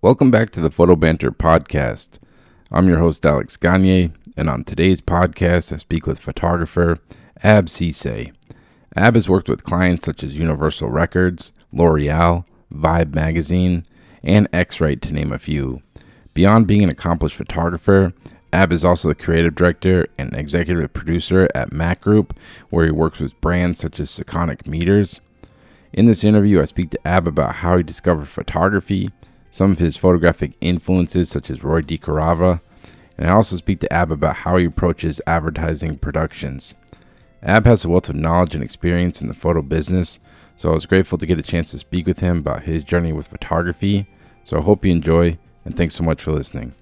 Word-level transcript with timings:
Welcome 0.00 0.30
back 0.30 0.50
to 0.50 0.60
the 0.60 0.70
Photo 0.70 0.94
Banter 0.94 1.32
podcast. 1.32 2.20
I'm 2.70 2.86
your 2.86 2.98
host, 2.98 3.26
Alex 3.26 3.56
Gagne, 3.56 4.12
and 4.36 4.48
on 4.48 4.62
today's 4.62 5.00
podcast, 5.00 5.72
I 5.72 5.76
speak 5.78 6.06
with 6.06 6.20
photographer 6.20 6.98
Ab 7.42 7.66
Sesay. 7.66 8.32
Ab 8.94 9.16
has 9.16 9.28
worked 9.28 9.48
with 9.48 9.64
clients 9.64 10.04
such 10.04 10.22
as 10.22 10.36
Universal 10.36 10.90
Records, 10.90 11.52
L'Oreal, 11.72 12.44
Vibe 12.72 13.12
Magazine, 13.12 13.84
and 14.22 14.46
X-Rite, 14.52 15.02
to 15.02 15.12
name 15.12 15.32
a 15.32 15.38
few. 15.40 15.82
Beyond 16.32 16.68
being 16.68 16.84
an 16.84 16.90
accomplished 16.90 17.34
photographer, 17.34 18.12
Ab 18.52 18.70
is 18.70 18.84
also 18.84 19.08
the 19.08 19.16
creative 19.16 19.56
director 19.56 20.06
and 20.16 20.32
executive 20.32 20.92
producer 20.92 21.48
at 21.56 21.72
Mac 21.72 22.00
Group, 22.00 22.38
where 22.70 22.84
he 22.84 22.92
works 22.92 23.18
with 23.18 23.40
brands 23.40 23.80
such 23.80 23.98
as 23.98 24.16
Sekonic 24.16 24.64
Meters. 24.64 25.20
In 25.92 26.06
this 26.06 26.22
interview, 26.22 26.62
I 26.62 26.66
speak 26.66 26.90
to 26.90 27.04
Ab 27.04 27.26
about 27.26 27.56
how 27.56 27.78
he 27.78 27.82
discovered 27.82 28.28
photography, 28.28 29.10
some 29.50 29.72
of 29.72 29.78
his 29.78 29.96
photographic 29.96 30.52
influences, 30.60 31.28
such 31.28 31.50
as 31.50 31.64
Roy 31.64 31.82
DeCarava, 31.82 32.60
and 33.16 33.28
I 33.28 33.32
also 33.32 33.56
speak 33.56 33.80
to 33.80 33.92
Ab 33.92 34.12
about 34.12 34.36
how 34.36 34.56
he 34.56 34.64
approaches 34.64 35.20
advertising 35.26 35.98
productions. 35.98 36.74
Ab 37.42 37.66
has 37.66 37.84
a 37.84 37.88
wealth 37.88 38.08
of 38.08 38.16
knowledge 38.16 38.54
and 38.54 38.64
experience 38.64 39.20
in 39.20 39.26
the 39.26 39.34
photo 39.34 39.62
business, 39.62 40.18
so 40.56 40.70
I 40.70 40.74
was 40.74 40.86
grateful 40.86 41.18
to 41.18 41.26
get 41.26 41.38
a 41.38 41.42
chance 41.42 41.70
to 41.70 41.78
speak 41.78 42.06
with 42.06 42.20
him 42.20 42.38
about 42.38 42.64
his 42.64 42.84
journey 42.84 43.12
with 43.12 43.28
photography. 43.28 44.08
So 44.44 44.58
I 44.58 44.62
hope 44.62 44.84
you 44.84 44.90
enjoy, 44.90 45.38
and 45.64 45.76
thanks 45.76 45.94
so 45.94 46.02
much 46.02 46.22
for 46.22 46.32
listening. 46.32 46.74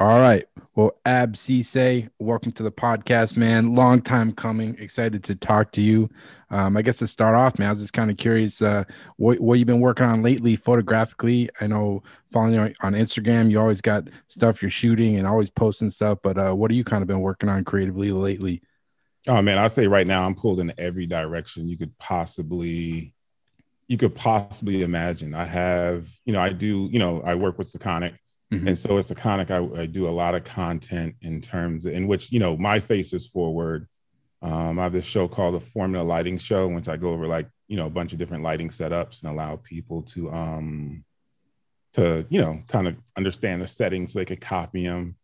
All 0.00 0.18
right. 0.18 0.46
Well, 0.76 0.92
Ab 1.04 1.34
Sesay, 1.34 2.08
welcome 2.18 2.52
to 2.52 2.62
the 2.62 2.72
podcast, 2.72 3.36
man. 3.36 3.74
Long 3.74 4.00
time 4.00 4.32
coming. 4.32 4.74
Excited 4.78 5.22
to 5.24 5.34
talk 5.34 5.72
to 5.72 5.82
you. 5.82 6.08
Um, 6.48 6.78
I 6.78 6.80
guess 6.80 6.96
to 6.98 7.06
start 7.06 7.34
off, 7.34 7.58
man, 7.58 7.68
I 7.68 7.72
was 7.72 7.82
just 7.82 7.92
kind 7.92 8.10
of 8.10 8.16
curious 8.16 8.62
uh, 8.62 8.84
what 9.18 9.38
what 9.40 9.58
you've 9.58 9.66
been 9.66 9.82
working 9.82 10.06
on 10.06 10.22
lately, 10.22 10.56
photographically. 10.56 11.50
I 11.60 11.66
know 11.66 12.02
following 12.32 12.54
you 12.54 12.74
on 12.80 12.94
Instagram, 12.94 13.50
you 13.50 13.60
always 13.60 13.82
got 13.82 14.08
stuff 14.26 14.62
you're 14.62 14.70
shooting 14.70 15.16
and 15.16 15.26
always 15.26 15.50
posting 15.50 15.90
stuff. 15.90 16.20
But 16.22 16.38
uh, 16.38 16.54
what 16.54 16.70
have 16.70 16.78
you 16.78 16.84
kind 16.84 17.02
of 17.02 17.06
been 17.06 17.20
working 17.20 17.50
on 17.50 17.62
creatively 17.62 18.10
lately? 18.10 18.62
Oh 19.28 19.42
man, 19.42 19.58
I'd 19.58 19.72
say 19.72 19.86
right 19.86 20.06
now 20.06 20.24
I'm 20.24 20.34
pulled 20.34 20.60
in 20.60 20.72
every 20.78 21.04
direction 21.04 21.68
you 21.68 21.76
could 21.76 21.98
possibly 21.98 23.12
you 23.86 23.98
could 23.98 24.14
possibly 24.14 24.80
imagine. 24.80 25.34
I 25.34 25.44
have, 25.44 26.08
you 26.24 26.32
know, 26.32 26.40
I 26.40 26.54
do, 26.54 26.88
you 26.90 26.98
know, 26.98 27.20
I 27.20 27.34
work 27.34 27.58
with 27.58 27.70
Sekonic 27.70 28.14
Mm-hmm. 28.52 28.68
And 28.68 28.78
so 28.78 28.90
Sekonic. 28.90 29.50
I, 29.50 29.82
I, 29.82 29.86
do 29.86 30.08
a 30.08 30.10
lot 30.10 30.34
of 30.34 30.42
content 30.42 31.14
in 31.20 31.40
terms 31.40 31.86
in 31.86 32.08
which, 32.08 32.32
you 32.32 32.40
know, 32.40 32.56
my 32.56 32.80
face 32.80 33.12
is 33.12 33.26
forward. 33.26 33.86
Um, 34.42 34.78
I 34.78 34.84
have 34.84 34.92
this 34.92 35.04
show 35.04 35.28
called 35.28 35.54
the 35.54 35.60
Formula 35.60 36.02
Lighting 36.02 36.38
Show, 36.38 36.66
in 36.66 36.74
which 36.74 36.88
I 36.88 36.96
go 36.96 37.10
over 37.10 37.28
like, 37.28 37.48
you 37.68 37.76
know, 37.76 37.86
a 37.86 37.90
bunch 37.90 38.12
of 38.12 38.18
different 38.18 38.42
lighting 38.42 38.70
setups 38.70 39.22
and 39.22 39.30
allow 39.30 39.56
people 39.56 40.02
to, 40.02 40.30
um, 40.32 41.04
to, 41.92 42.26
you 42.28 42.40
know, 42.40 42.60
kind 42.66 42.88
of 42.88 42.96
understand 43.16 43.62
the 43.62 43.68
settings 43.68 44.12
so 44.12 44.18
they 44.18 44.24
could 44.24 44.40
copy 44.40 44.84
them. 44.84 45.16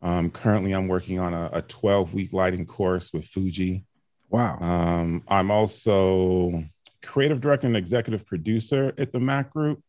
Um, 0.00 0.30
currently, 0.30 0.72
I'm 0.72 0.88
working 0.88 1.18
on 1.18 1.34
a, 1.34 1.50
a 1.52 1.62
12 1.62 2.14
week 2.14 2.32
lighting 2.32 2.64
course 2.64 3.12
with 3.12 3.26
Fuji. 3.26 3.84
Wow. 4.30 4.58
Um, 4.60 5.22
I'm 5.28 5.50
also 5.50 6.64
creative 7.02 7.40
director 7.40 7.66
and 7.66 7.76
executive 7.76 8.24
producer 8.26 8.94
at 8.96 9.12
the 9.12 9.20
Mac 9.20 9.50
Group. 9.50 9.82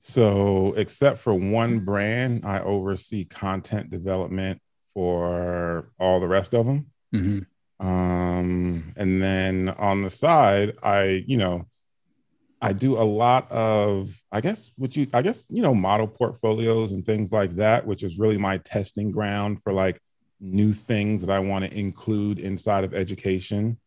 So, 0.00 0.72
except 0.76 1.18
for 1.18 1.34
one 1.34 1.80
brand, 1.80 2.44
I 2.44 2.60
oversee 2.60 3.26
content 3.26 3.90
development 3.90 4.60
for 4.94 5.90
all 6.00 6.20
the 6.20 6.28
rest 6.28 6.54
of 6.54 6.66
them. 6.66 6.86
Mm-hmm. 7.14 7.86
Um, 7.86 8.92
and 8.96 9.22
then 9.22 9.68
on 9.68 10.00
the 10.00 10.10
side, 10.10 10.76
I, 10.82 11.24
you 11.26 11.36
know, 11.36 11.66
I 12.62 12.72
do 12.72 12.98
a 12.98 13.04
lot 13.04 13.50
of, 13.52 14.14
I 14.32 14.40
guess, 14.40 14.72
what 14.76 14.96
you, 14.96 15.06
I 15.12 15.22
guess, 15.22 15.46
you 15.48 15.62
know, 15.62 15.74
model 15.74 16.06
portfolios 16.06 16.92
and 16.92 17.04
things 17.04 17.32
like 17.32 17.52
that, 17.52 17.86
which 17.86 18.02
is 18.02 18.18
really 18.18 18.38
my 18.38 18.58
testing 18.58 19.10
ground 19.10 19.62
for 19.62 19.72
like 19.72 20.00
new 20.40 20.72
things 20.72 21.24
that 21.24 21.30
I 21.30 21.38
want 21.40 21.64
to 21.64 21.78
include 21.78 22.38
inside 22.38 22.84
of 22.84 22.94
education. 22.94 23.78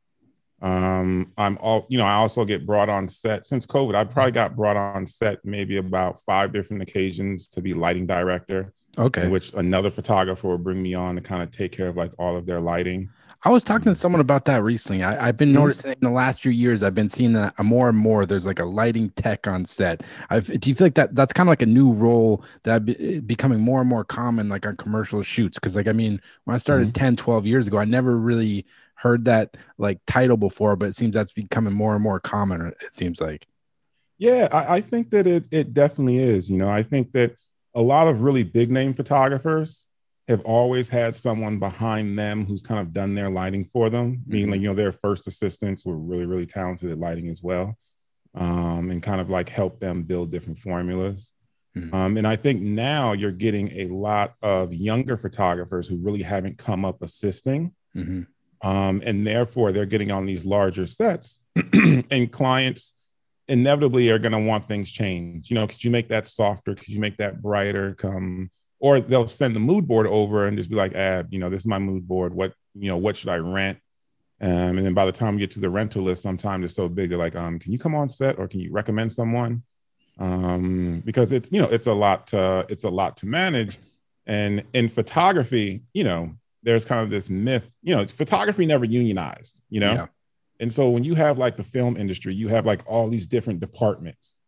Um, 0.63 1.33
I'm 1.37 1.57
all, 1.59 1.85
you 1.89 1.97
know, 1.97 2.05
I 2.05 2.13
also 2.13 2.45
get 2.45 2.65
brought 2.65 2.87
on 2.87 3.09
set 3.09 3.45
since 3.45 3.65
COVID. 3.65 3.95
I 3.95 4.05
probably 4.05 4.31
got 4.31 4.55
brought 4.55 4.77
on 4.77 5.05
set 5.05 5.39
maybe 5.43 5.75
about 5.77 6.21
five 6.21 6.53
different 6.53 6.81
occasions 6.81 7.49
to 7.49 7.61
be 7.61 7.73
lighting 7.73 8.07
director. 8.07 8.73
Okay. 8.95 9.27
which 9.27 9.51
another 9.53 9.89
photographer 9.89 10.47
will 10.49 10.59
bring 10.59 10.79
me 10.79 10.93
on 10.93 11.15
to 11.15 11.21
kind 11.21 11.41
of 11.41 11.49
take 11.49 11.71
care 11.71 11.87
of 11.87 11.97
like 11.97 12.11
all 12.19 12.37
of 12.37 12.45
their 12.45 12.61
lighting. 12.61 13.09
I 13.45 13.49
was 13.49 13.63
talking 13.63 13.85
to 13.85 13.95
someone 13.95 14.21
about 14.21 14.45
that 14.45 14.63
recently. 14.63 15.03
I, 15.03 15.25
have 15.25 15.35
been 15.35 15.49
mm-hmm. 15.49 15.57
noticing 15.57 15.91
in 15.93 15.97
the 16.01 16.11
last 16.11 16.41
few 16.43 16.51
years, 16.51 16.83
I've 16.83 16.93
been 16.93 17.09
seeing 17.09 17.33
that 17.33 17.61
more 17.61 17.89
and 17.89 17.97
more. 17.97 18.25
There's 18.25 18.45
like 18.45 18.59
a 18.59 18.65
lighting 18.65 19.09
tech 19.11 19.47
on 19.47 19.65
set. 19.65 20.01
I've, 20.29 20.45
do 20.61 20.69
you 20.69 20.75
feel 20.75 20.85
like 20.85 20.93
that 20.93 21.15
that's 21.15 21.33
kind 21.33 21.47
of 21.47 21.51
like 21.51 21.63
a 21.63 21.65
new 21.65 21.91
role 21.91 22.45
that 22.63 22.85
be, 22.85 23.19
becoming 23.19 23.59
more 23.59 23.81
and 23.81 23.89
more 23.89 24.05
common, 24.05 24.47
like 24.47 24.65
on 24.65 24.77
commercial 24.77 25.23
shoots? 25.23 25.57
Because, 25.57 25.75
like, 25.75 25.87
I 25.87 25.91
mean, 25.91 26.21
when 26.45 26.55
I 26.55 26.57
started 26.57 26.89
mm-hmm. 26.89 27.03
10, 27.03 27.15
12 27.17 27.45
years 27.45 27.67
ago, 27.67 27.79
I 27.79 27.85
never 27.85 28.15
really 28.15 28.65
heard 29.03 29.25
that 29.25 29.55
like 29.77 29.99
title 30.07 30.37
before, 30.37 30.75
but 30.75 30.87
it 30.89 30.95
seems 30.95 31.13
that's 31.13 31.33
becoming 31.33 31.73
more 31.73 31.93
and 31.93 32.03
more 32.03 32.19
common. 32.19 32.73
It 32.81 32.95
seems 32.95 33.21
like. 33.21 33.45
Yeah, 34.17 34.47
I, 34.51 34.75
I 34.75 34.81
think 34.81 35.11
that 35.11 35.27
it 35.27 35.45
it 35.51 35.73
definitely 35.73 36.17
is. 36.17 36.49
You 36.49 36.57
know, 36.57 36.69
I 36.69 36.83
think 36.83 37.11
that 37.11 37.35
a 37.75 37.81
lot 37.81 38.07
of 38.07 38.21
really 38.21 38.43
big 38.43 38.71
name 38.71 38.93
photographers 38.93 39.87
have 40.27 40.41
always 40.41 40.87
had 40.87 41.15
someone 41.15 41.59
behind 41.59 42.17
them 42.17 42.45
who's 42.45 42.61
kind 42.61 42.79
of 42.79 42.93
done 42.93 43.13
their 43.13 43.29
lighting 43.29 43.65
for 43.65 43.89
them, 43.89 44.13
mm-hmm. 44.13 44.31
meaning 44.31 44.51
like, 44.51 44.61
you 44.61 44.67
know, 44.67 44.73
their 44.73 44.93
first 44.93 45.27
assistants 45.27 45.85
were 45.85 45.97
really, 45.97 46.25
really 46.25 46.45
talented 46.45 46.89
at 46.89 46.97
lighting 46.97 47.27
as 47.27 47.43
well. 47.43 47.77
Um, 48.35 48.89
and 48.89 49.03
kind 49.03 49.21
of 49.21 49.29
like 49.29 49.49
help 49.49 49.79
them 49.79 50.03
build 50.03 50.31
different 50.31 50.57
formulas. 50.57 51.33
Mm-hmm. 51.75 51.93
Um, 51.93 52.17
and 52.17 52.27
I 52.27 52.35
think 52.35 52.61
now 52.61 53.13
you're 53.13 53.31
getting 53.31 53.69
a 53.73 53.87
lot 53.87 54.35
of 54.41 54.73
younger 54.73 55.17
photographers 55.17 55.87
who 55.87 55.97
really 55.97 56.23
haven't 56.23 56.57
come 56.57 56.85
up 56.85 57.01
assisting. 57.01 57.73
Mm-hmm. 57.95 58.21
Um, 58.63 59.01
and 59.05 59.27
therefore, 59.27 59.71
they're 59.71 59.85
getting 59.85 60.11
on 60.11 60.25
these 60.25 60.45
larger 60.45 60.87
sets, 60.87 61.39
and 61.73 62.31
clients 62.31 62.93
inevitably 63.49 64.09
are 64.09 64.19
going 64.19 64.31
to 64.31 64.39
want 64.39 64.65
things 64.65 64.89
changed. 64.89 65.49
You 65.49 65.55
know, 65.55 65.67
could 65.67 65.83
you 65.83 65.91
make 65.91 66.07
that 66.07 66.25
softer? 66.25 66.73
Could 66.73 66.87
you 66.87 66.99
make 66.99 67.17
that 67.17 67.41
brighter? 67.41 67.93
Come, 67.95 68.49
or 68.79 69.01
they'll 69.01 69.27
send 69.27 69.55
the 69.55 69.59
mood 69.59 69.87
board 69.87 70.07
over 70.07 70.47
and 70.47 70.57
just 70.57 70.69
be 70.69 70.75
like, 70.75 70.93
"Ab, 70.95 71.27
you 71.31 71.39
know, 71.39 71.49
this 71.49 71.61
is 71.61 71.67
my 71.67 71.79
mood 71.79 72.07
board. 72.07 72.33
What, 72.33 72.53
you 72.73 72.87
know, 72.87 72.97
what 72.97 73.17
should 73.17 73.29
I 73.29 73.37
rent?" 73.37 73.79
Um, 74.41 74.77
and 74.77 74.85
then 74.85 74.93
by 74.93 75.05
the 75.05 75.11
time 75.11 75.35
you 75.35 75.41
get 75.41 75.51
to 75.51 75.59
the 75.59 75.69
rental 75.69 76.03
list, 76.03 76.23
sometimes 76.23 76.65
it's 76.65 76.75
so 76.75 76.89
big 76.89 77.09
they're 77.09 77.19
like, 77.19 77.35
um, 77.35 77.59
"Can 77.59 77.73
you 77.73 77.79
come 77.79 77.95
on 77.95 78.07
set, 78.07 78.39
or 78.39 78.47
can 78.47 78.61
you 78.61 78.71
recommend 78.71 79.11
someone?" 79.11 79.63
Um, 80.19 81.01
because 81.05 81.31
it's 81.31 81.49
you 81.51 81.61
know 81.61 81.69
it's 81.69 81.87
a 81.87 81.93
lot 81.93 82.27
to 82.27 82.65
it's 82.69 82.83
a 82.83 82.89
lot 82.89 83.17
to 83.17 83.25
manage, 83.25 83.77
and 84.25 84.63
in 84.73 84.89
photography, 84.89 85.83
you 85.93 86.03
know, 86.03 86.35
there's 86.63 86.85
kind 86.85 87.01
of 87.01 87.09
this 87.09 87.29
myth, 87.29 87.75
you 87.83 87.95
know, 87.95 88.07
photography 88.07 88.65
never 88.65 88.85
unionized, 88.85 89.61
you 89.69 89.79
know? 89.79 89.93
Yeah. 89.93 90.07
And 90.59 90.71
so 90.71 90.89
when 90.89 91.03
you 91.03 91.15
have 91.15 91.37
like 91.37 91.57
the 91.57 91.63
film 91.63 91.97
industry, 91.97 92.33
you 92.33 92.47
have 92.47 92.65
like 92.65 92.81
all 92.85 93.09
these 93.09 93.27
different 93.27 93.59
departments. 93.59 94.39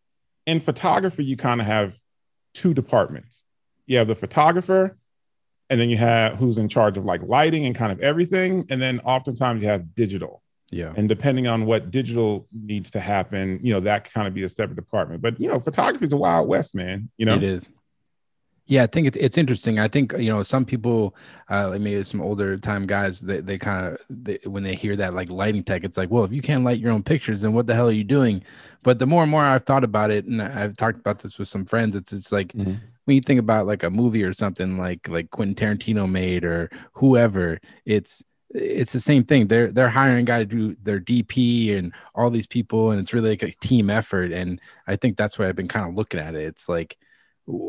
In 0.45 0.59
photography, 0.59 1.25
you 1.25 1.35
kind 1.35 1.59
of 1.59 1.67
have 1.67 1.97
two 2.53 2.73
departments. 2.73 3.43
You 3.85 3.97
have 3.97 4.07
the 4.07 4.15
photographer, 4.15 4.97
and 5.69 5.79
then 5.79 5.89
you 5.89 5.97
have 5.97 6.37
who's 6.37 6.57
in 6.57 6.69
charge 6.69 6.97
of 6.97 7.05
like 7.05 7.21
lighting 7.23 7.65
and 7.65 7.75
kind 7.75 7.91
of 7.91 7.99
everything. 7.99 8.65
And 8.69 8.81
then 8.81 8.99
oftentimes 9.01 9.61
you 9.61 9.67
have 9.67 9.95
digital. 9.95 10.41
Yeah. 10.71 10.93
And 10.95 11.07
depending 11.09 11.47
on 11.47 11.65
what 11.65 11.91
digital 11.91 12.47
needs 12.51 12.89
to 12.91 12.99
happen, 12.99 13.59
you 13.63 13.73
know, 13.73 13.79
that 13.81 14.11
kind 14.11 14.27
of 14.27 14.33
be 14.33 14.43
a 14.43 14.49
separate 14.49 14.75
department. 14.75 15.21
But 15.21 15.39
you 15.39 15.47
know, 15.47 15.59
photography 15.59 16.05
is 16.05 16.13
a 16.13 16.17
wild 16.17 16.47
west, 16.47 16.75
man. 16.75 17.09
You 17.17 17.25
know, 17.25 17.35
it 17.35 17.43
is. 17.43 17.69
Yeah, 18.67 18.81
I 18.83 18.87
think 18.87 19.15
it's 19.15 19.37
interesting. 19.37 19.77
I 19.77 19.87
think 19.87 20.13
you 20.17 20.31
know 20.31 20.41
some 20.41 20.65
people, 20.65 21.15
uh, 21.51 21.69
like 21.69 21.81
maybe 21.81 22.01
some 22.01 22.19
older 22.19 22.57
time 22.57 22.87
guys, 22.87 23.21
they, 23.21 23.39
they 23.39 23.59
kind 23.59 23.95
of 24.09 24.51
when 24.51 24.63
they 24.63 24.73
hear 24.73 24.95
that 24.95 25.13
like 25.13 25.29
lighting 25.29 25.63
tech, 25.63 25.83
it's 25.83 25.99
like, 25.99 26.09
well, 26.09 26.23
if 26.23 26.33
you 26.33 26.41
can't 26.41 26.63
light 26.63 26.79
your 26.79 26.91
own 26.91 27.03
pictures, 27.03 27.41
then 27.41 27.53
what 27.53 27.67
the 27.67 27.75
hell 27.75 27.87
are 27.87 27.91
you 27.91 28.03
doing? 28.03 28.43
But 28.81 28.97
the 28.97 29.05
more 29.05 29.21
and 29.21 29.29
more 29.29 29.43
I've 29.43 29.65
thought 29.65 29.83
about 29.83 30.09
it, 30.09 30.25
and 30.25 30.41
I've 30.41 30.75
talked 30.75 30.97
about 30.97 31.19
this 31.19 31.37
with 31.37 31.47
some 31.47 31.65
friends, 31.65 31.95
it's 31.95 32.11
it's 32.11 32.31
like 32.31 32.53
mm-hmm. 32.53 32.73
when 33.03 33.15
you 33.15 33.21
think 33.21 33.39
about 33.39 33.67
like 33.67 33.83
a 33.83 33.91
movie 33.91 34.23
or 34.23 34.33
something 34.33 34.77
like 34.77 35.07
like 35.09 35.29
Quentin 35.29 35.55
Tarantino 35.55 36.09
made 36.09 36.43
or 36.43 36.71
whoever, 36.93 37.59
it's 37.85 38.23
it's 38.49 38.93
the 38.93 38.99
same 38.99 39.23
thing. 39.23 39.47
They're 39.47 39.71
they're 39.71 39.89
hiring 39.89 40.17
a 40.17 40.23
guy 40.23 40.39
to 40.39 40.45
do 40.45 40.75
their 40.81 40.99
DP 40.99 41.77
and 41.77 41.93
all 42.15 42.31
these 42.31 42.47
people, 42.47 42.89
and 42.89 42.99
it's 42.99 43.13
really 43.13 43.29
like 43.29 43.43
a 43.43 43.51
team 43.61 43.91
effort. 43.91 44.31
And 44.31 44.59
I 44.87 44.95
think 44.95 45.17
that's 45.17 45.37
why 45.37 45.47
I've 45.47 45.55
been 45.55 45.67
kind 45.67 45.87
of 45.87 45.95
looking 45.95 46.19
at 46.19 46.33
it. 46.33 46.43
It's 46.43 46.67
like 46.67 46.97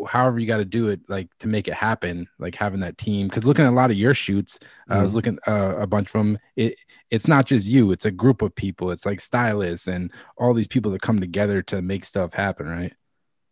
however 0.08 0.38
you 0.38 0.46
got 0.46 0.56
to 0.56 0.64
do 0.64 0.88
it 0.88 1.00
like 1.08 1.28
to 1.38 1.48
make 1.48 1.68
it 1.68 1.74
happen 1.74 2.26
like 2.38 2.54
having 2.54 2.80
that 2.80 2.96
team 2.96 3.28
because 3.28 3.44
looking 3.44 3.64
at 3.64 3.72
a 3.72 3.74
lot 3.74 3.90
of 3.90 3.96
your 3.96 4.14
shoots 4.14 4.58
mm-hmm. 4.58 4.94
i 4.94 5.02
was 5.02 5.10
mm-hmm. 5.10 5.16
looking 5.16 5.38
uh, 5.46 5.76
a 5.78 5.86
bunch 5.86 6.08
of 6.08 6.12
them 6.14 6.38
it 6.56 6.76
it's 7.10 7.28
not 7.28 7.44
just 7.44 7.66
you 7.66 7.92
it's 7.92 8.06
a 8.06 8.10
group 8.10 8.40
of 8.40 8.54
people 8.54 8.90
it's 8.90 9.04
like 9.04 9.20
stylists 9.20 9.86
and 9.86 10.10
all 10.38 10.54
these 10.54 10.68
people 10.68 10.90
that 10.90 11.02
come 11.02 11.20
together 11.20 11.62
to 11.62 11.82
make 11.82 12.04
stuff 12.04 12.32
happen 12.32 12.66
right 12.66 12.94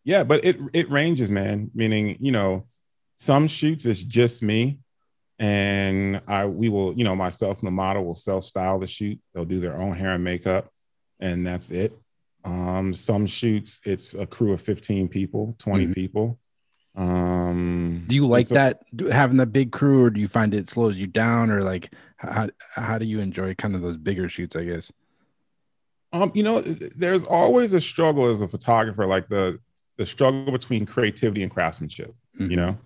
yeah 0.04 0.24
but 0.24 0.42
it 0.44 0.58
it 0.72 0.90
ranges 0.90 1.30
man 1.30 1.70
meaning 1.74 2.16
you 2.20 2.32
know 2.32 2.66
some 3.16 3.46
shoots 3.46 3.84
it's 3.84 4.02
just 4.02 4.42
me 4.42 4.78
and 5.38 6.20
I 6.28 6.46
we 6.46 6.68
will, 6.68 6.94
you 6.94 7.04
know, 7.04 7.16
myself 7.16 7.58
and 7.58 7.66
the 7.66 7.72
model 7.72 8.04
will 8.04 8.14
self 8.14 8.44
style 8.44 8.78
the 8.78 8.86
shoot. 8.86 9.18
They'll 9.32 9.44
do 9.44 9.60
their 9.60 9.76
own 9.76 9.94
hair 9.96 10.14
and 10.14 10.24
makeup, 10.24 10.70
and 11.18 11.46
that's 11.46 11.70
it. 11.70 11.92
Um, 12.44 12.92
some 12.92 13.26
shoots 13.26 13.80
it's 13.84 14.12
a 14.14 14.26
crew 14.26 14.52
of 14.52 14.60
15 14.60 15.08
people, 15.08 15.56
20 15.58 15.84
mm-hmm. 15.84 15.92
people. 15.94 16.38
Um, 16.96 18.04
do 18.06 18.14
you 18.14 18.26
like 18.26 18.48
so, 18.48 18.54
that 18.54 18.82
having 19.10 19.38
that 19.38 19.52
big 19.52 19.72
crew, 19.72 20.04
or 20.04 20.10
do 20.10 20.20
you 20.20 20.28
find 20.28 20.54
it 20.54 20.68
slows 20.68 20.96
you 20.96 21.06
down, 21.06 21.50
or 21.50 21.62
like 21.62 21.92
how 22.16 22.48
how 22.72 22.98
do 22.98 23.04
you 23.04 23.18
enjoy 23.18 23.54
kind 23.54 23.74
of 23.74 23.82
those 23.82 23.96
bigger 23.96 24.28
shoots? 24.28 24.54
I 24.54 24.64
guess. 24.64 24.92
Um, 26.12 26.30
you 26.34 26.44
know, 26.44 26.60
there's 26.60 27.24
always 27.24 27.72
a 27.72 27.80
struggle 27.80 28.32
as 28.32 28.40
a 28.40 28.46
photographer, 28.46 29.06
like 29.06 29.28
the 29.28 29.58
the 29.96 30.06
struggle 30.06 30.52
between 30.52 30.86
creativity 30.86 31.42
and 31.42 31.50
craftsmanship. 31.50 32.14
Mm-hmm. 32.38 32.50
You 32.50 32.56
know, 32.56 32.78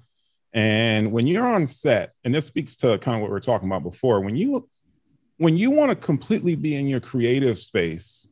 and 0.55 1.13
when 1.13 1.27
you're 1.27 1.47
on 1.47 1.67
set, 1.67 2.13
and 2.25 2.35
this 2.35 2.47
speaks 2.47 2.77
to 2.77 2.97
kind 2.99 3.17
of 3.17 3.21
what 3.21 3.31
we 3.31 3.37
are 3.37 3.41
talking 3.41 3.69
about 3.69 3.83
before, 3.83 4.23
when 4.23 4.37
you 4.37 4.69
when 5.37 5.59
you 5.59 5.71
want 5.71 5.91
to 5.91 5.97
completely 5.97 6.57
be 6.57 6.75
in 6.75 6.87
your 6.87 7.01
creative 7.01 7.59
space, 7.59 8.27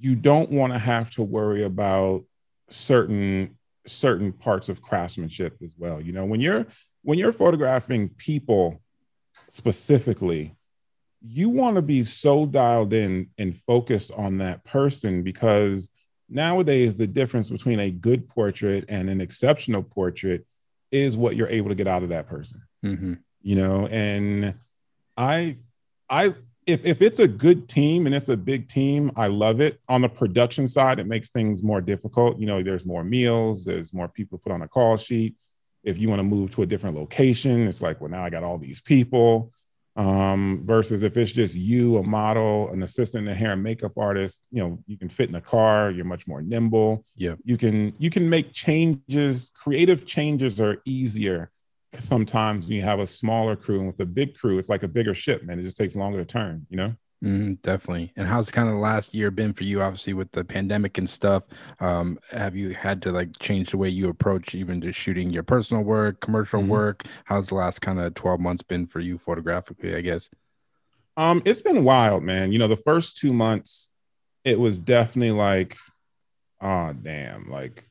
you 0.00 0.14
don't 0.14 0.50
want 0.50 0.72
to 0.72 0.78
have 0.78 1.10
to 1.10 1.22
worry 1.22 1.64
about 1.64 2.24
certain 2.70 3.56
certain 3.86 4.32
parts 4.32 4.68
of 4.68 4.82
craftsmanship 4.82 5.56
as 5.64 5.74
well. 5.76 6.00
You 6.00 6.12
know, 6.12 6.24
when 6.24 6.40
you're 6.40 6.66
when 7.02 7.18
you're 7.18 7.32
photographing 7.32 8.10
people 8.10 8.82
specifically, 9.48 10.56
you 11.20 11.48
want 11.48 11.76
to 11.76 11.82
be 11.82 12.04
so 12.04 12.46
dialed 12.46 12.92
in 12.92 13.30
and 13.38 13.56
focused 13.56 14.12
on 14.12 14.38
that 14.38 14.64
person 14.64 15.22
because 15.22 15.88
nowadays 16.28 16.96
the 16.96 17.06
difference 17.06 17.48
between 17.48 17.80
a 17.80 17.90
good 17.90 18.28
portrait 18.28 18.84
and 18.88 19.08
an 19.08 19.20
exceptional 19.20 19.82
portrait 19.82 20.46
is 20.92 21.16
what 21.16 21.36
you're 21.36 21.48
able 21.48 21.68
to 21.68 21.74
get 21.74 21.88
out 21.88 22.02
of 22.02 22.10
that 22.10 22.28
person. 22.28 22.62
Mm-hmm. 22.84 23.14
You 23.40 23.56
know, 23.56 23.86
and 23.86 24.54
I 25.16 25.58
I 26.10 26.34
if 26.68 26.84
if 26.84 27.00
it's 27.00 27.18
a 27.18 27.26
good 27.26 27.68
team 27.68 28.06
and 28.06 28.14
it's 28.14 28.28
a 28.28 28.36
big 28.36 28.68
team, 28.68 29.10
I 29.16 29.28
love 29.28 29.60
it. 29.60 29.80
On 29.88 30.02
the 30.02 30.08
production 30.08 30.68
side, 30.68 31.00
it 31.00 31.06
makes 31.06 31.30
things 31.30 31.62
more 31.62 31.80
difficult. 31.80 32.38
You 32.38 32.46
know, 32.46 32.62
there's 32.62 32.84
more 32.84 33.02
meals, 33.02 33.64
there's 33.64 33.94
more 33.94 34.08
people 34.08 34.38
put 34.38 34.52
on 34.52 34.62
a 34.62 34.68
call 34.68 34.98
sheet. 34.98 35.34
If 35.82 35.96
you 35.98 36.08
want 36.08 36.18
to 36.18 36.24
move 36.24 36.50
to 36.52 36.62
a 36.62 36.66
different 36.66 36.96
location, 36.96 37.66
it's 37.66 37.80
like, 37.80 38.00
well, 38.00 38.10
now 38.10 38.22
I 38.22 38.30
got 38.30 38.44
all 38.44 38.58
these 38.58 38.80
people. 38.80 39.50
Um, 39.96 40.62
versus 40.64 41.02
if 41.02 41.16
it's 41.16 41.32
just 41.32 41.56
you, 41.56 41.96
a 41.96 42.04
model, 42.04 42.70
an 42.70 42.84
assistant, 42.84 43.26
a 43.26 43.34
hair 43.34 43.54
and 43.54 43.62
makeup 43.62 43.98
artist, 43.98 44.42
you 44.52 44.62
know, 44.62 44.78
you 44.86 44.96
can 44.96 45.08
fit 45.08 45.26
in 45.26 45.32
the 45.32 45.40
car, 45.40 45.90
you're 45.90 46.04
much 46.04 46.28
more 46.28 46.40
nimble. 46.40 47.04
Yeah. 47.16 47.34
You 47.42 47.56
can 47.56 47.94
you 47.98 48.10
can 48.10 48.28
make 48.28 48.52
changes, 48.52 49.50
creative 49.54 50.06
changes 50.06 50.60
are 50.60 50.76
easier 50.84 51.50
sometimes 52.00 52.66
when 52.66 52.76
you 52.76 52.82
have 52.82 53.00
a 53.00 53.06
smaller 53.06 53.56
crew 53.56 53.78
and 53.78 53.86
with 53.86 54.00
a 54.00 54.06
big 54.06 54.36
crew, 54.36 54.58
it's 54.58 54.68
like 54.68 54.82
a 54.82 54.88
bigger 54.88 55.14
ship, 55.14 55.42
man. 55.42 55.58
It 55.58 55.62
just 55.62 55.76
takes 55.76 55.96
longer 55.96 56.18
to 56.18 56.24
turn, 56.24 56.66
you 56.68 56.76
know? 56.76 56.94
Mm, 57.24 57.60
definitely. 57.62 58.12
And 58.16 58.28
how's 58.28 58.50
kind 58.50 58.68
of 58.68 58.74
the 58.74 58.80
last 58.80 59.12
year 59.12 59.30
been 59.30 59.52
for 59.52 59.64
you? 59.64 59.82
Obviously, 59.82 60.12
with 60.12 60.30
the 60.30 60.44
pandemic 60.44 60.98
and 60.98 61.10
stuff, 61.10 61.44
um, 61.80 62.18
have 62.30 62.54
you 62.54 62.74
had 62.74 63.02
to 63.02 63.12
like 63.12 63.36
change 63.40 63.70
the 63.70 63.76
way 63.76 63.88
you 63.88 64.08
approach 64.08 64.54
even 64.54 64.80
just 64.80 64.98
shooting 64.98 65.30
your 65.30 65.42
personal 65.42 65.82
work, 65.82 66.20
commercial 66.20 66.60
mm-hmm. 66.60 66.70
work? 66.70 67.06
How's 67.24 67.48
the 67.48 67.56
last 67.56 67.80
kind 67.80 67.98
of 67.98 68.14
twelve 68.14 68.38
months 68.38 68.62
been 68.62 68.86
for 68.86 69.00
you 69.00 69.18
photographically? 69.18 69.96
I 69.96 70.00
guess. 70.00 70.30
Um, 71.16 71.42
it's 71.44 71.62
been 71.62 71.82
wild, 71.82 72.22
man. 72.22 72.52
You 72.52 72.60
know, 72.60 72.68
the 72.68 72.76
first 72.76 73.16
two 73.16 73.32
months, 73.32 73.88
it 74.44 74.60
was 74.60 74.80
definitely 74.80 75.32
like, 75.32 75.76
oh 76.60 76.92
damn, 76.92 77.50
like, 77.50 77.82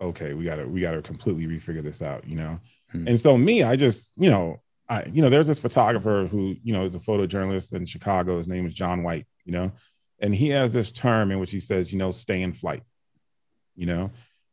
okay, 0.00 0.34
we 0.34 0.44
gotta 0.44 0.68
we 0.68 0.82
gotta 0.82 1.02
completely 1.02 1.48
refigure 1.48 1.82
this 1.82 2.00
out, 2.00 2.28
you 2.28 2.36
know. 2.36 2.60
Hmm. 2.92 3.08
And 3.08 3.20
so 3.20 3.36
me, 3.36 3.62
I 3.62 3.76
just, 3.76 4.12
you 4.16 4.30
know, 4.30 4.60
I, 4.88 5.04
you 5.06 5.22
know, 5.22 5.30
there's 5.30 5.46
this 5.46 5.58
photographer 5.58 6.28
who, 6.30 6.56
you 6.62 6.72
know, 6.72 6.84
is 6.84 6.94
a 6.94 7.00
photojournalist 7.00 7.72
in 7.72 7.86
Chicago. 7.86 8.38
His 8.38 8.48
name 8.48 8.66
is 8.66 8.74
John 8.74 9.02
White, 9.02 9.26
you 9.44 9.52
know, 9.52 9.72
and 10.20 10.34
he 10.34 10.50
has 10.50 10.72
this 10.72 10.92
term 10.92 11.30
in 11.30 11.38
which 11.38 11.50
he 11.50 11.60
says, 11.60 11.92
you 11.92 11.98
know, 11.98 12.10
stay 12.10 12.42
in 12.42 12.52
flight, 12.52 12.82
you 13.74 13.86
know, 13.86 14.10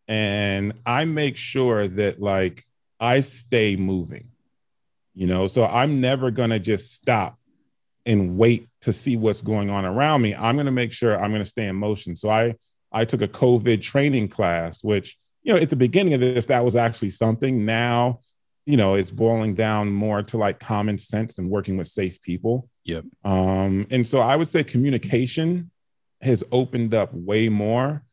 and 0.08 0.74
I 0.86 1.06
make 1.06 1.36
sure 1.36 1.88
that 1.88 2.20
like 2.20 2.64
I 3.00 3.20
stay 3.22 3.76
moving, 3.76 4.30
you 5.14 5.28
know, 5.28 5.48
so 5.48 5.66
I'm 5.66 6.02
never 6.02 6.32
going 6.32 6.52
to 6.52 6.60
just 6.60 6.94
stop 6.94 7.38
and 8.06 8.38
wait 8.38 8.70
to 8.82 8.94
see 8.94 9.18
what's 9.18 9.42
going 9.42 9.70
on 9.70 9.86
around 9.86 10.22
me. 10.22 10.34
I'm 10.34 10.56
going 10.56 10.66
to 10.66 10.72
make 10.72 10.92
sure 10.92 11.20
I'm 11.20 11.32
going 11.32 11.44
to 11.44 11.50
stay 11.50 11.68
in 11.68 11.76
motion. 11.76 12.16
So 12.16 12.30
I, 12.30 12.56
I 12.92 13.06
took 13.06 13.22
a 13.22 13.28
COVID 13.28 13.82
training 13.82 14.30
class, 14.30 14.84
which, 14.84 15.18
you 15.44 15.54
know, 15.54 15.60
at 15.60 15.70
the 15.70 15.76
beginning 15.76 16.14
of 16.14 16.20
this, 16.20 16.46
that 16.48 16.64
was 16.66 16.76
actually 16.76 17.12
something. 17.12 17.66
Now 17.66 18.20
you 18.70 18.78
know, 18.78 18.94
it's 18.94 19.10
boiling 19.10 19.56
down 19.56 19.92
more 19.92 20.22
to 20.22 20.38
like 20.38 20.60
common 20.60 21.00
sense 21.00 21.40
and 21.40 21.50
working 21.50 21.76
with 21.76 21.88
safe 21.88 22.22
people. 22.22 22.70
Yep. 22.86 23.04
Um, 23.24 23.88
and 23.90 24.06
so 24.06 24.20
I 24.20 24.36
would 24.36 24.48
say 24.48 24.64
communication 24.64 25.72
has 26.22 26.44
opened 26.52 26.94
up 26.94 27.12
way 27.12 27.50
more. 27.50 28.04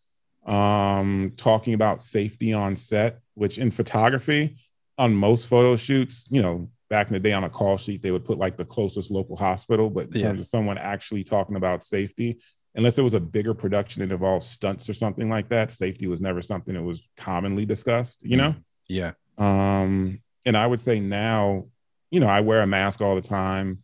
Um, 0.47 1.35
talking 1.37 1.75
about 1.75 2.03
safety 2.03 2.55
on 2.55 2.75
set, 2.75 3.19
which 3.35 3.59
in 3.59 3.71
photography, 3.71 4.57
on 4.97 5.15
most 5.15 5.47
photo 5.47 5.77
shoots, 5.77 6.27
you 6.31 6.41
know, 6.41 6.71
back 6.89 7.09
in 7.09 7.13
the 7.13 7.21
day 7.21 7.35
on 7.35 7.45
a 7.45 7.51
call 7.51 7.77
sheet, 7.77 8.01
they 8.01 8.11
would 8.11 8.25
put 8.25 8.39
like 8.39 8.57
the 8.57 8.65
closest 8.65 9.11
local 9.11 9.37
hospital. 9.37 9.91
But 9.91 10.07
in 10.07 10.21
yeah. 10.21 10.29
terms 10.29 10.41
of 10.41 10.47
someone 10.47 10.79
actually 10.79 11.23
talking 11.23 11.57
about 11.57 11.83
safety, 11.83 12.39
unless 12.77 12.99
it 12.99 13.03
was 13.03 13.15
a 13.15 13.21
bigger 13.21 13.55
production 13.55 14.01
that 14.01 14.13
involved 14.13 14.45
stunts 14.45 14.89
or 14.89 14.95
something 14.95 15.29
like 15.29 15.49
that, 15.49 15.71
safety 15.71 16.07
was 16.07 16.21
never 16.21 16.43
something 16.43 16.75
that 16.75 16.83
was 16.83 17.03
commonly 17.17 17.65
discussed, 17.65 18.23
you 18.23 18.37
know? 18.37 18.55
Yeah. 18.87 19.13
Um, 19.39 20.21
and 20.45 20.57
I 20.57 20.67
would 20.67 20.81
say 20.81 21.01
now, 21.01 21.67
you 22.11 22.21
know, 22.21 22.29
I 22.29 22.41
wear 22.41 22.61
a 22.61 22.67
mask 22.67 23.01
all 23.01 23.15
the 23.15 23.23
time. 23.23 23.83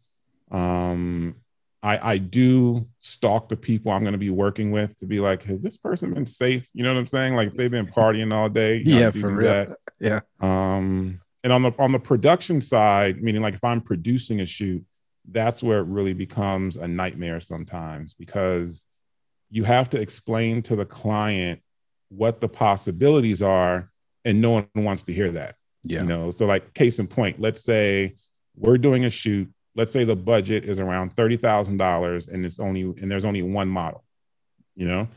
Um, 0.50 1.36
I, 1.82 2.12
I 2.12 2.18
do 2.18 2.86
stalk 2.98 3.48
the 3.48 3.56
people 3.56 3.90
I'm 3.90 4.02
going 4.02 4.12
to 4.12 4.18
be 4.18 4.30
working 4.30 4.70
with 4.70 4.96
to 4.98 5.06
be 5.06 5.18
like, 5.18 5.42
has 5.44 5.60
this 5.62 5.76
person 5.76 6.14
been 6.14 6.26
safe? 6.26 6.68
You 6.74 6.84
know 6.84 6.92
what 6.92 7.00
I'm 7.00 7.06
saying? 7.06 7.34
Like 7.34 7.48
if 7.48 7.56
they've 7.56 7.70
been 7.70 7.86
partying 7.86 8.32
all 8.32 8.48
day. 8.48 8.82
yeah, 8.84 9.10
for 9.10 9.32
real. 9.32 9.50
That. 9.50 9.78
Yeah. 9.98 10.20
Um, 10.40 11.20
and 11.42 11.52
on 11.52 11.62
the 11.62 11.72
on 11.78 11.90
the 11.90 11.98
production 11.98 12.60
side, 12.60 13.20
meaning 13.20 13.42
like 13.42 13.54
if 13.54 13.64
I'm 13.64 13.80
producing 13.80 14.40
a 14.42 14.46
shoot, 14.46 14.84
that's 15.30 15.62
where 15.62 15.78
it 15.78 15.86
really 15.86 16.14
becomes 16.14 16.76
a 16.76 16.88
nightmare 16.88 17.40
sometimes 17.40 18.14
because 18.14 18.86
you 19.50 19.64
have 19.64 19.90
to 19.90 20.00
explain 20.00 20.62
to 20.62 20.76
the 20.76 20.86
client 20.86 21.60
what 22.08 22.40
the 22.40 22.48
possibilities 22.48 23.42
are, 23.42 23.90
and 24.24 24.40
no 24.40 24.50
one 24.50 24.68
wants 24.74 25.04
to 25.04 25.12
hear 25.12 25.30
that. 25.30 25.56
Yeah. 25.84 26.02
You 26.02 26.06
know, 26.06 26.30
so 26.30 26.46
like 26.46 26.74
case 26.74 26.98
in 26.98 27.06
point, 27.06 27.40
let's 27.40 27.64
say 27.64 28.16
we're 28.56 28.78
doing 28.78 29.04
a 29.04 29.10
shoot. 29.10 29.50
Let's 29.74 29.92
say 29.92 30.04
the 30.04 30.16
budget 30.16 30.64
is 30.64 30.78
around 30.78 31.14
thirty 31.14 31.36
thousand 31.36 31.78
dollars, 31.78 32.28
and 32.28 32.44
it's 32.44 32.58
only 32.58 32.82
and 32.82 33.10
there's 33.10 33.24
only 33.24 33.42
one 33.42 33.68
model. 33.68 34.04
You 34.74 34.86
know, 34.86 35.08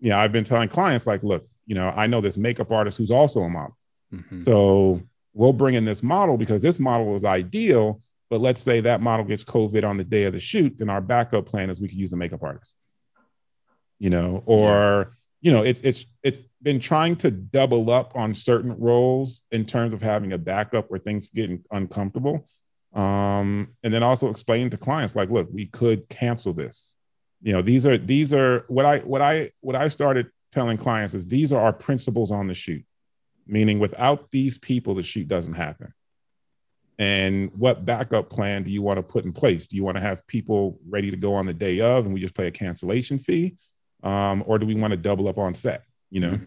yeah, 0.00 0.18
I've 0.18 0.32
been 0.32 0.44
telling 0.44 0.68
clients 0.68 1.06
like, 1.06 1.22
look, 1.22 1.46
you 1.66 1.74
know, 1.74 1.92
I 1.94 2.06
know 2.06 2.20
this 2.20 2.36
makeup 2.36 2.70
artist 2.70 2.98
who's 2.98 3.10
also 3.10 3.40
a 3.40 3.50
model. 3.50 3.76
Mm-hmm. 4.12 4.42
So 4.42 5.02
we'll 5.32 5.52
bring 5.52 5.74
in 5.74 5.84
this 5.84 6.02
model 6.02 6.36
because 6.36 6.62
this 6.62 6.78
model 6.78 7.14
is 7.14 7.24
ideal. 7.24 8.00
But 8.34 8.40
let's 8.40 8.60
say 8.60 8.80
that 8.80 9.00
model 9.00 9.24
gets 9.24 9.44
COVID 9.44 9.84
on 9.84 9.96
the 9.96 10.02
day 10.02 10.24
of 10.24 10.32
the 10.32 10.40
shoot, 10.40 10.78
then 10.78 10.90
our 10.90 11.00
backup 11.00 11.46
plan 11.46 11.70
is 11.70 11.80
we 11.80 11.86
could 11.86 12.00
use 12.00 12.12
a 12.12 12.16
makeup 12.16 12.42
artist. 12.42 12.74
You 14.00 14.10
know, 14.10 14.42
or 14.44 15.12
you 15.40 15.52
know, 15.52 15.62
it's 15.62 15.78
it's 15.82 16.04
it's 16.24 16.42
been 16.60 16.80
trying 16.80 17.14
to 17.18 17.30
double 17.30 17.88
up 17.92 18.16
on 18.16 18.34
certain 18.34 18.76
roles 18.76 19.42
in 19.52 19.64
terms 19.64 19.94
of 19.94 20.02
having 20.02 20.32
a 20.32 20.38
backup 20.38 20.90
where 20.90 20.98
things 20.98 21.30
get 21.30 21.48
uncomfortable. 21.70 22.44
Um, 22.92 23.68
and 23.84 23.94
then 23.94 24.02
also 24.02 24.30
explain 24.30 24.68
to 24.70 24.76
clients 24.76 25.14
like, 25.14 25.30
look, 25.30 25.48
we 25.52 25.66
could 25.66 26.08
cancel 26.08 26.52
this. 26.52 26.96
You 27.40 27.52
know, 27.52 27.62
these 27.62 27.86
are 27.86 27.96
these 27.96 28.32
are 28.32 28.64
what 28.66 28.84
I 28.84 28.98
what 28.98 29.22
I 29.22 29.52
what 29.60 29.76
I 29.76 29.86
started 29.86 30.26
telling 30.50 30.76
clients 30.76 31.14
is 31.14 31.24
these 31.24 31.52
are 31.52 31.60
our 31.60 31.72
principles 31.72 32.32
on 32.32 32.48
the 32.48 32.54
shoot. 32.54 32.84
Meaning 33.46 33.78
without 33.78 34.32
these 34.32 34.58
people, 34.58 34.96
the 34.96 35.04
shoot 35.04 35.28
doesn't 35.28 35.54
happen. 35.54 35.94
And 36.98 37.50
what 37.56 37.84
backup 37.84 38.30
plan 38.30 38.62
do 38.62 38.70
you 38.70 38.82
want 38.82 38.98
to 38.98 39.02
put 39.02 39.24
in 39.24 39.32
place? 39.32 39.66
Do 39.66 39.76
you 39.76 39.84
want 39.84 39.96
to 39.96 40.00
have 40.00 40.26
people 40.26 40.78
ready 40.88 41.10
to 41.10 41.16
go 41.16 41.34
on 41.34 41.46
the 41.46 41.54
day 41.54 41.80
of 41.80 42.04
and 42.04 42.14
we 42.14 42.20
just 42.20 42.34
pay 42.34 42.46
a 42.46 42.52
cancellation 42.52 43.18
fee? 43.18 43.56
um, 44.04 44.44
or 44.46 44.58
do 44.58 44.66
we 44.66 44.74
want 44.74 44.92
to 44.92 44.96
double 44.96 45.26
up 45.26 45.38
on 45.38 45.54
set? 45.54 45.84
You 46.10 46.20
know. 46.20 46.30
Mm-hmm. 46.32 46.44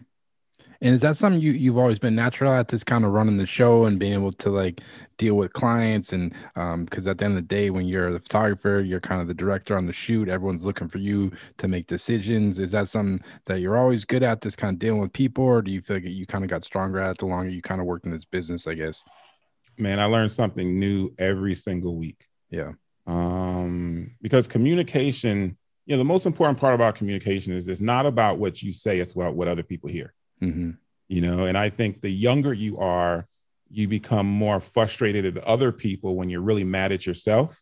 And 0.80 0.94
is 0.94 1.00
that 1.00 1.16
something 1.16 1.40
you 1.40 1.52
you've 1.52 1.76
always 1.76 1.98
been 1.98 2.14
natural 2.14 2.52
at 2.52 2.68
this 2.68 2.84
kind 2.84 3.04
of 3.04 3.12
running 3.12 3.36
the 3.36 3.46
show 3.46 3.84
and 3.84 3.98
being 3.98 4.12
able 4.12 4.32
to 4.32 4.48
like 4.48 4.80
deal 5.16 5.34
with 5.34 5.52
clients 5.52 6.12
and 6.12 6.32
um 6.54 6.84
because 6.84 7.06
at 7.08 7.18
the 7.18 7.24
end 7.24 7.36
of 7.36 7.36
the 7.36 7.54
day 7.54 7.70
when 7.70 7.86
you're 7.86 8.12
the 8.12 8.20
photographer 8.20 8.80
you're 8.80 9.00
kind 9.00 9.20
of 9.20 9.26
the 9.26 9.34
director 9.34 9.76
on 9.76 9.86
the 9.86 9.92
shoot 9.92 10.28
everyone's 10.28 10.64
looking 10.64 10.88
for 10.88 10.98
you 10.98 11.32
to 11.58 11.66
make 11.66 11.88
decisions 11.88 12.60
is 12.60 12.72
that 12.72 12.88
something 12.88 13.20
that 13.46 13.60
you're 13.60 13.76
always 13.76 14.04
good 14.04 14.22
at 14.22 14.40
this 14.40 14.54
kind 14.54 14.74
of 14.74 14.78
dealing 14.78 15.00
with 15.00 15.12
people 15.12 15.44
or 15.44 15.62
do 15.62 15.72
you 15.72 15.80
feel 15.80 15.96
like 15.96 16.04
you 16.04 16.26
kind 16.26 16.44
of 16.44 16.50
got 16.50 16.62
stronger 16.62 17.00
at 17.00 17.18
the 17.18 17.26
longer 17.26 17.50
you 17.50 17.62
kind 17.62 17.80
of 17.80 17.86
worked 17.86 18.04
in 18.04 18.12
this 18.12 18.24
business 18.24 18.68
I 18.68 18.74
guess 18.74 19.02
man 19.78 20.00
I 20.00 20.04
learned 20.06 20.32
something 20.32 20.78
new 20.78 21.12
every 21.18 21.54
single 21.54 21.96
week. 21.96 22.24
Yeah. 22.50 22.72
Um 23.06 24.12
because 24.20 24.46
communication 24.46 25.56
you 25.86 25.94
know 25.94 25.98
the 25.98 26.04
most 26.04 26.26
important 26.26 26.58
part 26.58 26.74
about 26.74 26.94
communication 26.96 27.52
is 27.52 27.66
it's 27.66 27.80
not 27.80 28.04
about 28.04 28.38
what 28.38 28.62
you 28.62 28.72
say 28.72 28.98
it's 28.98 29.12
about 29.12 29.34
what 29.34 29.48
other 29.48 29.62
people 29.62 29.88
hear. 29.90 30.12
Mm-hmm. 30.40 30.70
you 31.08 31.20
know 31.20 31.46
and 31.46 31.58
i 31.58 31.68
think 31.68 32.00
the 32.00 32.08
younger 32.08 32.52
you 32.52 32.78
are 32.78 33.26
you 33.70 33.88
become 33.88 34.26
more 34.26 34.60
frustrated 34.60 35.36
at 35.36 35.44
other 35.44 35.72
people 35.72 36.16
when 36.16 36.30
you're 36.30 36.40
really 36.40 36.64
mad 36.64 36.92
at 36.92 37.06
yourself 37.06 37.60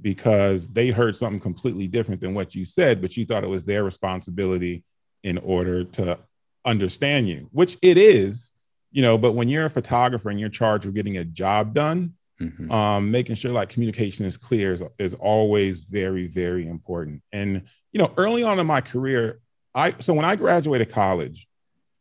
because 0.00 0.68
they 0.68 0.88
heard 0.88 1.16
something 1.16 1.40
completely 1.40 1.86
different 1.86 2.20
than 2.20 2.34
what 2.34 2.54
you 2.54 2.64
said, 2.64 3.00
but 3.00 3.16
you 3.16 3.24
thought 3.24 3.44
it 3.44 3.48
was 3.48 3.64
their 3.64 3.84
responsibility 3.84 4.82
in 5.22 5.38
order 5.38 5.84
to 5.84 6.18
understand 6.64 7.28
you, 7.28 7.48
which 7.52 7.78
it 7.82 7.96
is, 7.96 8.52
you 8.94 9.02
know. 9.02 9.18
But 9.18 9.32
when 9.32 9.50
you're 9.50 9.66
a 9.66 9.70
photographer 9.70 10.30
and 10.30 10.40
you're 10.40 10.48
charged 10.48 10.86
with 10.86 10.94
getting 10.94 11.18
a 11.18 11.24
job 11.24 11.74
done, 11.74 12.14
mm-hmm. 12.40 12.70
um, 12.70 13.10
making 13.10 13.34
sure 13.34 13.52
like 13.52 13.68
communication 13.68 14.24
is 14.24 14.38
clear 14.38 14.72
is, 14.72 14.82
is 14.98 15.12
always 15.14 15.80
very, 15.80 16.26
very 16.26 16.66
important. 16.66 17.22
And 17.32 17.64
you 17.92 18.00
know, 18.00 18.14
early 18.16 18.42
on 18.44 18.58
in 18.58 18.66
my 18.66 18.80
career, 18.80 19.40
I 19.74 19.92
so 19.98 20.14
when 20.14 20.24
I 20.24 20.36
graduated 20.36 20.88
college, 20.88 21.46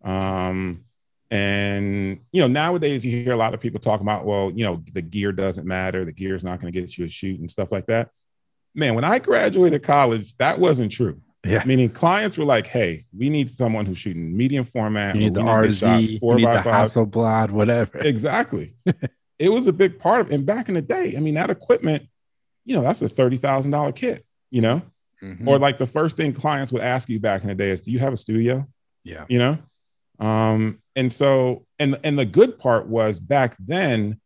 um, 0.03 0.85
and 1.31 2.19
you 2.31 2.41
know, 2.41 2.47
nowadays 2.47 3.03
you 3.03 3.11
hear 3.11 3.33
a 3.33 3.37
lot 3.37 3.55
of 3.55 3.59
people 3.59 3.79
talking 3.79 4.05
about, 4.05 4.23
well, 4.23 4.51
you 4.51 4.63
know, 4.63 4.83
the 4.93 5.01
gear 5.01 5.31
doesn't 5.31 5.67
matter, 5.67 6.05
the 6.05 6.13
gear 6.13 6.35
is 6.35 6.43
not 6.43 6.61
going 6.61 6.71
to 6.71 6.79
get 6.79 6.97
you 6.97 7.05
a 7.05 7.09
shoot 7.09 7.39
and 7.39 7.49
stuff 7.49 7.71
like 7.71 7.87
that. 7.87 8.11
Man, 8.75 8.95
when 8.95 9.03
I 9.03 9.19
graduated 9.19 9.83
college, 9.83 10.35
that 10.37 10.59
wasn't 10.59 10.91
true. 10.91 11.21
Yeah. 11.45 11.63
Meaning 11.65 11.89
clients 11.89 12.37
were 12.37 12.45
like, 12.45 12.67
hey, 12.67 13.05
we 13.15 13.29
need 13.29 13.49
someone 13.49 13.85
who's 13.85 13.97
shooting 13.97 14.35
medium 14.35 14.63
format. 14.63 15.15
You 15.15 15.21
need 15.21 15.33
the 15.33 15.41
RZ, 15.41 16.19
four 16.19 16.39
you 16.39 16.45
need 16.45 16.53
the 16.53 16.61
Hasselblad, 16.61 17.51
whatever. 17.51 17.97
Exactly. 17.97 18.73
it 19.39 19.49
was 19.49 19.67
a 19.67 19.73
big 19.73 19.99
part 19.99 20.21
of 20.21 20.31
and 20.31 20.45
back 20.45 20.69
in 20.69 20.75
the 20.75 20.81
day, 20.81 21.15
I 21.17 21.19
mean, 21.19 21.33
that 21.33 21.49
equipment, 21.49 22.07
you 22.63 22.75
know, 22.75 22.81
that's 22.81 23.01
a 23.01 23.09
$30,000 23.09 23.95
kit, 23.95 24.25
you 24.51 24.61
know? 24.61 24.81
Mm-hmm. 25.21 25.47
Or 25.47 25.59
like 25.59 25.77
the 25.77 25.85
first 25.85 26.15
thing 26.15 26.31
clients 26.33 26.71
would 26.71 26.81
ask 26.81 27.09
you 27.09 27.19
back 27.19 27.41
in 27.41 27.49
the 27.49 27.55
day 27.55 27.71
is, 27.71 27.81
do 27.81 27.91
you 27.91 27.99
have 27.99 28.13
a 28.13 28.17
studio? 28.17 28.65
Yeah. 29.03 29.25
You 29.27 29.39
know? 29.39 29.57
Um, 30.19 30.81
and 30.95 31.11
so, 31.11 31.65
and 31.79 31.99
and 32.03 32.17
the 32.17 32.25
good 32.25 32.59
part 32.59 32.87
was 32.87 33.19
back 33.19 33.55
then, 33.59 34.19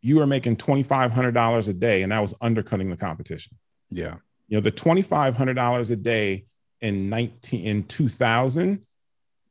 you 0.00 0.18
were 0.18 0.26
making 0.26 0.56
twenty 0.56 0.82
five 0.82 1.10
hundred 1.10 1.32
dollars 1.32 1.68
a 1.68 1.74
day, 1.74 2.02
and 2.02 2.12
that 2.12 2.20
was 2.20 2.34
undercutting 2.40 2.90
the 2.90 2.96
competition. 2.96 3.58
Yeah, 3.90 4.16
you 4.48 4.56
know, 4.56 4.60
the 4.60 4.70
twenty 4.70 5.02
five 5.02 5.36
hundred 5.36 5.54
dollars 5.54 5.90
a 5.90 5.96
day 5.96 6.44
in 6.82 7.08
nineteen 7.08 7.64
in 7.64 7.84
two 7.84 8.08
thousand 8.08 8.82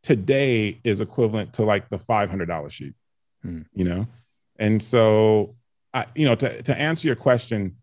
today 0.03 0.79
is 0.83 1.01
equivalent 1.01 1.53
to 1.53 1.63
like 1.63 1.89
the 1.89 1.97
five 1.97 2.29
hundred 2.29 2.47
dollar 2.47 2.69
sheet 2.69 2.93
Hmm. 3.41 3.61
You 3.73 3.85
know, 3.85 4.07
and 4.59 4.83
so 4.83 5.55
I, 5.95 6.05
you 6.13 6.25
know, 6.25 6.35
to 6.35 6.61
to 6.61 6.77
answer 6.77 7.07
your 7.07 7.15
question, 7.15 7.77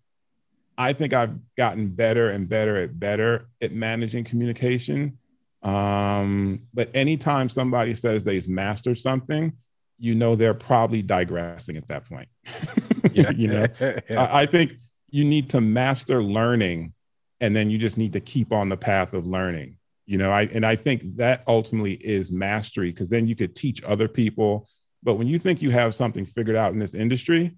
I 0.76 0.92
think 0.92 1.12
I've 1.12 1.34
gotten 1.56 1.88
better 1.88 2.28
and 2.28 2.48
better 2.48 2.76
at 2.76 3.00
better 3.00 3.48
at 3.60 3.72
managing 3.72 4.22
communication 4.22 5.18
um, 5.62 6.62
but 6.72 6.90
anytime 6.94 7.48
somebody 7.48 7.94
says 7.94 8.24
they've 8.24 8.48
mastered 8.48 8.98
something, 8.98 9.52
you 9.98 10.14
know 10.14 10.36
they're 10.36 10.54
probably 10.54 11.02
digressing 11.02 11.76
at 11.76 11.88
that 11.88 12.08
point. 12.08 12.28
yeah. 13.12 13.30
you 13.30 13.48
know, 13.48 13.66
yeah. 13.80 14.00
I, 14.16 14.42
I 14.42 14.46
think 14.46 14.74
you 15.10 15.24
need 15.24 15.50
to 15.50 15.60
master 15.60 16.22
learning, 16.22 16.92
and 17.40 17.54
then 17.54 17.70
you 17.70 17.78
just 17.78 17.96
need 17.96 18.12
to 18.14 18.20
keep 18.20 18.52
on 18.52 18.68
the 18.68 18.76
path 18.76 19.14
of 19.14 19.26
learning. 19.26 19.76
You 20.06 20.18
know, 20.18 20.30
I 20.30 20.42
and 20.42 20.64
I 20.64 20.76
think 20.76 21.16
that 21.16 21.44
ultimately 21.46 21.92
is 21.94 22.32
mastery 22.32 22.90
because 22.90 23.08
then 23.08 23.26
you 23.26 23.36
could 23.36 23.54
teach 23.54 23.82
other 23.84 24.08
people. 24.08 24.68
But 25.02 25.14
when 25.14 25.26
you 25.26 25.38
think 25.38 25.62
you 25.62 25.70
have 25.70 25.94
something 25.94 26.26
figured 26.26 26.56
out 26.56 26.72
in 26.72 26.78
this 26.78 26.94
industry, 26.94 27.56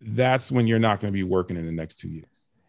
that's 0.00 0.52
when 0.52 0.66
you're 0.66 0.78
not 0.78 1.00
going 1.00 1.12
to 1.12 1.16
be 1.16 1.22
working 1.22 1.56
in 1.56 1.66
the 1.66 1.72
next 1.72 1.96
two 1.96 2.08
years 2.08 2.26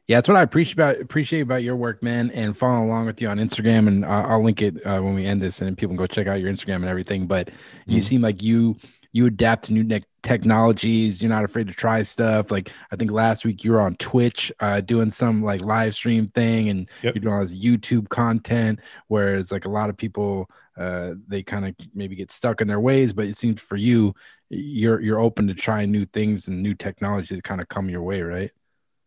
yeah, 0.07 0.17
that's 0.17 0.27
what 0.27 0.37
I 0.37 0.43
appreciate 0.43 0.73
about 0.73 0.99
appreciate 0.99 1.41
about 1.41 1.63
your 1.63 1.75
work, 1.75 2.03
man, 2.03 2.29
and 2.31 2.55
following 2.55 2.83
along 2.83 3.07
with 3.07 3.21
you 3.21 3.27
on 3.27 3.37
Instagram. 3.37 3.87
And 3.87 4.05
I'll 4.05 4.43
link 4.43 4.61
it 4.61 4.85
uh, 4.85 5.01
when 5.01 5.15
we 5.15 5.25
end 5.25 5.41
this, 5.41 5.61
and 5.61 5.75
people 5.75 5.89
can 5.89 5.97
go 5.97 6.05
check 6.05 6.27
out 6.27 6.39
your 6.39 6.51
Instagram 6.51 6.75
and 6.75 6.85
everything. 6.85 7.25
But 7.25 7.47
mm-hmm. 7.47 7.91
you 7.91 8.01
seem 8.01 8.21
like 8.21 8.43
you 8.43 8.77
you 9.15 9.27
adapt 9.27 9.63
to 9.63 9.73
new 9.73 9.85
ne- 9.85 10.03
technologies. 10.23 11.21
You're 11.21 11.29
not 11.29 11.45
afraid 11.45 11.69
to 11.69 11.73
try 11.73 12.03
stuff. 12.03 12.51
Like 12.51 12.69
I 12.91 12.97
think 12.97 13.11
last 13.11 13.45
week 13.45 13.63
you 13.63 13.71
were 13.71 13.79
on 13.79 13.95
Twitch 13.95 14.51
uh, 14.59 14.81
doing 14.81 15.09
some 15.09 15.41
like 15.41 15.63
live 15.63 15.95
stream 15.95 16.27
thing, 16.27 16.67
and 16.67 16.89
yep. 17.01 17.15
you're 17.15 17.21
doing 17.21 17.33
all 17.33 17.39
this 17.39 17.55
YouTube 17.55 18.09
content. 18.09 18.81
Whereas 19.07 19.53
like 19.53 19.63
a 19.63 19.69
lot 19.69 19.89
of 19.89 19.95
people, 19.95 20.49
uh, 20.75 21.13
they 21.29 21.43
kind 21.43 21.65
of 21.65 21.75
maybe 21.93 22.17
get 22.17 22.29
stuck 22.29 22.59
in 22.59 22.67
their 22.67 22.81
ways. 22.81 23.13
But 23.13 23.27
it 23.27 23.37
seems 23.37 23.61
for 23.61 23.77
you, 23.77 24.13
you're 24.49 24.99
you're 24.99 25.19
open 25.19 25.47
to 25.47 25.53
trying 25.53 25.93
new 25.93 26.03
things 26.03 26.49
and 26.49 26.61
new 26.61 26.73
technology 26.73 27.37
to 27.37 27.41
kind 27.41 27.61
of 27.61 27.69
come 27.69 27.89
your 27.89 28.01
way, 28.03 28.21
right? 28.21 28.51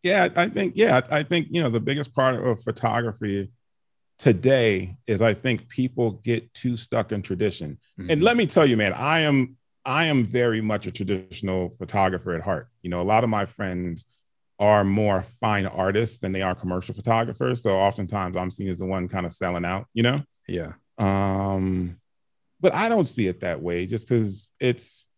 Yeah, 0.03 0.31
I 0.37 0.49
think 0.49 0.73
yeah, 0.75 1.03
I 1.11 1.23
think 1.23 1.49
you 1.51 1.61
know 1.61 1.69
the 1.69 1.81
biggest 1.81 2.15
part 2.15 2.35
of 2.35 2.63
photography 2.63 3.51
today 4.19 4.97
is 5.07 5.21
I 5.21 5.35
think 5.35 5.69
people 5.69 6.13
get 6.13 6.55
too 6.55 6.79
stuck 6.79 7.13
in 7.13 7.21
tradition. 7.21 7.77
Mm-hmm. 8.01 8.11
And 8.11 8.23
let 8.23 8.39
me 8.39 8.47
tell 8.47 8.65
you, 8.65 8.79
man, 8.79 8.95
I 8.95 9.21
am 9.21 9.58
I 9.89 10.05
am 10.05 10.27
very 10.27 10.61
much 10.61 10.87
a 10.87 10.91
traditional 10.93 11.75
photographer 11.79 12.35
at 12.35 12.43
heart. 12.43 12.69
You 12.83 12.91
know, 12.91 13.01
a 13.01 13.03
lot 13.03 13.25
of 13.25 13.31
my 13.31 13.47
friends 13.47 14.05
are 14.59 14.85
more 14.85 15.23
fine 15.23 15.65
artists 15.65 16.19
than 16.19 16.33
they 16.33 16.43
are 16.43 16.55
commercial 16.55 16.95
photographers. 16.95 17.63
So 17.63 17.79
oftentimes 17.79 18.37
I'm 18.37 18.51
seen 18.51 18.69
as 18.69 18.81
the 18.81 18.85
one 18.85 19.09
kind 19.09 19.25
of 19.25 19.33
selling 19.33 19.65
out, 19.65 19.87
you 19.95 20.03
know? 20.03 20.23
Yeah. 20.47 20.73
Um, 20.99 21.97
but 22.61 22.75
I 22.75 22.91
don't 22.91 23.07
see 23.07 23.29
it 23.29 23.41
that 23.41 23.63
way 23.63 23.87
just 23.87 24.07
because 24.07 24.51
it's 24.61 25.09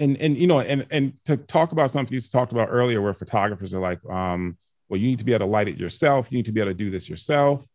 and 0.00 0.16
and 0.16 0.36
you 0.36 0.46
know 0.46 0.60
and 0.60 0.86
and 0.90 1.12
to 1.26 1.36
talk 1.36 1.72
about 1.72 1.90
something 1.90 2.12
you 2.12 2.20
talked 2.20 2.52
about 2.52 2.68
earlier 2.70 3.02
where 3.02 3.12
photographers 3.12 3.74
are 3.74 3.80
like 3.80 4.00
um 4.08 4.56
well 4.88 4.98
you 4.98 5.06
need 5.06 5.18
to 5.18 5.26
be 5.26 5.34
able 5.34 5.46
to 5.46 5.50
light 5.50 5.68
it 5.68 5.76
yourself 5.76 6.26
you 6.30 6.38
need 6.38 6.46
to 6.46 6.52
be 6.52 6.60
able 6.60 6.70
to 6.70 6.74
do 6.74 6.90
this 6.90 7.06
yourself 7.06 7.66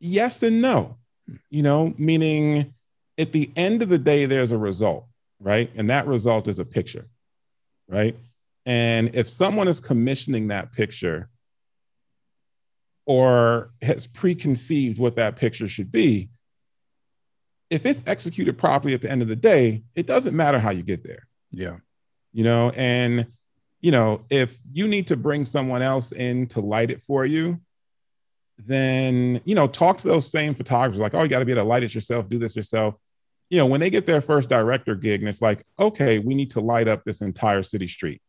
yes 0.00 0.42
and 0.42 0.60
no 0.60 0.96
you 1.50 1.62
know 1.62 1.94
meaning 1.98 2.74
at 3.18 3.32
the 3.32 3.50
end 3.56 3.82
of 3.82 3.88
the 3.88 3.98
day 3.98 4.26
there's 4.26 4.52
a 4.52 4.58
result 4.58 5.06
right 5.40 5.70
and 5.74 5.90
that 5.90 6.06
result 6.06 6.48
is 6.48 6.58
a 6.58 6.64
picture 6.64 7.06
right 7.88 8.16
and 8.64 9.14
if 9.14 9.28
someone 9.28 9.68
is 9.68 9.80
commissioning 9.80 10.48
that 10.48 10.72
picture 10.72 11.28
or 13.04 13.70
has 13.82 14.06
preconceived 14.06 14.98
what 14.98 15.16
that 15.16 15.36
picture 15.36 15.68
should 15.68 15.92
be 15.92 16.28
if 17.70 17.84
it's 17.84 18.02
executed 18.06 18.58
properly 18.58 18.94
at 18.94 19.02
the 19.02 19.10
end 19.10 19.22
of 19.22 19.28
the 19.28 19.36
day, 19.36 19.82
it 19.94 20.06
doesn't 20.06 20.36
matter 20.36 20.58
how 20.58 20.70
you 20.70 20.82
get 20.82 21.02
there. 21.02 21.26
Yeah. 21.50 21.76
You 22.32 22.44
know, 22.44 22.70
and 22.76 23.26
you 23.80 23.90
know, 23.90 24.24
if 24.30 24.58
you 24.72 24.88
need 24.88 25.08
to 25.08 25.16
bring 25.16 25.44
someone 25.44 25.82
else 25.82 26.12
in 26.12 26.46
to 26.48 26.60
light 26.60 26.90
it 26.90 27.02
for 27.02 27.24
you, 27.24 27.60
then 28.58 29.40
you 29.44 29.54
know, 29.54 29.66
talk 29.66 29.98
to 29.98 30.08
those 30.08 30.30
same 30.30 30.54
photographers 30.54 30.98
like, 30.98 31.14
oh, 31.14 31.22
you 31.22 31.28
got 31.28 31.40
to 31.40 31.44
be 31.44 31.52
able 31.52 31.62
to 31.62 31.68
light 31.68 31.82
it 31.82 31.94
yourself, 31.94 32.28
do 32.28 32.38
this 32.38 32.56
yourself. 32.56 32.94
You 33.50 33.58
know, 33.58 33.66
when 33.66 33.80
they 33.80 33.90
get 33.90 34.06
their 34.06 34.20
first 34.20 34.48
director 34.48 34.94
gig 34.94 35.20
and 35.20 35.28
it's 35.28 35.42
like, 35.42 35.64
okay, 35.78 36.18
we 36.18 36.34
need 36.34 36.52
to 36.52 36.60
light 36.60 36.88
up 36.88 37.04
this 37.04 37.20
entire 37.20 37.62
city 37.62 37.86
street. 37.86 38.20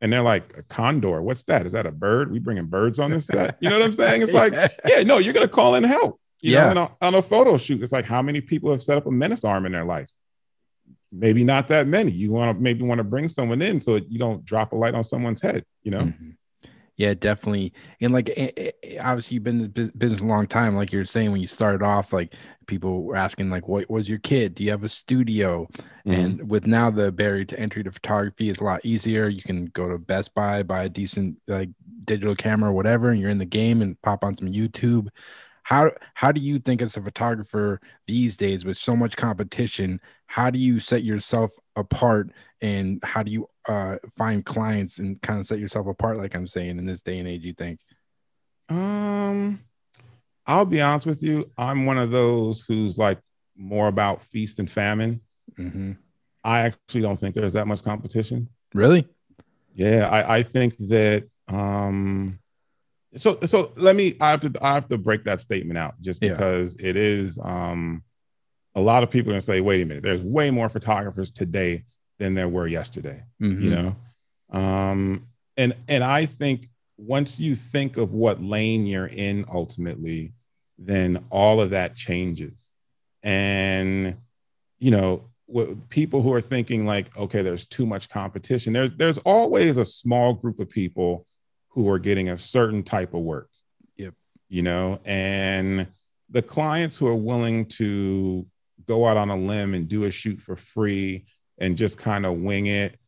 And 0.00 0.12
they're 0.12 0.22
like, 0.22 0.56
a 0.56 0.62
condor, 0.62 1.22
what's 1.22 1.44
that? 1.44 1.66
Is 1.66 1.72
that 1.72 1.86
a 1.86 1.90
bird? 1.90 2.30
We 2.30 2.38
bringing 2.38 2.66
birds 2.66 2.98
on 2.98 3.10
this 3.10 3.26
set? 3.26 3.56
You 3.60 3.70
know 3.70 3.78
what 3.78 3.86
I'm 3.86 3.92
saying? 3.94 4.22
It's 4.22 4.32
like, 4.32 4.52
yeah, 4.86 5.02
no, 5.02 5.18
you're 5.18 5.32
gonna 5.32 5.48
call 5.48 5.74
in 5.74 5.84
help. 5.84 6.20
You 6.40 6.52
yeah. 6.52 6.72
know, 6.72 6.82
on 6.82 6.90
a, 7.00 7.06
on 7.06 7.14
a 7.16 7.22
photo 7.22 7.56
shoot, 7.56 7.82
it's 7.82 7.92
like 7.92 8.04
how 8.04 8.22
many 8.22 8.40
people 8.40 8.70
have 8.70 8.82
set 8.82 8.98
up 8.98 9.06
a 9.06 9.10
menace 9.10 9.42
arm 9.42 9.66
in 9.66 9.72
their 9.72 9.84
life? 9.84 10.10
Maybe 11.10 11.44
not 11.44 11.68
that 11.68 11.86
many. 11.86 12.12
You 12.12 12.30
want 12.30 12.56
to 12.56 12.62
maybe 12.62 12.84
want 12.84 12.98
to 12.98 13.04
bring 13.04 13.28
someone 13.28 13.62
in 13.62 13.80
so 13.80 13.96
you 13.96 14.18
don't 14.18 14.44
drop 14.44 14.72
a 14.72 14.76
light 14.76 14.94
on 14.94 15.02
someone's 15.02 15.40
head. 15.40 15.64
You 15.82 15.90
know. 15.92 16.02
Mm-hmm. 16.02 16.30
Yeah, 16.96 17.12
definitely. 17.12 17.74
And 18.00 18.12
like, 18.12 18.30
obviously, 19.02 19.34
you've 19.34 19.44
been 19.44 19.60
in 19.60 19.72
the 19.72 19.92
business 19.96 20.22
a 20.22 20.26
long 20.26 20.46
time. 20.46 20.74
Like 20.74 20.92
you're 20.92 21.04
saying, 21.04 21.30
when 21.30 21.42
you 21.42 21.46
started 21.46 21.82
off, 21.82 22.12
like 22.12 22.34
people 22.66 23.02
were 23.04 23.16
asking, 23.16 23.50
like, 23.50 23.68
what 23.68 23.90
was 23.90 24.08
your 24.08 24.18
kid? 24.18 24.54
Do 24.54 24.64
you 24.64 24.70
have 24.70 24.82
a 24.82 24.88
studio? 24.88 25.68
Mm-hmm. 26.06 26.10
And 26.12 26.50
with 26.50 26.66
now 26.66 26.90
the 26.90 27.12
barrier 27.12 27.44
to 27.44 27.60
entry 27.60 27.84
to 27.84 27.92
photography 27.92 28.48
is 28.48 28.60
a 28.60 28.64
lot 28.64 28.80
easier. 28.82 29.28
You 29.28 29.42
can 29.42 29.66
go 29.66 29.88
to 29.88 29.98
Best 29.98 30.34
Buy, 30.34 30.62
buy 30.62 30.84
a 30.84 30.88
decent 30.88 31.36
like 31.46 31.68
digital 32.04 32.34
camera 32.34 32.70
or 32.70 32.74
whatever, 32.74 33.10
and 33.10 33.20
you're 33.20 33.30
in 33.30 33.38
the 33.38 33.44
game 33.44 33.82
and 33.82 34.00
pop 34.00 34.24
on 34.24 34.34
some 34.34 34.48
YouTube 34.48 35.08
how 35.66 35.90
how 36.14 36.30
do 36.30 36.40
you 36.40 36.60
think 36.60 36.80
as 36.80 36.96
a 36.96 37.02
photographer 37.02 37.80
these 38.06 38.36
days 38.36 38.64
with 38.64 38.76
so 38.76 38.94
much 38.94 39.16
competition 39.16 40.00
how 40.26 40.48
do 40.48 40.60
you 40.60 40.78
set 40.78 41.02
yourself 41.02 41.50
apart 41.74 42.30
and 42.60 43.00
how 43.02 43.20
do 43.20 43.32
you 43.32 43.48
uh, 43.68 43.96
find 44.16 44.44
clients 44.44 44.98
and 44.98 45.20
kind 45.22 45.40
of 45.40 45.46
set 45.46 45.58
yourself 45.58 45.86
apart 45.86 46.18
like 46.18 46.34
i'm 46.34 46.46
saying 46.46 46.78
in 46.78 46.86
this 46.86 47.02
day 47.02 47.18
and 47.18 47.28
age 47.28 47.44
you 47.44 47.52
think 47.52 47.80
um 48.68 49.60
i'll 50.46 50.64
be 50.64 50.80
honest 50.80 51.06
with 51.06 51.22
you 51.22 51.50
i'm 51.58 51.86
one 51.86 51.98
of 51.98 52.10
those 52.10 52.62
who's 52.62 52.98
like 52.98 53.18
more 53.56 53.88
about 53.88 54.22
feast 54.22 54.58
and 54.58 54.70
famine 54.70 55.20
mm-hmm. 55.58 55.92
i 56.44 56.60
actually 56.60 57.00
don't 57.00 57.16
think 57.16 57.34
there's 57.34 57.54
that 57.54 57.66
much 57.66 57.82
competition 57.82 58.48
really 58.74 59.06
yeah 59.74 60.08
i 60.10 60.38
i 60.38 60.42
think 60.42 60.76
that 60.78 61.24
um 61.48 62.38
so 63.16 63.38
so 63.46 63.72
let 63.76 63.96
me 63.96 64.14
i 64.20 64.30
have 64.30 64.40
to 64.40 64.52
i 64.60 64.74
have 64.74 64.88
to 64.88 64.98
break 64.98 65.24
that 65.24 65.40
statement 65.40 65.78
out 65.78 65.94
just 66.00 66.20
because 66.20 66.76
yeah. 66.78 66.90
it 66.90 66.96
is 66.96 67.38
um 67.42 68.02
a 68.74 68.80
lot 68.80 69.02
of 69.02 69.10
people 69.10 69.30
are 69.30 69.34
going 69.34 69.40
to 69.40 69.46
say 69.46 69.60
wait 69.60 69.80
a 69.80 69.86
minute 69.86 70.02
there's 70.02 70.22
way 70.22 70.50
more 70.50 70.68
photographers 70.68 71.30
today 71.30 71.82
than 72.18 72.34
there 72.34 72.48
were 72.48 72.66
yesterday 72.66 73.22
mm-hmm. 73.40 73.62
you 73.62 73.70
know 73.70 73.96
um 74.50 75.26
and 75.56 75.74
and 75.88 76.02
i 76.04 76.26
think 76.26 76.66
once 76.98 77.38
you 77.38 77.54
think 77.54 77.96
of 77.96 78.12
what 78.12 78.42
lane 78.42 78.86
you're 78.86 79.06
in 79.06 79.44
ultimately 79.52 80.32
then 80.78 81.24
all 81.30 81.60
of 81.60 81.70
that 81.70 81.94
changes 81.94 82.72
and 83.22 84.16
you 84.78 84.90
know 84.90 85.28
with 85.48 85.88
people 85.88 86.22
who 86.22 86.32
are 86.32 86.40
thinking 86.40 86.86
like, 86.86 87.16
okay, 87.16 87.42
there's 87.42 87.66
too 87.66 87.86
much 87.86 88.08
competition. 88.08 88.72
There's 88.72 88.92
there's 88.92 89.18
always 89.18 89.76
a 89.76 89.84
small 89.84 90.32
group 90.32 90.58
of 90.58 90.68
people 90.68 91.26
who 91.68 91.88
are 91.88 91.98
getting 91.98 92.30
a 92.30 92.38
certain 92.38 92.82
type 92.82 93.14
of 93.14 93.20
work. 93.20 93.48
Yep. 93.96 94.14
You 94.48 94.62
know, 94.62 95.00
and 95.04 95.86
the 96.30 96.42
clients 96.42 96.96
who 96.96 97.06
are 97.06 97.14
willing 97.14 97.66
to 97.66 98.46
go 98.86 99.06
out 99.06 99.16
on 99.16 99.30
a 99.30 99.36
limb 99.36 99.74
and 99.74 99.88
do 99.88 100.04
a 100.04 100.10
shoot 100.10 100.40
for 100.40 100.56
free 100.56 101.26
and 101.58 101.76
just 101.76 101.98
kind 101.98 102.26
of 102.26 102.38
wing 102.38 102.66
it. 102.66 102.98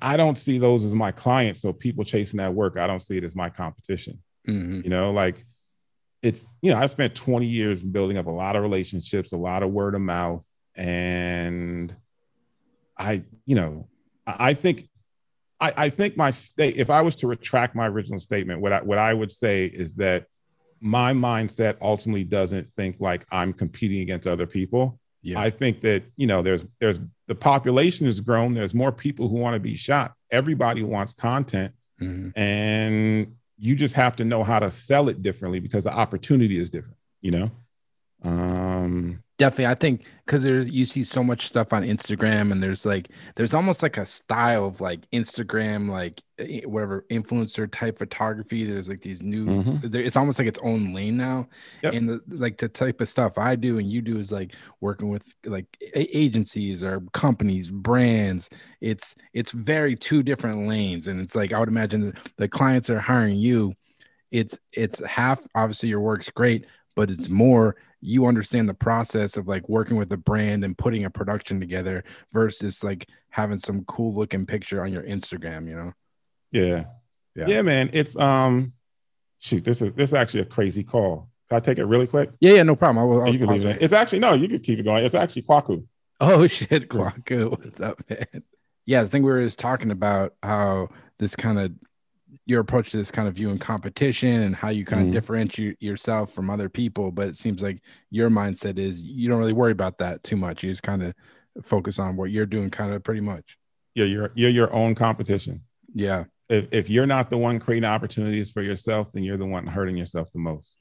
I 0.00 0.16
don't 0.16 0.38
see 0.38 0.56
those 0.58 0.84
as 0.84 0.94
my 0.94 1.12
clients. 1.12 1.60
So 1.60 1.72
people 1.72 2.04
chasing 2.04 2.38
that 2.38 2.54
work, 2.54 2.78
I 2.78 2.86
don't 2.86 3.00
see 3.00 3.18
it 3.18 3.24
as 3.24 3.36
my 3.36 3.50
competition. 3.50 4.22
Mhm. 4.48 4.82
You 4.84 4.90
know, 4.90 5.12
like 5.12 5.44
it's, 6.22 6.54
you 6.62 6.70
know, 6.70 6.78
I 6.78 6.86
spent 6.86 7.14
20 7.14 7.46
years 7.46 7.82
building 7.82 8.16
up 8.16 8.26
a 8.26 8.30
lot 8.30 8.56
of 8.56 8.62
relationships, 8.62 9.32
a 9.32 9.36
lot 9.36 9.62
of 9.62 9.70
word 9.70 9.94
of 9.94 10.00
mouth. 10.00 10.46
And 10.74 11.94
I, 12.96 13.22
you 13.44 13.54
know, 13.54 13.88
I 14.26 14.50
I 14.50 14.54
think 14.54 14.88
I, 15.60 15.72
I 15.76 15.88
think 15.90 16.16
my 16.16 16.30
state, 16.30 16.76
if 16.76 16.90
I 16.90 17.00
was 17.02 17.16
to 17.16 17.26
retract 17.26 17.74
my 17.74 17.88
original 17.88 18.18
statement, 18.18 18.60
what 18.60 18.72
I 18.72 18.82
what 18.82 18.98
I 18.98 19.12
would 19.12 19.30
say 19.30 19.66
is 19.66 19.96
that 19.96 20.26
my 20.80 21.12
mindset 21.12 21.76
ultimately 21.80 22.24
doesn't 22.24 22.68
think 22.68 22.96
like 23.00 23.26
I'm 23.32 23.52
competing 23.52 24.00
against 24.00 24.26
other 24.26 24.46
people. 24.46 25.00
Yeah. 25.26 25.40
I 25.40 25.50
think 25.50 25.80
that 25.80 26.04
you 26.16 26.26
know 26.26 26.40
there's 26.42 26.64
there's 26.80 27.00
the 27.26 27.34
population 27.34 28.06
has 28.06 28.20
grown. 28.20 28.54
There's 28.54 28.74
more 28.74 28.92
people 28.92 29.28
who 29.28 29.36
want 29.36 29.54
to 29.54 29.60
be 29.60 29.74
shot. 29.74 30.14
Everybody 30.30 30.82
wants 30.84 31.12
content, 31.12 31.74
Mhm. 32.00 32.32
and 32.36 33.34
you 33.58 33.74
just 33.74 33.94
have 33.94 34.14
to 34.16 34.24
know 34.24 34.44
how 34.44 34.58
to 34.60 34.70
sell 34.70 35.08
it 35.08 35.22
differently 35.22 35.58
because 35.58 35.84
the 35.84 35.92
opportunity 35.92 36.58
is 36.58 36.70
different. 36.70 36.96
You 37.22 37.32
know. 37.32 37.50
Um, 38.26 39.22
Definitely, 39.38 39.66
I 39.66 39.74
think 39.74 40.06
because 40.24 40.42
there's 40.42 40.66
you 40.66 40.86
see 40.86 41.04
so 41.04 41.22
much 41.22 41.46
stuff 41.46 41.74
on 41.74 41.82
Instagram, 41.82 42.52
and 42.52 42.62
there's 42.62 42.86
like 42.86 43.10
there's 43.34 43.52
almost 43.52 43.82
like 43.82 43.98
a 43.98 44.06
style 44.06 44.64
of 44.64 44.80
like 44.80 45.00
Instagram, 45.10 45.90
like 45.90 46.22
eh, 46.38 46.62
whatever 46.64 47.04
influencer 47.10 47.70
type 47.70 47.98
photography. 47.98 48.64
There's 48.64 48.88
like 48.88 49.02
these 49.02 49.22
new, 49.22 49.44
Mhm. 49.44 49.82
there, 49.82 50.00
it's 50.00 50.16
almost 50.16 50.38
like 50.38 50.48
its 50.48 50.58
own 50.62 50.94
lane 50.94 51.18
now. 51.18 51.48
Yep. 51.82 51.92
And 51.92 52.08
the, 52.08 52.20
like 52.28 52.56
the 52.56 52.68
type 52.70 53.02
of 53.02 53.10
stuff 53.10 53.36
I 53.36 53.56
do 53.56 53.76
and 53.78 53.90
you 53.92 54.00
do 54.00 54.18
is 54.18 54.32
like 54.32 54.54
working 54.80 55.10
with 55.10 55.34
like 55.44 55.66
agencies 55.94 56.82
or 56.82 57.02
companies, 57.12 57.68
brands. 57.68 58.48
It's 58.80 59.16
it's 59.34 59.52
very 59.52 59.96
two 59.96 60.22
different 60.22 60.66
lanes, 60.66 61.08
and 61.08 61.20
it's 61.20 61.34
like 61.36 61.52
I 61.52 61.60
would 61.60 61.68
imagine 61.68 62.00
the, 62.00 62.14
the 62.38 62.48
clients 62.48 62.86
that 62.86 62.96
are 62.96 63.00
hiring 63.00 63.36
you. 63.36 63.74
It's 64.30 64.58
it's 64.72 65.04
half 65.04 65.46
obviously 65.54 65.90
your 65.90 66.00
work's 66.00 66.30
great, 66.30 66.64
but 66.94 67.10
it's 67.10 67.28
more 67.28 67.76
you 68.00 68.26
understand 68.26 68.68
the 68.68 68.74
process 68.74 69.36
of 69.36 69.48
like 69.48 69.68
working 69.68 69.96
with 69.96 70.12
a 70.12 70.16
brand 70.16 70.64
and 70.64 70.76
putting 70.76 71.04
a 71.04 71.10
production 71.10 71.60
together 71.60 72.04
versus 72.32 72.84
like 72.84 73.08
having 73.30 73.58
some 73.58 73.84
cool 73.84 74.14
looking 74.14 74.46
picture 74.46 74.82
on 74.82 74.92
your 74.92 75.02
Instagram, 75.02 75.68
you 75.68 75.76
know? 75.76 75.92
yeah. 76.50 76.84
Yeah. 77.36 77.46
yeah, 77.48 77.62
man. 77.62 77.90
It's 77.92 78.16
um, 78.16 78.72
shoot. 79.38 79.62
This 79.62 79.82
is 79.82 79.92
this 79.92 80.10
is 80.10 80.14
actually 80.14 80.40
a 80.40 80.46
crazy 80.46 80.82
call. 80.82 81.28
Can 81.48 81.56
I 81.56 81.60
take 81.60 81.78
it 81.78 81.84
really 81.84 82.06
quick? 82.06 82.30
Yeah, 82.40 82.54
yeah, 82.54 82.62
no 82.62 82.74
problem. 82.74 82.98
I 82.98 83.06
will. 83.06 83.22
I'll 83.22 83.32
you 83.32 83.38
can 83.38 83.48
leave 83.48 83.64
it. 83.66 83.82
It's 83.82 83.92
actually 83.92 84.20
no. 84.20 84.32
You 84.32 84.48
can 84.48 84.60
keep 84.60 84.78
it 84.78 84.84
going. 84.84 85.04
It's 85.04 85.14
actually 85.14 85.42
Kwaku. 85.42 85.84
Oh 86.18 86.46
shit, 86.46 86.88
Kwaku, 86.88 87.50
what's 87.50 87.80
up, 87.80 88.00
man? 88.08 88.42
Yeah, 88.86 89.02
I 89.02 89.06
think 89.06 89.24
we 89.24 89.32
were 89.32 89.44
just 89.44 89.58
talking 89.58 89.90
about 89.90 90.34
how 90.42 90.88
this 91.18 91.36
kind 91.36 91.58
of 91.58 91.72
your 92.46 92.60
approach 92.60 92.90
to 92.92 92.96
this 92.96 93.10
kind 93.10 93.26
of 93.26 93.34
viewing 93.34 93.58
competition 93.58 94.42
and 94.42 94.54
how 94.54 94.68
you 94.68 94.84
kind 94.84 95.02
Mhm. 95.04 95.08
of 95.08 95.12
differentiate 95.14 95.82
yourself 95.82 96.32
from 96.32 96.48
other 96.48 96.68
people. 96.68 97.10
But 97.10 97.28
it 97.28 97.36
seems 97.36 97.60
like 97.60 97.82
your 98.10 98.30
mindset 98.30 98.78
is 98.78 99.02
you 99.02 99.28
don't 99.28 99.40
really 99.40 99.52
worry 99.52 99.72
about 99.72 99.98
that 99.98 100.22
too 100.22 100.36
much. 100.36 100.62
You 100.62 100.70
just 100.70 100.84
kind 100.84 101.02
of 101.02 101.14
focus 101.64 101.98
on 101.98 102.16
what 102.16 102.30
you're 102.30 102.46
doing, 102.46 102.70
kind 102.70 102.94
of 102.94 103.02
pretty 103.02 103.20
much. 103.20 103.58
Yeah, 103.94 104.04
you're 104.04 104.30
you're 104.34 104.50
your 104.50 104.72
own 104.72 104.94
competition. 104.94 105.62
Yeah, 105.92 106.24
if, 106.48 106.72
if 106.72 106.88
you're 106.88 107.06
not 107.06 107.30
the 107.30 107.38
one 107.38 107.58
creating 107.58 107.88
opportunities 107.88 108.50
for 108.50 108.62
yourself, 108.62 109.10
then 109.12 109.24
you're 109.24 109.38
the 109.38 109.46
one 109.46 109.66
hurting 109.66 109.96
yourself 109.96 110.30
the 110.32 110.38
most. 110.38 110.78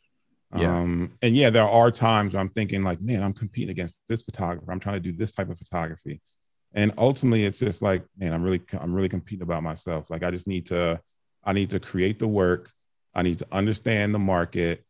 Yeah. 0.56 0.78
Um, 0.80 1.14
and 1.22 1.36
yeah, 1.36 1.50
there 1.50 1.68
are 1.68 1.90
times 1.92 2.34
where 2.34 2.42
I'm 2.42 2.50
thinking 2.50 2.84
like, 2.84 3.02
man, 3.02 3.24
I'm 3.24 3.34
competing 3.34 3.72
against 3.72 3.98
this 4.08 4.22
photographer. 4.22 4.72
I'm 4.72 4.80
trying 4.80 5.02
to 5.02 5.12
do 5.12 5.12
this 5.12 5.32
type 5.34 5.50
of 5.50 5.58
photography. 5.58 6.22
And 6.74 6.94
ultimately 6.98 7.46
it's 7.46 7.58
just 7.60 7.82
like, 7.82 8.06
man, 8.18 8.34
I'm 8.34 8.44
really, 8.44 8.62
I'm 8.80 8.94
really 8.94 9.10
competing 9.10 9.42
about 9.42 9.64
myself. 9.64 10.10
Like 10.10 10.24
I 10.24 10.32
just 10.32 10.46
need 10.48 10.68
to, 10.68 11.02
I 11.46 11.54
need 11.54 11.70
to 11.72 11.80
create 11.80 12.20
the 12.20 12.28
work. 12.28 12.72
I 13.14 13.22
need 13.22 13.40
to 13.40 13.48
understand 13.52 14.14
the 14.14 14.20
market 14.20 14.84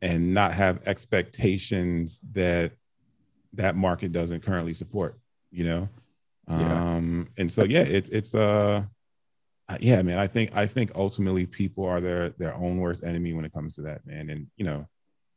and 0.00 0.34
not 0.34 0.52
have 0.52 0.86
expectations 0.86 2.20
that 2.32 2.72
that 3.54 3.76
market 3.76 4.12
doesn't 4.12 4.42
currently 4.42 4.74
support, 4.74 5.18
you 5.50 5.64
know? 5.64 5.88
Yeah. 6.48 6.94
Um, 6.94 7.28
and 7.36 7.52
so, 7.52 7.64
yeah, 7.64 7.82
it's, 7.82 8.08
it's, 8.08 8.34
uh, 8.34 8.84
yeah, 9.80 10.02
man. 10.02 10.18
I 10.18 10.26
think 10.26 10.54
I 10.54 10.66
think 10.66 10.90
ultimately 10.94 11.46
people 11.46 11.84
are 11.84 12.00
their 12.00 12.30
their 12.30 12.54
own 12.54 12.78
worst 12.78 13.04
enemy 13.04 13.32
when 13.32 13.44
it 13.44 13.52
comes 13.52 13.74
to 13.74 13.82
that, 13.82 14.06
man. 14.06 14.28
And 14.28 14.48
you 14.56 14.64
know, 14.64 14.86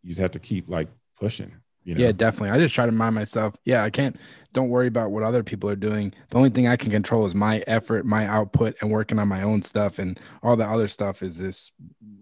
you 0.04 0.10
just 0.10 0.22
have 0.22 0.32
to 0.32 0.40
keep 0.40 0.68
like 0.68 0.90
pushing. 1.18 1.54
You 1.86 1.96
know, 1.96 2.04
Yeah, 2.04 2.12
definitely. 2.12 2.50
I 2.50 2.60
just 2.60 2.76
try 2.76 2.86
to 2.86 2.92
remind 2.92 3.16
myself, 3.16 3.56
yeah, 3.64 3.84
I 3.84 3.90
can't 3.90 4.18
don't 4.54 4.70
worry 4.70 4.88
about 4.88 5.12
what 5.12 5.22
other 5.24 5.44
people 5.44 5.70
are 5.70 5.76
doing. 5.76 6.14
The 6.30 6.38
only 6.38 6.50
thing 6.50 6.68
I 6.68 6.78
can 6.78 6.90
control 6.90 7.26
is 7.26 7.36
my 7.36 7.60
effort, 7.68 8.06
my 8.06 8.26
output, 8.26 8.76
and 8.82 8.90
working 8.90 9.20
on 9.20 9.28
my 9.28 9.44
own 9.44 9.62
stuff. 9.62 10.00
And 10.00 10.18
all 10.42 10.56
the 10.56 10.68
other 10.68 10.88
stuff 10.88 11.22
is 11.22 11.38
this 11.38 11.72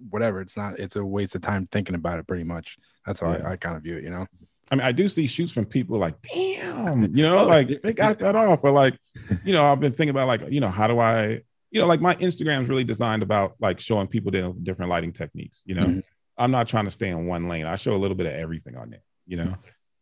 whatever. 0.09 0.41
It's 0.41 0.57
not, 0.57 0.79
it's 0.79 0.95
a 0.95 1.05
waste 1.05 1.35
of 1.35 1.41
time 1.41 1.65
thinking 1.67 1.95
about 1.95 2.19
it 2.19 2.27
pretty 2.27 2.43
much. 2.43 2.77
That's 3.05 3.19
how 3.19 3.31
Yeah. 3.33 3.47
I, 3.47 3.51
I 3.51 3.55
kind 3.55 3.77
of 3.77 3.83
view 3.83 3.97
it, 3.97 4.03
you 4.03 4.09
know? 4.09 4.25
I 4.71 4.75
mean, 4.75 4.85
I 4.85 4.91
do 4.91 5.07
see 5.07 5.27
shoots 5.27 5.51
from 5.51 5.65
people 5.65 5.99
like, 5.99 6.15
damn, 6.33 7.15
you 7.15 7.23
know, 7.23 7.39
Oh, 7.43 7.45
like 7.45 7.81
they 7.83 7.93
got 7.93 8.17
that 8.19 8.35
off. 8.35 8.59
Or 8.63 8.71
like, 8.71 8.97
you 9.45 9.53
know, 9.53 9.65
I've 9.71 9.79
been 9.79 9.91
thinking 9.93 10.09
about 10.09 10.27
like, 10.27 10.41
you 10.49 10.59
know, 10.59 10.69
how 10.69 10.87
do 10.87 10.99
I, 10.99 11.41
you 11.69 11.79
know, 11.79 11.85
like 11.87 12.01
my 12.01 12.15
Instagram 12.15 12.63
is 12.63 12.69
really 12.69 12.83
designed 12.83 13.21
about 13.23 13.53
like 13.59 13.79
showing 13.79 14.07
people 14.07 14.31
different 14.63 14.89
lighting 14.89 15.13
techniques. 15.13 15.61
You 15.65 15.75
know, 15.75 15.85
Mhm. 15.85 16.03
I'm 16.37 16.49
not 16.51 16.67
trying 16.67 16.85
to 16.85 16.91
stay 16.91 17.09
in 17.09 17.27
one 17.27 17.47
lane. 17.47 17.65
I 17.67 17.75
show 17.75 17.93
a 17.93 17.97
little 17.97 18.15
bit 18.17 18.25
of 18.25 18.33
everything 18.33 18.75
on 18.75 18.89
there. 18.89 19.01
You 19.27 19.37
know. 19.37 19.55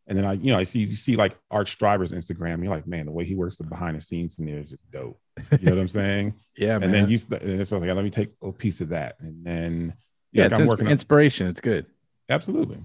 And 0.07 0.17
then 0.17 0.25
I, 0.25 0.33
you 0.33 0.51
know, 0.51 0.57
I 0.57 0.63
see 0.63 0.79
you 0.79 0.95
see 0.95 1.15
like 1.15 1.37
Art 1.51 1.67
Streiber's 1.67 2.11
Instagram. 2.11 2.61
You're 2.63 2.73
like, 2.73 2.87
man, 2.87 3.05
the 3.05 3.11
way 3.11 3.23
he 3.23 3.35
works 3.35 3.57
the 3.57 3.63
behind 3.63 3.95
the 3.95 4.01
scenes 4.01 4.39
in 4.39 4.45
there 4.45 4.59
is 4.59 4.69
just 4.69 4.91
dope. 4.91 5.19
You 5.51 5.59
know 5.67 5.75
what 5.75 5.81
I'm 5.81 5.87
saying? 6.01 6.33
Yeah, 6.57 6.79
man. 6.79 6.83
and 6.83 6.93
then 6.93 7.09
you, 7.09 7.17
and 7.31 7.61
it's 7.61 7.71
like, 7.71 7.81
let 7.83 8.03
me 8.03 8.09
take 8.09 8.31
a 8.41 8.51
piece 8.51 8.81
of 8.81 8.89
that, 8.89 9.15
and 9.19 9.45
then 9.45 9.93
yeah, 10.33 10.43
like, 10.43 10.51
it's 10.53 10.59
I'm 10.59 10.67
working 10.67 10.87
on, 10.87 10.91
inspiration. 10.91 11.47
It's 11.47 11.61
good. 11.61 11.85
absolutely. 12.29 12.83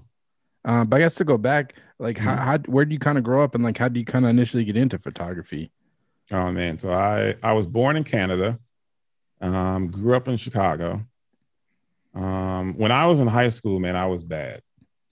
Uh, 0.63 0.85
but 0.85 0.97
I 0.97 0.99
guess 0.99 1.15
to 1.15 1.23
go 1.23 1.37
back, 1.37 1.75
like, 1.97 2.17
how, 2.17 2.35
Mhm. 2.35 2.39
how, 2.39 2.57
where 2.71 2.83
do 2.85 2.93
you 2.93 2.99
kind 2.99 3.17
of 3.17 3.23
grow 3.23 3.41
up 3.43 3.55
and 3.55 3.63
like, 3.63 3.77
how 3.77 3.87
do 3.87 3.99
you 3.99 4.05
kind 4.05 4.25
of 4.25 4.29
initially 4.29 4.63
get 4.65 4.75
into 4.77 4.97
photography? 4.99 5.71
Oh 6.31 6.51
man, 6.51 6.77
so 6.79 6.91
I 6.93 7.35
I 7.43 7.53
was 7.53 7.65
born 7.65 7.95
in 7.97 8.03
Canada, 8.03 8.59
um, 9.41 9.87
grew 9.87 10.15
up 10.15 10.27
in 10.27 10.37
Chicago. 10.37 11.05
Um, 12.13 12.73
when 12.77 12.91
I 12.91 13.07
was 13.07 13.19
in 13.19 13.27
high 13.27 13.49
school, 13.49 13.79
man, 13.79 13.95
I 13.95 14.07
was 14.07 14.23
bad. 14.23 14.61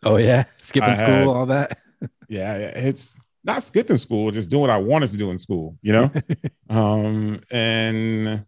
Oh, 0.06 0.18
yeah. 0.18 0.46
Skipping 0.62 0.90
I 0.92 0.96
school, 0.96 1.08
had- 1.08 1.28
all 1.28 1.46
that. 1.48 1.78
Yeah, 2.28 2.56
it's 2.56 3.16
not 3.44 3.62
skipping 3.64 3.98
school, 3.98 4.32
just 4.32 4.50
doing 4.50 4.62
what 4.62 4.70
I 4.72 4.78
wanted 4.78 5.12
to 5.12 5.18
do 5.18 5.30
in 5.30 5.38
school, 5.38 5.78
you 5.82 5.94
know. 5.94 6.12
um, 6.70 7.40
and 7.52 8.46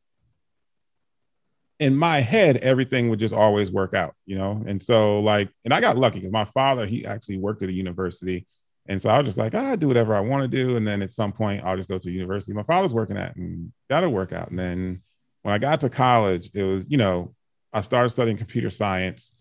in 1.80 1.96
my 1.96 2.20
head, 2.20 2.58
everything 2.58 3.10
would 3.10 3.20
just 3.20 3.34
always 3.34 3.72
work 3.72 3.94
out, 3.94 4.16
you 4.26 4.36
know. 4.36 4.64
And 4.66 4.82
so, 4.82 5.20
like, 5.20 5.50
and 5.64 5.74
I 5.74 5.80
got 5.80 5.98
lucky 5.98 6.20
because 6.20 6.32
my 6.32 6.46
father 6.46 6.86
he 6.86 7.06
actually 7.06 7.38
worked 7.38 7.62
at 7.62 7.70
a 7.70 7.74
university, 7.74 8.48
and 8.88 9.00
so 9.02 9.10
I 9.10 9.18
was 9.20 9.28
just 9.28 9.38
like, 9.38 9.54
I 9.54 9.76
do 9.76 9.88
whatever 9.88 10.16
I 10.16 10.22
want 10.22 10.42
to 10.44 10.48
do, 10.48 10.76
and 10.76 10.88
then 10.88 11.02
at 11.02 11.12
some 11.12 11.32
point, 11.32 11.64
I'll 11.64 11.78
just 11.78 11.90
go 11.90 12.00
to 12.00 12.12
university 12.12 12.54
my 12.54 12.64
father's 12.64 12.94
working 12.94 13.18
at, 13.18 13.36
and 13.36 13.72
that'll 13.90 14.12
work 14.12 14.34
out. 14.34 14.50
And 14.50 14.58
then 14.58 15.02
when 15.44 15.54
I 15.54 15.60
got 15.60 15.82
to 15.82 15.90
college, 15.90 16.50
it 16.54 16.64
was, 16.64 16.86
you 16.90 16.98
know, 16.98 17.36
I 17.72 17.82
started 17.82 18.10
studying 18.10 18.38
computer 18.38 18.72
science, 18.72 19.37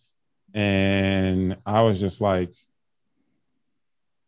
and 0.57 1.59
I 1.67 1.83
was 1.83 2.01
just 2.01 2.23
like, 2.23 2.51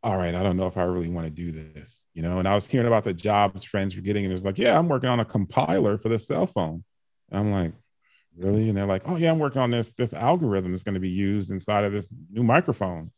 all 0.02 0.16
right, 0.16 0.34
I 0.34 0.42
don't 0.42 0.58
know 0.58 0.66
if 0.66 0.76
I 0.76 0.82
really 0.82 1.08
want 1.08 1.26
to 1.26 1.30
do 1.30 1.50
this, 1.50 2.04
you 2.12 2.20
know. 2.20 2.38
And 2.38 2.46
I 2.46 2.54
was 2.54 2.66
hearing 2.66 2.86
about 2.86 3.04
the 3.04 3.14
jobs 3.14 3.64
friends 3.64 3.96
were 3.96 4.02
getting, 4.02 4.26
and 4.26 4.30
it 4.30 4.34
was 4.34 4.44
like, 4.44 4.58
yeah, 4.58 4.78
I'm 4.78 4.88
working 4.88 5.08
on 5.08 5.20
a 5.20 5.24
compiler 5.24 5.96
for 5.96 6.10
the 6.10 6.18
cell 6.18 6.46
phone. 6.46 6.84
And 7.30 7.40
I'm 7.40 7.50
like, 7.50 7.72
really? 8.36 8.68
And 8.68 8.76
they're 8.76 8.84
like, 8.84 9.02
oh 9.06 9.16
yeah, 9.16 9.30
I'm 9.32 9.38
working 9.38 9.62
on 9.62 9.70
this 9.70 9.94
this 9.94 10.12
algorithm 10.12 10.72
that's 10.72 10.82
going 10.82 10.94
to 10.94 11.00
be 11.00 11.08
used 11.08 11.50
inside 11.50 11.84
of 11.84 11.92
this 11.92 12.10
new 12.30 12.42
microphone. 12.42 13.10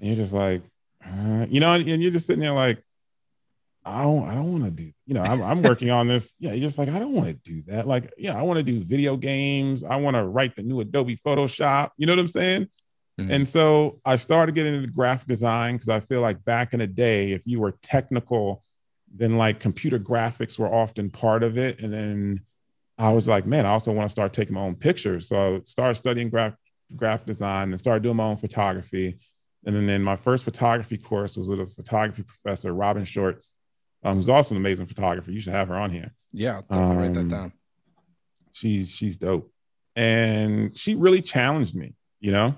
And 0.00 0.08
you're 0.08 0.16
just 0.16 0.32
like, 0.32 0.62
uh, 1.06 1.44
you 1.50 1.60
know, 1.60 1.74
and 1.74 2.02
you're 2.02 2.10
just 2.10 2.26
sitting 2.26 2.40
there 2.40 2.52
like, 2.52 2.82
I 3.84 4.02
don't, 4.02 4.28
I 4.28 4.34
don't 4.34 4.50
want 4.50 4.64
to 4.64 4.70
do, 4.70 4.90
you 5.06 5.14
know, 5.14 5.22
I'm, 5.22 5.42
I'm 5.42 5.62
working 5.62 5.90
on 5.90 6.08
this. 6.08 6.34
Yeah, 6.38 6.52
you're 6.52 6.62
just 6.68 6.78
like, 6.78 6.88
I 6.88 6.98
don't 6.98 7.12
want 7.12 7.26
to 7.28 7.34
do 7.34 7.62
that. 7.66 7.86
Like, 7.86 8.12
yeah, 8.16 8.38
I 8.38 8.42
want 8.42 8.56
to 8.56 8.62
do 8.62 8.82
video 8.82 9.16
games. 9.16 9.84
I 9.84 9.96
want 9.96 10.16
to 10.16 10.24
write 10.24 10.56
the 10.56 10.62
new 10.62 10.80
Adobe 10.80 11.16
Photoshop. 11.16 11.90
You 11.98 12.06
know 12.06 12.12
what 12.14 12.20
I'm 12.20 12.28
saying? 12.28 12.68
Mhm. 13.20 13.30
And 13.30 13.48
so 13.48 14.00
I 14.04 14.16
started 14.16 14.54
getting 14.54 14.74
into 14.74 14.88
graphic 14.88 15.28
design 15.28 15.74
because 15.74 15.90
I 15.90 16.00
feel 16.00 16.20
like 16.20 16.44
back 16.44 16.72
in 16.72 16.80
the 16.80 16.86
day, 16.86 17.32
if 17.32 17.46
you 17.46 17.60
were 17.60 17.76
technical, 17.82 18.62
then 19.14 19.36
like 19.36 19.60
computer 19.60 19.98
graphics 19.98 20.58
were 20.58 20.72
often 20.72 21.10
part 21.10 21.42
of 21.42 21.58
it. 21.58 21.80
And 21.80 21.92
then 21.92 22.40
I 22.98 23.12
was 23.12 23.28
like, 23.28 23.46
man, 23.46 23.66
I 23.66 23.70
also 23.70 23.92
want 23.92 24.08
to 24.08 24.12
start 24.12 24.32
taking 24.32 24.54
my 24.54 24.62
own 24.62 24.76
pictures. 24.76 25.28
So 25.28 25.56
I 25.56 25.60
started 25.64 25.96
studying 25.96 26.30
graph, 26.30 26.54
graphic 26.96 27.26
design 27.26 27.70
and 27.70 27.78
started 27.78 28.02
doing 28.02 28.16
my 28.16 28.24
own 28.24 28.36
photography. 28.36 29.18
And 29.66 29.76
then, 29.76 29.86
then 29.86 30.02
my 30.02 30.16
first 30.16 30.44
photography 30.44 30.98
course 30.98 31.36
was 31.36 31.48
with 31.48 31.60
a 31.60 31.66
photography 31.66 32.22
professor, 32.22 32.72
Robin 32.72 33.04
Shorts. 33.04 33.58
Um, 34.04 34.16
who's 34.16 34.28
also 34.28 34.54
an 34.54 34.60
amazing 34.60 34.86
photographer. 34.86 35.30
You 35.32 35.40
should 35.40 35.52
have 35.54 35.68
her 35.68 35.74
on 35.76 35.90
here. 35.90 36.12
Yeah, 36.32 36.60
I'll 36.70 36.94
write 36.96 37.12
that 37.14 37.20
Um, 37.20 37.28
down. 37.28 37.52
She's 38.52 38.90
she's 38.90 39.16
dope, 39.16 39.50
and 39.96 40.76
she 40.76 40.94
really 40.94 41.22
challenged 41.22 41.74
me, 41.74 41.94
you 42.20 42.32
know, 42.32 42.54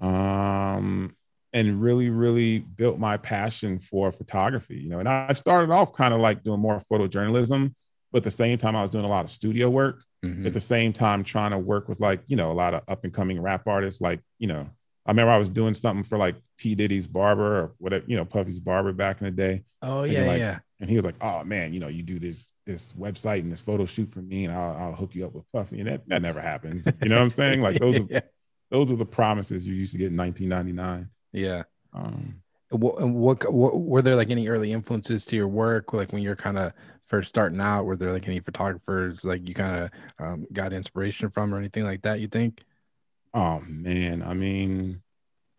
um, 0.00 1.14
and 1.52 1.80
really 1.82 2.10
really 2.10 2.58
built 2.60 2.98
my 2.98 3.16
passion 3.16 3.78
for 3.78 4.10
photography. 4.12 4.76
You 4.76 4.90
know, 4.90 4.98
and 4.98 5.08
I 5.08 5.32
started 5.32 5.72
off 5.72 5.92
kind 5.92 6.12
of 6.14 6.20
like 6.20 6.42
doing 6.42 6.60
more 6.60 6.80
photojournalism, 6.90 7.74
but 8.10 8.18
at 8.18 8.24
the 8.24 8.30
same 8.30 8.58
time 8.58 8.76
I 8.76 8.82
was 8.82 8.90
doing 8.90 9.04
a 9.04 9.08
lot 9.08 9.24
of 9.24 9.30
studio 9.30 9.68
work. 9.70 10.02
Mhm. 10.24 10.46
at 10.46 10.52
the 10.52 10.60
same 10.60 10.92
time 10.92 11.24
trying 11.24 11.50
to 11.50 11.58
work 11.58 11.88
with 11.88 11.98
like 11.98 12.22
you 12.28 12.36
know 12.36 12.52
a 12.52 12.54
lot 12.54 12.74
of 12.74 12.82
up 12.86 13.02
and 13.02 13.12
coming 13.12 13.40
rap 13.42 13.66
artists 13.66 14.00
like 14.00 14.20
you 14.38 14.46
know 14.46 14.70
i 15.04 15.10
remember 15.10 15.32
i 15.32 15.36
was 15.36 15.48
doing 15.48 15.74
something 15.74 16.04
for 16.04 16.16
like 16.16 16.36
p 16.58 16.76
diddy's 16.76 17.08
barber 17.08 17.58
or 17.58 17.72
whatever 17.78 18.04
you 18.06 18.16
know 18.16 18.24
puffy's 18.24 18.60
barber 18.60 18.92
back 18.92 19.20
in 19.20 19.24
the 19.24 19.32
day 19.32 19.64
Oh 19.82 20.04
yeah, 20.04 20.22
like- 20.26 20.38
yeah. 20.38 20.58
And 20.82 20.90
he 20.90 20.96
was 20.96 21.04
like 21.04 21.14
oh 21.22 21.42
man 21.44 21.72
you 21.72 21.80
know 21.80 21.88
you 21.88 22.02
do 22.02 22.18
this 22.18 22.52
this 22.66 22.92
website 22.92 23.40
and 23.40 23.50
this 23.50 23.62
photo 23.62 23.86
shoot 23.86 24.10
for 24.10 24.20
me 24.20 24.44
and 24.44 24.52
i'll, 24.52 24.76
I'll 24.76 24.92
hook 24.92 25.14
you 25.14 25.24
up 25.24 25.32
with 25.32 25.50
puffy 25.52 25.80
and 25.80 25.88
that, 25.88 26.06
that 26.08 26.20
never 26.20 26.40
happened 26.40 26.92
you 27.02 27.08
know 27.08 27.16
what 27.16 27.22
i'm 27.22 27.30
saying 27.30 27.62
like 27.62 27.78
those 27.78 27.98
are 28.00 28.22
those 28.70 28.90
are 28.92 28.96
the 28.96 29.06
promises 29.06 29.66
you 29.66 29.74
used 29.74 29.92
to 29.92 29.98
get 29.98 30.10
in 30.10 30.16
1999 30.16 31.08
yeah. 31.32 31.62
um 31.94 32.42
What, 32.70 33.02
what, 33.02 33.52
what 33.52 33.80
were 33.80 34.02
there 34.02 34.16
like 34.16 34.30
any 34.30 34.48
early 34.48 34.72
influences 34.72 35.24
to 35.26 35.36
your 35.36 35.48
work? 35.48 35.92
Like 35.92 36.12
when 36.12 36.22
you're 36.22 36.36
kind 36.36 36.58
of 36.58 36.72
first 37.06 37.28
starting 37.28 37.60
out, 37.60 37.84
were 37.84 37.96
there 37.96 38.12
like 38.12 38.26
any 38.26 38.40
photographers 38.40 39.24
like 39.24 39.46
you 39.46 39.54
kind 39.54 39.84
of 39.84 39.90
um, 40.18 40.46
got 40.52 40.72
inspiration 40.72 41.28
from 41.28 41.54
or 41.54 41.58
anything 41.58 41.84
like 41.84 42.02
that? 42.02 42.20
You 42.20 42.28
think? 42.28 42.64
Oh 43.34 43.62
man, 43.66 44.22
I 44.22 44.32
mean, 44.32 45.01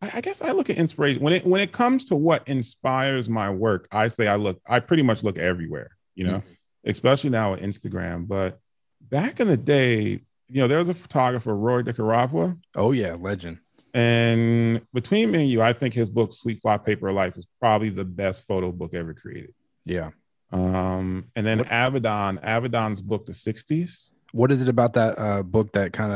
I, 0.03 0.17
I 0.17 0.21
guess 0.21 0.41
I 0.41 0.51
look 0.51 0.69
at 0.69 0.77
inspiration 0.77 1.21
when 1.21 1.33
it 1.33 1.45
when 1.45 1.61
it 1.61 1.71
comes 1.71 2.05
to 2.05 2.15
what 2.15 2.47
inspires 2.47 3.29
my 3.29 3.49
work. 3.49 3.87
I 3.91 4.07
say 4.09 4.27
I 4.27 4.35
look, 4.35 4.59
I 4.67 4.79
pretty 4.79 5.03
much 5.03 5.23
look 5.23 5.37
everywhere, 5.37 5.91
you 6.15 6.25
know, 6.25 6.43
especially 6.85 7.29
now 7.29 7.51
with 7.53 7.61
Instagram. 7.61 8.27
But 8.27 8.59
back 9.01 9.39
in 9.39 9.47
the 9.47 9.57
day, 9.57 10.19
you 10.49 10.61
know, 10.61 10.67
there 10.67 10.79
was 10.79 10.89
a 10.89 10.93
photographer, 10.93 11.55
Roy 11.55 11.81
DeCarava, 11.83 12.57
Oh 12.75 12.91
yeah, 12.91 13.13
legend. 13.19 13.59
and 13.93 14.81
between 14.93 15.31
me 15.31 15.39
and 15.41 15.49
you, 15.49 15.61
I 15.61 15.73
think 15.73 15.93
his 15.93 16.09
book 16.09 16.33
Sweet 16.33 16.61
Fly 16.61 16.77
Paper 16.77 17.11
Life 17.13 17.37
is 17.37 17.47
probably 17.59 17.89
the 17.89 18.05
best 18.05 18.45
photo 18.47 18.71
book 18.71 18.93
ever 18.93 19.13
created. 19.13 19.53
Yeah. 19.85 20.11
Um, 20.51 21.31
and 21.35 21.45
then 21.45 21.63
Avedon, 21.65 22.39
Avedon's 22.43 23.01
book, 23.01 23.25
The 23.25 23.31
60s. 23.33 24.11
What 24.33 24.51
is 24.51 24.61
it 24.61 24.69
about 24.69 24.93
that 24.93 25.17
uh, 25.17 25.43
book 25.43 25.71
that 25.73 25.93
kind 25.93 26.11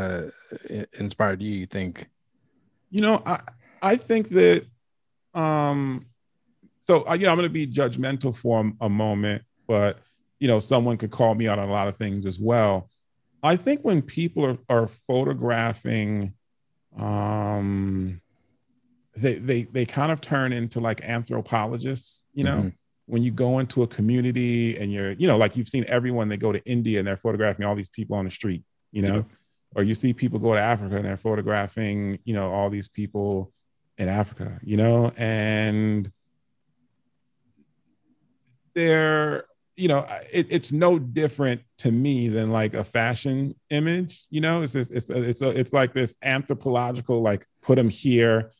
of 0.69 0.85
inspired 0.99 1.41
you? 1.41 1.51
You 1.51 1.65
think? 1.65 2.07
You 2.89 3.01
know, 3.01 3.21
I 3.25 3.39
I 3.81 3.95
think 3.95 4.29
that 4.29 4.65
um 5.33 6.05
so 6.83 7.03
I, 7.03 7.15
you 7.15 7.25
know, 7.25 7.31
I'm 7.31 7.37
going 7.37 7.49
to 7.49 7.53
be 7.53 7.67
judgmental 7.67 8.33
for 8.35 8.65
a, 8.65 8.85
a 8.85 8.89
moment, 8.89 9.43
but 9.67 9.99
you 10.39 10.47
know, 10.47 10.59
someone 10.59 10.97
could 10.97 11.11
call 11.11 11.35
me 11.35 11.47
out 11.47 11.59
on 11.59 11.67
a 11.67 11.71
lot 11.71 11.87
of 11.89 11.97
things 11.97 12.25
as 12.25 12.39
well. 12.39 12.89
I 13.43 13.55
think 13.55 13.81
when 13.81 14.01
people 14.01 14.45
are, 14.45 14.57
are 14.69 14.87
photographing, 14.87 16.33
um, 16.97 18.21
they 19.15 19.35
they 19.35 19.63
they 19.63 19.85
kind 19.85 20.11
of 20.11 20.21
turn 20.21 20.53
into 20.53 20.79
like 20.79 21.01
anthropologists. 21.03 22.23
You 22.33 22.43
know, 22.45 22.57
Mhm. 22.57 22.73
when 23.07 23.23
you 23.23 23.31
go 23.31 23.59
into 23.59 23.83
a 23.83 23.87
community 23.87 24.77
and 24.77 24.91
you're, 24.91 25.11
you 25.13 25.27
know, 25.27 25.37
like 25.37 25.57
you've 25.57 25.69
seen 25.69 25.85
everyone 25.87 26.29
they 26.29 26.37
go 26.37 26.51
to 26.51 26.63
India 26.65 26.99
and 26.99 27.07
they're 27.07 27.17
photographing 27.17 27.65
all 27.65 27.75
these 27.75 27.89
people 27.89 28.15
on 28.17 28.25
the 28.25 28.31
street. 28.31 28.63
You 28.91 29.01
know, 29.01 29.15
Yeah. 29.15 29.23
or 29.75 29.83
you 29.83 29.95
see 29.95 30.13
people 30.13 30.39
go 30.39 30.53
to 30.53 30.59
Africa 30.61 30.95
and 30.97 31.05
they're 31.05 31.17
photographing, 31.17 32.19
you 32.25 32.33
know, 32.33 32.51
all 32.51 32.69
these 32.69 32.87
people 32.87 33.51
in 33.97 34.09
Africa. 34.09 34.59
You 34.63 34.77
know, 34.77 35.11
and 35.17 36.11
they're 38.73 39.45
you 39.75 39.87
know 39.87 40.05
it, 40.31 40.47
it's 40.49 40.71
no 40.71 40.99
different 40.99 41.61
to 41.77 41.91
me 41.91 42.27
than 42.27 42.51
like 42.51 42.73
a 42.73 42.83
fashion 42.83 43.55
image 43.69 44.25
you 44.29 44.41
know 44.41 44.63
it's 44.63 44.73
just, 44.73 44.91
it's 44.91 45.09
it's 45.09 45.41
a, 45.41 45.49
it's 45.49 45.71
like 45.71 45.93
this 45.93 46.17
anthropological 46.23 47.21
like 47.21 47.45
put 47.61 47.75
them 47.75 47.89
here 47.89 48.51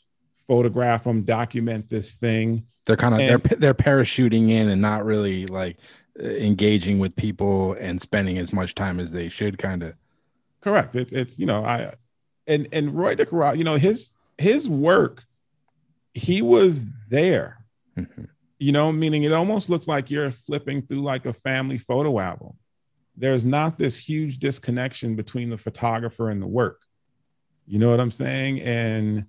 photograph 0.47 1.03
them 1.03 1.23
document 1.23 1.89
this 1.89 2.15
thing 2.15 2.65
They're 2.85 2.95
kind 2.95 3.13
of 3.13 3.19
they're 3.19 3.57
they're 3.57 3.73
parachuting 3.73 4.49
in 4.49 4.69
and 4.69 4.81
not 4.81 5.05
really 5.05 5.45
like 5.45 5.77
engaging 6.19 6.99
with 6.99 7.15
people 7.15 7.73
and 7.73 8.01
spending 8.01 8.37
as 8.37 8.51
much 8.51 8.73
time 8.73 8.99
as 8.99 9.11
they 9.11 9.29
should. 9.29 9.59
Kind 9.59 9.83
of. 9.83 9.93
correct 10.61 10.95
it's 10.95 11.11
it's 11.11 11.37
you 11.37 11.45
know 11.45 11.63
i 11.63 11.93
and 12.47 12.67
and 12.71 12.95
roy 12.95 13.13
de 13.13 13.25
DeCarava, 13.25 13.57
you 13.57 13.63
know 13.63 13.75
his 13.75 14.13
his 14.37 14.69
work 14.69 15.25
he 16.17 16.41
was 16.41 16.91
there 17.09 17.57
mm-hmm. 17.97 18.23
you 18.59 18.71
know, 18.71 18.91
meaning 18.91 19.23
it 19.23 19.33
almost 19.33 19.69
looks 19.69 19.87
like 19.87 20.09
you're 20.09 20.31
flipping 20.31 20.81
through 20.81 21.01
like 21.01 21.25
a 21.25 21.33
family 21.33 21.77
photo 21.77 22.19
album. 22.19 22.53
There's 23.15 23.45
not 23.45 23.77
this 23.77 23.97
huge 23.97 24.37
disconnection 24.37 25.15
between 25.15 25.49
the 25.49 25.57
photographer 25.57 26.29
and 26.29 26.41
the 26.41 26.47
work. 26.47 26.81
You 27.65 27.79
know 27.79 27.89
what 27.89 27.99
I'm 27.99 28.11
saying? 28.11 28.61
And 28.61 29.25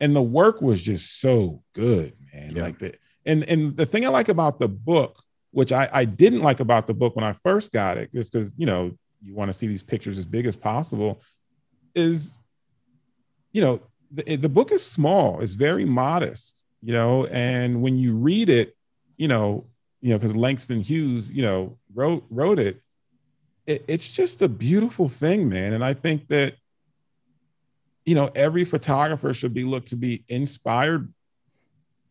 and 0.00 0.16
the 0.16 0.22
work 0.22 0.62
was 0.62 0.80
just 0.80 1.20
so 1.20 1.62
good, 1.74 2.14
man. 2.32 2.52
Yeah. 2.54 2.62
Like 2.62 2.78
the 2.78 2.94
and 3.26 3.44
and 3.44 3.76
the 3.76 3.86
thing 3.86 4.04
I 4.04 4.08
like 4.08 4.28
about 4.28 4.58
the 4.58 4.68
book, 4.68 5.22
which 5.50 5.72
I 5.72 5.88
I 5.92 6.04
didn't 6.04 6.42
like 6.42 6.60
about 6.60 6.86
the 6.86 6.94
book 6.94 7.16
when 7.16 7.24
I 7.24 7.32
first 7.32 7.72
got 7.72 7.98
it, 7.98 8.10
is 8.12 8.30
because 8.30 8.52
you 8.56 8.66
know 8.66 8.92
you 9.20 9.34
want 9.34 9.48
to 9.48 9.52
see 9.52 9.66
these 9.66 9.82
pictures 9.82 10.18
as 10.18 10.26
big 10.26 10.46
as 10.46 10.56
possible, 10.56 11.20
is 11.94 12.38
you 13.52 13.60
know 13.60 13.80
the, 14.12 14.36
the 14.36 14.48
book 14.48 14.72
is 14.72 14.84
small, 14.84 15.40
it's 15.40 15.54
very 15.54 15.84
modest, 15.84 16.64
you 16.82 16.92
know, 16.92 17.26
and 17.26 17.82
when 17.82 17.96
you 17.96 18.14
read 18.16 18.48
it, 18.48 18.76
you 19.16 19.28
know, 19.28 19.66
you 20.00 20.10
know, 20.10 20.18
because 20.18 20.36
Langston 20.36 20.80
Hughes, 20.80 21.30
you 21.30 21.42
know, 21.42 21.78
wrote 21.94 22.24
wrote 22.30 22.58
it, 22.58 22.82
it, 23.66 23.84
it's 23.88 24.08
just 24.08 24.42
a 24.42 24.48
beautiful 24.48 25.08
thing, 25.08 25.48
man. 25.48 25.72
And 25.72 25.84
I 25.84 25.94
think 25.94 26.28
that, 26.28 26.56
you 28.04 28.14
know, 28.14 28.30
every 28.34 28.64
photographer 28.64 29.32
should 29.32 29.54
be 29.54 29.64
looked 29.64 29.88
to 29.88 29.96
be 29.96 30.24
inspired 30.28 31.12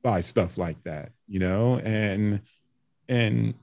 by 0.04 0.22
stuff 0.22 0.58
like 0.58 0.82
that, 0.84 1.12
you 1.28 1.40
know, 1.40 1.80
and 1.80 2.42
and 3.10 3.54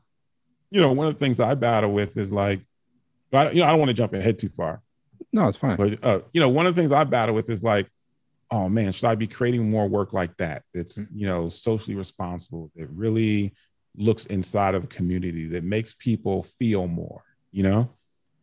you 0.71 0.81
know, 0.83 0.93
one 0.93 1.07
of 1.07 1.15
the 1.15 1.19
things 1.19 1.41
I 1.41 1.55
battle 1.55 1.93
with 1.93 2.17
is 2.19 2.31
like, 2.31 2.61
I, 3.33 3.51
you 3.51 3.61
know, 3.61 3.67
I 3.67 3.71
don't 3.71 3.79
want 3.79 3.89
to 3.89 3.95
jump 3.95 4.13
ahead 4.13 4.39
too 4.39 4.51
far, 4.51 4.83
No, 5.33 5.49
it's 5.49 5.57
fine. 5.57 5.77
but 5.77 6.05
uh, 6.05 6.21
you 6.33 6.41
know, 6.41 6.51
one 6.51 6.67
of 6.67 6.75
the 6.75 6.81
things 6.81 6.93
I 6.93 7.05
battle 7.05 7.35
with 7.35 7.49
is 7.49 7.63
like, 7.63 7.89
oh 8.51 8.69
man, 8.69 8.93
should 8.93 9.07
I 9.07 9.15
be 9.15 9.27
creating 9.27 9.69
more 9.71 9.89
work 9.89 10.13
like 10.13 10.37
that? 10.39 10.63
That's 10.75 10.99
you 11.13 11.27
know 11.27 11.49
socially 11.49 11.97
responsible. 11.97 12.71
That 12.77 12.89
really 12.91 13.55
looks 13.97 14.27
inside 14.27 14.75
of 14.75 14.85
a 14.85 14.89
community 14.89 15.49
that 15.49 15.65
makes 15.65 15.95
people 15.95 16.43
feel 16.43 16.87
more. 16.87 17.23
You 17.53 17.63
know, 17.63 17.91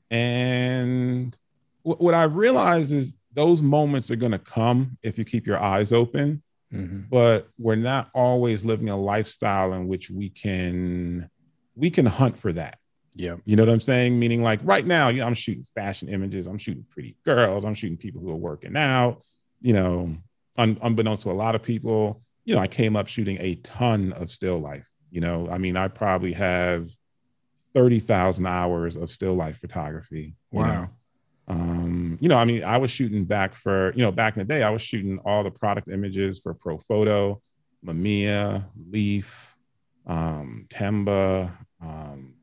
and 0.09 1.35
wh- 1.83 1.99
what 1.99 2.13
I've 2.13 2.35
realized 2.35 2.91
is 2.91 3.13
those 3.33 3.61
moments 3.61 4.09
are 4.11 4.15
going 4.15 4.31
to 4.31 4.39
come 4.39 4.97
if 5.03 5.17
you 5.17 5.25
keep 5.25 5.45
your 5.45 5.59
eyes 5.61 5.91
open. 5.91 6.41
Mhm. 6.73 7.09
But 7.09 7.47
we're 7.57 7.75
not 7.75 8.09
always 8.13 8.65
living 8.65 8.89
a 8.89 8.97
lifestyle 8.97 9.73
in 9.73 9.87
which 9.87 10.09
we 10.09 10.29
can 10.29 11.29
we 11.75 11.89
can 11.89 12.05
hunt 12.05 12.37
for 12.37 12.51
that. 12.53 12.79
Yeah. 13.15 13.35
You 13.45 13.55
know 13.55 13.63
what 13.63 13.71
I'm 13.71 13.81
saying? 13.81 14.17
Meaning, 14.19 14.41
like 14.43 14.59
right 14.63 14.85
now, 14.85 15.09
you 15.09 15.19
know, 15.19 15.27
I'm 15.27 15.33
shooting 15.33 15.65
fashion 15.75 16.09
images, 16.09 16.47
I'm 16.47 16.57
shooting 16.57 16.85
pretty 16.89 17.15
girls, 17.23 17.63
I'm 17.65 17.75
shooting 17.75 17.97
people 17.97 18.21
who 18.21 18.29
are 18.31 18.35
working 18.35 18.75
out. 18.75 19.23
You 19.61 19.73
know, 19.73 20.17
un- 20.57 20.77
unbeknownst 20.81 21.23
to 21.23 21.31
a 21.31 21.33
lot 21.33 21.55
of 21.55 21.63
people, 21.63 22.21
you 22.43 22.55
know, 22.55 22.61
I 22.61 22.67
came 22.67 22.95
up 22.95 23.07
shooting 23.07 23.37
a 23.39 23.55
ton 23.55 24.13
of 24.13 24.29
still 24.29 24.59
life. 24.59 24.87
You 25.11 25.21
know, 25.21 25.49
I 25.49 25.57
mean, 25.57 25.77
I 25.77 25.87
probably 25.87 26.33
have 26.33 26.89
thirty 27.73 27.99
thousand 27.99 28.45
hours 28.45 28.95
of 28.95 29.11
still 29.11 29.33
life 29.33 29.57
photography. 29.59 30.35
You 30.51 30.59
Wow. 30.59 30.65
know? 30.65 30.89
Um, 31.47 32.17
you 32.21 32.27
know, 32.27 32.37
I 32.37 32.45
mean, 32.45 32.63
I 32.63 32.77
was 32.77 32.89
shooting 32.89 33.23
back 33.23 33.53
for, 33.53 33.93
you 33.93 34.01
know, 34.01 34.11
back 34.11 34.35
in 34.35 34.39
the 34.39 34.45
day, 34.45 34.63
I 34.63 34.71
was 34.71 34.81
shooting 34.81 35.19
all 35.25 35.43
the 35.43 35.51
product 35.51 35.87
images 35.89 36.39
for 36.39 36.55
Profoto, 36.55 37.39
Mamiya, 37.85 38.65
Leaf, 38.89 39.55
um, 40.07 40.65
Tenba, 40.69 41.51
um, 41.81 42.33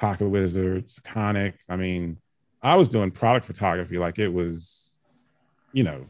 Pocket 0.00 0.28
Wizards, 0.28 0.98
Conic. 0.98 1.54
I 1.68 1.76
mean, 1.76 2.18
I 2.60 2.74
was 2.74 2.88
doing 2.88 3.12
product 3.12 3.46
photography 3.46 3.98
like 3.98 4.18
it 4.18 4.32
was, 4.32 4.85
you 5.76 5.82
know, 5.84 6.06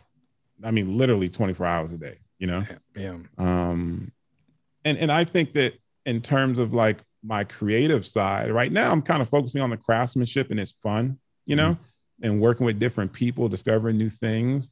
I 0.63 0.71
mean, 0.71 0.97
literally 0.97 1.29
24 1.29 1.67
hours 1.67 1.91
a 1.93 1.99
day, 1.99 2.19
you 2.39 2.47
know? 2.47 2.65
Yeah. 2.95 3.17
Um, 3.37 4.13
and 4.85 4.97
and 4.97 5.11
I 5.11 5.25
think 5.25 5.55
that 5.55 5.75
in 6.05 6.21
terms 6.21 6.61
of 6.61 6.73
like 6.73 6.99
my 7.25 7.43
creative 7.43 8.07
side, 8.07 8.53
right 8.53 8.71
now 8.71 8.93
I'm 8.93 9.03
kind 9.03 9.21
of 9.21 9.29
focusing 9.29 9.61
on 9.61 9.71
the 9.71 9.77
craftsmanship 9.77 10.53
and 10.53 10.61
it's 10.61 10.75
fun, 10.85 11.19
you 11.47 11.57
know, 11.57 11.77
and 12.23 12.41
working 12.41 12.65
with 12.65 12.79
different 12.79 13.13
people, 13.13 13.49
discovering 13.49 13.99
new 13.99 14.09
things. 14.09 14.71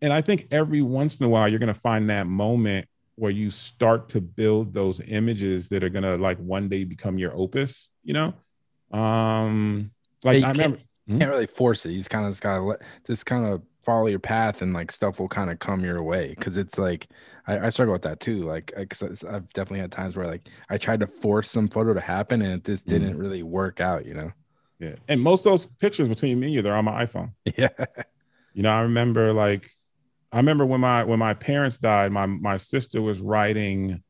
And 0.00 0.12
I 0.12 0.20
think 0.20 0.46
every 0.52 0.80
once 0.82 1.18
in 1.18 1.26
a 1.26 1.28
while 1.28 1.48
you're 1.48 1.58
gonna 1.58 1.74
find 1.74 2.08
that 2.10 2.28
moment 2.28 2.86
where 3.16 3.32
you 3.32 3.50
start 3.50 4.08
to 4.10 4.20
build 4.20 4.72
those 4.72 5.00
images 5.00 5.68
that 5.70 5.82
are 5.82 5.88
gonna 5.88 6.16
like 6.16 6.38
one 6.38 6.68
day 6.68 6.84
become 6.84 7.18
your 7.18 7.34
opus, 7.36 7.88
you 8.04 8.14
know. 8.14 8.32
Um, 8.96 9.90
like 10.24 10.40
Yeah, 10.40 10.46
I 10.46 10.52
you 10.52 10.58
remember. 10.60 10.78
can't 11.08 11.30
really 11.32 11.46
force 11.48 11.84
it. 11.84 11.90
He's 11.90 12.06
kind 12.06 12.24
of 12.26 12.30
just 12.30 12.42
gotta 12.42 12.62
let 12.62 12.82
just 13.08 13.26
kind 13.26 13.44
of 13.46 13.62
follow 13.86 14.08
your 14.08 14.18
path 14.18 14.62
and 14.62 14.74
like 14.74 14.90
stuff 14.90 15.20
will 15.20 15.28
kind 15.28 15.48
of 15.48 15.60
come 15.60 15.84
your 15.84 16.02
way 16.02 16.30
because 16.30 16.56
it's 16.56 16.76
like 16.76 17.06
I, 17.46 17.66
I, 17.66 17.70
struggle 17.70 17.92
with 17.92 18.02
that 18.02 18.18
too 18.18 18.42
like 18.42 18.72
I, 18.76 18.80
i've 18.82 19.48
definitely 19.52 19.78
had 19.78 19.92
times 19.92 20.16
where 20.16 20.26
like 20.26 20.48
i 20.68 20.76
tried 20.76 20.98
to 21.00 21.06
force 21.06 21.48
some 21.48 21.68
photo 21.68 21.94
to 21.94 22.00
happen 22.00 22.42
and 22.42 22.52
it 22.52 22.64
just 22.64 22.88
didn't 22.88 23.14
mm. 23.14 23.20
really 23.20 23.44
work 23.44 23.80
out 23.80 24.04
you 24.04 24.14
know? 24.14 24.32
Yeah 24.80 24.96
and 25.08 25.22
most 25.22 25.46
of 25.46 25.52
those 25.52 25.66
pictures 25.78 26.08
between 26.08 26.40
me 26.40 26.48
and 26.48 26.54
you 26.54 26.62
they're 26.62 26.74
on 26.74 26.84
my 26.84 27.06
iphone. 27.06 27.32
Yeah. 27.56 27.68
You 28.54 28.64
know 28.64 28.72
i 28.72 28.80
remember 28.80 29.32
like 29.32 29.70
i 30.32 30.38
remember 30.38 30.66
when 30.66 30.80
my 30.80 31.04
when 31.04 31.20
my 31.20 31.34
parents 31.34 31.78
died 31.78 32.10
my 32.10 32.26
my 32.26 32.56
sister 32.56 33.00
was 33.00 33.20
writing 33.20 34.02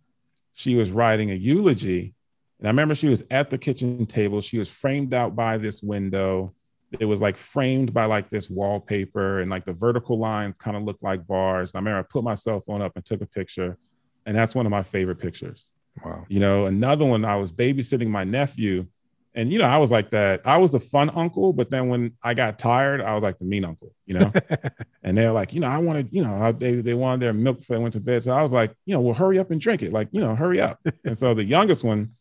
she 0.55 0.75
was 0.75 0.91
writing 0.91 1.31
a 1.33 1.35
eulogy 1.35 2.15
and 2.61 2.67
i 2.67 2.71
remember 2.71 2.95
she 2.95 3.09
was 3.09 3.23
at 3.31 3.51
the 3.51 3.59
kitchen 3.59 4.07
table 4.07 4.41
she 4.41 4.59
was 4.59 4.71
framed 4.71 5.12
out 5.12 5.37
by 5.37 5.59
this 5.59 5.83
window 5.83 6.55
it 6.92 7.05
was 7.05 7.20
like 7.20 7.37
framed 7.37 7.92
by 7.92 8.05
like 8.05 8.31
this 8.31 8.49
wallpaper 8.49 9.40
and 9.40 9.51
like 9.51 9.64
the 9.64 9.72
vertical 9.72 10.18
lines 10.18 10.57
kind 10.57 10.77
of 10.77 10.85
looked 10.85 11.03
like 11.03 11.27
bars. 11.27 11.72
And 11.72 11.79
I 11.79 11.81
remember 11.81 11.99
I 11.99 12.11
put 12.11 12.25
my 12.25 12.35
cell 12.35 12.61
phone 12.61 12.83
up 12.83 12.92
and 12.96 13.05
took 13.05 13.20
a 13.22 13.27
picture, 13.27 13.77
and 14.25 14.37
that's 14.37 14.55
one 14.55 14.66
of 14.66 14.70
my 14.70 14.83
favorite 14.83 15.18
pictures. 15.18 15.72
Wow. 16.05 16.25
You 16.29 16.40
know, 16.40 16.66
another 16.66 17.05
one, 17.05 17.25
I 17.25 17.37
was 17.37 17.53
babysitting 17.53 18.09
my 18.09 18.25
nephew, 18.25 18.87
and 19.35 19.53
you 19.53 19.59
know, 19.59 19.66
I 19.66 19.79
was 19.79 19.90
like 19.90 20.11
that. 20.11 20.40
I 20.44 20.59
was 20.59 20.72
the 20.72 20.81
fun 20.81 21.11
uncle, 21.11 21.53
but 21.53 21.70
then 21.70 21.88
when 21.88 22.12
I 22.22 22.35
got 22.35 22.59
tired, 22.59 23.01
I 23.01 23.14
was 23.14 23.22
like 23.22 23.38
the 23.38 23.44
mean 23.44 23.64
uncle, 23.64 23.92
you 24.07 24.18
know. 24.18 24.33
and 25.03 25.16
they're 25.16 25.33
like, 25.33 25.53
you 25.53 25.61
know, 25.61 25.68
I 25.68 25.79
wanted, 25.79 26.09
you 26.11 26.22
know, 26.22 26.53
they 26.53 26.77
they 26.77 26.94
wanted 26.94 27.20
their 27.20 27.35
milk 27.35 27.61
before 27.61 27.77
they 27.77 27.83
went 27.83 27.94
to 27.94 28.01
bed. 28.01 28.25
So 28.25 28.33
I 28.33 28.42
was 28.42 28.53
like, 28.53 28.75
you 28.87 28.94
know, 28.94 29.01
well, 29.01 29.14
hurry 29.14 29.38
up 29.38 29.51
and 29.51 29.61
drink 29.61 29.83
it. 29.83 29.92
Like, 29.92 30.09
you 30.12 30.20
know, 30.20 30.35
hurry 30.35 30.61
up. 30.61 30.81
and 31.05 31.18
so 31.18 31.35
the 31.35 31.44
youngest 31.44 31.85
one, 31.85 32.12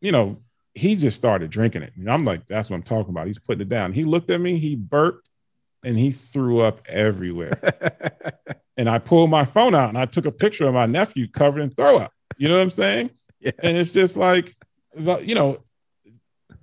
you 0.00 0.10
know, 0.10 0.42
he 0.76 0.94
just 0.94 1.16
started 1.16 1.50
drinking 1.50 1.82
it. 1.82 1.94
And 1.96 2.08
I'm 2.10 2.24
like, 2.26 2.46
that's 2.46 2.68
what 2.68 2.76
I'm 2.76 2.82
talking 2.82 3.10
about. 3.10 3.26
He's 3.26 3.38
putting 3.38 3.62
it 3.62 3.70
down. 3.70 3.94
He 3.94 4.04
looked 4.04 4.30
at 4.30 4.40
me, 4.40 4.58
he 4.58 4.76
burped, 4.76 5.28
and 5.82 5.98
he 5.98 6.12
threw 6.12 6.60
up 6.60 6.82
everywhere. 6.86 7.58
and 8.76 8.88
I 8.88 8.98
pulled 8.98 9.30
my 9.30 9.46
phone 9.46 9.74
out 9.74 9.88
and 9.88 9.96
I 9.96 10.04
took 10.04 10.26
a 10.26 10.32
picture 10.32 10.66
of 10.66 10.74
my 10.74 10.84
nephew 10.84 11.28
covered 11.28 11.62
in 11.62 11.70
throw 11.70 11.96
up. 11.96 12.12
You 12.36 12.48
know 12.48 12.56
what 12.56 12.62
I'm 12.62 12.70
saying? 12.70 13.10
Yeah. 13.40 13.52
And 13.62 13.76
it's 13.76 13.90
just 13.90 14.18
like, 14.18 14.54
you 14.94 15.34
know, 15.34 15.64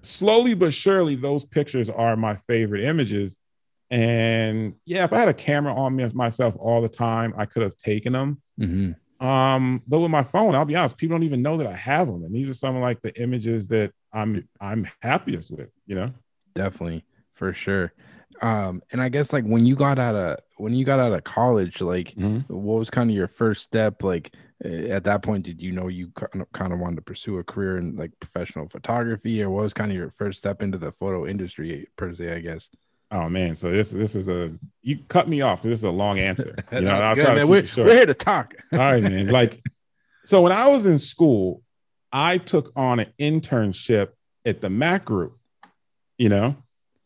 slowly 0.03 0.53
but 0.53 0.73
surely, 0.73 1.15
those 1.15 1.43
pictures 1.43 1.89
are 1.89 2.15
my 2.15 2.35
favorite 2.35 2.83
images. 2.83 3.39
And 3.89 4.75
yeah, 4.85 5.05
if 5.05 5.13
I 5.13 5.19
had 5.19 5.29
a 5.29 5.33
camera 5.33 5.73
on 5.73 5.95
me 5.95 6.03
as 6.03 6.13
myself 6.13 6.55
all 6.59 6.81
the 6.81 6.89
time, 6.89 7.33
I 7.35 7.45
could 7.45 7.63
have 7.63 7.77
taken 7.77 8.13
them. 8.13 8.41
Mm-hmm. 8.59 9.25
Um, 9.25 9.81
but 9.87 10.01
with 10.01 10.11
my 10.11 10.23
phone, 10.23 10.53
I'll 10.53 10.65
be 10.65 10.75
honest, 10.75 10.97
people 10.97 11.15
don't 11.15 11.23
even 11.23 11.41
know 11.41 11.57
that 11.57 11.67
I 11.67 11.75
have 11.75 12.07
them. 12.07 12.23
And 12.23 12.35
these 12.35 12.49
are 12.49 12.53
some 12.53 12.75
of 12.75 12.81
like 12.83 13.01
the 13.01 13.19
images 13.19 13.67
that 13.69 13.91
I'm 14.13 14.47
I'm 14.61 14.87
happiest 15.01 15.51
with, 15.51 15.69
you 15.85 15.95
know. 15.95 16.13
Definitely, 16.53 17.03
for 17.33 17.53
sure. 17.53 17.93
Um, 18.41 18.81
and 18.91 19.01
I 19.01 19.09
guess 19.09 19.33
like 19.33 19.43
when 19.43 19.65
you 19.65 19.75
got 19.75 19.99
out 19.99 20.15
of 20.15 20.39
when 20.57 20.73
you 20.73 20.85
got 20.85 20.99
out 20.99 21.13
of 21.13 21.23
college, 21.23 21.81
like 21.81 22.09
mm-hmm. 22.15 22.53
what 22.53 22.79
was 22.79 22.89
kind 22.89 23.09
of 23.09 23.15
your 23.15 23.27
first 23.27 23.63
step? 23.63 24.03
Like 24.03 24.33
at 24.63 25.03
that 25.03 25.23
point, 25.23 25.45
did 25.45 25.61
you 25.61 25.71
know 25.71 25.87
you 25.87 26.09
kind 26.15 26.41
of, 26.41 26.51
kind 26.51 26.73
of 26.73 26.79
wanted 26.79 26.97
to 26.97 27.01
pursue 27.01 27.37
a 27.37 27.43
career 27.43 27.77
in 27.77 27.95
like 27.95 28.11
professional 28.19 28.67
photography, 28.67 29.41
or 29.43 29.49
what 29.49 29.63
was 29.63 29.73
kind 29.73 29.91
of 29.91 29.97
your 29.97 30.11
first 30.11 30.37
step 30.37 30.61
into 30.61 30.77
the 30.77 30.91
photo 30.91 31.27
industry 31.27 31.87
per 31.95 32.13
se? 32.13 32.35
I 32.35 32.39
guess. 32.39 32.69
Oh 33.11 33.29
man, 33.29 33.55
so 33.55 33.69
this 33.69 33.91
this 33.91 34.15
is 34.15 34.27
a 34.27 34.53
you 34.81 34.99
cut 35.07 35.27
me 35.27 35.41
off. 35.41 35.61
This 35.61 35.79
is 35.79 35.83
a 35.83 35.91
long 35.91 36.17
answer. 36.19 36.55
You 36.71 36.81
know, 36.81 36.91
I'll 36.91 37.15
try 37.15 37.35
to 37.35 37.45
we're, 37.45 37.65
we're 37.77 37.95
here 37.95 38.05
to 38.07 38.13
talk. 38.13 38.55
All 38.71 38.79
right, 38.79 39.03
man. 39.03 39.27
Like, 39.27 39.63
so 40.25 40.41
when 40.41 40.51
I 40.51 40.67
was 40.67 40.85
in 40.87 40.97
school, 40.97 41.61
I 42.13 42.37
took 42.37 42.71
on 42.75 42.99
an 42.99 43.11
internship 43.19 44.09
at 44.45 44.61
the 44.61 44.69
Mac 44.69 45.03
Group, 45.03 45.37
you 46.17 46.29
know, 46.29 46.55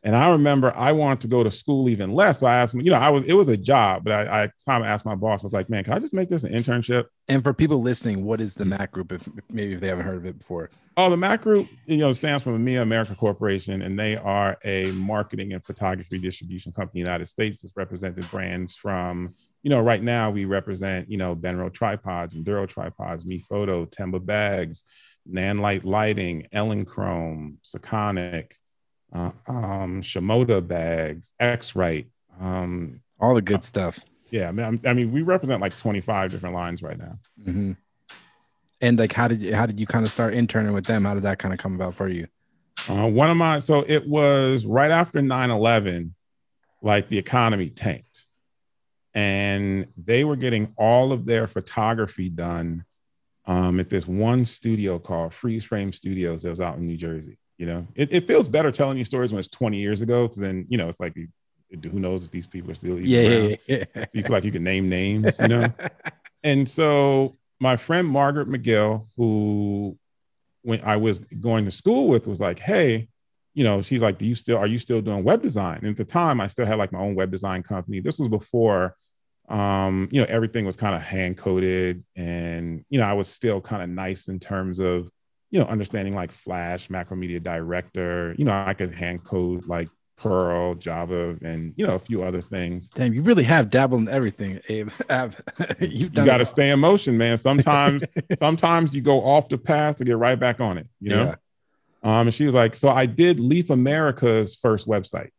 and 0.04 0.16
I 0.16 0.32
remember 0.32 0.76
I 0.76 0.92
wanted 0.92 1.22
to 1.22 1.28
go 1.28 1.44
to 1.44 1.50
school 1.50 1.90
even 1.90 2.14
less. 2.14 2.40
So 2.40 2.48
I 2.48 2.58
asked 2.58 2.74
him, 2.74 2.82
you 2.82 2.92
know, 2.92 2.98
I 2.98 3.10
was 3.10 3.24
it 3.24 3.34
was 3.34 3.50
a 3.50 3.58
job, 3.58 4.04
but 4.04 4.14
I, 4.14 4.44
I 4.44 4.52
time 4.66 4.84
asked 4.84 5.06
my 5.06 5.16
boss, 5.16 5.44
I 5.44 5.48
was 5.48 5.54
like, 5.54 5.70
man, 5.70 5.84
can 5.84 5.94
I 5.94 6.00
just 6.00 6.14
make 6.14 6.30
this 6.30 6.44
an 6.44 6.54
internship? 6.54 7.06
And 7.28 7.44
for 7.44 7.54
people 7.54 7.82
listening, 7.82 8.24
what 8.24 8.40
is 8.40 8.54
the 8.54 8.64
hmm. 8.64 8.72
Mac 8.72 8.92
Group? 8.92 9.12
If 9.12 9.28
maybe 9.50 9.74
if 9.74 9.82
they 9.82 9.88
haven't 9.88 10.06
heard 10.06 10.18
of 10.18 10.26
it 10.26 10.38
before. 10.38 10.70
Oh, 10.98 11.10
the 11.10 11.18
Mac 11.18 11.42
Group, 11.42 11.68
you 11.86 11.98
know, 11.98 12.12
stands 12.14 12.44
for 12.44 12.52
Mamiya 12.52 12.82
America 12.82 13.16
Corporation, 13.16 13.82
and 13.82 14.00
they 14.00 14.18
are 14.18 14.58
a 14.64 14.90
marketing 14.94 15.54
and 15.54 15.64
photography 15.64 16.18
distribution 16.18 16.72
company 16.72 17.02
in 17.02 17.06
the 17.06 17.10
United 17.10 17.28
States. 17.28 17.64
It's 17.64 17.76
represented 17.76 18.30
brands 18.32 18.76
from 18.76 19.36
you 19.68 19.70
know, 19.70 19.82
right 19.82 20.02
now 20.02 20.32
we 20.32 20.46
represent, 20.46 21.12
you 21.12 21.18
know, 21.18 21.36
Benro 21.36 21.70
tripods, 21.70 22.34
Induro 22.34 22.66
tripods, 22.66 23.26
Me 23.26 23.38
Photo, 23.38 23.86
Tenba 23.86 24.26
bags, 24.26 24.86
Nanlite 25.30 25.84
lighting, 25.84 26.48
Elinchrom, 26.54 27.58
Sekonic, 27.66 28.54
uh, 29.12 29.32
um, 29.46 30.02
Shimoda 30.02 30.66
bags, 30.66 31.34
X-Rite, 31.38 32.08
um, 32.40 33.02
all 33.20 33.36
the 33.36 33.42
good 33.42 33.58
uh, 33.58 33.64
stuff. 33.64 34.00
Yeah, 34.30 34.48
I 34.48 34.52
mean, 34.54 34.80
I 34.86 34.94
mean, 34.94 35.12
we 35.12 35.22
represent 35.22 35.60
like 35.60 35.76
25 35.76 36.32
different 36.32 36.56
lines 36.56 36.82
right 36.82 36.98
now. 36.98 37.20
Mm-hmm. 37.46 37.74
And 38.80 38.98
like, 38.98 39.12
how 39.12 39.28
did 39.28 39.42
you, 39.42 39.54
how 39.54 39.66
did 39.66 39.82
you 39.82 39.86
kind 39.86 40.06
of 40.06 40.12
start 40.14 40.34
interning 40.34 40.72
with 40.72 40.86
them? 40.86 41.04
How 41.04 41.14
did 41.14 41.24
that 41.24 41.40
kind 41.40 41.54
of 41.54 41.60
come 41.60 41.76
about 41.76 41.94
for 41.94 42.08
you? 42.08 42.28
Uh, 42.90 43.10
one 43.10 43.30
of 43.30 43.36
my, 43.36 43.60
so 43.60 43.84
it 43.86 44.08
was 44.08 44.66
right 44.66 44.92
after 44.92 45.22
9 45.22 45.52
11, 45.52 46.16
like 46.82 47.10
the 47.10 47.18
economy 47.18 47.70
tanked 47.70 48.27
and 49.18 49.88
they 49.98 50.24
were 50.24 50.36
getting 50.36 50.76
all 50.78 51.12
of 51.12 51.26
their 51.26 51.48
photography 51.48 52.30
done 52.30 52.86
um, 53.48 53.80
at 53.80 53.90
this 53.90 54.08
one 54.08 54.46
studio 54.46 55.00
called 55.00 55.34
Freeze 55.34 55.64
Frame 55.64 55.92
Studios 55.92 56.44
that 56.44 56.52
was 56.52 56.62
out 56.62 56.78
in 56.78 56.86
New 56.86 56.98
Jersey. 56.98 57.40
You 57.58 57.66
know, 57.66 57.88
it, 57.96 58.14
it 58.14 58.28
feels 58.28 58.48
better 58.48 58.72
telling 58.72 58.96
you 58.96 59.04
stories 59.04 59.34
when 59.34 59.40
it's 59.40 59.48
20 59.48 59.76
years 59.76 60.04
ago 60.04 60.28
because 60.28 60.38
then, 60.38 60.68
you 60.70 60.78
know, 60.78 60.88
it's 60.88 61.00
like, 61.00 61.16
who 61.16 62.00
knows 62.00 62.26
if 62.26 62.30
these 62.30 62.46
people 62.46 62.70
are 62.70 62.76
still 62.76 63.00
yeah, 63.00 63.22
yeah, 63.22 63.56
yeah, 63.66 63.84
So 63.96 64.08
you 64.14 64.22
feel 64.22 64.34
like 64.34 64.44
you 64.44 64.52
can 64.52 64.64
name 64.64 64.88
names, 64.88 65.40
you 65.40 65.48
know? 65.48 65.74
and 66.44 66.70
so 66.70 67.38
my 67.60 67.76
friend 67.76 68.08
Margaret 68.08 68.48
McGill, 68.48 69.08
who 69.18 69.98
when 70.62 70.80
I 70.82 70.98
was 70.98 71.18
going 71.18 71.66
to 71.66 71.72
school 71.72 72.08
with, 72.08 72.28
was 72.28 72.40
like, 72.40 72.60
hey, 72.60 73.08
you 73.56 73.64
know, 73.64 73.82
she's 73.82 74.02
like, 74.02 74.20
do 74.20 74.26
you 74.26 74.36
still, 74.36 74.60
are 74.60 74.68
you 74.68 74.78
still 74.78 75.02
doing 75.02 75.24
web 75.24 75.42
design? 75.42 75.80
And 75.80 75.88
at 75.88 75.98
the 75.98 76.06
time, 76.06 76.40
I 76.40 76.46
still 76.46 76.68
had 76.68 76.78
like 76.78 76.92
my 76.92 77.00
own 77.00 77.16
web 77.16 77.32
design 77.32 77.64
company. 77.64 78.00
This 78.00 78.20
was 78.20 78.28
before 78.28 78.94
um, 79.48 80.10
you 80.12 80.20
know, 80.20 80.28
everything 80.30 80.66
was 80.66 80.76
kind 80.76 80.96
of 80.96 81.02
hand 81.02 81.38
coded 81.38 82.04
and, 82.16 82.84
you 82.90 83.00
know, 83.00 83.06
I 83.06 83.14
was 83.14 83.30
still 83.30 83.62
kind 83.62 83.82
of 83.82 83.90
nice 83.90 84.28
in 84.28 84.40
terms 84.40 84.80
of, 84.80 85.10
you 85.52 85.60
know, 85.60 85.66
understanding 85.66 86.14
like 86.14 86.32
Flash, 86.32 86.90
Macromedia 86.90 87.42
Director, 87.42 88.36
you 88.38 88.46
know, 88.46 88.52
I 88.52 88.74
could 88.74 88.94
hand 88.94 89.24
code 89.24 89.66
like 89.66 89.90
Perl, 90.18 90.74
Java, 90.76 91.38
and 91.44 91.74
you 91.78 91.86
know 91.86 91.94
a 91.94 92.00
few 92.00 92.24
other 92.24 92.42
things. 92.42 92.90
Damn, 92.90 93.14
you 93.14 93.22
really 93.22 93.44
have 93.44 93.70
dabbled 93.70 94.02
in 94.02 94.10
everything, 94.10 94.60
Abe. 94.68 94.90
You've 95.80 96.14
got 96.14 96.38
to 96.38 96.46
stay 96.46 96.72
in 96.72 96.80
motion, 96.80 97.18
man. 97.18 97.38
Sometimes, 97.38 98.04
sometimes 98.38 98.94
you 98.94 99.02
go 99.02 99.24
off 99.24 99.48
the 99.48 99.58
path 99.58 99.98
to 99.98 100.04
get 100.04 100.18
right 100.18 100.38
back 100.38 100.60
on 100.60 100.80
it. 100.80 100.88
You 101.00 101.10
know. 101.12 101.24
Yeah. 101.24 101.36
Um, 102.04 102.28
and 102.28 102.34
she 102.34 102.46
was 102.46 102.56
like, 102.56 102.76
so 102.76 102.90
I 102.90 103.06
did 103.06 103.40
Leaf 103.40 103.70
America's 103.70 104.56
first 104.56 104.88
website, 104.88 105.30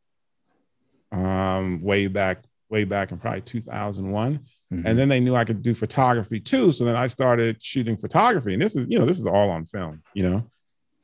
um, 1.13 1.83
way 1.83 2.07
back 2.09 2.45
way 2.71 2.85
back 2.85 3.13
in 3.13 3.19
probably 3.19 3.41
2001 3.41 4.39
mm-hmm. 4.39 4.87
and 4.87 4.99
then 4.99 5.09
they 5.09 5.21
knew 5.21 5.35
i 5.35 5.45
could 5.45 5.63
do 5.63 5.75
photography 5.75 6.41
too. 6.41 6.73
So 6.73 6.85
then 6.85 6.97
i 6.97 7.07
started 7.07 7.63
shooting 7.63 7.97
photography. 7.97 8.53
And 8.55 8.63
this 8.63 8.77
is 8.77 8.87
you 8.89 8.99
know 8.99 9.05
this 9.05 9.19
is 9.19 9.27
all 9.27 9.51
on 9.51 9.67
film 9.67 10.03
you 10.15 10.23
know? 10.23 10.51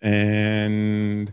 And 0.03 1.33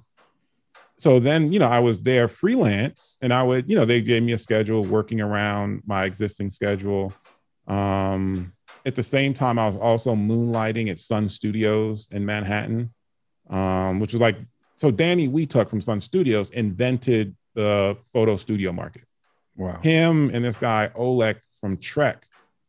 so 0.97 1.19
then 1.19 1.51
you 1.51 1.59
know 1.59 1.67
i 1.67 1.79
was 1.79 2.01
there 2.01 2.27
freelance 2.27 3.17
and 3.21 3.33
i 3.33 3.43
would 3.43 3.69
you 3.69 3.75
know 3.75 3.85
they 3.85 4.01
gave 4.01 4.23
me 4.23 4.33
a 4.33 4.37
schedule 4.37 4.85
working 4.85 5.21
around 5.21 5.83
my 5.85 6.05
existing 6.05 6.49
schedule. 6.49 7.13
Um 7.67 8.53
at 8.85 8.95
the 8.95 9.03
same 9.03 9.33
time 9.33 9.59
i 9.59 9.65
was 9.65 9.75
also 9.75 10.15
moonlighting 10.15 10.89
at 10.89 10.99
sun 10.99 11.29
studios 11.29 12.07
in 12.11 12.25
manhattan 12.25 12.91
um 13.49 13.99
which 13.99 14.13
was 14.13 14.21
like 14.21 14.37
so 14.75 14.89
danny 14.89 15.27
Weetuck 15.27 15.69
from 15.69 15.81
sun 15.81 16.01
studios 16.01 16.49
invented 16.51 17.35
the 17.53 17.97
photo 18.11 18.35
studio 18.35 18.71
market 18.71 19.03
Wow. 19.61 19.79
Him 19.81 20.31
and 20.33 20.43
this 20.43 20.57
guy 20.57 20.91
Oleg 20.95 21.37
from 21.59 21.77
Trek 21.77 22.25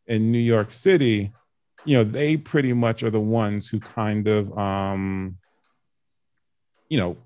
in 0.07 0.31
New 0.31 0.39
York 0.39 0.71
City, 0.71 1.33
you 1.87 1.97
know, 1.97 2.05
they 2.05 2.37
pretty 2.37 2.75
much 2.75 3.03
are 3.03 3.11
the 3.11 3.21
ones 3.21 3.67
who 3.67 3.81
kind 3.81 4.29
of 4.29 4.57
um, 4.59 5.39
you 6.91 6.99
know, 6.99 7.17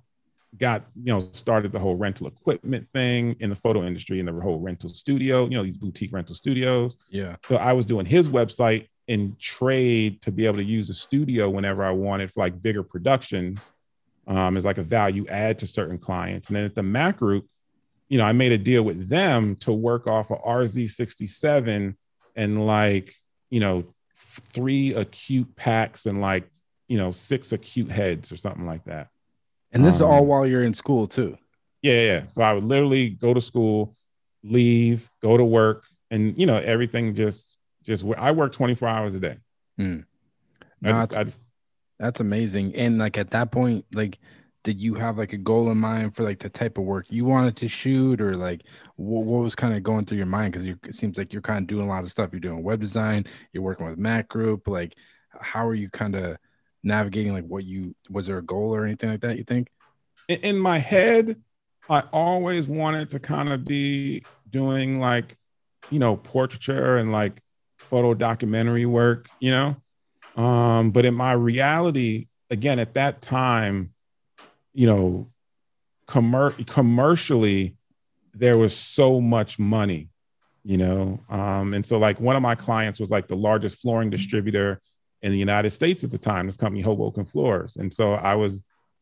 got, 0.57 0.85
you 0.94 1.12
know, 1.12 1.29
started 1.33 1.72
the 1.72 1.81
whole 1.81 1.96
rental 1.96 2.29
equipment 2.29 2.87
thing 2.94 3.35
in 3.40 3.50
the 3.50 3.57
photo 3.57 3.83
industry 3.83 4.20
and 4.20 4.29
the 4.29 4.33
whole 4.33 4.61
rental 4.61 4.88
studio, 4.88 5.44
you 5.44 5.50
know, 5.50 5.64
these 5.64 5.76
boutique 5.76 6.12
rental 6.12 6.37
studios. 6.37 6.96
Yeah. 7.11 7.35
So 7.48 7.57
I 7.57 7.72
was 7.72 7.85
doing 7.85 8.07
his 8.07 8.29
website 8.29 8.87
in 9.09 9.35
trade 9.40 10.22
to 10.22 10.31
be 10.31 10.46
able 10.46 10.59
to 10.59 10.64
use 10.64 10.88
a 10.90 10.94
studio 10.94 11.50
whenever 11.50 11.85
I 11.85 11.90
wanted 11.90 12.31
for 12.31 12.40
like 12.40 12.62
bigger 12.62 12.85
productions 12.85 13.72
um, 14.29 14.57
as 14.57 14.64
like 14.64 14.79
a 14.79 14.85
value 14.85 15.26
add 15.29 15.59
to 15.59 15.66
certain 15.66 15.98
clients. 15.98 16.46
And 16.46 16.57
then 16.57 16.64
at 16.64 16.76
the 16.76 16.85
Mac 16.85 17.16
Group, 17.16 17.48
you 18.09 18.19
know, 18.19 18.25
I 18.25 18.33
made 18.33 18.53
a 18.53 18.59
deal 18.59 18.83
with 18.83 19.09
them 19.09 19.57
to 19.57 19.73
work 19.73 20.07
off 20.07 20.31
of 20.31 20.40
RZ67 20.42 21.95
and 22.37 22.66
like, 22.66 23.12
you 23.51 23.61
know, 23.61 23.85
three 24.16 24.95
acute 24.95 25.55
packs 25.57 26.07
and 26.07 26.21
like, 26.21 26.49
you 26.88 26.97
know, 26.99 27.11
six 27.11 27.53
acute 27.53 27.90
heads 27.90 28.31
or 28.31 28.37
something 28.37 28.66
like 28.66 28.85
that. 28.85 29.09
And 29.73 29.85
this 29.85 29.97
um, 29.97 29.97
is 29.97 30.03
all 30.03 30.27
while 30.27 30.47
you're 30.47 30.62
in 30.62 30.75
school 30.75 31.07
too. 31.07 31.37
Yeah, 31.83 32.01
yeah. 32.01 32.27
So 32.29 32.42
I 32.42 32.53
would 32.53 32.64
literally 32.64 33.11
go 33.11 33.35
to 33.35 33.40
school, 33.40 33.95
leave, 34.42 35.11
go 35.21 35.37
to 35.37 35.45
work, 35.45 35.85
and 36.11 36.38
you 36.38 36.47
know 36.47 36.57
everything 36.57 37.14
just 37.14 37.57
just. 37.85 38.05
I 38.16 38.31
work 38.33 38.53
twenty 38.53 38.75
four 38.75 38.88
hours 38.88 39.14
a 39.14 39.21
day. 39.21 39.37
I 39.79 39.83
No, 39.83 40.03
just, 40.85 41.11
that's- 41.11 41.25
just, 41.27 41.40
That's 41.99 42.21
amazing. 42.21 42.75
And 42.77 42.99
like 42.99 43.19
at 43.19 43.31
that 43.31 43.51
point, 43.51 43.85
like, 43.95 44.19
did 44.66 44.83
you 44.83 44.94
have 44.94 45.16
like 45.16 45.33
a 45.33 45.38
goal 45.38 45.70
in 45.70 45.79
mind 45.79 46.16
for 46.16 46.24
like 46.24 46.40
the 46.40 46.50
type 46.50 46.76
of 46.76 46.83
work 46.83 47.07
you 47.09 47.24
wanted 47.24 47.55
to 47.55 47.68
shoot, 47.68 48.20
or 48.20 48.35
like 48.35 48.62
what, 48.96 49.24
what 49.24 49.44
was 49.44 49.55
kind 49.55 49.72
of 49.72 49.85
going 49.85 50.05
through 50.05 50.18
your 50.18 50.26
mind? 50.26 50.52
Because 50.52 50.66
it 50.66 50.92
seems 50.92 51.16
like 51.16 51.33
you're 51.33 51.40
kind 51.40 51.61
of 51.61 51.68
doing 51.68 51.87
a 51.87 51.88
lot 51.88 52.02
of 52.02 52.11
stuff. 52.11 52.31
You're 52.33 52.40
doing 52.40 52.64
web 52.64 52.81
design. 52.81 53.26
You're 53.52 53.62
working 53.62 53.87
with 53.87 53.96
Mac 53.96 54.29
Group. 54.29 54.66
Like, 54.66 54.96
how 55.40 55.64
are 55.68 55.76
you 55.76 55.88
kind 55.88 56.16
of 56.16 56.37
navigating? 56.83 57.33
Like, 57.33 57.46
what 57.46 57.62
you 57.62 57.94
was 58.11 58.26
there 58.26 58.38
a 58.38 58.42
goal 58.42 58.74
or 58.74 58.85
anything 58.85 59.09
like 59.09 59.20
that? 59.20 59.38
You 59.38 59.44
think? 59.44 59.68
in, 60.29 60.59
my 60.59 60.79
head, 60.79 61.40
I 61.88 62.00
always 62.12 62.66
wanted 62.66 63.11
to 63.11 63.20
kind 63.20 63.52
of 63.52 63.64
be 63.64 64.24
doing 64.50 64.98
like, 64.98 65.37
you 65.90 66.00
know, 66.00 66.16
portraiture 66.16 66.96
and 66.96 67.12
like 67.12 67.40
photo 67.79 68.14
documentary 68.14 68.85
work, 68.85 69.29
you 69.38 69.52
know. 69.52 69.76
Um, 70.42 70.90
but 70.90 71.05
in 71.05 71.14
my 71.14 71.35
reality, 71.35 72.26
again, 72.50 72.81
at 72.81 72.94
that 72.94 73.22
time, 73.22 73.92
you 74.76 74.86
know, 74.86 75.30
commer- 76.06 76.66
commercially, 76.66 77.76
there 78.34 78.58
was 78.58 78.76
so 78.76 79.20
much 79.22 79.58
money, 79.58 80.10
you 80.64 80.76
know. 80.76 81.18
Um, 81.30 81.72
and 81.72 81.84
so 81.84 81.98
like 81.98 82.20
one 82.20 82.36
of 82.36 82.42
my 82.42 82.54
clients 82.54 83.00
was 83.00 83.10
like 83.10 83.26
the 83.26 83.36
largest 83.36 83.80
flooring 83.80 84.10
distributor 84.10 84.82
in 85.22 85.32
the 85.32 85.38
United 85.38 85.70
States 85.70 86.04
at 86.04 86.10
the 86.10 86.18
time, 86.18 86.46
this 86.46 86.58
company 86.58 86.82
Hoboken 86.82 87.24
Floors. 87.24 87.76
And 87.76 87.92
so 87.92 88.12
I 88.12 88.34
was 88.34 88.60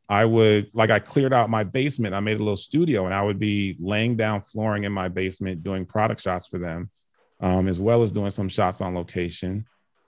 I 0.08 0.24
would 0.24 0.70
like 0.74 0.90
I 0.90 1.00
cleared 1.00 1.32
out 1.32 1.50
my 1.50 1.64
basement. 1.64 2.14
I 2.14 2.20
made 2.20 2.38
a 2.38 2.44
little 2.44 2.56
studio, 2.56 3.06
and 3.06 3.14
I 3.14 3.22
would 3.22 3.40
be 3.40 3.76
laying 3.80 4.16
down 4.16 4.42
flooring 4.42 4.84
in 4.84 4.92
my 4.92 5.08
basement, 5.08 5.64
doing 5.64 5.86
product 5.86 6.20
shots 6.20 6.46
for 6.46 6.58
them, 6.58 6.88
um, 7.40 7.66
as 7.66 7.80
well 7.80 8.04
as 8.04 8.12
doing 8.12 8.30
some 8.30 8.48
shots 8.48 8.80
on 8.80 8.94
location. 8.94 9.64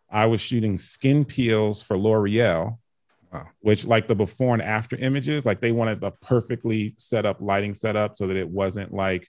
I 0.08 0.26
was 0.26 0.40
shooting 0.40 0.78
skin 0.78 1.24
peels 1.24 1.82
for 1.82 1.98
L'Oreal, 1.98 2.78
Wow. 3.36 3.48
which 3.60 3.84
like 3.84 4.06
the 4.08 4.14
before 4.14 4.54
and 4.54 4.62
after 4.62 4.96
images, 4.96 5.44
like 5.44 5.60
they 5.60 5.72
wanted 5.72 6.00
the 6.00 6.10
perfectly 6.10 6.94
set 6.98 7.26
up 7.26 7.38
lighting 7.40 7.74
setup 7.74 8.16
so 8.16 8.26
that 8.26 8.36
it 8.36 8.48
wasn't 8.48 8.92
like, 8.92 9.28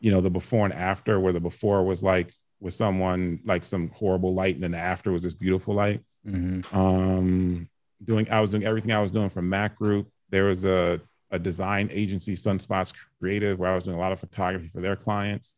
you 0.00 0.10
know, 0.10 0.20
the 0.20 0.30
before 0.30 0.64
and 0.64 0.74
after 0.74 1.18
where 1.20 1.32
the 1.32 1.40
before 1.40 1.84
was 1.84 2.02
like 2.02 2.32
with 2.60 2.74
someone 2.74 3.40
like 3.44 3.64
some 3.64 3.88
horrible 3.90 4.34
light, 4.34 4.54
and 4.54 4.62
then 4.62 4.72
the 4.72 4.78
after 4.78 5.12
was 5.12 5.22
this 5.22 5.34
beautiful 5.34 5.74
light 5.74 6.02
Mm-hmm. 6.26 6.76
um 6.76 7.68
doing 8.04 8.28
i 8.30 8.40
was 8.40 8.50
doing 8.50 8.64
everything 8.64 8.92
i 8.92 9.00
was 9.00 9.12
doing 9.12 9.30
from 9.30 9.48
mac 9.48 9.76
group 9.76 10.10
there 10.30 10.44
was 10.44 10.64
a, 10.64 11.00
a 11.30 11.38
design 11.38 11.88
agency 11.92 12.34
sunspots 12.34 12.92
creative 13.20 13.58
where 13.58 13.70
i 13.70 13.74
was 13.74 13.84
doing 13.84 13.96
a 13.96 14.00
lot 14.00 14.12
of 14.12 14.18
photography 14.20 14.68
for 14.68 14.80
their 14.80 14.96
clients 14.96 15.56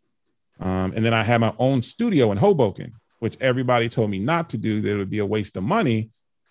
um, 0.61 0.93
and 0.95 1.03
then 1.05 1.15
i 1.15 1.23
had 1.25 1.41
my 1.41 1.53
own 1.59 1.81
studio 1.83 2.31
in 2.31 2.37
hoboken 2.39 2.93
which 3.21 3.37
everybody 3.41 3.89
told 3.89 4.11
me 4.11 4.19
not 4.19 4.51
to 4.51 4.59
do 4.59 4.81
that 4.83 4.93
it 4.93 4.97
would 4.97 5.11
be 5.11 5.19
a 5.19 5.27
waste 5.27 5.57
of 5.57 5.65
money 5.65 6.11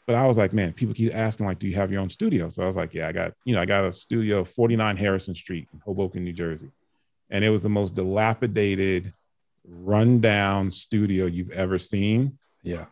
but 0.09 0.17
i 0.17 0.25
was 0.25 0.39
like 0.39 0.53
man 0.53 0.73
people 0.73 0.95
keep 0.95 1.13
asking 1.13 1.45
like 1.45 1.59
do 1.59 1.67
you 1.67 1.75
have 1.75 1.91
your 1.91 2.01
own 2.01 2.09
studio? 2.09 2.49
So 2.49 2.63
i 2.63 2.65
was 2.65 2.75
like 2.75 2.95
yeah 2.95 3.07
i 3.07 3.11
got 3.11 3.33
you 3.45 3.53
know 3.53 3.61
i 3.61 3.65
got 3.65 3.85
a 3.85 3.93
studio 3.93 4.43
49 4.43 4.97
harrison 4.97 5.35
street 5.35 5.67
in 5.71 5.79
hoboken 5.85 6.23
new 6.23 6.33
jersey. 6.33 6.71
And 7.29 7.45
it 7.45 7.51
was 7.51 7.61
the 7.61 7.69
most 7.69 7.93
dilapidated 7.93 9.13
rundown 9.63 10.71
studio 10.71 11.27
you've 11.27 11.51
ever 11.51 11.77
seen. 11.77 12.39
Yeah. 12.63 12.85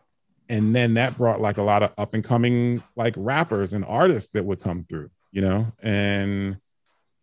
and 0.48 0.76
then 0.76 0.94
that 0.94 1.18
brought 1.18 1.40
like 1.40 1.58
a 1.58 1.62
lot 1.62 1.82
of 1.82 1.90
up 1.98 2.14
and 2.14 2.22
coming 2.22 2.84
like 2.94 3.14
rappers 3.16 3.72
and 3.72 3.84
artists 3.84 4.30
that 4.30 4.44
would 4.44 4.60
come 4.60 4.86
through 4.88 5.10
you 5.32 5.42
know? 5.42 5.72
And 5.82 6.58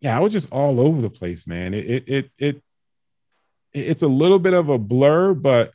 yeah 0.02 0.14
i 0.14 0.20
was 0.20 0.30
just 0.30 0.52
all 0.52 0.78
over 0.78 1.00
the 1.00 1.08
place 1.08 1.46
man. 1.46 1.72
It 1.72 1.86
it 1.86 2.04
it, 2.06 2.30
it 2.36 2.62
it's 3.72 4.02
a 4.02 4.08
little 4.08 4.38
bit 4.38 4.52
of 4.52 4.68
a 4.68 4.76
blur 4.76 5.32
but 5.32 5.72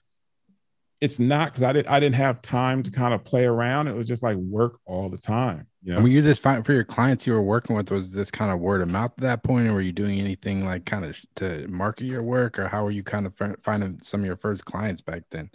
it's 1.02 1.20
not 1.20 1.50
because 1.50 1.64
i 1.64 1.74
didn't 1.74 1.90
i 1.90 2.00
didn't 2.00 2.16
have 2.16 2.42
time 2.42 2.82
to 2.82 2.92
kind 2.92 3.14
of 3.14 3.24
play 3.24 3.46
around 3.46 3.88
it 3.88 3.96
was 3.96 4.08
just 4.08 4.24
like 4.24 4.38
work 4.38 4.80
all 4.86 5.10
the 5.10 5.18
time 5.18 5.68
you 5.84 5.92
know 5.92 5.98
And 5.98 6.04
were 6.04 6.10
you 6.10 6.22
just 6.22 6.42
fine 6.42 6.62
for 6.64 6.74
your 6.74 6.84
clients 6.84 7.26
you 7.26 7.34
were 7.34 7.42
working 7.42 7.76
with? 7.76 7.90
Was 7.90 8.12
this 8.12 8.30
kind 8.30 8.52
of 8.52 8.60
word 8.60 8.82
of 8.82 8.88
mouth 8.88 9.14
at 9.18 9.24
that 9.24 9.44
point, 9.44 9.68
or 9.68 9.74
were 9.74 9.82
you 9.82 9.92
doing 9.92 10.20
anything 10.20 10.64
like 10.64 10.86
kind 10.86 11.04
of 11.04 11.20
to 11.38 11.68
market 11.68 12.06
your 12.06 12.22
work, 12.22 12.60
or 12.60 12.68
how 12.68 12.84
were 12.84 12.92
you 12.92 13.04
kind 13.04 13.26
of 13.26 13.34
finding 13.64 14.00
some 14.02 14.20
of 14.20 14.26
your 14.28 14.36
first 14.36 14.64
clients 14.64 15.02
back 15.02 15.24
then? 15.32 15.50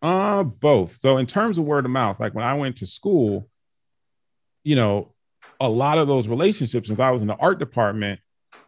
Uh, 0.00 0.42
both. 0.44 0.92
So 1.00 1.18
in 1.18 1.26
terms 1.26 1.58
of 1.58 1.64
word 1.64 1.84
of 1.84 1.90
mouth, 1.90 2.18
like 2.18 2.34
when 2.34 2.44
I 2.44 2.54
went 2.54 2.76
to 2.76 2.86
school, 2.86 3.48
you 4.64 4.74
know, 4.74 5.12
a 5.60 5.68
lot 5.68 5.98
of 5.98 6.08
those 6.08 6.28
relationships, 6.28 6.88
since 6.88 7.00
I 7.00 7.10
was 7.10 7.20
in 7.20 7.28
the 7.28 7.36
art 7.36 7.58
department, 7.58 8.20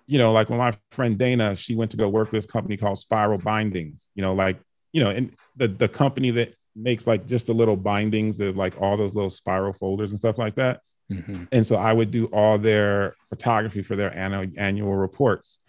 you 0.07 0.19
know, 0.19 0.33
like 0.33 0.51
when 0.51 0.59
my 0.59 0.75
friend 0.91 1.17
Dana, 1.17 1.57
she 1.57 1.77
went 1.77 1.93
to 1.93 1.97
go 1.97 2.09
work 2.11 2.31
with 2.31 2.43
this 2.43 2.51
company 2.51 2.77
called 2.77 2.99
Spiral 2.99 3.39
Bindings, 3.39 4.11
you 4.15 4.23
know, 4.23 4.35
like, 4.35 4.61
you 4.93 5.03
know, 5.03 5.11
and 5.11 5.33
the 5.61 5.69
the 5.69 5.89
company 5.89 6.31
that 6.33 6.55
makes 6.75 7.07
like 7.07 7.27
just 7.27 7.47
the 7.47 7.53
little 7.53 7.77
bindings 7.77 8.41
of 8.41 8.57
like 8.57 8.81
all 8.81 8.97
those 8.97 9.15
little 9.15 9.31
spiral 9.31 9.73
folders 9.73 10.11
and 10.11 10.19
stuff 10.19 10.39
like 10.39 10.57
that. 10.57 10.81
Mm-hmm. 11.13 11.45
And 11.53 11.67
so 11.67 11.77
I 11.77 11.93
would 11.93 12.11
do 12.11 12.27
all 12.27 12.59
their 12.59 13.15
photography 13.29 13.83
for 13.83 13.95
their 13.95 14.17
annual 14.17 14.47
annual 14.57 14.95
reports. 14.95 15.61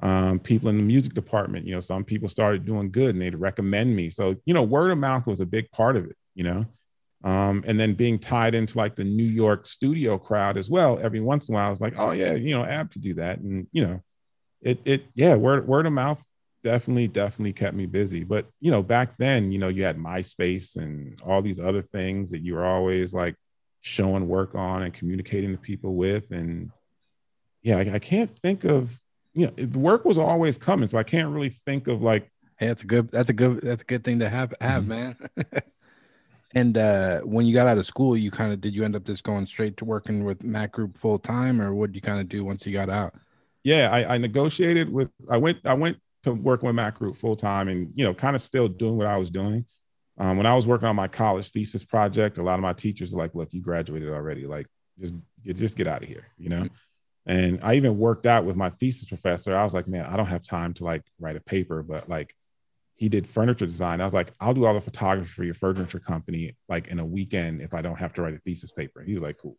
Um, 0.00 0.40
people 0.40 0.68
in 0.68 0.76
the 0.76 0.82
music 0.82 1.14
department, 1.14 1.66
you 1.66 1.74
know, 1.74 1.80
some 1.80 2.04
people 2.04 2.28
started 2.28 2.66
doing 2.66 2.90
good 2.90 3.10
and 3.10 3.22
they'd 3.22 3.34
recommend 3.34 3.94
me. 3.94 4.10
So, 4.10 4.34
you 4.44 4.52
know, 4.52 4.62
word 4.62 4.90
of 4.90 4.98
mouth 4.98 5.26
was 5.26 5.40
a 5.40 5.46
big 5.46 5.70
part 5.70 5.96
of 5.96 6.04
it, 6.04 6.16
you 6.34 6.44
know. 6.44 6.66
Um, 7.24 7.64
and 7.66 7.80
then 7.80 7.94
being 7.94 8.18
tied 8.18 8.54
into 8.54 8.76
like 8.76 8.94
the 8.94 9.04
New 9.04 9.24
York 9.24 9.66
studio 9.66 10.18
crowd 10.18 10.58
as 10.58 10.68
well. 10.68 10.98
Every 11.00 11.20
once 11.20 11.48
in 11.48 11.54
a 11.54 11.56
while, 11.56 11.66
I 11.66 11.70
was 11.70 11.80
like, 11.80 11.94
oh 11.98 12.10
yeah, 12.10 12.34
you 12.34 12.54
know, 12.54 12.64
Ab 12.64 12.90
could 12.90 13.02
do 13.02 13.14
that. 13.14 13.38
And 13.38 13.66
you 13.72 13.86
know, 13.86 14.02
it 14.60 14.80
it 14.84 15.06
yeah, 15.14 15.34
word 15.34 15.66
word 15.66 15.86
of 15.86 15.92
mouth 15.92 16.24
definitely, 16.66 17.06
definitely 17.06 17.52
kept 17.52 17.76
me 17.76 17.86
busy. 17.86 18.24
But 18.24 18.48
you 18.60 18.72
know, 18.72 18.82
back 18.82 19.16
then, 19.18 19.52
you 19.52 19.58
know, 19.58 19.68
you 19.68 19.84
had 19.84 19.96
MySpace 19.96 20.74
and 20.74 21.20
all 21.22 21.40
these 21.40 21.60
other 21.60 21.80
things 21.82 22.30
that 22.32 22.42
you 22.42 22.54
were 22.54 22.66
always 22.66 23.14
like 23.14 23.36
showing 23.82 24.26
work 24.26 24.56
on 24.56 24.82
and 24.82 24.92
communicating 24.92 25.52
to 25.52 25.58
people 25.58 25.94
with 25.94 26.32
and 26.32 26.72
yeah 27.62 27.76
I, 27.78 27.94
I 27.94 27.98
can't 28.00 28.36
think 28.42 28.64
of 28.64 29.00
you 29.32 29.46
know 29.46 29.52
the 29.52 29.78
work 29.78 30.04
was 30.04 30.18
always 30.18 30.58
coming 30.58 30.88
so 30.88 30.98
i 30.98 31.04
can't 31.04 31.32
really 31.32 31.50
think 31.50 31.86
of 31.86 32.02
like 32.02 32.28
Hey, 32.58 32.68
that's 32.68 32.82
a 32.82 32.86
good. 32.86 33.10
That's 33.12 33.28
a 33.28 33.34
good. 33.34 33.60
That's 33.60 33.82
a 33.82 33.84
good 33.84 34.02
thing 34.02 34.18
to 34.20 34.30
have. 34.30 34.54
Have 34.62 34.84
Mhm. 34.84 34.86
man. 34.88 35.16
and 36.54 36.78
uh 36.78 37.20
when 37.20 37.44
you 37.46 37.52
got 37.52 37.66
out 37.66 37.78
of 37.78 37.84
school, 37.84 38.16
you 38.16 38.30
kind 38.30 38.52
of 38.52 38.60
did 38.60 38.74
you 38.74 38.82
end 38.84 38.96
up 38.96 39.04
just 39.04 39.24
going 39.24 39.46
straight 39.46 39.76
to 39.76 39.84
working 39.84 40.24
with 40.24 40.42
Mac 40.42 40.72
Group 40.72 40.96
full 40.96 41.18
time, 41.18 41.60
or 41.60 41.74
what 41.74 41.88
did 41.88 41.96
you 41.96 42.02
kind 42.02 42.20
of 42.20 42.28
do 42.28 42.44
once 42.44 42.64
you 42.66 42.72
got 42.72 42.88
out? 42.88 43.14
yeah 43.64 43.90
I, 43.92 44.14
I 44.14 44.18
negotiated 44.18 44.90
with 44.92 45.10
i 45.28 45.36
went 45.36 45.58
i 45.64 45.74
went 45.74 45.98
to 46.26 46.34
work 46.34 46.62
with 46.62 46.74
mac 46.74 46.98
group 46.98 47.16
full 47.16 47.36
time 47.36 47.68
and 47.68 47.90
you 47.94 48.04
know 48.04 48.14
kind 48.14 48.36
of 48.36 48.42
still 48.42 48.68
doing 48.68 48.96
what 48.96 49.06
i 49.06 49.16
was 49.16 49.30
doing. 49.30 49.64
Um, 50.18 50.36
when 50.36 50.46
i 50.46 50.54
was 50.54 50.66
working 50.66 50.88
on 50.88 50.96
my 50.96 51.08
college 51.08 51.50
thesis 51.50 51.84
project 51.84 52.38
a 52.38 52.42
lot 52.42 52.54
of 52.54 52.60
my 52.60 52.72
teachers 52.72 53.14
are 53.14 53.18
like 53.18 53.34
look 53.34 53.52
you 53.52 53.62
graduated 53.62 54.08
already. 54.10 54.46
Like 54.46 54.66
just 55.00 55.14
just 55.44 55.76
get 55.76 55.86
out 55.86 56.02
of 56.02 56.08
here 56.08 56.26
you 56.38 56.48
know? 56.48 56.68
And 57.26 57.58
i 57.62 57.74
even 57.74 57.98
worked 57.98 58.26
out 58.26 58.44
with 58.44 58.56
my 58.56 58.70
thesis 58.70 59.08
professor. 59.08 59.54
I 59.56 59.64
was 59.64 59.74
like 59.74 59.88
man 59.88 60.06
i 60.06 60.16
don't 60.16 60.26
have 60.26 60.44
time 60.44 60.74
to 60.74 60.84
like 60.84 61.02
write 61.18 61.36
a 61.36 61.40
paper 61.40 61.82
but 61.82 62.08
like 62.08 62.34
he 62.96 63.10
did 63.10 63.26
furniture 63.26 63.66
design. 63.66 64.00
I 64.00 64.04
was 64.04 64.14
like 64.14 64.32
i'll 64.40 64.54
do 64.54 64.64
all 64.64 64.74
the 64.74 64.80
photography 64.80 65.28
for 65.28 65.44
your 65.44 65.54
furniture 65.54 66.00
company 66.00 66.56
like 66.68 66.88
in 66.88 66.98
a 66.98 67.04
weekend 67.04 67.60
if 67.60 67.74
i 67.74 67.82
don't 67.82 67.98
have 67.98 68.12
to 68.14 68.22
write 68.22 68.34
a 68.34 68.38
thesis 68.38 68.72
paper. 68.72 69.02
He 69.02 69.14
was 69.14 69.22
like 69.22 69.38
cool. 69.38 69.56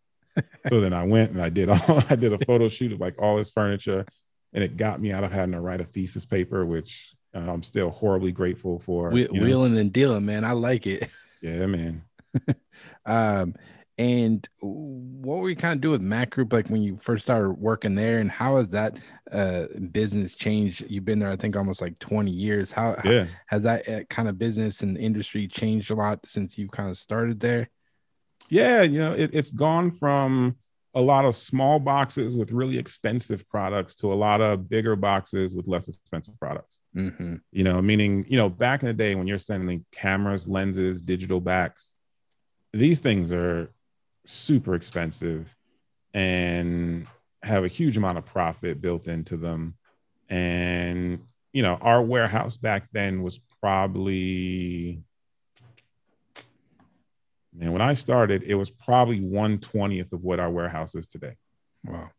So 0.69 0.81
then 0.81 0.93
I 0.93 1.03
went 1.03 1.31
and 1.31 1.41
I 1.41 1.49
did 1.49 1.69
all 1.69 2.03
I 2.09 2.15
did 2.15 2.33
a 2.33 2.45
photo 2.45 2.69
shoot 2.69 2.91
of 2.91 2.99
like 2.99 3.15
all 3.21 3.37
his 3.37 3.49
furniture, 3.49 4.05
and 4.53 4.63
it 4.63 4.77
got 4.77 5.01
me 5.01 5.11
out 5.11 5.23
of 5.23 5.31
having 5.31 5.53
to 5.53 5.61
write 5.61 5.81
a 5.81 5.85
thesis 5.85 6.25
paper, 6.25 6.65
which 6.65 7.15
uh, 7.35 7.51
I'm 7.51 7.63
still 7.63 7.89
horribly 7.89 8.31
grateful 8.31 8.79
for. 8.79 9.11
Whe- 9.11 9.27
you 9.31 9.39
know? 9.39 9.45
wheeling 9.45 9.77
and 9.77 9.91
dealing, 9.91 10.25
man. 10.25 10.43
I 10.43 10.51
like 10.51 10.87
it. 10.87 11.09
Yeah, 11.41 11.67
man. 11.67 12.03
Um, 13.05 13.53
and 13.99 14.47
what 14.59 15.37
were 15.37 15.49
you 15.49 15.55
kind 15.55 15.73
of 15.73 15.81
do 15.81 15.91
with 15.91 16.01
Mac 16.01 16.29
Group 16.31 16.51
like 16.53 16.67
when 16.67 16.83
you 16.83 16.97
first 17.01 17.23
started 17.23 17.51
working 17.51 17.95
there, 17.95 18.19
and 18.19 18.29
how 18.29 18.57
has 18.57 18.69
that 18.69 18.97
uh 19.31 19.65
business 19.91 20.35
changed? 20.35 20.83
You've 20.89 21.05
been 21.05 21.19
there, 21.19 21.31
I 21.31 21.35
think, 21.35 21.55
almost 21.55 21.81
like 21.81 21.97
20 21.99 22.31
years. 22.31 22.71
How, 22.71 22.95
how- 22.97 23.09
has 23.47 23.63
that 23.63 23.87
uh, 23.87 24.03
kind 24.09 24.27
of 24.29 24.37
business 24.37 24.81
and 24.81 24.97
industry 24.97 25.47
changed 25.47 25.89
a 25.89 25.95
lot 25.95 26.19
since 26.25 26.57
you 26.57 26.67
kind 26.67 26.89
of 26.89 26.97
started 26.97 27.39
there? 27.39 27.69
Yeah, 28.49 28.81
you 28.83 28.99
know, 28.99 29.13
it, 29.13 29.31
it's 29.33 29.51
gone 29.51 29.91
from 29.91 30.57
a 30.97 31.01
lot 31.01 31.25
of 31.25 31.35
small 31.35 31.77
boxes 31.79 32.35
with 32.35 32.51
really 32.51 32.79
expensive 32.79 33.47
products 33.47 33.93
to 33.93 34.11
a 34.11 34.15
lot 34.15 34.41
of 34.41 34.67
bigger 34.67 34.95
boxes 34.95 35.53
with 35.53 35.67
less 35.67 35.87
expensive 35.87 36.33
products. 36.39 36.81
Mm-hmm. 36.95 37.35
You 37.51 37.63
know, 37.63 37.83
meaning, 37.83 38.25
you 38.27 38.35
know, 38.35 38.49
back 38.49 38.81
in 38.81 38.87
the 38.87 38.95
day 38.95 39.13
when 39.13 39.27
you're 39.27 39.37
sending 39.37 39.85
cameras, 39.91 40.47
lenses, 40.47 41.03
digital 41.03 41.39
backs, 41.39 41.97
these 42.73 42.99
things 42.99 43.31
are 43.31 43.71
super 44.25 44.73
expensive 44.73 45.55
and 46.15 47.05
have 47.43 47.63
a 47.63 47.67
huge 47.67 47.95
amount 47.95 48.17
of 48.17 48.25
profit 48.25 48.81
built 48.81 49.07
into 49.07 49.37
them. 49.37 49.75
And, 50.29 51.19
you 51.53 51.61
know, 51.61 51.75
our 51.75 52.01
warehouse 52.01 52.57
back 52.57 52.89
then 52.91 53.21
was 53.21 53.39
probably 53.61 55.03
man, 57.57 57.71
when 57.71 57.81
I 57.81 57.95
started, 57.95 58.43
it 58.43 58.55
was 58.55 58.69
probably 58.69 59.19
one 59.19 59.57
twentieth 59.59 60.13
of 60.13 60.23
what 60.23 60.39
our 60.39 60.49
warehouse 60.49 60.95
is 60.95 61.07
today. 61.07 61.35
Wow. 61.83 62.11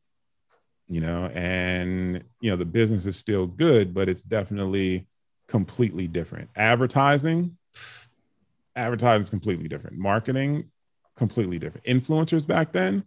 you 0.89 1.01
know, 1.01 1.26
and 1.34 2.24
you 2.41 2.51
know, 2.51 2.57
the 2.57 2.64
business 2.64 3.07
is 3.07 3.16
still 3.16 3.47
good, 3.47 3.93
but 3.93 4.09
it's 4.09 4.22
definitely 4.22 5.07
completely 5.47 6.09
different. 6.09 6.49
Advertising, 6.57 7.57
advertising 8.74 9.22
is 9.22 9.30
completely 9.30 9.68
different. 9.68 9.99
Marketing, 9.99 10.70
completely 11.16 11.59
different. 11.59 11.86
Influencers 11.86 12.47
back 12.47 12.72
then, 12.72 13.05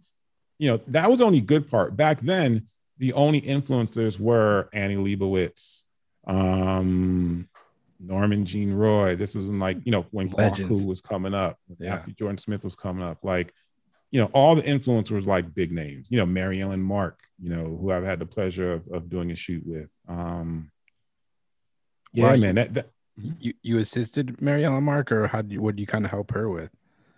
you 0.58 0.70
know, 0.70 0.80
that 0.88 1.10
was 1.10 1.20
only 1.20 1.40
good 1.40 1.68
part. 1.68 1.96
Back 1.96 2.20
then, 2.20 2.68
the 2.98 3.12
only 3.14 3.40
influencers 3.40 4.18
were 4.20 4.68
Annie 4.72 4.96
Leibovitz, 4.96 5.82
um, 6.26 7.48
Norman 8.02 8.44
Jean 8.44 8.72
Roy. 8.74 9.16
This 9.16 9.34
was 9.34 9.46
when 9.46 9.58
like, 9.58 9.78
you 9.84 9.92
know, 9.92 10.06
when 10.10 10.28
Kwaku 10.28 10.84
was 10.84 11.00
coming 11.00 11.34
up, 11.34 11.58
yeah. 11.78 11.90
Matthew 11.90 12.14
Jordan 12.14 12.38
Smith 12.38 12.64
was 12.64 12.74
coming 12.74 13.04
up. 13.04 13.18
Like, 13.22 13.54
you 14.10 14.20
know, 14.20 14.30
all 14.34 14.54
the 14.54 14.62
influencers 14.62 15.26
like 15.26 15.54
big 15.54 15.72
names, 15.72 16.08
you 16.10 16.18
know, 16.18 16.26
Mary 16.26 16.60
Ellen 16.60 16.82
Mark, 16.82 17.20
you 17.40 17.48
know, 17.48 17.64
who 17.80 17.90
I've 17.90 18.04
had 18.04 18.18
the 18.18 18.26
pleasure 18.26 18.72
of, 18.72 18.86
of 18.88 19.08
doing 19.08 19.30
a 19.30 19.36
shoot 19.36 19.62
with. 19.64 19.90
Um, 20.06 20.70
yeah, 22.12 22.36
man, 22.36 22.56
that, 22.56 22.74
that, 22.74 22.90
you, 23.16 23.54
you 23.62 23.78
assisted 23.78 24.40
Mary 24.42 24.64
Ellen 24.64 24.84
Mark 24.84 25.10
or 25.10 25.26
how 25.28 25.40
do 25.40 25.54
you, 25.54 25.62
what 25.62 25.76
do 25.76 25.80
you 25.80 25.86
kind 25.86 26.04
of 26.04 26.10
help 26.10 26.32
her 26.32 26.48
with? 26.48 26.70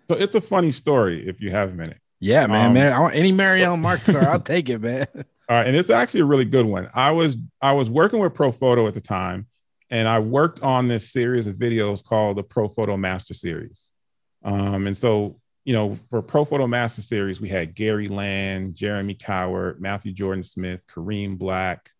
So 0.08 0.14
it's 0.14 0.34
a 0.34 0.40
funny 0.40 0.70
story 0.70 1.26
if 1.26 1.40
you 1.40 1.50
have 1.50 1.70
a 1.70 1.74
minute. 1.74 1.98
Yeah, 2.20 2.46
man, 2.46 2.68
um, 2.68 2.74
man. 2.74 2.92
I 2.92 3.00
want 3.00 3.14
any 3.14 3.32
Mary 3.32 3.64
Ellen 3.64 3.80
Mark 3.80 4.00
story. 4.00 4.24
I'll 4.26 4.40
take 4.40 4.68
it, 4.68 4.80
man. 4.80 5.06
All 5.14 5.56
right, 5.56 5.66
and 5.66 5.76
it's 5.76 5.90
actually 5.90 6.20
a 6.20 6.24
really 6.24 6.44
good 6.44 6.64
one. 6.64 6.88
I 6.94 7.10
was 7.10 7.36
I 7.60 7.72
was 7.72 7.90
working 7.90 8.18
with 8.18 8.32
Profoto 8.32 8.86
at 8.88 8.94
the 8.94 9.00
time, 9.00 9.46
and 9.90 10.08
I 10.08 10.18
worked 10.18 10.62
on 10.62 10.88
this 10.88 11.10
series 11.10 11.46
of 11.46 11.56
videos 11.56 12.04
called 12.04 12.36
the 12.36 12.44
Profoto 12.44 12.98
Master 12.98 13.34
Series. 13.34 13.90
Um, 14.42 14.86
and 14.86 14.96
so 14.96 15.40
you 15.64 15.72
know, 15.72 15.96
for 16.10 16.22
Profoto 16.22 16.68
Master 16.68 17.00
Series, 17.00 17.40
we 17.40 17.48
had 17.48 17.74
Gary 17.74 18.06
Land, 18.06 18.74
Jeremy 18.74 19.14
Cowart, 19.14 19.80
Matthew 19.80 20.12
Jordan 20.12 20.42
Smith, 20.42 20.86
Kareem 20.86 21.38
Black. 21.38 21.90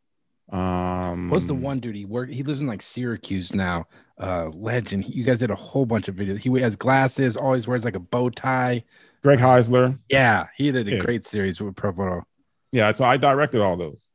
Um, 0.52 1.30
What's 1.30 1.46
the 1.46 1.54
one 1.54 1.80
dude 1.80 1.96
he 1.96 2.04
worked? 2.04 2.30
He 2.30 2.42
lives 2.42 2.60
in 2.60 2.66
like 2.66 2.82
Syracuse 2.82 3.54
now. 3.54 3.86
Uh, 4.20 4.50
legend. 4.50 5.06
You 5.06 5.24
guys 5.24 5.38
did 5.38 5.50
a 5.50 5.56
whole 5.56 5.86
bunch 5.86 6.08
of 6.08 6.14
videos. 6.14 6.38
He 6.38 6.60
has 6.60 6.76
glasses, 6.76 7.36
always 7.36 7.66
wears 7.66 7.84
like 7.84 7.96
a 7.96 8.00
bow 8.00 8.30
tie. 8.30 8.84
Greg 9.22 9.38
Heisler. 9.38 9.98
Yeah, 10.08 10.48
he 10.56 10.70
did 10.70 10.86
a 10.86 10.96
yeah. 10.96 10.98
great 10.98 11.24
series 11.24 11.60
with 11.60 11.74
Profoto. 11.74 12.22
Yeah, 12.70 12.92
so 12.92 13.04
I 13.04 13.16
directed 13.16 13.62
all 13.62 13.76
those. 13.76 14.10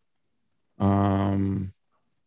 Um, 0.78 1.74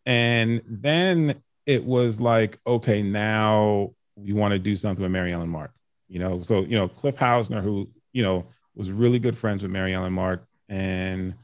and 0.06 0.62
then 0.66 1.42
it 1.66 1.84
was 1.84 2.20
like, 2.20 2.58
okay, 2.66 3.02
now 3.02 3.92
we 4.16 4.32
want 4.32 4.52
to 4.52 4.58
do 4.58 4.76
something 4.76 5.02
with 5.02 5.12
Mary 5.12 5.32
Ellen 5.32 5.48
Mark. 5.48 5.72
You 6.08 6.18
know, 6.18 6.42
so 6.42 6.60
you 6.62 6.76
know 6.76 6.88
Cliff 6.88 7.16
Hausner, 7.16 7.62
who 7.62 7.88
you 8.12 8.22
know 8.22 8.46
was 8.74 8.90
really 8.90 9.18
good 9.18 9.36
friends 9.36 9.62
with 9.62 9.72
Mary 9.72 9.94
Ellen 9.94 10.12
Mark, 10.12 10.46
and 10.68 11.34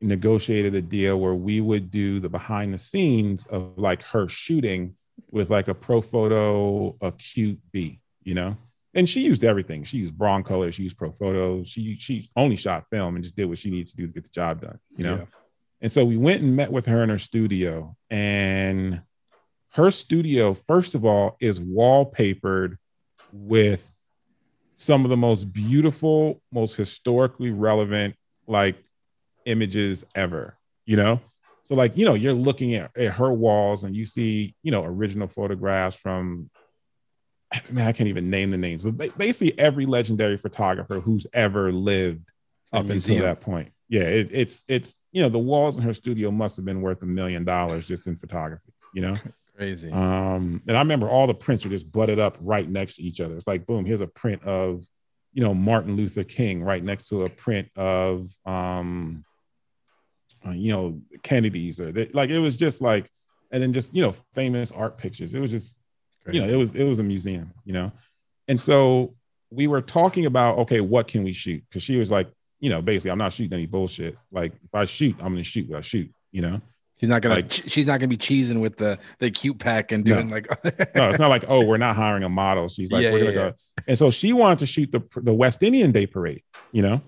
negotiated 0.00 0.74
a 0.74 0.82
deal 0.82 1.20
where 1.20 1.34
we 1.34 1.60
would 1.60 1.90
do 1.90 2.20
the 2.20 2.28
behind 2.28 2.72
the 2.72 2.78
scenes 2.78 3.46
of 3.46 3.76
like 3.76 4.02
her 4.02 4.28
shooting 4.28 4.94
with 5.30 5.50
like 5.50 5.68
a 5.68 5.74
Profoto 5.74 6.96
acute 7.00 7.60
B, 7.72 8.00
you 8.22 8.34
know. 8.34 8.56
And 8.94 9.08
she 9.08 9.20
used 9.20 9.44
everything. 9.44 9.84
She 9.84 9.98
used 9.98 10.14
Broncolor, 10.14 10.72
she 10.72 10.82
used 10.82 10.96
Profoto. 10.96 11.66
She 11.66 11.96
she 11.96 12.28
only 12.36 12.56
shot 12.56 12.86
film 12.90 13.14
and 13.16 13.22
just 13.22 13.36
did 13.36 13.46
what 13.46 13.58
she 13.58 13.70
needed 13.70 13.88
to 13.88 13.96
do 13.96 14.06
to 14.06 14.12
get 14.12 14.24
the 14.24 14.30
job 14.30 14.62
done, 14.62 14.78
you 14.96 15.04
know. 15.04 15.16
Yeah. 15.16 15.24
And 15.80 15.90
so 15.90 16.04
we 16.04 16.16
went 16.16 16.42
and 16.42 16.56
met 16.56 16.72
with 16.72 16.86
her 16.86 17.02
in 17.02 17.08
her 17.08 17.18
studio, 17.18 17.96
and 18.10 19.02
her 19.70 19.90
studio, 19.90 20.54
first 20.54 20.94
of 20.94 21.04
all, 21.04 21.36
is 21.40 21.60
wallpapered 21.60 22.76
with 23.32 23.96
some 24.74 25.04
of 25.04 25.10
the 25.10 25.16
most 25.16 25.52
beautiful, 25.52 26.40
most 26.52 26.76
historically 26.76 27.50
relevant 27.50 28.14
like 28.46 28.76
images 29.44 30.04
ever, 30.14 30.56
you 30.86 30.96
know? 30.96 31.20
So 31.64 31.74
like, 31.74 31.96
you 31.96 32.04
know, 32.04 32.14
you're 32.14 32.32
looking 32.32 32.74
at, 32.74 32.96
at 32.96 33.12
her 33.12 33.32
walls 33.32 33.84
and 33.84 33.94
you 33.94 34.04
see, 34.04 34.54
you 34.62 34.72
know, 34.72 34.84
original 34.84 35.28
photographs 35.28 35.96
from 35.96 36.50
man, 37.70 37.88
I 37.88 37.92
can't 37.92 38.08
even 38.08 38.30
name 38.30 38.50
the 38.50 38.58
names, 38.58 38.82
but 38.82 39.16
basically 39.16 39.58
every 39.58 39.86
legendary 39.86 40.36
photographer 40.36 41.00
who's 41.00 41.26
ever 41.32 41.72
lived 41.72 42.30
up 42.72 42.88
until 42.88 43.22
that 43.22 43.40
point. 43.40 43.72
Yeah, 43.88 44.02
it, 44.02 44.30
it's 44.32 44.64
it's 44.68 44.94
you 45.12 45.22
know 45.22 45.28
the 45.28 45.38
walls 45.38 45.76
in 45.76 45.82
her 45.82 45.94
studio 45.94 46.30
must 46.30 46.56
have 46.56 46.64
been 46.64 46.82
worth 46.82 47.02
a 47.02 47.06
million 47.06 47.44
dollars 47.44 47.86
just 47.86 48.06
in 48.06 48.16
photography. 48.16 48.72
You 48.94 49.02
know, 49.02 49.18
Crazy. 49.60 49.92
Um, 49.92 50.62
and 50.66 50.74
I 50.74 50.80
remember 50.80 51.06
all 51.06 51.26
the 51.26 51.34
prints 51.34 51.64
were 51.64 51.70
just 51.70 51.92
butted 51.92 52.18
up 52.18 52.38
right 52.40 52.66
next 52.66 52.96
to 52.96 53.02
each 53.02 53.20
other. 53.20 53.36
It's 53.36 53.46
like, 53.46 53.66
boom, 53.66 53.84
here's 53.84 54.00
a 54.00 54.06
print 54.06 54.42
of, 54.44 54.86
you 55.34 55.42
know, 55.42 55.52
Martin 55.52 55.96
Luther 55.96 56.24
King 56.24 56.62
right 56.62 56.82
next 56.82 57.08
to 57.08 57.24
a 57.24 57.28
print 57.28 57.68
of, 57.76 58.34
um, 58.46 59.22
uh, 60.46 60.52
you 60.52 60.72
know, 60.72 61.02
Kennedy's 61.22 61.78
or 61.78 61.92
they, 61.92 62.06
like 62.06 62.30
it 62.30 62.38
was 62.38 62.56
just 62.56 62.80
like, 62.80 63.10
and 63.50 63.62
then 63.62 63.74
just 63.74 63.94
you 63.94 64.00
know, 64.00 64.14
famous 64.32 64.72
art 64.72 64.96
pictures. 64.96 65.34
It 65.34 65.40
was 65.40 65.50
just, 65.50 65.76
Crazy. 66.24 66.38
you 66.38 66.46
know, 66.46 66.50
it 66.50 66.56
was 66.56 66.74
it 66.74 66.84
was 66.84 66.98
a 66.98 67.04
museum, 67.04 67.52
you 67.66 67.74
know, 67.74 67.92
and 68.48 68.58
so 68.58 69.14
we 69.50 69.66
were 69.66 69.82
talking 69.82 70.24
about, 70.24 70.56
okay, 70.60 70.80
what 70.80 71.06
can 71.06 71.22
we 71.22 71.34
shoot? 71.34 71.62
Because 71.68 71.82
she 71.82 71.98
was 71.98 72.10
like, 72.10 72.32
you 72.60 72.70
know, 72.70 72.82
basically, 72.82 73.10
I'm 73.10 73.18
not 73.18 73.32
shooting 73.32 73.52
any 73.52 73.66
bullshit. 73.66 74.16
Like 74.30 74.52
if 74.52 74.74
I 74.74 74.84
shoot, 74.84 75.16
I'm 75.18 75.32
gonna 75.32 75.42
shoot 75.42 75.68
what 75.68 75.78
I 75.78 75.80
shoot, 75.80 76.10
you 76.30 76.42
know. 76.42 76.60
She's 77.00 77.08
not 77.08 77.22
gonna. 77.22 77.36
Like, 77.36 77.50
she's 77.50 77.86
not 77.86 77.98
gonna 77.98 78.08
be 78.08 78.18
cheesing 78.18 78.60
with 78.60 78.76
the 78.76 78.98
the 79.18 79.30
cute 79.30 79.58
pack 79.58 79.90
and 79.90 80.04
doing 80.04 80.28
no. 80.28 80.34
like. 80.34 80.48
no, 80.94 81.08
it's 81.08 81.18
not 81.18 81.28
like 81.28 81.44
oh 81.48 81.64
we're 81.64 81.78
not 81.78 81.96
hiring 81.96 82.24
a 82.24 82.28
model. 82.28 82.68
She's 82.68 82.92
like 82.92 83.02
yeah, 83.02 83.12
we're 83.12 83.18
gonna 83.20 83.30
yeah, 83.30 83.50
go, 83.50 83.54
and 83.88 83.98
so 83.98 84.10
she 84.10 84.34
wanted 84.34 84.58
to 84.58 84.66
shoot 84.66 84.92
the 84.92 85.02
the 85.16 85.32
West 85.32 85.62
Indian 85.62 85.92
Day 85.92 86.06
Parade, 86.06 86.42
you 86.72 86.82
know. 86.82 87.00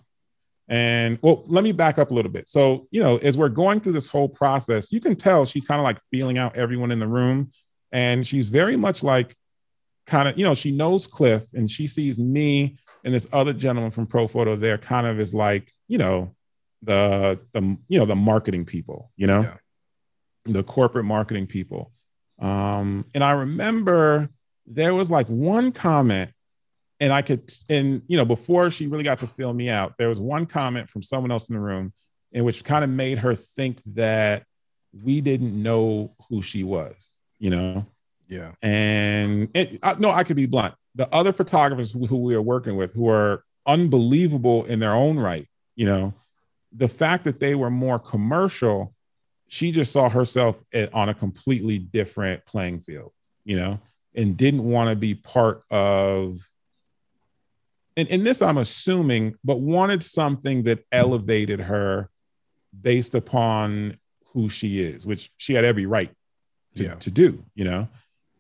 And 0.67 1.19
well, 1.21 1.45
let 1.47 1.63
me 1.63 1.73
back 1.73 1.99
up 1.99 2.11
a 2.11 2.15
little 2.15 2.31
bit. 2.33 2.49
So 2.49 2.89
you 2.91 3.03
know, 3.03 3.19
as 3.19 3.37
we're 3.37 3.51
going 3.51 3.81
through 3.81 3.93
this 3.93 4.07
whole 4.07 4.31
process, 4.31 4.91
you 4.91 5.01
can 5.01 5.15
tell 5.15 5.45
she's 5.45 5.67
kind 5.67 5.79
of 5.79 5.85
like 5.85 6.01
feeling 6.11 6.39
out 6.39 6.57
everyone 6.57 6.91
in 6.91 6.99
the 6.99 7.09
room, 7.09 7.51
and 7.93 8.27
she's 8.27 8.49
very 8.49 8.79
much 8.79 9.03
like, 9.03 9.35
kind 10.07 10.27
of 10.27 10.39
you 10.39 10.45
know, 10.45 10.55
she 10.55 10.71
knows 10.71 11.07
Cliff, 11.07 11.45
and 11.53 11.71
she 11.71 11.87
sees 11.87 12.19
me 12.19 12.79
and 13.05 13.13
this 13.15 13.27
other 13.33 13.53
gentleman 13.53 13.91
from 13.91 14.07
Profoto 14.07 14.59
there, 14.59 14.79
kind 14.79 15.07
of 15.07 15.21
is 15.21 15.35
like 15.35 15.71
you 15.89 15.99
know, 15.99 16.35
the 16.83 17.41
the 17.53 17.77
you 17.89 17.99
know 17.99 18.07
the 18.07 18.17
marketing 18.17 18.65
people, 18.65 19.11
you 19.17 19.27
know. 19.27 19.43
Yeah 19.43 19.57
the 20.45 20.63
corporate 20.63 21.05
marketing 21.05 21.47
people. 21.47 21.93
Um, 22.39 23.07
and 23.15 23.23
I 23.23 23.33
remember 23.33 24.31
there 24.67 24.95
was 24.95 25.11
like 25.11 25.27
one 25.27 25.73
comment, 25.73 26.31
and 27.01 27.13
I 27.13 27.23
could, 27.23 27.53
and 27.69 28.03
you 28.07 28.17
know, 28.17 28.25
before 28.25 28.71
she 28.71 28.87
really 28.87 29.05
got 29.05 29.21
to 29.21 29.27
fill 29.27 29.53
me 29.53 29.69
out, 29.69 29.95
there 29.99 30.09
was 30.09 30.21
one 30.21 30.47
comment 30.47 30.89
from 30.89 31.03
someone 31.03 31.31
else 31.31 31.49
in 31.49 31.55
the 31.55 31.61
room, 31.61 31.93
in 32.33 32.45
which 32.45 32.65
kind 32.65 32.85
of 32.85 32.91
made 32.91 33.19
her 33.19 33.35
think 33.35 33.81
that 33.87 34.45
we 34.93 35.21
didn't 35.21 35.61
know 35.61 36.15
who 36.29 36.43
she 36.43 36.65
was, 36.65 37.17
you 37.39 37.51
know? 37.51 37.87
Yeah. 38.33 38.53
And 38.63 39.49
it, 39.55 39.79
I, 39.83 39.95
no, 39.99 40.11
I 40.11 40.25
could 40.25 40.37
be 40.37 40.47
blunt. 40.47 40.75
The 40.95 41.13
other 41.15 41.33
photographers 41.33 41.93
who, 41.93 42.07
who 42.07 42.19
we 42.19 42.35
are 42.35 42.43
working 42.43 42.77
with, 42.77 42.93
who 42.93 43.09
are 43.09 43.45
unbelievable 43.67 44.65
in 44.65 44.81
their 44.81 44.95
own 44.95 45.19
right, 45.19 45.47
you 45.77 45.87
know, 45.87 46.15
the 46.73 46.89
fact 46.89 47.25
that 47.25 47.41
they 47.41 47.55
were 47.55 47.71
more 47.71 47.99
commercial 47.99 48.95
she 49.53 49.71
just 49.71 49.93
saw 49.93 50.09
herself 50.09 50.65
on 50.95 51.11
a 51.11 51.15
completely 51.15 51.79
different 51.79 52.43
playing 52.47 52.81
field, 52.81 53.13
you 53.45 53.55
know, 53.55 53.79
and 54.15 54.35
didn't 54.35 54.65
want 54.65 54.89
to 54.89 54.97
be 54.97 55.15
part 55.15 55.63
of. 55.71 56.41
And, 57.95 58.11
and 58.11 58.27
this, 58.27 58.41
I'm 58.41 58.57
assuming, 58.57 59.35
but 59.45 59.61
wanted 59.61 60.03
something 60.03 60.63
that 60.63 60.87
elevated 60.91 61.61
her 61.61 62.09
based 62.81 63.15
upon 63.15 63.99
who 64.29 64.49
she 64.49 64.83
is, 64.83 65.05
which 65.05 65.31
she 65.37 65.53
had 65.53 65.67
every 65.67 65.85
right 65.85 66.11
to, 66.77 66.85
yeah. 66.85 66.95
to 66.95 67.11
do, 67.11 67.45
you 67.55 67.67
know? 67.67 67.89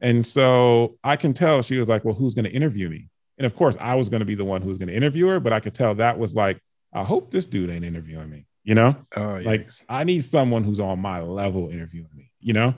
And 0.02 0.26
so 0.26 0.98
I 1.02 1.16
can 1.16 1.32
tell 1.32 1.62
she 1.62 1.78
was 1.78 1.88
like, 1.88 2.04
well, 2.04 2.14
who's 2.14 2.34
going 2.34 2.44
to 2.44 2.52
interview 2.52 2.90
me? 2.90 3.08
And 3.38 3.46
of 3.46 3.56
course, 3.56 3.76
I 3.80 3.94
was 3.94 4.10
going 4.10 4.20
to 4.20 4.26
be 4.26 4.34
the 4.34 4.44
one 4.44 4.60
who 4.60 4.68
was 4.68 4.76
going 4.76 4.88
to 4.88 4.94
interview 4.94 5.28
her, 5.28 5.40
but 5.40 5.54
I 5.54 5.60
could 5.60 5.74
tell 5.74 5.94
that 5.94 6.18
was 6.18 6.34
like, 6.34 6.60
I 6.92 7.02
hope 7.02 7.30
this 7.30 7.46
dude 7.46 7.70
ain't 7.70 7.84
interviewing 7.84 8.28
me 8.28 8.46
you 8.64 8.74
know? 8.74 8.96
Oh, 9.16 9.40
like 9.42 9.68
i 9.88 10.04
need 10.04 10.24
someone 10.24 10.64
who's 10.64 10.80
on 10.80 11.00
my 11.00 11.20
level 11.20 11.68
interviewing 11.68 12.08
me 12.14 12.30
you 12.40 12.52
know? 12.52 12.74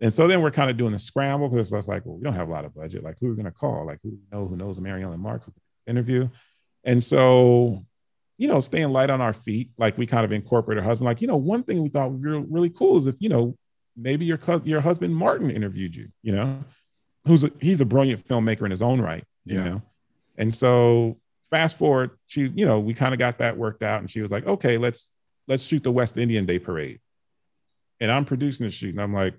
And 0.00 0.14
so 0.14 0.28
then 0.28 0.42
we're 0.42 0.52
kind 0.52 0.70
of 0.70 0.76
doing 0.76 0.92
the 0.92 0.98
scramble 0.98 1.48
because 1.48 1.72
it's 1.72 1.88
like 1.88 2.06
well 2.06 2.16
we 2.16 2.22
don't 2.22 2.34
have 2.34 2.48
a 2.48 2.52
lot 2.52 2.64
of 2.64 2.74
budget. 2.74 3.02
Like 3.02 3.16
who 3.20 3.26
are 3.26 3.30
we 3.30 3.36
going 3.36 3.46
to 3.46 3.50
call? 3.50 3.84
Like 3.84 3.98
who 4.02 4.16
know 4.30 4.46
who 4.46 4.56
knows 4.56 4.80
Mary 4.80 5.02
Ellen 5.02 5.20
Mark 5.20 5.44
who 5.44 5.52
interview? 5.86 6.28
And 6.84 7.02
so 7.02 7.84
you 8.36 8.46
know 8.46 8.60
staying 8.60 8.90
light 8.90 9.10
on 9.10 9.20
our 9.20 9.32
feet 9.32 9.70
like 9.76 9.98
we 9.98 10.06
kind 10.06 10.24
of 10.24 10.30
incorporate 10.32 10.78
her 10.78 10.84
husband. 10.84 11.06
Like 11.06 11.20
you 11.20 11.26
know 11.26 11.36
one 11.36 11.64
thing 11.64 11.82
we 11.82 11.88
thought 11.88 12.12
would 12.12 12.22
be 12.22 12.28
really 12.28 12.70
cool 12.70 12.96
is 12.98 13.08
if 13.08 13.16
you 13.20 13.28
know 13.28 13.56
maybe 13.98 14.24
your 14.24 14.38
your 14.64 14.80
husband 14.80 15.14
martin 15.14 15.50
interviewed 15.50 15.94
you 15.94 16.08
you 16.22 16.32
know 16.32 16.62
who's 17.26 17.44
a, 17.44 17.50
he's 17.60 17.80
a 17.80 17.86
brilliant 17.86 18.26
filmmaker 18.26 18.62
in 18.62 18.70
his 18.70 18.82
own 18.82 19.00
right 19.00 19.24
you 19.44 19.56
yeah. 19.56 19.64
know 19.64 19.82
and 20.36 20.54
so 20.54 21.18
fast 21.50 21.76
forward 21.76 22.10
she 22.26 22.46
you 22.48 22.64
know 22.64 22.78
we 22.78 22.94
kind 22.94 23.12
of 23.12 23.18
got 23.18 23.38
that 23.38 23.56
worked 23.56 23.82
out 23.82 24.00
and 24.00 24.10
she 24.10 24.20
was 24.20 24.30
like 24.30 24.46
okay 24.46 24.78
let's 24.78 25.14
let's 25.48 25.64
shoot 25.64 25.82
the 25.82 25.90
West 25.90 26.16
Indian 26.16 26.46
Day 26.46 26.58
Parade. 26.60 27.00
And 28.00 28.12
I'm 28.12 28.24
producing 28.24 28.64
the 28.64 28.70
shoot, 28.70 28.90
and 28.90 29.00
I'm 29.00 29.14
like, 29.14 29.34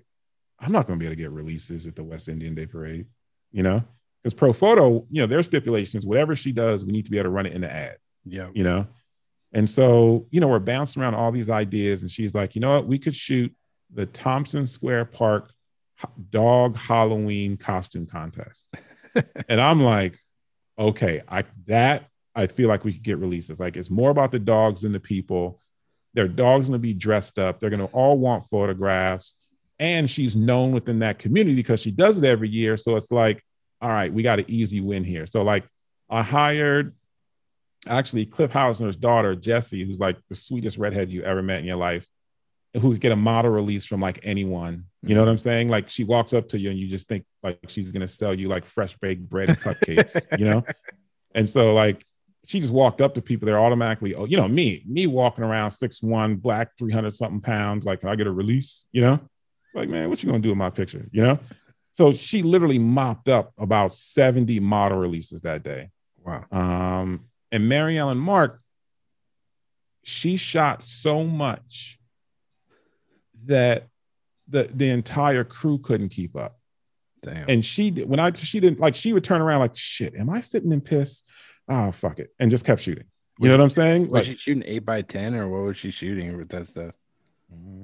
I'm 0.58 0.72
not 0.72 0.86
going 0.86 0.98
to 0.98 1.02
be 1.02 1.06
able 1.06 1.16
to 1.16 1.22
get 1.22 1.30
releases 1.30 1.86
at 1.86 1.96
the 1.96 2.04
West 2.04 2.28
Indian 2.28 2.54
Day 2.54 2.66
Parade, 2.66 3.06
you 3.52 3.62
know, 3.62 3.82
because 4.22 4.38
Profoto, 4.38 5.06
you 5.10 5.22
know, 5.22 5.26
their 5.26 5.42
stipulations, 5.42 6.04
whatever 6.04 6.36
she 6.36 6.52
does, 6.52 6.84
we 6.84 6.92
need 6.92 7.06
to 7.06 7.10
be 7.10 7.16
able 7.16 7.26
to 7.26 7.30
run 7.30 7.46
it 7.46 7.54
in 7.54 7.62
the 7.62 7.72
ad. 7.72 7.96
Yeah, 8.26 8.48
you 8.52 8.64
know. 8.64 8.86
And 9.52 9.68
so, 9.68 10.26
you 10.30 10.40
know, 10.40 10.48
we're 10.48 10.58
bouncing 10.58 11.00
around 11.00 11.14
all 11.14 11.32
these 11.32 11.48
ideas. 11.48 12.02
And 12.02 12.10
she's 12.10 12.34
like, 12.34 12.54
you 12.54 12.60
know 12.60 12.74
what? 12.74 12.86
We 12.86 12.98
could 12.98 13.16
shoot 13.16 13.52
the 13.92 14.06
Tompkins 14.06 14.70
Square 14.70 15.06
Park 15.06 15.52
dog 16.30 16.76
Halloween 16.76 17.56
costume 17.56 18.06
contest. 18.06 18.68
and 19.48 19.60
I'm 19.60 19.82
like, 19.82 20.16
okay, 20.78 21.22
I 21.28 21.44
that 21.66 22.06
I 22.34 22.46
feel 22.46 22.68
like 22.68 22.84
we 22.84 22.92
could 22.92 23.02
get 23.02 23.18
releases. 23.18 23.60
Like 23.60 23.76
it's 23.76 23.90
more 23.90 24.10
about 24.10 24.32
the 24.32 24.38
dogs 24.38 24.82
than 24.82 24.92
the 24.92 25.00
people. 25.00 25.60
Their 26.14 26.28
dogs 26.28 26.66
gonna 26.66 26.78
be 26.78 26.94
dressed 26.94 27.38
up. 27.38 27.60
They're 27.60 27.70
gonna 27.70 27.86
all 27.86 28.18
want 28.18 28.48
photographs. 28.50 29.36
And 29.78 30.10
she's 30.10 30.36
known 30.36 30.72
within 30.72 30.98
that 30.98 31.18
community 31.18 31.56
because 31.56 31.80
she 31.80 31.90
does 31.90 32.18
it 32.18 32.24
every 32.24 32.48
year. 32.48 32.76
So 32.76 32.96
it's 32.96 33.10
like, 33.10 33.42
all 33.80 33.88
right, 33.88 34.12
we 34.12 34.22
got 34.22 34.38
an 34.38 34.44
easy 34.46 34.80
win 34.80 35.04
here. 35.04 35.26
So 35.26 35.42
like 35.42 35.66
I 36.08 36.22
hired 36.22 36.94
actually 37.86 38.26
Cliff 38.26 38.52
Hausner's 38.52 38.96
daughter, 38.96 39.34
Jessie, 39.34 39.84
who's 39.84 40.00
like 40.00 40.18
the 40.28 40.34
sweetest 40.34 40.76
redhead 40.76 41.10
you 41.10 41.22
ever 41.22 41.42
met 41.42 41.60
in 41.60 41.64
your 41.64 41.76
life, 41.76 42.06
who 42.74 42.92
could 42.92 43.00
get 43.00 43.12
a 43.12 43.16
model 43.16 43.50
release 43.50 43.84
from 43.84 44.00
like 44.00 44.20
anyone. 44.22 44.84
You 45.02 45.14
know 45.14 45.22
what 45.22 45.30
I'm 45.30 45.38
saying? 45.38 45.68
Like 45.68 45.88
she 45.88 46.04
walks 46.04 46.32
up 46.32 46.48
to 46.48 46.58
you 46.58 46.70
and 46.70 46.78
you 46.78 46.86
just 46.86 47.08
think 47.08 47.24
like 47.42 47.58
she's 47.68 47.90
gonna 47.90 48.06
sell 48.06 48.34
you 48.34 48.48
like 48.48 48.64
fresh 48.64 48.96
baked 48.98 49.28
bread 49.28 49.48
and 49.48 49.58
cupcakes, 49.58 50.24
you 50.38 50.44
know? 50.44 50.64
And 51.34 51.48
so 51.48 51.74
like 51.74 52.04
she 52.46 52.60
just 52.60 52.72
walked 52.72 53.00
up 53.00 53.14
to 53.14 53.22
people, 53.22 53.46
they're 53.46 53.60
automatically, 53.60 54.14
oh, 54.14 54.24
you 54.24 54.36
know, 54.36 54.48
me, 54.48 54.84
me 54.86 55.06
walking 55.06 55.44
around 55.44 55.70
six 55.70 56.02
one, 56.02 56.36
black, 56.36 56.76
300 56.78 57.14
something 57.14 57.40
pounds, 57.40 57.84
like, 57.84 58.00
can 58.00 58.08
I 58.08 58.16
get 58.16 58.26
a 58.26 58.32
release? 58.32 58.86
You 58.92 59.02
know? 59.02 59.20
Like, 59.74 59.88
man, 59.88 60.08
what 60.08 60.22
you 60.22 60.28
gonna 60.28 60.40
do 60.40 60.48
with 60.50 60.58
my 60.58 60.70
picture? 60.70 61.08
You 61.12 61.22
know? 61.22 61.38
So 61.92 62.12
she 62.12 62.42
literally 62.42 62.78
mopped 62.78 63.28
up 63.28 63.52
about 63.58 63.94
70 63.94 64.60
model 64.60 64.98
releases 64.98 65.40
that 65.42 65.62
day. 65.62 65.90
Wow. 66.24 66.44
Um, 66.52 67.26
and 67.52 67.68
Mary 67.68 67.98
Ellen 67.98 68.18
Mark, 68.18 68.60
she 70.02 70.36
shot 70.36 70.82
so 70.82 71.24
much 71.24 71.99
that 73.46 73.88
the 74.48 74.64
the 74.74 74.90
entire 74.90 75.44
crew 75.44 75.78
couldn't 75.78 76.10
keep 76.10 76.36
up. 76.36 76.58
Damn. 77.22 77.48
And 77.48 77.64
she 77.64 77.90
when 77.90 78.18
I 78.18 78.32
she 78.32 78.60
didn't 78.60 78.80
like 78.80 78.94
she 78.94 79.12
would 79.12 79.24
turn 79.24 79.40
around 79.40 79.60
like 79.60 79.76
shit. 79.76 80.14
Am 80.14 80.30
I 80.30 80.40
sitting 80.40 80.72
in 80.72 80.80
piss? 80.80 81.22
Oh 81.68 81.92
fuck 81.92 82.18
it, 82.18 82.30
and 82.38 82.50
just 82.50 82.64
kept 82.64 82.80
shooting. 82.80 83.04
You 83.38 83.48
know 83.48 83.56
what 83.56 83.64
I'm 83.64 83.70
saying? 83.70 84.02
was 84.04 84.12
Like, 84.12 84.24
she 84.26 84.36
shooting 84.36 84.64
eight 84.66 84.84
by 84.84 85.02
ten 85.02 85.34
or 85.34 85.48
what 85.48 85.62
was 85.62 85.76
she 85.76 85.90
shooting 85.90 86.36
with 86.36 86.50
that 86.50 86.68
stuff? 86.68 86.92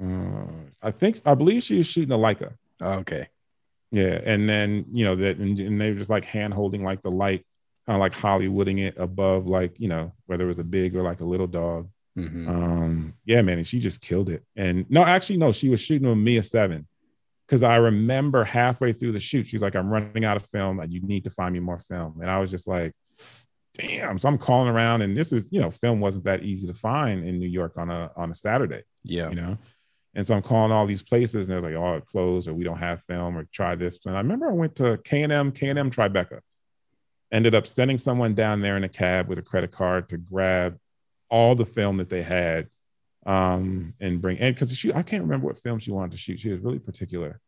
uh, 0.03 0.47
I 0.83 0.91
think 0.91 1.21
I 1.25 1.35
believe 1.35 1.63
she 1.63 1.79
was 1.79 1.87
shooting 1.87 2.13
a 2.13 2.19
Leica. 2.19 2.55
Oh, 2.81 2.93
okay. 3.01 3.29
Yeah, 3.91 4.21
and 4.25 4.49
then 4.49 4.85
you 4.93 5.05
know 5.05 5.15
that, 5.17 5.39
and, 5.39 5.59
and 5.59 5.81
they 5.81 5.91
were 5.91 5.99
just 5.99 6.11
like 6.11 6.25
hand 6.25 6.53
holding 6.53 6.85
like 6.85 7.03
the 7.03 7.11
light, 7.11 7.47
kind 7.87 7.97
of 7.97 8.01
like 8.01 8.13
Hollywooding 8.13 8.81
it 8.81 8.95
above, 8.99 9.47
like 9.47 9.79
you 9.79 9.89
know 9.89 10.13
whether 10.27 10.45
it 10.45 10.49
was 10.49 10.59
a 10.59 10.65
big 10.65 10.97
or 10.97 11.03
like 11.03 11.21
a 11.21 11.25
little 11.25 11.47
dog. 11.47 11.89
Mhm. 12.17 12.49
Um, 12.49 13.15
yeah, 13.25 13.43
man, 13.43 13.59
and 13.59 13.67
she 13.67 13.79
just 13.79 14.01
killed 14.01 14.31
it. 14.31 14.43
And 14.57 14.87
no, 14.89 15.05
actually, 15.05 15.37
no, 15.37 15.53
she 15.53 15.69
was 15.69 15.81
shooting 15.81 16.09
with 16.09 16.17
Mamiya 16.17 16.45
Seven. 16.45 16.87
Cause 17.49 17.63
I 17.63 17.77
remember 17.77 18.43
halfway 18.43 18.93
through 18.93 19.13
the 19.13 19.21
shoot, 19.21 19.47
she's 19.47 19.61
like, 19.61 19.77
I'm 19.77 19.89
running 19.89 20.25
out 20.25 20.37
of 20.37 20.45
film 20.47 20.81
and 20.81 20.93
you 20.93 21.01
need 21.03 21.23
to 21.25 21.31
find 21.31 21.53
me 21.53 21.61
more 21.61 21.79
film. 21.79 22.21
And 22.21 22.29
I 22.29 22.41
was 22.41 22.51
just 22.51 22.67
like, 22.67 22.93
damn. 23.79 24.19
So 24.19 24.29
I'm 24.29 24.39
calling 24.39 24.69
around, 24.69 25.03
and 25.03 25.17
this 25.17 25.33
is, 25.33 25.49
you 25.51 25.61
know, 25.61 25.71
film 25.71 26.01
wasn't 26.01 26.25
that 26.25 26.43
easy 26.43 26.67
to 26.67 26.75
find 26.75 27.25
in 27.27 27.39
New 27.39 27.49
York 27.49 27.75
on 27.77 27.91
a 27.91 28.11
on 28.17 28.31
a 28.31 28.35
Saturday, 28.35 28.83
yeah. 29.05 29.29
you 29.29 29.37
know. 29.37 29.59
And 30.15 30.27
so 30.27 30.35
I'm 30.35 30.43
calling 30.43 30.73
all 30.73 30.87
these 30.87 31.03
places, 31.03 31.47
and 31.47 31.55
they're 31.55 31.61
like, 31.73 31.81
"Oh, 31.81 31.97
it 31.97 32.07
closed, 32.07 32.49
or 32.49 32.55
we 32.55 32.65
don't 32.65 32.79
have 32.79 33.03
film, 33.03 33.37
or 33.37 33.45
try 33.53 33.75
this." 33.75 33.99
And 34.07 34.17
I 34.17 34.21
remember 34.21 34.49
I 34.49 34.55
went 34.55 34.77
to 34.77 34.99
K 35.05 35.23
and 35.23 35.33
M, 35.33 35.53
K 35.53 35.69
and 35.69 35.79
M 35.79 35.91
Tribeca. 35.91 36.41
Ended 37.31 37.55
up 37.55 37.67
sending 37.67 37.99
someone 37.99 38.35
down 38.35 38.63
there 38.63 38.77
in 38.77 38.85
a 38.85 38.89
cab 38.89 39.29
with 39.29 39.39
a 39.39 39.43
credit 39.43 39.73
card 39.73 40.09
to 40.09 40.17
grab 40.17 40.79
all 41.29 41.55
the 41.55 41.67
film 41.67 41.97
that 41.99 42.11
they 42.11 42.23
had, 42.23 42.69
um, 43.25 43.95
and 44.01 44.21
bring. 44.21 44.39
And 44.39 44.55
because 44.55 44.77
she, 44.77 44.93
I 44.93 45.03
can't 45.03 45.23
remember 45.23 45.47
what 45.47 45.59
film 45.59 45.79
she 45.79 45.91
wanted 45.91 46.13
to 46.13 46.19
shoot. 46.19 46.41
She 46.41 46.51
was 46.51 46.61
really 46.61 46.79
particular. 46.79 47.41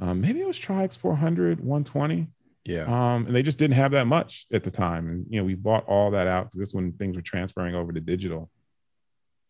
Um, 0.00 0.20
maybe 0.20 0.40
it 0.40 0.46
was 0.46 0.58
Tri-X 0.58 0.96
400, 0.96 1.60
120. 1.60 2.28
Yeah. 2.64 2.84
Um, 2.84 3.26
and 3.26 3.34
they 3.34 3.42
just 3.42 3.58
didn't 3.58 3.74
have 3.74 3.92
that 3.92 4.06
much 4.06 4.46
at 4.52 4.64
the 4.64 4.70
time. 4.70 5.08
And 5.08 5.26
you 5.28 5.38
know, 5.38 5.44
we 5.44 5.54
bought 5.54 5.86
all 5.86 6.10
that 6.12 6.26
out 6.26 6.46
because 6.46 6.58
this 6.58 6.68
is 6.68 6.74
when 6.74 6.92
things 6.92 7.16
were 7.16 7.22
transferring 7.22 7.74
over 7.74 7.92
to 7.92 8.00
digital. 8.00 8.50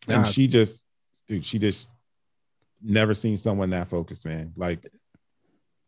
And 0.09 0.27
she 0.27 0.49
just, 0.49 0.85
dude, 1.29 1.47
she 1.47 1.59
just 1.59 1.89
never 2.83 3.15
seen 3.15 3.39
someone 3.39 3.71
that 3.71 3.89
focused, 3.89 4.27
man. 4.27 4.53
Like 4.57 4.87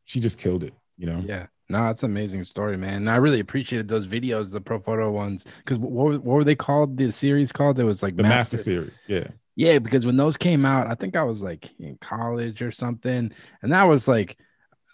she 0.04 0.20
just 0.20 0.38
killed 0.38 0.62
it, 0.62 0.72
you 0.96 1.06
know? 1.06 1.22
Yeah. 1.26 1.46
No, 1.68 1.88
it's 1.88 2.02
an 2.02 2.10
amazing 2.10 2.44
story, 2.44 2.76
man. 2.76 2.94
And 2.94 3.10
I 3.10 3.16
really 3.16 3.40
appreciated 3.40 3.88
those 3.88 4.06
videos, 4.06 4.52
the 4.52 4.60
Profoto 4.60 5.12
ones. 5.12 5.44
Because 5.58 5.78
what, 5.78 6.22
what 6.22 6.24
were 6.24 6.44
they 6.44 6.54
called? 6.54 6.96
The 6.96 7.10
series 7.10 7.50
called? 7.52 7.78
It 7.78 7.84
was 7.84 8.02
like 8.02 8.16
The 8.16 8.22
Master, 8.22 8.56
Series. 8.56 9.02
Yeah. 9.08 9.28
Yeah, 9.56 9.78
because 9.78 10.04
when 10.04 10.18
those 10.18 10.36
came 10.36 10.66
out, 10.66 10.86
I 10.86 10.94
think 10.94 11.16
I 11.16 11.22
was 11.22 11.42
like 11.42 11.70
in 11.78 11.96
college 11.96 12.60
or 12.60 12.70
something, 12.70 13.32
and 13.62 13.72
that 13.72 13.88
was 13.88 14.06
like 14.06 14.38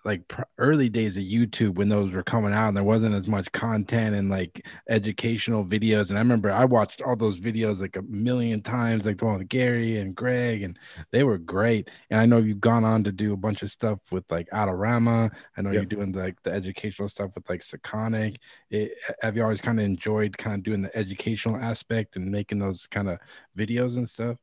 like 0.05 0.27
pr- 0.29 0.43
early 0.59 0.89
days 0.89 1.17
of 1.17 1.23
YouTube 1.23 1.75
when 1.75 1.89
those 1.89 2.13
were 2.13 2.23
coming 2.23 2.53
out, 2.53 2.69
and 2.69 2.77
there 2.77 2.85
wasn't 2.85 3.15
as 3.15 3.29
much 3.29 3.51
content 3.53 4.15
and 4.17 4.29
like 4.29 4.67
educational 4.89 5.65
videos. 5.65 6.09
And 6.09 6.19
I 6.19 6.21
remember 6.23 6.51
I 6.51 6.65
watched 6.65 7.03
all 7.03 7.17
those 7.17 7.41
videos 7.41 7.81
like 7.81 7.97
a 7.97 8.03
million 8.03 8.63
times, 8.63 9.07
like 9.07 9.19
the 9.19 9.25
one 9.27 9.39
with 9.39 9.49
Gary 9.49 9.99
and 9.99 10.15
Greg, 10.15 10.63
and 10.63 10.79
they 11.11 11.25
were 11.25 11.39
great. 11.39 11.89
And 12.11 12.21
I 12.21 12.27
know 12.27 12.39
you've 12.39 12.61
gone 12.61 12.85
on 12.85 13.05
to 13.05 13.13
do 13.13 13.33
a 13.33 13.37
bunch 13.37 13.63
of 13.63 13.71
stuff 13.71 14.01
with 14.11 14.25
like 14.31 14.49
Adorama. 14.51 15.31
I 15.57 15.63
know 15.63 15.71
you're 15.71 15.85
doing 15.85 16.13
like 16.13 16.43
the 16.43 16.51
educational 16.51 17.09
stuff 17.09 17.31
with 17.35 17.49
like 17.49 17.61
Sekonic. 17.61 18.37
It, 18.71 18.93
have 19.21 19.37
you 19.37 19.43
always 19.43 19.61
kind 19.61 19.79
of 19.79 19.85
enjoyed 19.85 20.37
kind 20.37 20.57
of 20.57 20.63
doing 20.63 20.83
the 20.83 20.97
educational 20.97 21.57
aspect 21.57 22.17
and 22.17 22.31
making 22.31 22.59
those 22.59 22.87
kind 22.87 23.09
of 23.09 23.19
videos 23.57 23.97
and 23.97 24.09
stuff? 24.09 24.39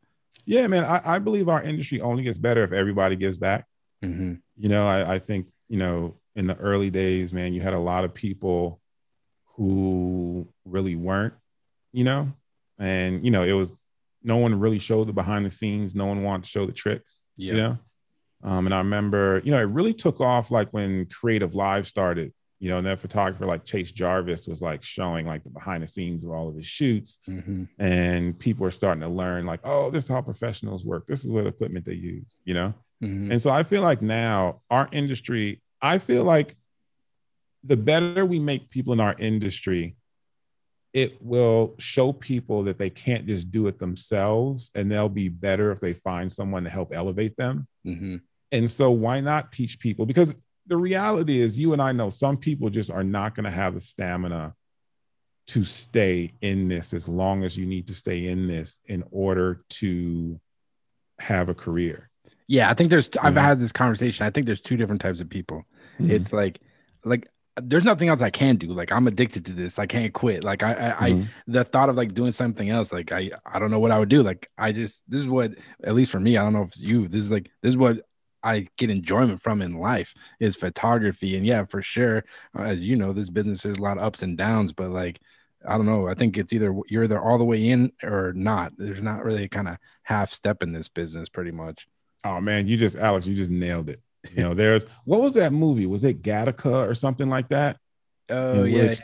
Yeah, 0.46 0.68
man. 0.68 0.84
I, 0.84 1.02
I 1.16 1.20
believe 1.20 1.50
our 1.50 1.62
industry 1.62 2.02
only 2.02 2.24
gets 2.24 2.38
better 2.38 2.64
if 2.64 2.72
everybody 2.72 3.16
gives 3.16 3.38
back. 3.38 3.68
Mm-hmm. 4.04 4.36
You 4.60 4.70
know, 4.70 4.88
I, 4.88 5.16
I 5.16 5.20
think, 5.20 5.48
you 5.70 5.78
know, 5.80 6.18
in 6.36 6.46
the 6.46 6.56
early 6.58 6.90
days, 6.90 7.34
man, 7.34 7.54
you 7.54 7.62
had 7.62 7.74
a 7.74 7.80
lot 7.80 8.04
of 8.04 8.14
people 8.14 8.80
who 9.56 10.48
really 10.66 10.96
weren't, 10.96 11.34
you 11.92 12.04
know, 12.04 12.32
and, 12.78 13.24
you 13.24 13.32
know, 13.32 13.44
it 13.44 13.54
was 13.54 13.78
no 14.24 14.38
one 14.38 14.60
really 14.60 14.80
showed 14.80 15.08
the 15.08 15.14
behind 15.14 15.46
the 15.46 15.52
scenes. 15.52 15.96
No 15.96 16.06
one 16.06 16.24
wanted 16.24 16.44
to 16.44 16.50
show 16.50 16.66
the 16.66 16.72
tricks, 16.74 17.22
Yeah. 17.38 17.52
you 17.52 17.58
know? 17.58 17.78
Um, 18.44 18.66
and 18.68 18.74
I 18.74 18.78
remember, 18.80 19.42
you 19.44 19.52
know, 19.52 19.60
it 19.60 19.64
really 19.70 19.94
took 19.94 20.22
off 20.22 20.50
like 20.52 20.70
when 20.72 21.06
CreativeLive 21.08 21.86
started, 21.86 22.32
you 22.60 22.70
know, 22.70 22.78
and 22.78 22.86
that 22.88 23.00
photographer 23.00 23.46
like 23.46 23.66
Chase 23.66 23.92
Jarvis 23.92 24.48
was 24.48 24.62
like 24.62 24.82
showing 24.84 25.26
like 25.26 25.44
the 25.44 25.50
behind 25.50 25.84
the 25.84 25.88
scenes 25.88 26.24
of 26.24 26.32
all 26.32 26.48
of 26.50 26.56
his 26.56 26.66
shoots 26.66 27.20
Mm-hmm. 27.28 27.64
and 27.80 28.38
people 28.40 28.66
are 28.66 28.72
starting 28.72 29.02
to 29.02 29.10
learn 29.10 29.46
like 29.46 29.60
oh 29.66 29.90
this 29.92 30.06
is 30.06 30.10
how 30.10 30.22
professionals 30.22 30.86
work 30.86 31.06
this 31.08 31.24
is 31.26 31.30
what 31.32 31.48
equipment 31.48 31.86
they 31.86 31.94
use 31.94 32.40
you 32.46 32.54
know 32.54 32.74
Mm-hmm. 33.04 33.32
and 33.32 33.42
so 33.42 33.50
i 33.50 33.64
feel 33.64 33.82
like 33.82 34.02
now 34.02 34.62
our 34.70 34.90
industry 34.92 35.62
i 35.82 35.98
feel 36.00 36.24
like 36.26 36.56
the 37.64 37.78
better 37.78 38.26
we 38.26 38.40
make 38.40 38.70
people 38.70 38.94
in 38.94 39.00
our 39.00 39.16
industry 39.18 39.96
it 40.94 41.22
will 41.22 41.76
show 41.78 42.12
people 42.12 42.64
that 42.64 42.78
they 42.78 42.90
can't 42.90 43.28
just 43.28 43.52
do 43.52 43.68
it 43.68 43.78
themselves 43.80 44.72
and 44.76 44.92
they'll 44.92 45.08
be 45.08 45.30
better 45.30 45.72
if 45.72 45.80
they 45.80 45.94
find 45.94 46.32
someone 46.32 46.64
to 46.64 46.70
help 46.70 46.94
elevate 46.94 47.36
them 47.38 47.68
Mm-hmm. 47.88 48.18
and 48.52 48.70
so 48.72 48.92
why 48.92 49.22
not 49.22 49.52
teach 49.52 49.80
people 49.80 50.06
because 50.06 50.36
the 50.68 50.78
reality 50.78 51.40
is 51.40 51.58
you 51.58 51.72
and 51.74 51.82
i 51.82 51.92
know 51.94 52.10
some 52.10 52.36
people 52.38 52.70
just 52.70 52.92
are 52.92 53.04
not 53.04 53.34
going 53.34 53.46
to 53.46 53.50
have 53.50 53.74
the 53.76 53.82
stamina 53.82 54.54
to 55.48 55.64
stay 55.64 56.32
in 56.42 56.68
this 56.68 56.94
as 56.94 57.08
long 57.08 57.44
as 57.44 57.58
you 57.58 57.66
need 57.66 57.88
to 57.88 57.94
stay 57.96 58.28
in 58.28 58.48
this 58.48 58.80
in 58.86 59.04
order 59.12 59.64
to 59.70 60.40
have 61.20 61.50
a 61.50 61.56
career 61.56 62.10
Yeah, 62.50 62.70
I 62.70 62.74
think 62.74 62.90
there's. 62.90 63.10
I've 63.22 63.36
had 63.36 63.60
this 63.60 63.72
conversation. 63.72 64.26
I 64.26 64.32
think 64.32 64.48
there's 64.48 64.60
two 64.60 64.76
different 64.76 65.02
types 65.02 65.20
of 65.22 65.30
people. 65.30 65.66
Mhm. 66.00 66.10
It's 66.10 66.34
like, 66.34 66.60
like 67.06 67.28
there's 67.62 67.84
nothing 67.84 68.08
else 68.10 68.22
I 68.22 68.32
can 68.32 68.56
do. 68.56 68.74
Like 68.74 68.92
I'm 68.92 69.06
addicted 69.06 69.46
to 69.46 69.52
this. 69.52 69.78
I 69.78 69.86
can't 69.86 70.12
quit. 70.14 70.44
Like 70.44 70.64
I, 70.64 70.74
I, 70.74 71.06
I 71.06 71.12
Mhm. 71.12 71.28
the 71.46 71.64
thought 71.64 71.90
of 71.90 71.96
like 71.96 72.14
doing 72.16 72.32
something 72.32 72.68
else. 72.70 72.92
Like 72.92 73.12
I, 73.12 73.30
I 73.46 73.60
don't 73.60 73.70
know 73.70 73.80
what 73.80 73.92
I 73.92 74.00
would 74.00 74.10
do. 74.10 74.24
Like 74.24 74.50
I 74.58 74.72
just 74.72 75.04
this 75.08 75.20
is 75.22 75.28
what 75.28 75.52
at 75.84 75.94
least 75.94 76.12
for 76.12 76.20
me. 76.20 76.38
I 76.38 76.42
don't 76.44 76.54
know 76.54 76.64
if 76.64 76.70
it's 76.70 76.82
you. 76.82 77.08
This 77.08 77.24
is 77.24 77.32
like 77.32 77.52
this 77.62 77.70
is 77.70 77.78
what 77.78 77.98
I 78.42 78.68
get 78.78 78.90
enjoyment 78.90 79.42
from 79.44 79.62
in 79.62 79.78
life 79.78 80.16
is 80.40 80.56
photography. 80.56 81.38
And 81.38 81.46
yeah, 81.46 81.66
for 81.66 81.84
sure, 81.84 82.24
uh, 82.58 82.64
as 82.64 82.80
you 82.80 82.96
know, 82.96 83.14
this 83.14 83.30
business 83.30 83.62
there's 83.62 83.78
a 83.78 83.82
lot 83.84 83.98
of 83.98 84.04
ups 84.04 84.24
and 84.24 84.36
downs. 84.38 84.72
But 84.74 84.90
like 84.90 85.20
I 85.68 85.78
don't 85.78 85.86
know. 85.86 86.08
I 86.08 86.16
think 86.16 86.36
it's 86.36 86.52
either 86.54 86.74
you're 86.88 87.04
either 87.04 87.22
all 87.22 87.38
the 87.38 87.46
way 87.46 87.68
in 87.68 87.92
or 88.02 88.34
not. 88.34 88.74
There's 88.78 89.04
not 89.04 89.24
really 89.24 89.44
a 89.44 89.50
kind 89.50 89.68
of 89.68 89.78
half 90.04 90.32
step 90.34 90.64
in 90.64 90.72
this 90.72 90.88
business, 90.90 91.30
pretty 91.30 91.52
much. 91.52 91.86
Oh 92.24 92.40
man 92.42 92.68
you 92.68 92.78
just 92.78 92.96
alex 92.98 93.26
you 93.28 93.36
just 93.36 93.52
nailed 93.52 93.90
it 93.90 94.02
you 94.36 94.44
know 94.44 94.54
there's 94.54 94.86
what 95.06 95.22
was 95.22 95.34
that 95.34 95.54
movie 95.54 95.86
was 95.86 96.04
it 96.04 96.22
gattaca 96.22 96.88
or 96.88 96.96
something 96.96 97.30
like 97.30 97.50
that 97.50 97.78
Oh 98.30 98.64
yeah, 98.64 98.90
which- 98.90 99.02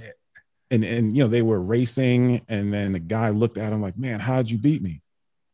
and 0.71 0.83
and 0.83 1.15
you 1.15 1.23
know 1.23 1.27
they 1.29 1.41
were 1.41 1.59
racing 1.61 2.41
and 2.47 2.73
then 2.73 2.91
the 2.93 2.99
guy 2.99 3.29
looked 3.29 3.57
at 3.57 3.71
him 3.73 3.81
like 3.81 3.97
man 3.97 4.19
how'd 4.19 4.49
you 4.49 4.57
beat 4.57 4.81
me 4.81 5.01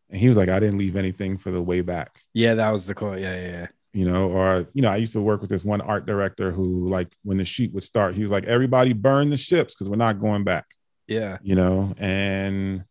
and 0.09 0.19
he 0.19 0.27
was 0.27 0.37
like 0.37 0.49
i 0.49 0.59
didn't 0.59 0.77
leave 0.77 0.95
anything 0.95 1.37
for 1.37 1.51
the 1.51 1.61
way 1.61 1.81
back 1.81 2.17
yeah. 2.33 2.53
That 2.55 2.71
was 2.71 2.87
the 2.87 2.93
quote. 2.95 3.19
Yeah, 3.19 3.35
yeah, 3.35 3.47
yeah. 3.51 3.67
you 3.93 4.05
know 4.05 4.29
or 4.31 4.65
you 4.73 4.81
know 4.81 4.89
i 4.89 4.95
used 4.95 5.13
to 5.13 5.21
work 5.21 5.41
with 5.41 5.49
this 5.49 5.63
one 5.65 5.81
art 5.81 6.05
director 6.05 6.51
who 6.51 6.87
like 6.89 7.09
when 7.23 7.37
the 7.37 7.45
shoot 7.45 7.73
would 7.73 7.83
start 7.83 8.15
he 8.15 8.23
was 8.23 8.31
like 8.31 8.45
everybody 8.45 8.93
burn 8.93 9.29
the 9.29 9.37
ships 9.37 9.73
because 9.73 9.89
we're 9.89 9.95
not 9.97 10.19
going 10.19 10.43
back 10.45 10.65
Yeah. 11.07 11.37
you 11.43 11.55
know 11.55 11.93
and 11.97 12.83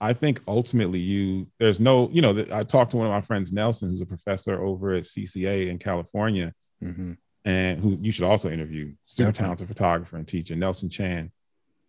I 0.00 0.12
think 0.12 0.40
ultimately 0.46 0.98
you 0.98 1.46
there's 1.58 1.80
no 1.80 2.08
you 2.12 2.20
know 2.20 2.44
I 2.52 2.64
talked 2.64 2.90
to 2.90 2.96
one 2.98 3.06
of 3.06 3.12
my 3.12 3.20
friends 3.22 3.52
Nelson 3.52 3.88
who's 3.90 4.02
a 4.02 4.06
professor 4.06 4.62
over 4.62 4.92
at 4.92 5.04
CCA 5.04 5.68
in 5.68 5.78
California 5.78 6.52
Mm-hmm. 6.84 7.12
and 7.46 7.80
who 7.80 7.96
you 8.02 8.12
should 8.12 8.24
also 8.24 8.50
interview 8.50 8.92
super 9.06 9.28
Definitely. 9.30 9.44
talented 9.44 9.68
photographer 9.68 10.16
and 10.18 10.28
teacher 10.28 10.54
Nelson 10.54 10.90
Chan. 10.90 11.32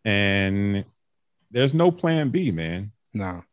And 0.06 0.86
there's 1.52 1.74
no 1.74 1.92
plan 1.92 2.30
B 2.30 2.52
man. 2.52 2.92
No. 3.14 3.44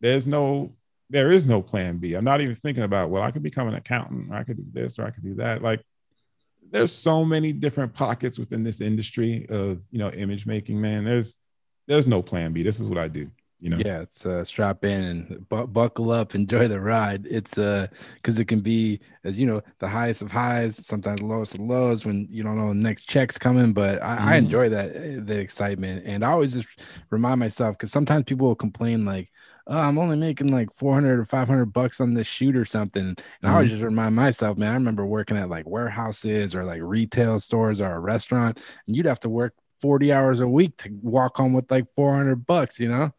there's 0.00 0.26
no 0.26 0.72
there 1.10 1.30
is 1.32 1.44
no 1.46 1.60
plan 1.62 1.98
B. 1.98 2.14
I'm 2.14 2.24
not 2.24 2.40
even 2.40 2.54
thinking 2.54 2.84
about 2.84 3.10
well 3.10 3.22
I 3.22 3.30
could 3.32 3.42
become 3.42 3.66
an 3.68 3.74
accountant 3.74 4.30
or 4.30 4.36
I 4.36 4.44
could 4.44 4.56
do 4.56 4.64
this 4.72 4.98
or 4.98 5.06
I 5.06 5.10
could 5.10 5.24
do 5.24 5.34
that. 5.34 5.62
Like 5.62 5.82
there's 6.70 6.92
so 6.92 7.24
many 7.24 7.52
different 7.52 7.92
pockets 7.94 8.38
within 8.38 8.62
this 8.64 8.80
industry 8.80 9.46
of 9.48 9.80
you 9.90 9.98
know 9.98 10.10
image 10.10 10.46
making 10.46 10.80
man. 10.80 11.04
There's 11.04 11.38
there's 11.88 12.06
no 12.06 12.22
plan 12.22 12.52
B. 12.52 12.62
This 12.62 12.78
is 12.80 12.88
what 12.88 12.98
I 12.98 13.08
do 13.08 13.30
you 13.60 13.70
know 13.70 13.82
Yeah, 13.84 14.02
it's 14.02 14.24
uh, 14.24 14.44
strap 14.44 14.84
in 14.84 15.00
and 15.02 15.48
bu- 15.48 15.66
buckle 15.66 16.12
up, 16.12 16.34
enjoy 16.36 16.68
the 16.68 16.80
ride. 16.80 17.26
It's 17.26 17.58
uh, 17.58 17.88
because 18.14 18.38
it 18.38 18.44
can 18.44 18.60
be, 18.60 19.00
as 19.24 19.36
you 19.36 19.46
know, 19.46 19.62
the 19.80 19.88
highest 19.88 20.22
of 20.22 20.30
highs, 20.30 20.76
sometimes 20.86 21.20
the 21.20 21.26
lowest 21.26 21.54
of 21.56 21.60
lows 21.60 22.04
when 22.06 22.28
you 22.30 22.44
don't 22.44 22.56
know 22.56 22.68
the 22.68 22.74
next 22.74 23.04
check's 23.08 23.36
coming. 23.36 23.72
But 23.72 24.00
I, 24.00 24.34
I 24.34 24.36
Mhm. 24.36 24.36
enjoy 24.36 24.68
that 24.68 24.90
uh, 24.94 25.24
the 25.24 25.40
excitement, 25.40 26.04
and 26.06 26.24
I 26.24 26.30
always 26.30 26.54
just 26.54 26.68
remind 27.10 27.40
myself 27.40 27.76
because 27.76 27.90
sometimes 27.90 28.24
people 28.26 28.46
will 28.46 28.54
complain 28.54 29.04
like, 29.04 29.32
"Oh, 29.66 29.76
I'm 29.76 29.98
only 29.98 30.16
making 30.18 30.52
like 30.52 30.68
400 30.76 31.18
or 31.18 31.24
500 31.24 31.66
bucks 31.72 32.00
on 32.00 32.14
this 32.14 32.28
shoot 32.28 32.54
or 32.56 32.64
something," 32.64 33.02
and 33.06 33.16
I 33.42 33.50
always 33.54 33.70
just 33.70 33.82
remind 33.82 34.14
myself, 34.14 34.56
man, 34.56 34.70
I 34.70 34.74
remember 34.74 35.04
working 35.04 35.36
at 35.36 35.48
like 35.48 35.66
warehouses 35.68 36.54
or 36.54 36.64
like 36.64 36.80
retail 36.80 37.40
stores 37.40 37.80
or 37.80 37.90
a 37.90 37.98
restaurant, 38.00 38.60
and 38.86 38.94
you'd 38.94 39.06
have 39.06 39.20
to 39.20 39.28
work 39.28 39.54
40 39.80 40.12
hours 40.12 40.38
a 40.38 40.46
week 40.48 40.76
to 40.78 40.90
walk 41.02 41.36
home 41.38 41.54
with 41.54 41.68
like 41.72 41.86
400 41.96 42.46
bucks, 42.46 42.78
you 42.78 42.88
know. 42.88 43.10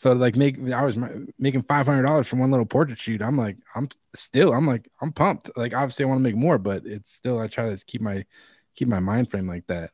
So 0.00 0.12
like 0.12 0.34
make 0.34 0.58
I 0.72 0.82
was 0.82 0.96
making 1.38 1.64
five 1.64 1.84
hundred 1.84 2.04
dollars 2.04 2.26
from 2.26 2.38
one 2.38 2.50
little 2.50 2.64
portrait 2.64 2.98
shoot. 2.98 3.20
I'm 3.20 3.36
like 3.36 3.58
I'm 3.74 3.86
still 4.14 4.54
I'm 4.54 4.66
like 4.66 4.88
I'm 5.02 5.12
pumped. 5.12 5.50
Like 5.58 5.74
obviously 5.74 6.06
I 6.06 6.08
want 6.08 6.20
to 6.20 6.22
make 6.22 6.36
more, 6.36 6.56
but 6.56 6.86
it's 6.86 7.12
still 7.12 7.38
I 7.38 7.48
try 7.48 7.68
to 7.68 7.84
keep 7.84 8.00
my 8.00 8.24
keep 8.74 8.88
my 8.88 8.98
mind 9.00 9.30
frame 9.30 9.46
like 9.46 9.66
that. 9.66 9.90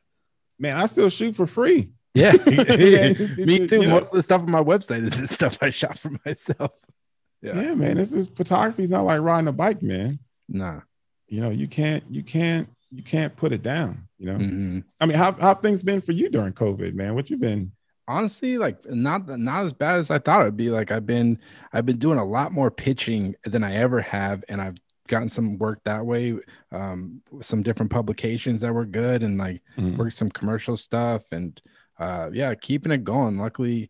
man 0.59 0.77
I 0.77 0.85
still 0.85 1.09
shoot 1.09 1.35
for 1.35 1.45
free 1.45 1.91
Yeah, 2.13 2.31
me 2.45 3.67
too. 3.67 3.81
you 3.81 3.87
know. 3.87 3.95
Most 3.95 4.13
of 4.13 4.15
the 4.15 4.23
stuff 4.23 4.43
on 4.43 4.49
my 4.49 4.63
website 4.63 5.03
is 5.03 5.19
the 5.19 5.27
stuff 5.37 5.57
I 5.61 5.71
shot 5.71 5.99
for 5.99 6.11
myself. 6.25 6.71
yeah, 7.41 7.59
Yeah. 7.61 7.75
man 7.75 7.97
this 7.97 8.13
is 8.13 8.29
photography 8.29 8.83
is 8.83 8.89
not 8.89 9.01
like 9.03 9.19
riding 9.19 9.49
a 9.49 9.51
bike 9.51 9.83
man 9.83 10.19
Nah. 10.47 10.79
you 11.27 11.41
know 11.41 11.49
you 11.49 11.67
can't 11.67 12.05
you 12.09 12.23
can't 12.23 12.69
you 12.91 13.03
can't 13.03 13.35
put 13.35 13.51
it 13.51 13.61
down 13.61 14.07
you 14.17 14.27
know 14.27 14.37
Mhm. 14.37 14.83
i 15.01 15.05
mean 15.05 15.17
how 15.17 15.33
how 15.33 15.49
have 15.49 15.59
things 15.59 15.83
been 15.83 15.99
for 15.99 16.13
you 16.13 16.29
during 16.29 16.53
covid 16.53 16.93
man 16.93 17.13
what 17.13 17.29
you 17.29 17.35
been 17.35 17.73
honestly 18.07 18.57
like 18.57 18.77
not 18.85 19.27
not 19.39 19.65
as 19.65 19.73
bad 19.73 19.97
as 19.97 20.09
i 20.11 20.17
thought 20.19 20.41
it'd 20.41 20.55
be. 20.57 20.69
Like 20.69 20.91
i've 20.91 21.05
been 21.05 21.39
i've 21.73 21.85
been 21.85 21.97
doing 21.97 22.17
a 22.19 22.25
lot 22.25 22.51
more 22.51 22.71
pitching 22.71 23.35
than 23.43 23.63
i 23.63 23.75
ever 23.75 23.99
have 24.01 24.43
and 24.49 24.61
i've 24.61 24.77
gotten 25.09 25.29
some 25.29 25.57
work 25.57 25.81
that 25.85 26.05
way 26.05 26.35
um 26.71 27.21
some 27.41 27.63
different 27.63 27.91
publications 27.91 28.61
that 28.61 28.73
were 28.73 28.85
good 28.85 29.23
and 29.23 29.37
like 29.37 29.61
Mhm. 29.77 29.97
worked 29.97 30.13
some 30.13 30.29
commercial 30.29 30.75
stuff 30.77 31.23
and 31.31 31.61
uh 31.99 32.29
yeah 32.33 32.53
keeping 32.55 32.91
it 32.91 33.03
going. 33.03 33.37
Luckily 33.37 33.89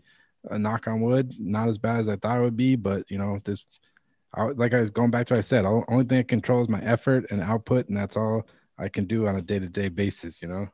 uh, 0.49 0.57
knock 0.57 0.87
on 0.87 1.01
wood 1.01 1.33
not 1.39 1.67
as 1.67 1.77
bad 1.77 1.99
as 1.99 2.07
i 2.07 2.15
thought 2.15 2.37
it 2.37 2.43
would 2.43 2.55
be 2.55 2.75
but 2.75 3.03
you 3.09 3.17
know 3.17 3.39
this 3.43 3.65
I, 4.33 4.43
like 4.43 4.73
i 4.73 4.79
was 4.79 4.91
going 4.91 5.11
back 5.11 5.25
to 5.27 5.33
what 5.33 5.39
i 5.39 5.41
said 5.41 5.65
the 5.65 5.69
only 5.89 6.05
thing 6.05 6.19
that 6.19 6.27
controls 6.27 6.69
my 6.69 6.79
effort 6.81 7.25
and 7.31 7.41
output 7.41 7.87
and 7.89 7.97
that's 7.97 8.15
all 8.15 8.47
i 8.77 8.87
can 8.87 9.05
do 9.05 9.27
on 9.27 9.35
a 9.35 9.41
day-to-day 9.41 9.89
basis 9.89 10.41
you 10.41 10.47
know 10.47 10.67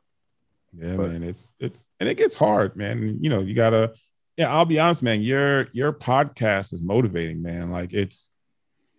yeah 0.76 0.96
But- 0.96 1.10
man 1.10 1.22
it's 1.22 1.52
it's 1.58 1.84
and 2.00 2.08
it 2.08 2.16
gets 2.16 2.34
hard 2.34 2.76
man 2.76 3.18
you 3.20 3.30
know 3.30 3.40
you 3.40 3.54
gotta 3.54 3.94
yeah 4.36 4.52
i'll 4.52 4.64
be 4.64 4.78
honest 4.80 5.02
man 5.02 5.20
your 5.22 5.68
your 5.72 5.92
podcast 5.92 6.72
is 6.72 6.82
motivating 6.82 7.42
man 7.42 7.68
like 7.68 7.92
it's 7.92 8.30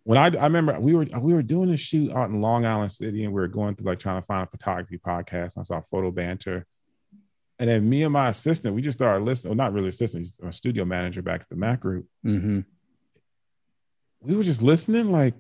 when 0.04 0.20
I, 0.20 0.26
I 0.40 0.44
remember 0.44 0.80
we 0.80 0.94
were 0.94 1.08
we 1.20 1.34
were 1.34 1.42
doing 1.42 1.72
a 1.72 1.78
shoot 1.78 2.12
out 2.12 2.30
in 2.30 2.40
Long 2.40 2.64
Island 2.64 2.92
City 2.92 3.24
and 3.24 3.34
we 3.34 3.42
were 3.42 3.48
going 3.48 3.74
through 3.74 3.88
like 3.88 3.98
trying 3.98 4.22
to 4.22 4.26
find 4.26 4.44
a 4.44 4.50
photography 4.52 5.00
podcast. 5.00 5.58
I 5.58 5.64
saw 5.64 5.82
photo 5.82 6.12
banter. 6.12 6.68
And 7.58 7.68
then 7.68 7.90
me 7.90 8.04
and 8.04 8.14
my 8.14 8.30
assistant, 8.30 8.76
we 8.76 8.84
just 8.84 9.00
started 9.00 9.26
listening. 9.26 9.50
Well, 9.50 9.66
not 9.66 9.74
really 9.74 9.88
assistant, 9.90 10.22
he's 10.26 10.40
a 10.44 10.54
studio 10.54 10.86
manager 10.86 11.24
back 11.24 11.42
at 11.42 11.50
the 11.50 11.56
Mac 11.56 11.80
group. 11.80 12.06
mm-hmm. 12.24 12.60
we 14.22 14.36
were 14.36 14.44
just 14.44 14.62
listening 14.62 15.12
like 15.12 15.34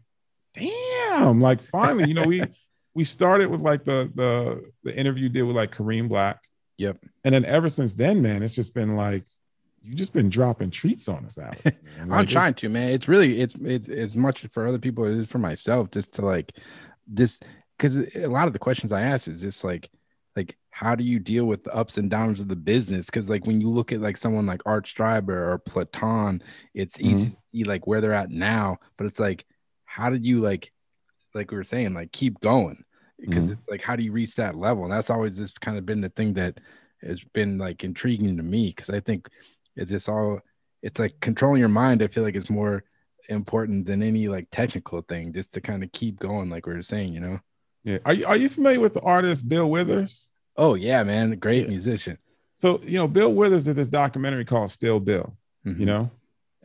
damn 0.55 1.41
like 1.41 1.61
finally 1.61 2.07
you 2.07 2.15
know 2.15 2.23
we 2.23 2.41
we 2.95 3.03
started 3.03 3.49
with 3.49 3.61
like 3.61 3.83
the 3.85 4.11
the 4.15 4.71
the 4.83 4.97
interview 4.97 5.29
did 5.29 5.43
with 5.43 5.55
like 5.55 5.71
kareem 5.71 6.09
black 6.09 6.41
Yep. 6.77 6.97
and 7.23 7.33
then 7.33 7.45
ever 7.45 7.69
since 7.69 7.95
then 7.95 8.21
man 8.21 8.43
it's 8.43 8.55
just 8.55 8.73
been 8.73 8.95
like 8.95 9.23
you 9.85 9.93
just 9.93 10.13
been 10.13 10.29
dropping 10.29 10.71
treats 10.71 11.07
on 11.07 11.25
us 11.25 11.37
Alex, 11.37 11.63
man. 11.63 11.77
I'm 12.11 12.25
trying 12.25 12.55
to, 12.55 12.69
man. 12.69 12.89
It's 12.89 13.07
really 13.07 13.39
it's 13.39 13.53
it's 13.61 13.87
as 13.87 14.17
much 14.17 14.45
for 14.51 14.65
other 14.65 14.79
people 14.79 15.05
as 15.05 15.15
it 15.15 15.21
is 15.21 15.29
for 15.29 15.37
myself, 15.37 15.91
just 15.91 16.13
to 16.13 16.23
like 16.23 16.53
this 17.07 17.39
because 17.77 17.97
a 18.15 18.27
lot 18.27 18.47
of 18.47 18.53
the 18.53 18.59
questions 18.59 18.91
I 18.91 19.01
ask 19.01 19.27
is 19.27 19.41
just 19.41 19.63
like 19.63 19.89
like 20.35 20.57
how 20.71 20.95
do 20.95 21.03
you 21.03 21.19
deal 21.19 21.45
with 21.45 21.63
the 21.63 21.73
ups 21.73 21.97
and 21.97 22.09
downs 22.09 22.39
of 22.39 22.47
the 22.47 22.55
business? 22.55 23.05
Because 23.05 23.29
like 23.29 23.45
when 23.45 23.61
you 23.61 23.69
look 23.69 23.91
at 23.91 24.01
like 24.01 24.17
someone 24.17 24.47
like 24.47 24.61
Art 24.65 24.85
Streiber 24.85 25.29
or 25.29 25.59
Platon, 25.59 26.41
it's 26.73 26.97
mm-hmm. 26.97 27.11
easy 27.11 27.29
to 27.29 27.37
see 27.53 27.63
like 27.63 27.85
where 27.85 28.01
they're 28.01 28.11
at 28.11 28.31
now, 28.31 28.77
but 28.97 29.05
it's 29.05 29.19
like 29.19 29.45
how 29.83 30.09
did 30.09 30.25
you 30.25 30.39
like 30.39 30.71
like 31.35 31.51
we 31.51 31.57
were 31.57 31.63
saying 31.63 31.93
like 31.93 32.11
keep 32.11 32.39
going 32.39 32.83
because 33.19 33.49
Mhm. 33.49 33.53
it's 33.53 33.67
like 33.69 33.81
how 33.81 33.95
do 33.95 34.03
you 34.03 34.11
reach 34.11 34.35
that 34.35 34.55
level? 34.55 34.83
And 34.83 34.91
that's 34.93 35.09
always 35.09 35.37
just 35.37 35.61
kind 35.61 35.77
of 35.77 35.85
been 35.85 36.01
the 36.01 36.09
thing 36.09 36.33
that 36.33 36.59
has 37.01 37.23
been 37.33 37.57
like 37.57 37.83
intriguing 37.83 38.37
to 38.37 38.43
me 38.43 38.67
because 38.69 38.89
I 38.89 38.99
think 38.99 39.29
it's 39.75 39.91
just 39.91 40.09
all 40.09 40.39
it's 40.81 40.99
like 40.99 41.19
controlling 41.19 41.59
your 41.59 41.67
mind 41.69 42.01
i 42.03 42.07
feel 42.07 42.23
like 42.23 42.35
it's 42.35 42.49
more 42.49 42.83
important 43.29 43.85
than 43.85 44.01
any 44.03 44.27
like 44.27 44.47
technical 44.51 45.01
thing 45.01 45.33
just 45.33 45.51
to 45.53 45.59
kind 45.59 45.83
of 45.83 45.91
keep 45.91 46.19
going 46.19 46.49
like 46.49 46.65
we 46.67 46.73
were 46.73 46.81
saying 46.83 47.11
you 47.13 47.19
know 47.19 47.39
yeah 47.83 47.97
are 48.05 48.13
you, 48.13 48.25
are 48.25 48.37
you 48.37 48.47
familiar 48.49 48.79
with 48.79 48.93
the 48.93 49.01
artist 49.01 49.47
bill 49.49 49.69
withers 49.69 50.29
oh 50.57 50.75
yeah 50.75 51.01
man 51.03 51.31
great 51.39 51.63
Yeah. 51.63 51.69
musician 51.69 52.17
so 52.55 52.79
you 52.83 52.97
know 52.97 53.07
bill 53.07 53.33
withers 53.33 53.63
did 53.65 53.75
this 53.75 53.87
documentary 53.87 54.45
called 54.45 54.69
still 54.71 54.99
bill 54.99 55.35
Mhm. 55.65 55.79
you 55.79 55.85
know 55.87 56.11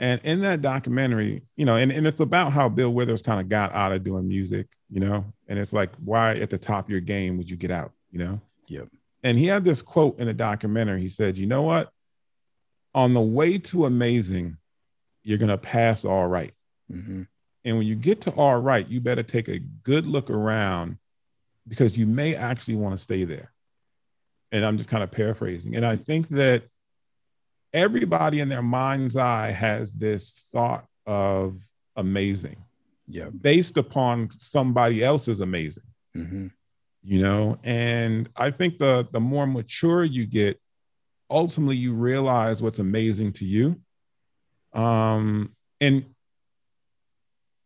and 0.00 0.20
in 0.24 0.40
that 0.40 0.60
documentary 0.62 1.42
you 1.56 1.64
know 1.64 1.76
and, 1.76 1.92
and 1.92 2.06
it's 2.06 2.18
about 2.20 2.50
how 2.52 2.68
bill 2.68 2.90
withers 2.92 3.22
kind 3.22 3.40
of 3.40 3.48
got 3.48 3.72
out 3.72 3.92
of 3.92 4.02
doing 4.02 4.26
music 4.26 4.66
you 4.92 4.98
know? 4.98 5.24
And 5.46 5.56
it's 5.56 5.72
like 5.72 5.92
why 6.04 6.34
at 6.38 6.50
the 6.50 6.58
top 6.58 6.86
of 6.86 6.90
your 6.90 7.00
game 7.00 7.36
would 7.38 7.48
you 7.48 7.56
get 7.56 7.70
out 7.70 7.92
you 8.10 8.18
know? 8.18 8.40
Yep. 8.66 8.88
and 9.22 9.38
he 9.38 9.46
had 9.46 9.62
this 9.62 9.82
quote 9.82 10.18
in 10.18 10.26
the 10.26 10.34
documentary. 10.34 11.00
He 11.00 11.08
said 11.08 11.38
you 11.38 11.46
know 11.46 11.62
what? 11.62 11.92
On 12.94 13.14
the 13.14 13.20
way 13.20 13.58
to 13.58 13.84
amazing 13.86 14.56
you're 15.22 15.38
going 15.38 15.50
to 15.50 15.58
pass 15.58 16.04
all 16.04 16.26
right. 16.26 16.52
Mhm. 16.90 17.26
and 17.64 17.76
when 17.78 17.86
you 17.86 17.94
get 17.94 18.22
to 18.22 18.30
all 18.32 18.60
right 18.60 18.88
you 18.88 19.00
better 19.00 19.22
take 19.22 19.48
a 19.48 19.60
good 19.60 20.06
look 20.06 20.28
around 20.30 20.96
because 21.68 21.96
you 21.96 22.06
may 22.06 22.34
actually 22.34 22.74
want 22.76 22.94
to 22.94 22.98
stay 22.98 23.22
there. 23.24 23.52
And 24.50 24.64
i'm 24.64 24.76
just 24.78 24.90
kind 24.90 25.04
of 25.04 25.10
paraphrasing. 25.12 25.76
And 25.76 25.86
i 25.86 25.94
think 25.94 26.28
that 26.30 26.64
everybody 27.72 28.40
in 28.40 28.48
their 28.48 28.62
mind's 28.62 29.16
eye 29.16 29.50
has 29.50 29.92
this 29.92 30.32
thought 30.52 30.86
of 31.06 31.62
amazing 31.96 32.56
yeah 33.06 33.28
based 33.40 33.76
upon 33.76 34.28
somebody 34.38 35.02
else's 35.04 35.40
amazing 35.40 35.84
Mhm. 36.16 36.50
you 37.02 37.20
know? 37.20 37.58
And 37.62 38.28
i 38.36 38.50
think 38.50 38.78
the 38.78 39.06
the 39.12 39.20
more 39.20 39.46
mature 39.46 40.04
you 40.04 40.26
get 40.26 40.60
ultimately 41.30 41.76
you 41.76 41.92
realize 41.94 42.60
what's 42.62 42.80
amazing 42.80 43.32
to 43.34 43.44
you. 43.44 43.80
Um 44.72 45.54
and 45.80 46.04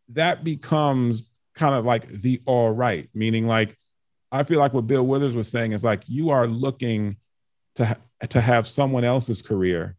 that 0.09 0.43
becomes 0.43 1.31
kind 1.55 1.73
of 1.73 1.83
like 1.85 2.07
the 2.07 2.41
all 2.45 2.71
right 2.71 3.09
meaning 3.13 3.47
like 3.47 3.75
i 4.31 4.43
feel 4.43 4.59
like 4.59 4.73
what 4.73 4.85
bill 4.87 5.05
withers 5.05 5.33
was 5.33 5.47
saying 5.49 5.71
is 5.71 5.83
like 5.83 6.03
you 6.07 6.29
are 6.29 6.47
looking 6.47 7.17
to 7.75 7.97
to 8.29 8.41
have 8.41 8.67
someone 8.67 9.03
else's 9.03 9.41
career 9.41 9.97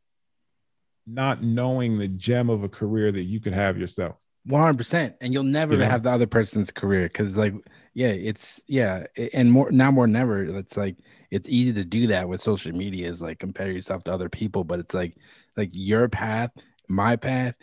not 1.06 1.42
knowing 1.42 1.98
the 1.98 2.08
gem 2.08 2.50
of 2.50 2.64
a 2.64 2.68
career 2.68 3.12
that 3.12 3.22
you 3.22 3.40
could 3.40 3.52
have 3.52 3.78
yourself 3.78 4.16
100% 4.48 5.14
and 5.20 5.32
you'll 5.32 5.42
never 5.42 5.74
You 5.74 5.80
know? 5.80 5.86
have 5.86 6.02
the 6.04 6.10
other 6.10 6.26
person's 6.26 6.70
career 6.70 7.04
because 7.08 7.36
like 7.36 7.52
yeah 7.94 8.08
it's 8.08 8.62
yeah 8.68 9.04
and 9.32 9.50
more 9.50 9.70
now 9.72 9.90
more 9.90 10.06
than 10.06 10.16
ever 10.16 10.42
it's 10.44 10.76
like 10.76 10.96
it's 11.30 11.48
easy 11.48 11.72
to 11.72 11.84
do 11.84 12.06
that 12.08 12.28
with 12.28 12.40
social 12.40 12.72
media 12.72 13.08
is 13.08 13.20
like 13.20 13.38
compare 13.40 13.70
yourself 13.70 14.04
to 14.04 14.12
other 14.12 14.28
people 14.28 14.62
but 14.64 14.78
it's 14.78 14.94
like 14.94 15.16
like 15.56 15.70
your 15.72 16.08
path 16.08 16.50
my 16.88 17.16
path 17.16 17.54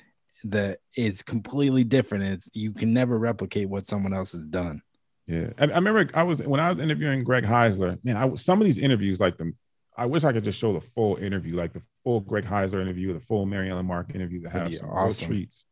that 0.43 0.79
is 0.97 1.21
completely 1.21 1.85
different 1.85 2.25
it's 2.25 2.49
you 2.53 2.73
can 2.73 2.93
never 2.93 3.17
replicate 3.17 3.69
what 3.69 3.85
someone 3.85 4.13
else 4.13 4.33
has 4.33 4.45
done 4.45 4.81
Yeah, 5.25 5.51
I, 5.57 5.63
I 5.63 5.75
remember 5.75 6.09
I 6.13 6.23
was 6.23 6.41
when 6.45 6.59
I 6.59 6.69
was 6.69 6.79
interviewing 6.79 7.23
Greg 7.23 7.45
Heisler. 7.45 7.97
Man, 8.03 8.17
I 8.17 8.35
some 8.35 8.59
of 8.59 8.65
these 8.65 8.77
interviews, 8.77 9.21
like 9.21 9.37
the, 9.37 9.53
I 9.95 10.05
wish 10.05 10.23
I 10.23 10.33
could 10.33 10.43
just 10.43 10.59
show 10.59 10.73
the 10.73 10.81
full 10.81 11.17
interview, 11.17 11.55
like 11.55 11.73
the 11.73 11.81
full 12.03 12.19
Greg 12.19 12.45
Heisler 12.45 12.81
interview, 12.81 13.13
the 13.13 13.19
full 13.19 13.45
Mary 13.45 13.69
Ellen 13.69 13.85
Mark 13.85 14.13
interview 14.13 14.41
that 14.41 14.69
be 14.69 14.75
some 14.75 14.89
awesome. 14.89 15.27
treats. 15.27 15.65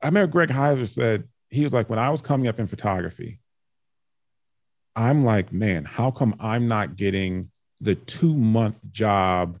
I 0.00 0.06
remember 0.06 0.30
Greg 0.30 0.48
Heisler 0.48 0.88
said 0.88 1.28
he 1.50 1.64
was 1.64 1.72
like, 1.72 1.90
when 1.90 1.98
I 1.98 2.10
was 2.10 2.22
coming 2.22 2.48
up 2.48 2.58
in 2.58 2.66
photography, 2.66 3.40
I'm 4.94 5.24
like, 5.24 5.52
man, 5.52 5.84
how 5.84 6.10
come 6.10 6.34
I'm 6.38 6.68
not 6.68 6.96
getting 6.96 7.50
the 7.80 7.94
two 7.94 8.36
month 8.36 8.80
job 8.92 9.58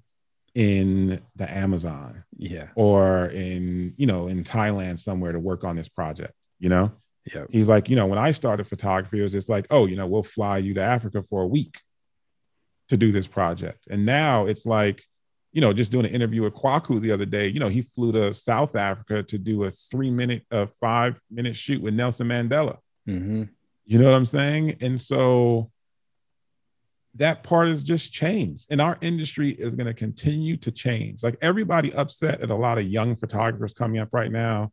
in 0.54 1.20
the 1.36 1.50
Amazon 1.50 2.24
Yeah. 2.36 2.68
or 2.74 3.26
in, 3.26 3.94
you 3.96 4.06
know, 4.06 4.26
in 4.26 4.44
Thailand 4.44 4.98
somewhere 4.98 5.32
to 5.32 5.40
work 5.40 5.64
on 5.64 5.76
this 5.76 5.88
project, 5.88 6.34
you 6.58 6.68
know? 6.68 6.92
Yeah. 7.32 7.44
He's 7.50 7.68
like, 7.68 7.88
you 7.88 7.96
know, 7.96 8.06
when 8.06 8.18
I 8.18 8.32
started 8.32 8.66
photography, 8.66 9.20
it 9.20 9.22
was 9.22 9.32
just 9.32 9.48
like, 9.48 9.66
oh, 9.70 9.86
you 9.86 9.96
know, 9.96 10.06
we'll 10.06 10.22
fly 10.22 10.58
you 10.58 10.74
to 10.74 10.82
Africa 10.82 11.22
for 11.22 11.42
a 11.42 11.46
week 11.46 11.78
to 12.92 12.98
do 12.98 13.10
this 13.10 13.26
project. 13.26 13.86
And 13.90 14.04
now 14.04 14.44
it's 14.44 14.66
like, 14.66 15.02
you 15.52 15.62
know, 15.62 15.72
just 15.72 15.90
doing 15.90 16.04
an 16.04 16.12
interview 16.12 16.42
with 16.42 16.54
Kwaku 16.54 17.00
the 17.00 17.10
other 17.10 17.24
day, 17.24 17.48
you 17.48 17.58
know, 17.58 17.70
he 17.70 17.80
flew 17.80 18.12
to 18.12 18.34
South 18.34 18.76
Africa 18.76 19.22
to 19.22 19.38
do 19.38 19.64
a 19.64 19.70
three 19.70 20.10
minute, 20.10 20.44
a 20.50 20.66
five 20.66 21.18
minute 21.30 21.56
shoot 21.56 21.80
with 21.80 21.94
Nelson 21.94 22.28
Mandela. 22.28 22.76
Mm-hmm. 23.08 23.44
You 23.86 23.98
know 23.98 24.04
what 24.04 24.14
I'm 24.14 24.26
saying? 24.26 24.76
And 24.82 25.00
so 25.00 25.70
that 27.14 27.42
part 27.42 27.68
has 27.68 27.82
just 27.82 28.12
changed. 28.12 28.66
And 28.68 28.78
our 28.78 28.98
industry 29.00 29.48
is 29.52 29.74
going 29.74 29.86
to 29.86 29.94
continue 29.94 30.58
to 30.58 30.70
change. 30.70 31.22
Like 31.22 31.38
everybody 31.40 31.94
upset 31.94 32.42
at 32.42 32.50
a 32.50 32.54
lot 32.54 32.76
of 32.76 32.84
young 32.84 33.16
photographers 33.16 33.72
coming 33.72 34.00
up 34.00 34.10
right 34.12 34.30
now 34.30 34.70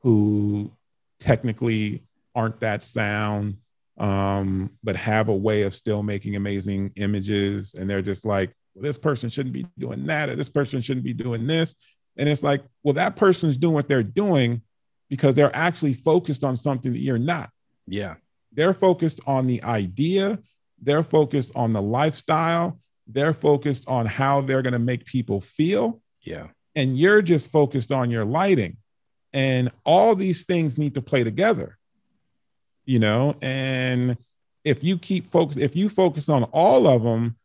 who 0.00 0.72
technically 1.20 2.04
aren't 2.34 2.60
that 2.60 2.82
sound, 2.82 3.58
um, 3.98 4.70
but 4.82 4.96
have 4.96 5.28
a 5.28 5.36
way 5.36 5.62
of 5.62 5.74
still 5.74 6.02
making 6.02 6.36
amazing 6.36 6.92
images. 6.96 7.74
And 7.74 7.88
they're 7.88 8.02
just 8.02 8.24
like, 8.24 8.54
well, 8.74 8.82
this 8.82 8.98
person 8.98 9.28
shouldn't 9.28 9.52
be 9.52 9.66
doing 9.78 10.06
that, 10.06 10.28
or 10.28 10.36
this 10.36 10.48
person 10.48 10.80
shouldn't 10.80 11.04
be 11.04 11.14
doing 11.14 11.46
this. 11.46 11.74
And 12.16 12.28
it's 12.28 12.42
like, 12.42 12.62
well, 12.82 12.94
that 12.94 13.16
person's 13.16 13.56
doing 13.56 13.74
what 13.74 13.88
they're 13.88 14.02
doing 14.02 14.62
because 15.08 15.34
they're 15.34 15.54
actually 15.54 15.94
focused 15.94 16.44
on 16.44 16.56
something 16.56 16.92
that 16.92 17.00
you're 17.00 17.18
not. 17.18 17.50
Yeah. 17.86 18.16
They're 18.52 18.74
focused 18.74 19.20
on 19.26 19.46
the 19.46 19.62
idea, 19.62 20.38
they're 20.80 21.02
focused 21.02 21.52
on 21.54 21.72
the 21.72 21.82
lifestyle, 21.82 22.78
they're 23.06 23.32
focused 23.32 23.86
on 23.88 24.06
how 24.06 24.40
they're 24.40 24.62
going 24.62 24.72
to 24.72 24.78
make 24.78 25.06
people 25.06 25.40
feel. 25.40 26.00
Yeah. 26.22 26.48
And 26.74 26.98
you're 26.98 27.22
just 27.22 27.50
focused 27.50 27.92
on 27.92 28.10
your 28.10 28.24
lighting. 28.24 28.76
And 29.32 29.70
all 29.84 30.14
these 30.14 30.44
things 30.44 30.78
need 30.78 30.94
to 30.94 31.02
play 31.02 31.24
together, 31.24 31.77
you 32.88 32.98
know? 32.98 33.36
And 33.42 34.16
if 34.64 34.82
you 34.82 34.98
keep 34.98 35.30
focus, 35.30 35.58
if 35.58 35.76
you 35.76 35.88
focus 35.88 36.28
on 36.28 36.44
all 36.44 36.86
of 36.86 37.02
them, 37.02 37.36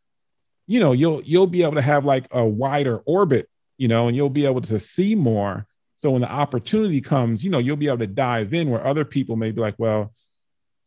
you 0.66 0.80
know, 0.80 0.92
you'll 0.92 1.22
you'll 1.22 1.46
be 1.46 1.62
able 1.62 1.74
to 1.74 1.82
have 1.82 2.04
like 2.04 2.26
a 2.30 2.44
wider 2.44 2.98
orbit, 3.04 3.48
you 3.76 3.86
know, 3.86 4.08
and 4.08 4.16
you'll 4.16 4.30
be 4.30 4.46
able 4.46 4.62
to 4.62 4.78
see 4.80 5.14
more. 5.14 5.66
So 5.96 6.10
when 6.10 6.22
the 6.22 6.32
opportunity 6.32 7.00
comes, 7.00 7.44
you 7.44 7.50
know, 7.50 7.58
you'll 7.58 7.76
be 7.76 7.88
able 7.88 7.98
to 7.98 8.06
dive 8.06 8.54
in 8.54 8.70
where 8.70 8.84
other 8.86 9.04
people 9.04 9.36
may 9.36 9.50
be 9.50 9.60
like, 9.60 9.74
well, 9.78 10.12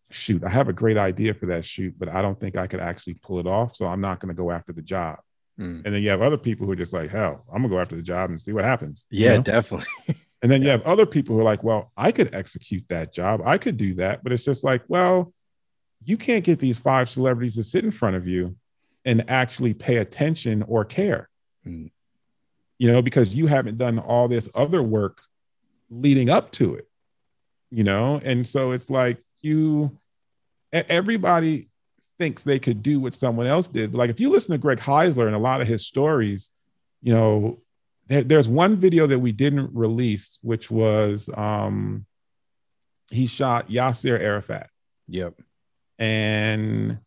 shoot, 0.09 0.43
I 0.43 0.49
have 0.49 0.69
a 0.69 0.73
great 0.73 0.97
idea 0.97 1.33
for 1.33 1.47
that 1.47 1.63
shoot, 1.63 1.93
but 1.97 2.09
I 2.09 2.21
don't 2.21 2.39
think 2.39 2.55
I 2.55 2.67
could 2.67 2.79
actually 2.79 3.15
pull 3.15 3.39
it 3.39 3.47
off. 3.47 3.75
So 3.75 3.85
I'm 3.85 4.01
not 4.01 4.19
going 4.19 4.35
to 4.35 4.39
go 4.39 4.51
after 4.51 4.73
the 4.73 4.81
job. 4.81 5.19
Mm. 5.59 5.85
And 5.85 5.93
then 5.93 6.01
you 6.01 6.09
have 6.09 6.21
other 6.21 6.37
people 6.37 6.65
who 6.65 6.73
are 6.73 6.75
just 6.75 6.93
like, 6.93 7.09
hell, 7.09 7.45
I'm 7.51 7.61
gonna 7.61 7.69
go 7.69 7.79
after 7.79 7.95
the 7.95 8.01
job 8.01 8.29
and 8.29 8.39
see 8.39 8.53
what 8.53 8.63
happens. 8.63 9.05
you 9.09 9.25
Yeah, 9.25 9.37
know? 9.37 9.43
definitely. 9.43 9.87
And 10.41 10.51
then 10.51 10.61
you 10.61 10.69
have 10.69 10.83
other 10.83 11.05
people 11.05 11.35
who 11.35 11.41
are 11.41 11.45
like, 11.45 11.63
well, 11.63 11.91
I 11.97 12.11
could 12.11 12.33
execute 12.33 12.83
that 12.89 13.11
job. 13.13 13.41
I 13.45 13.57
could 13.57 13.77
do 13.77 13.95
that. 13.95 14.23
But 14.23 14.31
it's 14.31 14.43
just 14.43 14.63
like, 14.63 14.83
well, 14.87 15.33
you 16.03 16.15
can't 16.15 16.43
get 16.43 16.59
these 16.59 16.77
five 16.77 17.09
celebrities 17.09 17.55
to 17.55 17.63
sit 17.63 17.83
in 17.83 17.91
front 17.91 18.15
of 18.15 18.27
you 18.27 18.55
and 19.03 19.29
actually 19.29 19.73
pay 19.73 19.97
attention 19.97 20.63
or 20.63 20.85
care, 20.85 21.29
Mm. 21.65 21.91
you 22.77 22.91
know, 22.91 23.01
because 23.01 23.33
you 23.35 23.47
haven't 23.47 23.77
done 23.77 23.99
all 23.99 24.27
this 24.27 24.47
other 24.53 24.83
work 24.83 25.21
leading 25.89 26.29
up 26.29 26.51
to 26.51 26.75
it, 26.75 26.87
you 27.71 27.83
know? 27.83 28.21
And 28.23 28.45
so 28.45 28.71
it's 28.71 28.89
like 28.89 29.17
you, 29.41 29.97
everybody 30.71 31.69
thinks 32.19 32.43
they 32.43 32.59
could 32.59 32.83
do 32.83 32.99
what 32.99 33.13
someone 33.13 33.47
else 33.47 33.67
did. 33.67 33.91
But 33.91 33.97
like 33.97 34.09
if 34.09 34.19
you 34.19 34.29
listen 34.29 34.51
to 34.51 34.57
Greg 34.57 34.79
Heisler 34.79 35.25
and 35.25 35.35
a 35.35 35.39
lot 35.39 35.61
of 35.61 35.67
his 35.67 35.85
stories, 35.85 36.49
you 37.01 37.13
know, 37.13 37.59
there, 38.07 38.23
there's 38.23 38.49
one 38.49 38.75
video 38.77 39.07
that 39.07 39.19
we 39.19 39.31
didn't 39.31 39.71
release, 39.73 40.39
which 40.41 40.71
was 40.71 41.29
um, 41.35 42.05
he 43.11 43.27
shot 43.27 43.69
Yasser 43.69 44.19
Arafat, 44.19 44.69
Yep. 45.07 45.35
and 45.99 46.99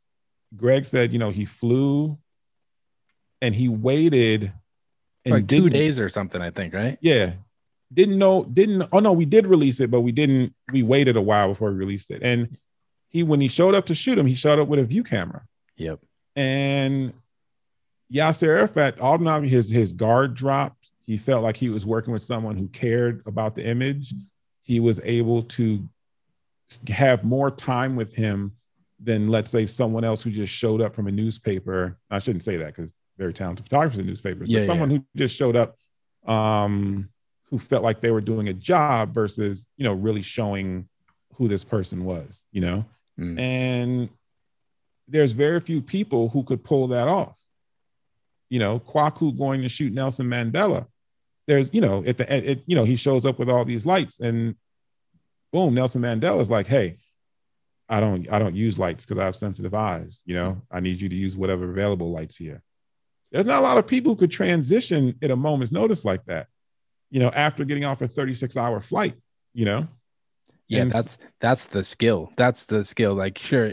Greg 0.56 0.84
said, 0.84 1.12
you 1.12 1.18
know, 1.18 1.30
he 1.30 1.44
flew 1.44 2.18
and 3.40 3.54
he 3.54 3.68
waited 3.68 4.52
and 5.24 5.34
Like 5.34 5.48
two 5.48 5.68
days 5.68 6.00
or 6.00 6.08
something, 6.08 6.40
I 6.40 6.50
think, 6.50 6.72
right? 6.72 6.96
Yeah, 7.02 7.34
didn't 7.92 8.18
know, 8.18 8.44
didn't. 8.44 8.88
Oh 8.90 9.00
no, 9.00 9.12
we 9.12 9.26
did 9.26 9.46
release 9.46 9.78
it, 9.80 9.90
but 9.90 10.00
we 10.00 10.12
didn't. 10.12 10.54
We 10.72 10.82
waited 10.82 11.16
a 11.16 11.20
while 11.20 11.48
before 11.48 11.70
we 11.70 11.76
released 11.76 12.10
it, 12.10 12.22
and 12.22 12.56
he 13.08 13.22
when 13.22 13.40
he 13.40 13.48
showed 13.48 13.74
up 13.74 13.84
to 13.86 13.94
shoot 13.94 14.16
him, 14.16 14.26
he 14.26 14.34
showed 14.34 14.58
up 14.58 14.68
with 14.68 14.80
a 14.80 14.84
view 14.84 15.02
camera. 15.02 15.42
Yep. 15.76 16.00
And 16.36 17.12
Yasser 18.10 18.46
Arafat, 18.48 18.98
automatically 19.00 19.50
his 19.50 19.68
his 19.68 19.92
guard 19.92 20.34
dropped. 20.34 20.79
He 21.10 21.16
felt 21.16 21.42
like 21.42 21.56
he 21.56 21.70
was 21.70 21.84
working 21.84 22.12
with 22.12 22.22
someone 22.22 22.56
who 22.56 22.68
cared 22.68 23.24
about 23.26 23.56
the 23.56 23.66
image. 23.66 24.14
He 24.62 24.78
was 24.78 25.00
able 25.02 25.42
to 25.42 25.88
have 26.86 27.24
more 27.24 27.50
time 27.50 27.96
with 27.96 28.14
him 28.14 28.52
than, 29.00 29.26
let's 29.26 29.50
say, 29.50 29.66
someone 29.66 30.04
else 30.04 30.22
who 30.22 30.30
just 30.30 30.52
showed 30.52 30.80
up 30.80 30.94
from 30.94 31.08
a 31.08 31.10
newspaper. 31.10 31.98
I 32.12 32.20
shouldn't 32.20 32.44
say 32.44 32.58
that 32.58 32.76
because 32.76 32.96
very 33.18 33.34
talented 33.34 33.66
photographers 33.66 33.98
in 33.98 34.06
newspapers, 34.06 34.48
Yeah, 34.48 34.60
but 34.60 34.66
someone 34.66 34.88
who 34.88 35.04
just 35.16 35.34
showed 35.34 35.56
up 35.56 35.74
um, 36.26 37.08
who 37.46 37.58
felt 37.58 37.82
like 37.82 38.00
they 38.00 38.12
were 38.12 38.20
doing 38.20 38.48
a 38.48 38.54
job 38.54 39.12
versus, 39.12 39.66
you 39.76 39.82
know, 39.82 39.94
really 39.94 40.22
showing 40.22 40.88
who 41.34 41.48
this 41.48 41.64
person 41.64 42.04
was, 42.04 42.44
you 42.52 42.60
know? 42.60 42.84
Mm. 43.18 43.40
And 43.40 44.08
there's 45.08 45.32
very 45.32 45.58
few 45.58 45.82
people 45.82 46.28
who 46.28 46.44
could 46.44 46.62
pull 46.62 46.86
that 46.86 47.08
off. 47.08 47.36
You 48.48 48.60
know, 48.60 48.78
Kwaku 48.78 49.36
going 49.36 49.62
to 49.62 49.68
shoot 49.68 49.92
Nelson 49.92 50.28
Mandela. 50.28 50.86
There's, 51.50 51.68
you 51.72 51.80
know, 51.80 52.04
at 52.06 52.16
the 52.16 52.30
end, 52.30 52.46
it, 52.46 52.62
you 52.66 52.76
know, 52.76 52.84
he 52.84 52.94
shows 52.94 53.26
up 53.26 53.38
with 53.40 53.50
all 53.50 53.64
these 53.64 53.84
lights 53.84 54.20
and 54.20 54.54
boom, 55.52 55.74
Nelson 55.74 56.00
Mandela's 56.02 56.48
like, 56.48 56.68
hey, 56.68 56.98
I 57.88 57.98
don't 57.98 58.30
I 58.30 58.38
don't 58.38 58.54
use 58.54 58.78
lights 58.78 59.04
because 59.04 59.18
I 59.20 59.24
have 59.24 59.34
sensitive 59.34 59.74
eyes. 59.74 60.22
You 60.24 60.36
know, 60.36 60.62
I 60.70 60.78
need 60.78 61.00
you 61.00 61.08
to 61.08 61.14
use 61.16 61.36
whatever 61.36 61.68
available 61.68 62.12
lights 62.12 62.36
here. 62.36 62.62
There's 63.32 63.46
not 63.46 63.58
a 63.58 63.62
lot 63.62 63.78
of 63.78 63.86
people 63.88 64.12
who 64.12 64.16
could 64.16 64.30
transition 64.30 65.16
at 65.22 65.32
a 65.32 65.36
moment's 65.36 65.72
notice 65.72 66.04
like 66.04 66.24
that, 66.26 66.46
you 67.10 67.18
know, 67.18 67.30
after 67.30 67.64
getting 67.64 67.84
off 67.84 68.00
a 68.00 68.06
36 68.06 68.56
hour 68.56 68.80
flight, 68.80 69.14
you 69.54 69.64
know. 69.64 69.88
Yeah, 70.68 70.82
And- 70.82 70.92
that's 70.92 71.18
that's 71.40 71.64
the 71.64 71.82
skill. 71.82 72.32
That's 72.36 72.64
the 72.66 72.84
skill. 72.84 73.14
Like, 73.14 73.38
sure, 73.38 73.72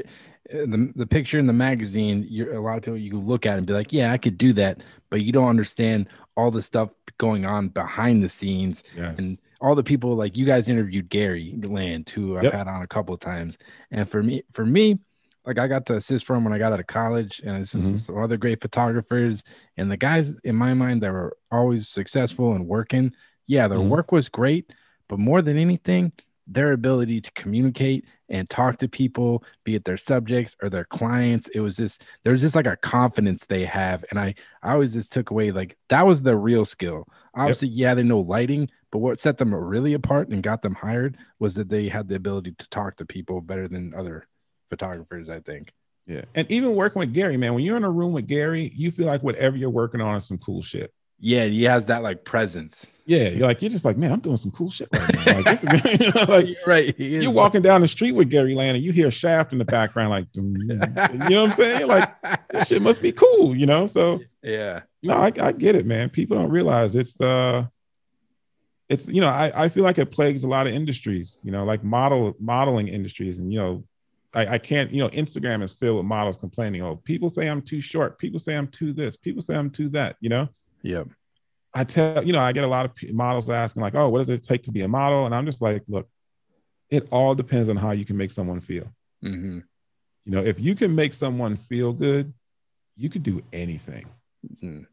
the 0.50 0.92
the 0.96 1.08
picture 1.08 1.40
in 1.40 1.48
the 1.48 1.54
magazine, 1.54 2.26
you're 2.30 2.54
a 2.54 2.62
lot 2.62 2.78
of 2.78 2.84
people 2.84 2.98
you 2.98 3.12
can 3.12 3.26
look 3.26 3.46
at 3.46 3.58
and 3.58 3.68
be 3.68 3.74
like, 3.74 3.92
yeah, 3.92 4.12
I 4.12 4.18
could 4.18 4.38
do 4.38 4.54
that, 4.54 4.82
but 5.10 5.24
you 5.24 5.32
don't 5.32 5.48
understand 5.50 6.08
all 6.36 6.52
the 6.52 6.62
stuff 6.62 6.92
going 7.18 7.46
on 7.46 7.70
behind 7.70 8.22
the 8.24 8.30
scenes 8.30 8.84
Yes. 8.96 9.18
and 9.18 9.38
all 9.60 9.74
the 9.74 9.84
people 9.84 10.16
like 10.16 10.38
you 10.38 10.46
guys 10.46 10.68
interviewed 10.68 11.10
Gary 11.10 11.56
Land, 11.64 12.10
who 12.10 12.38
I've 12.38 12.54
had 12.54 12.68
on 12.68 12.82
a 12.84 12.88
couple 12.88 13.14
of 13.14 13.20
times, 13.20 13.58
and 13.92 14.10
for 14.10 14.22
me, 14.22 14.44
for 14.52 14.66
me, 14.66 15.00
like 15.46 15.58
I 15.58 15.68
got 15.68 15.86
to 15.88 15.96
assist 15.96 16.26
from 16.26 16.44
when 16.44 16.54
I 16.54 16.58
got 16.60 16.74
out 16.74 16.80
of 16.80 16.88
college, 16.88 17.42
and 17.44 17.62
this 17.62 17.74
is 17.74 17.90
Mhm. 17.92 18.00
some 18.00 18.18
other 18.18 18.38
great 18.38 18.62
photographers, 18.62 19.44
and 19.78 19.90
the 19.90 19.98
guys 19.98 20.38
in 20.40 20.56
my 20.56 20.74
mind 20.74 21.02
that 21.02 21.12
were 21.12 21.36
always 21.52 21.88
successful 21.88 22.54
and 22.54 22.68
working. 22.68 23.14
Yeah, 23.48 23.68
their 23.68 23.80
Mhm. 23.80 23.90
work 23.90 24.12
was 24.12 24.30
great, 24.30 24.72
but 25.08 25.20
more 25.20 25.42
than 25.42 25.58
anything, 25.58 26.12
their 26.48 26.72
ability 26.72 27.22
to 27.22 27.32
communicate 27.34 28.06
and 28.30 28.50
talk 28.50 28.78
to 28.78 28.88
people, 28.88 29.44
be 29.64 29.76
it 29.76 29.86
their 29.86 29.98
subjects 29.98 30.56
or 30.62 30.70
their 30.70 30.86
clients, 30.86 31.48
it 31.50 31.60
was 31.60 31.78
just 31.78 32.04
there's 32.24 32.42
just 32.42 32.56
like 32.56 32.68
a 32.68 32.78
confidence 32.78 33.46
they 33.46 33.66
have, 33.66 34.04
and 34.10 34.20
I 34.20 34.36
I 34.64 34.74
always 34.74 34.94
just 34.94 35.12
took 35.12 35.30
away 35.30 35.52
like 35.52 35.78
that 35.90 36.06
was 36.06 36.22
the 36.22 36.36
real 36.36 36.66
skill. 36.66 37.08
Obviously, 37.36 37.68
yeah, 37.70 37.94
they 37.94 38.04
know 38.04 38.20
lighting, 38.20 38.70
but 38.92 39.00
what 39.00 39.20
set 39.20 39.38
them 39.38 39.54
really 39.54 39.94
apart 39.94 40.30
and 40.30 40.42
got 40.42 40.62
them 40.62 40.76
hired 40.76 41.18
was 41.40 41.56
that 41.56 41.70
they 41.70 41.90
had 41.90 42.08
the 42.08 42.16
ability 42.16 42.54
to 42.54 42.70
talk 42.70 42.96
to 42.98 43.06
people 43.06 43.42
better 43.42 43.68
than 43.68 43.94
other 43.94 44.28
photographers. 44.70 45.30
I 45.30 45.40
think. 45.40 45.74
Yeah. 46.06 46.24
And 46.36 46.50
even 46.50 46.74
working 46.74 47.02
with 47.02 47.14
Gary, 47.14 47.36
man, 47.36 47.54
when 47.54 47.66
you're 47.66 47.76
in 47.76 47.84
a 47.84 47.92
room 47.92 48.14
with 48.14 48.28
Gary, 48.28 48.72
you 48.74 48.92
feel 48.92 49.08
like 49.08 49.24
whatever 49.24 49.58
you're 49.58 49.70
working 49.70 50.00
on 50.00 50.16
is 50.16 50.26
some 50.26 50.38
cool 50.38 50.62
shit. 50.62 50.94
Yeah, 51.20 51.44
he 51.44 51.64
has 51.66 51.88
that 51.88 52.02
like 52.02 52.24
presence. 52.24 52.88
Yeah. 53.08 53.30
You're 53.30 53.48
like, 53.48 53.62
you're 53.62 53.72
just 53.72 53.86
like, 53.86 53.98
man, 53.98 54.12
I'm 54.12 54.20
doing 54.20 54.38
some 54.38 54.52
cool 54.52 54.70
shit 54.70 54.90
right 54.92 55.16
now. 55.16 55.36
Like, 55.38 55.46
this 55.46 55.64
is, 55.64 56.00
you 56.06 56.12
know, 56.12 56.26
like 56.28 56.48
You're 56.48 56.56
right. 56.68 57.00
you're 57.00 57.32
walking 57.32 57.62
down 57.62 57.82
the 57.82 57.88
street 57.88 58.12
with 58.12 58.30
Gary 58.30 58.54
Land 58.54 58.76
and 58.76 58.86
you 58.86 58.92
hear 58.92 59.10
Shaft 59.10 59.54
in 59.54 59.58
the 59.58 59.66
background, 59.66 60.10
like, 60.12 60.28
you 60.34 60.44
know 60.44 60.78
what 61.16 61.50
I'm 61.50 61.54
saying? 61.54 61.88
Like, 61.88 62.22
this 62.52 62.68
shit 62.68 62.82
must 62.82 63.02
be 63.02 63.12
cool, 63.12 63.56
you 63.56 63.66
know? 63.66 63.88
So, 63.88 64.20
yeah, 64.44 64.82
no, 65.02 65.16
I, 65.16 65.32
I 65.40 65.52
get 65.54 65.76
it, 65.76 65.86
man. 65.86 66.10
People 66.10 66.38
don't 66.38 66.52
realize 66.52 66.96
it's 66.96 67.16
the, 67.16 67.70
it's, 68.90 69.08
you 69.08 69.22
know, 69.22 69.30
I, 69.30 69.52
I 69.56 69.70
feel 69.70 69.84
like 69.84 69.98
it 69.98 70.12
plagues 70.12 70.44
a 70.44 70.48
lot 70.48 70.68
of 70.68 70.74
industries, 70.74 71.40
you 71.44 71.52
know, 71.52 71.64
like 71.66 71.84
model 71.84 72.36
modeling 72.40 72.88
industries. 72.88 73.40
And, 73.40 73.52
you 73.52 73.60
know, 73.60 73.84
I, 74.34 74.46
I 74.54 74.58
can't, 74.58 74.92
you 74.92 75.00
know, 75.00 75.10
Instagram 75.10 75.64
is 75.64 75.74
filled 75.74 75.98
with 75.98 76.06
models 76.06 76.38
complaining, 76.38 76.82
oh, 76.82 76.98
people 76.98 77.30
say 77.30 77.48
I'm 77.48 77.62
too 77.62 77.82
short. 77.82 78.18
People 78.20 78.40
say 78.40 78.56
I'm 78.56 78.68
too 78.68 78.94
this. 78.94 79.18
People 79.18 79.42
say 79.42 79.56
I'm 79.56 79.70
too 79.70 79.90
that, 79.90 80.18
you 80.20 80.30
know? 80.30 80.50
yep, 80.84 81.08
I 81.78 81.84
tell, 81.84 82.24
you 82.26 82.34
know, 82.34 82.40
I 82.40 82.52
get 82.54 82.64
a 82.64 82.68
lot 82.68 82.86
of 82.86 83.14
models 83.14 83.50
asking, 83.52 83.84
like, 83.84 83.94
oh, 83.94 84.10
what 84.10 84.18
does 84.18 84.30
it 84.30 84.44
take 84.44 84.64
to 84.64 84.72
be 84.72 84.82
a 84.82 84.88
model? 84.88 85.26
And 85.28 85.36
I'm 85.36 85.46
just 85.46 85.62
like, 85.62 85.84
look, 85.88 86.10
it 86.90 87.08
all 87.12 87.36
depends 87.36 87.70
on 87.70 87.76
how 87.78 87.92
you 87.92 88.04
can 88.04 88.18
make 88.18 88.32
someone 88.32 88.62
feel. 88.62 88.92
hmm 89.22 89.60
You 90.26 90.32
know, 90.32 90.44
if 90.44 90.60
you 90.60 90.74
can 90.74 90.96
make 90.96 91.14
someone 91.14 91.56
feel 91.56 91.94
good, 91.94 92.34
you 92.96 93.10
could 93.10 93.22
do 93.22 93.44
anything. 93.54 94.06
Mhm. 94.64 94.88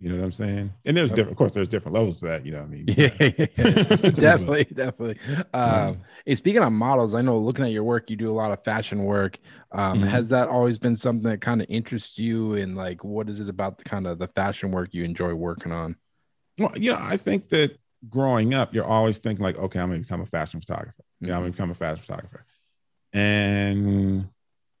You 0.00 0.08
know 0.08 0.16
what 0.16 0.24
I'm 0.24 0.32
saying? 0.32 0.72
And 0.86 0.96
there's 0.96 1.10
different, 1.10 1.32
of 1.32 1.36
course, 1.36 1.52
there's 1.52 1.68
different 1.68 1.94
levels 1.94 2.18
to 2.20 2.26
that. 2.26 2.46
You 2.46 2.52
know 2.52 2.62
what 2.62 2.68
I 2.68 2.70
mean? 2.70 2.86
Yeah, 2.96 3.08
definitely, 4.10 4.64
definitely. 4.64 5.18
Um, 5.54 5.98
hey, 6.24 6.34
speaking 6.34 6.62
of 6.62 6.72
models, 6.72 7.14
I 7.14 7.20
know 7.22 7.36
looking 7.36 7.64
at 7.64 7.72
your 7.72 7.84
work, 7.84 8.10
you 8.10 8.16
do 8.16 8.30
a 8.30 8.34
lot 8.34 8.52
of 8.52 8.64
fashion 8.64 9.04
work. 9.04 9.38
Um, 9.70 9.98
mm-hmm. 10.00 10.08
Has 10.08 10.30
that 10.30 10.48
always 10.48 10.78
been 10.78 10.96
something 10.96 11.30
that 11.30 11.40
kind 11.42 11.60
of 11.60 11.66
interests 11.68 12.18
you? 12.18 12.54
And 12.54 12.74
like, 12.74 13.04
what 13.04 13.28
is 13.28 13.38
it 13.38 13.48
about 13.50 13.78
the 13.78 13.84
kind 13.84 14.06
of 14.06 14.18
the 14.18 14.28
fashion 14.28 14.72
work 14.72 14.88
you 14.92 15.04
enjoy 15.04 15.34
working 15.34 15.72
on? 15.72 15.94
Well, 16.58 16.72
yeah, 16.76 16.98
I 17.00 17.16
think 17.16 17.48
that 17.48 17.78
growing 18.08 18.54
up, 18.54 18.74
you're 18.74 18.84
always 18.84 19.18
thinking 19.18 19.42
like, 19.42 19.58
okay, 19.58 19.80
I'm 19.80 19.88
gonna 19.88 20.00
become 20.00 20.20
a 20.20 20.26
fashion 20.26 20.60
photographer. 20.60 21.04
Yeah, 21.20 21.28
mm-hmm. 21.28 21.34
I'm 21.34 21.40
gonna 21.42 21.52
become 21.52 21.70
a 21.70 21.74
fashion 21.74 22.02
photographer. 22.02 22.44
And 23.12 24.28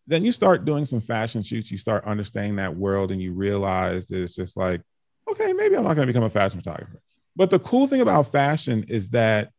then 0.06 0.24
you 0.24 0.32
start 0.32 0.64
doing 0.64 0.86
some 0.86 1.00
fashion 1.00 1.42
shoots, 1.42 1.70
you 1.70 1.78
start 1.78 2.04
understanding 2.04 2.56
that 2.56 2.76
world, 2.76 3.12
and 3.12 3.22
you 3.22 3.32
realize 3.32 4.10
it's 4.10 4.34
just 4.34 4.56
like 4.56 4.82
okay, 5.30 5.52
maybe 5.52 5.76
I'm 5.76 5.84
not 5.84 5.94
going 5.94 6.06
to 6.06 6.12
become 6.12 6.24
a 6.24 6.30
fashion 6.30 6.60
photographer. 6.60 7.00
But 7.34 7.50
the 7.50 7.58
cool 7.58 7.86
thing 7.86 8.00
about 8.00 8.30
fashion 8.30 8.84
is 8.88 9.10
that 9.10 9.50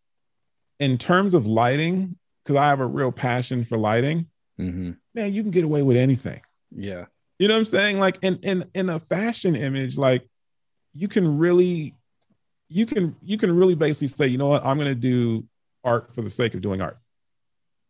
in 0.79 0.97
terms 0.97 1.33
of 1.33 1.47
lighting, 1.47 2.17
because 2.43 2.57
I 2.57 2.67
have 2.67 2.79
a 2.79 2.85
real 2.85 3.11
passion 3.11 3.65
for 3.65 3.77
lighting, 3.77 4.27
mm-hmm. 4.59 4.91
man, 5.15 5.33
you 5.33 5.41
can 5.41 5.51
get 5.51 5.63
away 5.63 5.81
with 5.81 5.97
anything. 5.97 6.41
Yeah. 6.71 7.05
You 7.39 7.47
know 7.47 7.55
what 7.55 7.61
I'm 7.61 7.65
saying? 7.65 7.99
Like 7.99 8.19
in 8.21 8.37
in 8.43 8.65
in 8.73 8.89
a 8.89 8.99
fashion 8.99 9.55
image, 9.55 9.97
like 9.97 10.27
you 10.93 11.07
can 11.07 11.37
really 11.37 11.95
you 12.73 12.87
can 12.87 13.15
you 13.21 13.37
can 13.37 13.55
really 13.55 13.75
basically 13.75 14.07
say, 14.07 14.25
you 14.25 14.39
know 14.39 14.47
what, 14.47 14.65
I'm 14.65 14.79
gonna 14.79 14.95
do 14.95 15.45
art 15.83 16.13
for 16.15 16.23
the 16.23 16.29
sake 16.29 16.55
of 16.55 16.61
doing 16.61 16.81
art. 16.81 16.97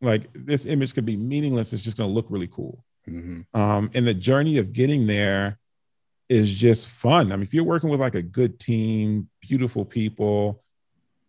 Like 0.01 0.27
this 0.33 0.65
image 0.65 0.93
could 0.93 1.05
be 1.05 1.15
meaningless, 1.15 1.71
it's 1.71 1.83
just 1.83 1.97
gonna 1.97 2.11
look 2.11 2.25
really 2.29 2.49
cool. 2.49 2.83
Mm-hmm. 3.09 3.59
Um, 3.59 3.89
and 3.93 4.05
the 4.05 4.13
journey 4.13 4.57
of 4.57 4.73
getting 4.73 5.07
there 5.07 5.57
is 6.27 6.53
just 6.53 6.87
fun. 6.89 7.31
I 7.31 7.37
mean, 7.37 7.43
if 7.43 7.53
you're 7.53 7.63
working 7.63 7.89
with 7.89 8.01
like 8.01 8.15
a 8.15 8.21
good 8.21 8.59
team, 8.59 9.29
beautiful 9.41 9.85
people, 9.85 10.61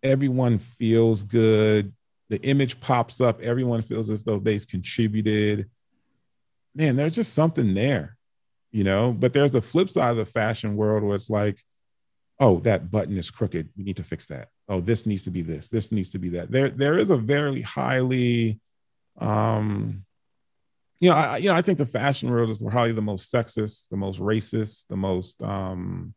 everyone 0.03 0.59
feels 0.59 1.23
good, 1.23 1.93
the 2.31 2.43
image 2.43 2.81
pops 2.81 3.21
up, 3.21 3.41
everyone 3.41 3.83
feels 3.83 4.11
as 4.11 4.25
though 4.25 4.41
they've 4.41 4.67
contributed. 4.67 5.71
Man, 6.75 6.97
there's 6.97 7.15
just 7.15 7.35
something 7.35 7.73
there, 7.75 8.17
you 8.73 8.83
know. 8.83 9.13
But 9.13 9.33
there's 9.33 9.53
the 9.53 9.63
flip 9.63 9.91
side 9.91 10.11
of 10.11 10.17
the 10.17 10.27
fashion 10.27 10.75
world 10.75 11.05
where 11.05 11.15
it's 11.15 11.31
like, 11.31 11.63
oh, 12.41 12.61
that 12.61 12.91
button 12.91 13.17
is 13.17 13.31
crooked. 13.31 13.69
We 13.77 13.85
need 13.85 13.97
to 13.97 14.05
fix 14.05 14.27
that. 14.27 14.49
Oh, 14.69 14.81
this 14.81 15.07
needs 15.07 15.25
to 15.25 15.31
be 15.31 15.43
this. 15.43 15.69
This 15.69 15.93
needs 15.93 16.11
to 16.11 16.19
be 16.19 16.31
that. 16.31 16.51
There, 16.51 16.71
there 16.71 16.99
is 16.99 17.11
a 17.11 17.17
very 17.17 17.63
highly 17.63 18.61
um 19.21 20.05
you 21.01 21.11
know, 21.11 21.17
I 21.17 21.37
you 21.39 21.49
know, 21.49 21.55
I 21.55 21.63
think 21.63 21.79
the 21.79 21.87
fashion 21.87 22.31
world 22.31 22.51
is 22.51 22.63
probably 22.63 22.93
the 22.93 23.03
most 23.03 23.33
sexist, 23.33 23.89
the 23.89 23.97
most 23.97 24.21
racist, 24.21 24.87
the 24.89 24.97
most 24.97 25.43
um, 25.43 26.15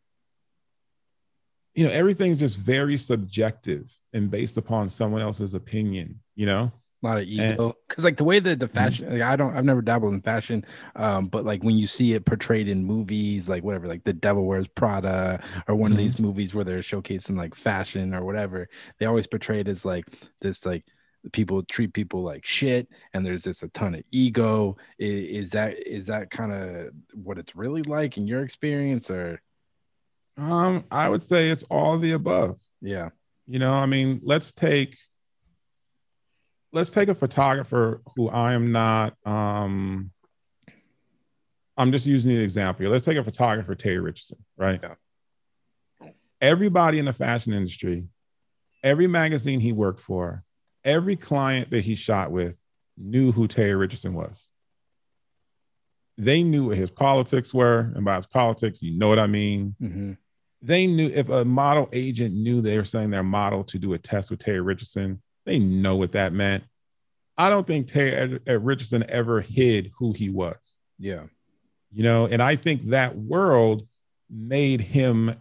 you 1.74 1.84
know, 1.84 1.92
everything's 1.92 2.40
just 2.40 2.58
very 2.58 2.98
subjective 2.98 3.92
and 4.14 4.32
based 4.32 4.58
upon 4.58 4.90
someone 4.90 5.22
else's 5.22 5.54
opinion, 5.54 6.22
you 6.36 6.46
know. 6.46 6.72
A 7.04 7.06
lot 7.06 7.18
of 7.18 7.26
ego, 7.26 7.76
because 7.88 8.04
like 8.04 8.18
the 8.18 8.24
way 8.24 8.40
that 8.40 8.60
the 8.60 8.66
mm-hmm. 8.68 8.76
fashion, 8.76 9.12
like, 9.12 9.22
I 9.22 9.36
don't, 9.36 9.56
I've 9.56 9.66
never 9.66 9.84
dabbled 9.84 10.14
in 10.14 10.22
fashion, 10.22 10.66
um, 10.96 11.26
but 11.26 11.46
like 11.46 11.64
when 11.64 11.78
you 11.78 11.86
see 11.86 12.14
it 12.14 12.26
portrayed 12.26 12.68
in 12.68 12.84
movies, 12.84 13.48
like 13.48 13.64
whatever, 13.64 13.86
like 13.86 14.04
The 14.04 14.14
Devil 14.14 14.46
Wears 14.46 14.68
Prada, 14.68 15.44
or 15.68 15.76
one 15.76 15.92
mm-hmm. 15.92 15.94
of 15.94 15.98
these 16.00 16.20
movies 16.20 16.56
where 16.56 16.64
they're 16.64 16.80
showcasing 16.80 17.38
like 17.38 17.54
fashion 17.54 18.16
or 18.16 18.26
whatever, 18.26 18.68
they 18.98 19.06
always 19.06 19.28
portray 19.28 19.60
it 19.60 19.68
as 19.68 19.86
like 19.86 20.06
this, 20.42 20.66
like 20.66 20.86
people 21.32 21.64
treat 21.64 21.94
people 21.94 22.22
like 22.22 22.46
shit 22.46 22.88
and 23.14 23.26
there's 23.26 23.44
just 23.44 23.64
a 23.64 23.68
ton 23.70 23.96
of 23.96 24.04
ego. 24.12 24.78
Is, 24.98 25.46
is 25.46 25.50
that 25.52 25.88
is 25.88 26.08
that 26.08 26.32
kind 26.32 26.52
of 26.52 26.90
what 27.14 27.38
it's 27.38 27.56
really 27.56 27.84
like 27.84 28.18
in 28.18 28.28
your 28.28 28.42
experience 28.42 29.10
or? 29.10 29.42
Um 30.38 30.86
i 30.92 31.10
would 31.10 31.24
say 31.24 31.50
it's 31.50 31.64
all 31.64 31.98
the 31.98 32.14
above. 32.14 32.58
Yeah. 32.82 33.10
You 33.46 33.60
know 33.60 33.74
i 33.74 33.86
mean 33.86 34.22
let's 34.24 34.52
take 34.52 34.98
let's 36.78 36.92
take 36.92 37.10
a 37.10 37.16
photographer 37.16 38.02
who 38.16 38.30
i 38.30 38.54
am 38.54 38.72
not 38.72 39.14
um 39.26 40.12
i'm 41.78 41.92
just 41.92 42.06
using 42.06 42.32
the 42.32 42.44
example 42.44 42.84
here. 42.84 42.92
let's 42.92 43.06
take 43.06 43.18
a 43.18 43.24
photographer 43.24 43.76
terry 43.76 44.00
richardson 44.00 44.38
right 44.58 44.84
everybody 46.40 47.00
in 47.00 47.06
the 47.06 47.14
fashion 47.14 47.54
industry 47.54 48.06
every 48.84 49.08
magazine 49.08 49.60
he 49.60 49.72
worked 49.74 50.00
for 50.00 50.44
every 50.84 51.16
client 51.16 51.70
that 51.72 51.84
he 51.84 51.96
shot 51.96 52.32
with 52.32 52.60
knew 52.98 53.32
who 53.32 53.48
Terry 53.48 53.76
Richardson 53.76 54.14
was. 54.14 54.50
They 56.18 56.42
knew 56.42 56.68
what 56.68 56.78
his 56.78 56.90
politics 56.90 57.54
were, 57.54 57.92
and 57.96 58.04
by 58.04 58.16
his 58.16 58.26
politics, 58.26 58.82
you 58.82 58.98
know 58.98 59.08
what 59.08 59.20
I 59.20 59.28
mean. 59.28 59.76
Mm-hmm. 59.82 60.14
They 60.64 60.88
knew 60.88 61.12
if 61.14 61.30
a 61.30 61.46
model 61.46 61.90
agent 61.94 62.34
knew 62.34 62.62
they 62.62 62.78
were 62.78 62.86
sending 62.86 63.12
their 63.12 63.24
model 63.24 63.64
to 63.66 63.78
do 63.78 63.94
a 63.94 64.00
test 64.00 64.32
with 64.32 64.40
Terry 64.40 64.62
Richardson, 64.62 65.22
they 65.48 65.60
know 65.60 65.96
what 65.96 66.12
that 66.12 66.34
meant. 66.34 66.64
I 67.38 67.50
don't 67.50 67.66
think 67.66 67.88
Terry 67.88 68.40
Richardson 68.46 69.06
ever 69.10 69.42
hid 69.42 69.92
who 69.98 70.12
he 70.12 70.30
was. 70.30 70.58
Yeah. 71.00 71.24
You 71.92 72.04
know, 72.04 72.28
and 72.28 72.42
I 72.42 72.56
think 72.56 72.90
that 72.90 73.16
world 73.16 73.88
made 74.30 74.82
him 74.82 75.36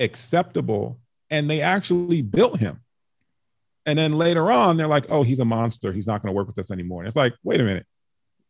acceptable 0.00 0.98
and 1.30 1.48
they 1.48 1.60
actually 1.60 2.22
built 2.22 2.58
him. 2.58 2.80
And 3.84 3.98
then 3.98 4.14
later 4.14 4.50
on, 4.50 4.76
they're 4.76 4.88
like, 4.88 5.06
oh, 5.10 5.22
he's 5.22 5.38
a 5.38 5.44
monster. 5.44 5.92
He's 5.92 6.06
not 6.06 6.22
going 6.22 6.32
to 6.32 6.36
work 6.36 6.48
with 6.48 6.58
us 6.58 6.70
anymore. 6.72 7.02
And 7.02 7.06
it's 7.06 7.16
like, 7.16 7.34
wait 7.44 7.60
a 7.60 7.64
minute. 7.64 7.86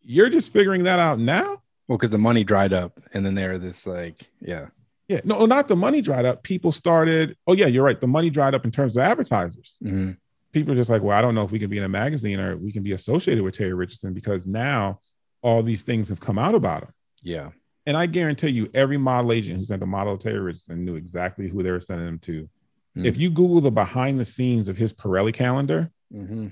You're 0.03 0.31
just 0.31 0.53
figuring 0.53 0.85
that 0.85 0.99
out 0.99 1.19
now? 1.19 1.63
Well, 1.89 1.99
because 1.99 2.11
the 2.11 2.19
money 2.19 2.43
dried 2.43 2.73
up. 2.73 2.99
And 3.13 3.27
then 3.27 3.35
they're 3.35 3.59
this 3.59 3.87
like, 3.87 4.31
yeah. 4.41 4.69
Yeah. 5.09 5.21
No, 5.25 5.45
not 5.45 5.69
the 5.69 5.77
money 5.77 6.01
dried 6.01 6.25
up. 6.25 6.43
People 6.43 6.73
started, 6.73 7.37
oh, 7.47 7.53
yeah, 7.53 7.67
you're 7.67 7.85
right. 7.85 8.01
The 8.01 8.07
money 8.07 8.31
dried 8.31 8.55
up 8.55 8.65
in 8.65 8.71
terms 8.71 8.97
of 8.97 9.03
advertisers. 9.03 9.79
Mm-hmm. 9.85 10.13
People 10.57 10.73
are 10.73 10.77
just 10.77 10.91
like, 10.91 11.03
well, 11.03 11.17
I 11.17 11.21
don't 11.21 11.35
know 11.35 11.45
if 11.45 11.51
we 11.51 11.59
can 11.59 11.71
be 11.71 11.79
in 11.79 11.85
a 11.85 11.89
magazine 11.89 12.41
or 12.41 12.57
we 12.57 12.73
can 12.73 12.83
be 12.83 12.93
associated 12.93 13.45
with 13.45 13.57
Terry 13.57 13.75
Richardson 13.75 14.13
because 14.13 14.47
now 14.47 15.01
all 15.43 15.63
these 15.63 15.83
things 15.83 16.09
have 16.09 16.21
come 16.21 16.39
out 16.39 16.55
about 16.55 16.85
him. 16.85 16.93
Yeah. 17.23 17.51
And 17.87 17.97
I 17.97 18.07
guarantee 18.07 18.49
you, 18.49 18.71
every 18.75 18.97
model 18.97 19.33
agent 19.33 19.59
who 19.59 19.65
sent 19.65 19.83
a 19.83 19.87
model 19.87 20.17
to 20.17 20.29
Terry 20.29 20.41
Richardson 20.41 20.85
knew 20.85 20.97
exactly 20.97 21.49
who 21.49 21.63
they 21.63 21.71
were 21.71 21.81
sending 21.81 22.07
them 22.07 22.19
to 22.21 22.49
Mm-hmm. 22.97 23.07
If 23.07 23.19
you 23.19 23.29
Google 23.29 23.61
the 23.61 23.71
behind 23.71 24.19
the 24.19 24.25
scenes 24.25 24.69
of 24.69 24.79
his 24.79 24.93
Pirelli 24.93 25.35
calendar, 25.35 25.91
mm-hmm. 26.13 26.49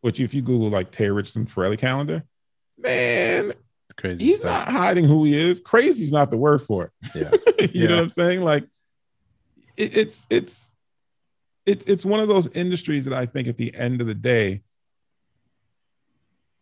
which 0.00 0.20
if 0.20 0.32
you 0.32 0.42
Google 0.42 0.70
like 0.70 0.92
Terry 0.92 1.10
Richardson 1.10 1.46
Pirelli 1.46 1.76
calendar, 1.76 2.24
man, 2.78 3.50
it's 3.50 3.94
crazy. 3.96 4.24
He's 4.24 4.38
stuff. 4.38 4.68
not 4.68 4.76
hiding 4.76 5.06
who 5.06 5.24
he 5.24 5.36
is. 5.36 5.58
Crazy 5.58 6.04
is 6.04 6.12
not 6.12 6.30
the 6.30 6.36
word 6.36 6.62
for 6.62 6.84
it. 6.84 6.92
Yeah, 7.16 7.30
you 7.58 7.68
yeah. 7.82 7.88
know 7.88 7.96
what 7.96 8.02
I'm 8.02 8.10
saying? 8.10 8.42
Like, 8.42 8.64
it, 9.76 9.96
it's 9.96 10.24
it's 10.30 10.69
it's 11.66 11.84
it's 11.84 12.04
one 12.04 12.20
of 12.20 12.28
those 12.28 12.48
industries 12.48 13.04
that 13.04 13.14
I 13.14 13.26
think 13.26 13.48
at 13.48 13.56
the 13.56 13.74
end 13.74 14.00
of 14.00 14.06
the 14.06 14.14
day 14.14 14.62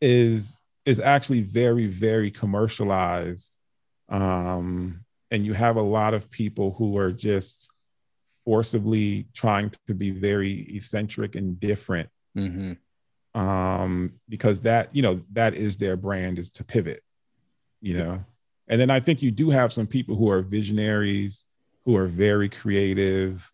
is 0.00 0.60
is 0.84 1.00
actually 1.00 1.42
very 1.42 1.86
very 1.86 2.30
commercialized. 2.30 3.56
Um 4.08 5.04
and 5.30 5.44
you 5.44 5.52
have 5.52 5.76
a 5.76 5.82
lot 5.82 6.14
of 6.14 6.30
people 6.30 6.74
who 6.78 6.96
are 6.96 7.12
just 7.12 7.70
forcibly 8.44 9.26
trying 9.34 9.70
to 9.86 9.94
be 9.94 10.10
very 10.10 10.74
eccentric 10.74 11.34
and 11.36 11.60
different. 11.60 12.08
Mm-hmm. 12.36 13.40
um, 13.40 14.12
because 14.28 14.60
that 14.60 14.94
you 14.94 15.02
know 15.02 15.22
that 15.32 15.54
is 15.54 15.76
their 15.76 15.96
brand 15.96 16.38
is 16.38 16.50
to 16.52 16.64
pivot 16.64 17.02
you 17.80 17.96
know? 17.96 18.24
And 18.68 18.80
then 18.80 18.90
i 18.90 19.00
think 19.00 19.22
you 19.22 19.30
do 19.30 19.50
have 19.50 19.72
some 19.72 19.86
people 19.86 20.14
who 20.14 20.30
are 20.30 20.42
visionaries 20.42 21.44
who 21.84 21.96
are 21.96 22.06
very 22.06 22.48
creative 22.48 23.50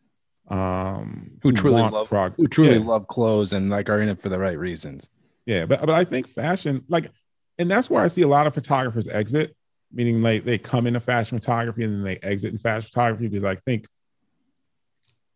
um 0.48 1.30
who, 1.42 1.52
truly 1.52 1.80
love 1.80 2.08
prog- 2.08 2.34
who 2.36 2.46
truly 2.46 2.76
yeah. 2.76 2.84
love 2.84 3.06
clothes 3.06 3.52
and 3.52 3.70
like 3.70 3.88
are 3.88 4.00
in 4.00 4.08
it 4.08 4.20
for 4.20 4.28
the 4.28 4.38
right 4.38 4.58
reasons 4.58 5.08
yeah 5.46 5.64
but 5.64 5.80
but 5.80 5.90
i 5.90 6.04
think 6.04 6.28
fashion 6.28 6.84
like 6.88 7.10
and 7.58 7.70
that's 7.70 7.88
where 7.88 8.02
i 8.02 8.08
see 8.08 8.22
a 8.22 8.28
lot 8.28 8.46
of 8.46 8.52
photographers 8.52 9.08
exit 9.08 9.56
meaning 9.90 10.20
like 10.20 10.44
they 10.44 10.58
come 10.58 10.86
into 10.86 11.00
fashion 11.00 11.38
photography 11.38 11.84
and 11.84 11.94
then 11.94 12.04
they 12.04 12.18
exit 12.22 12.52
in 12.52 12.58
fashion 12.58 12.88
photography 12.92 13.26
because 13.26 13.44
i 13.44 13.54
think 13.54 13.86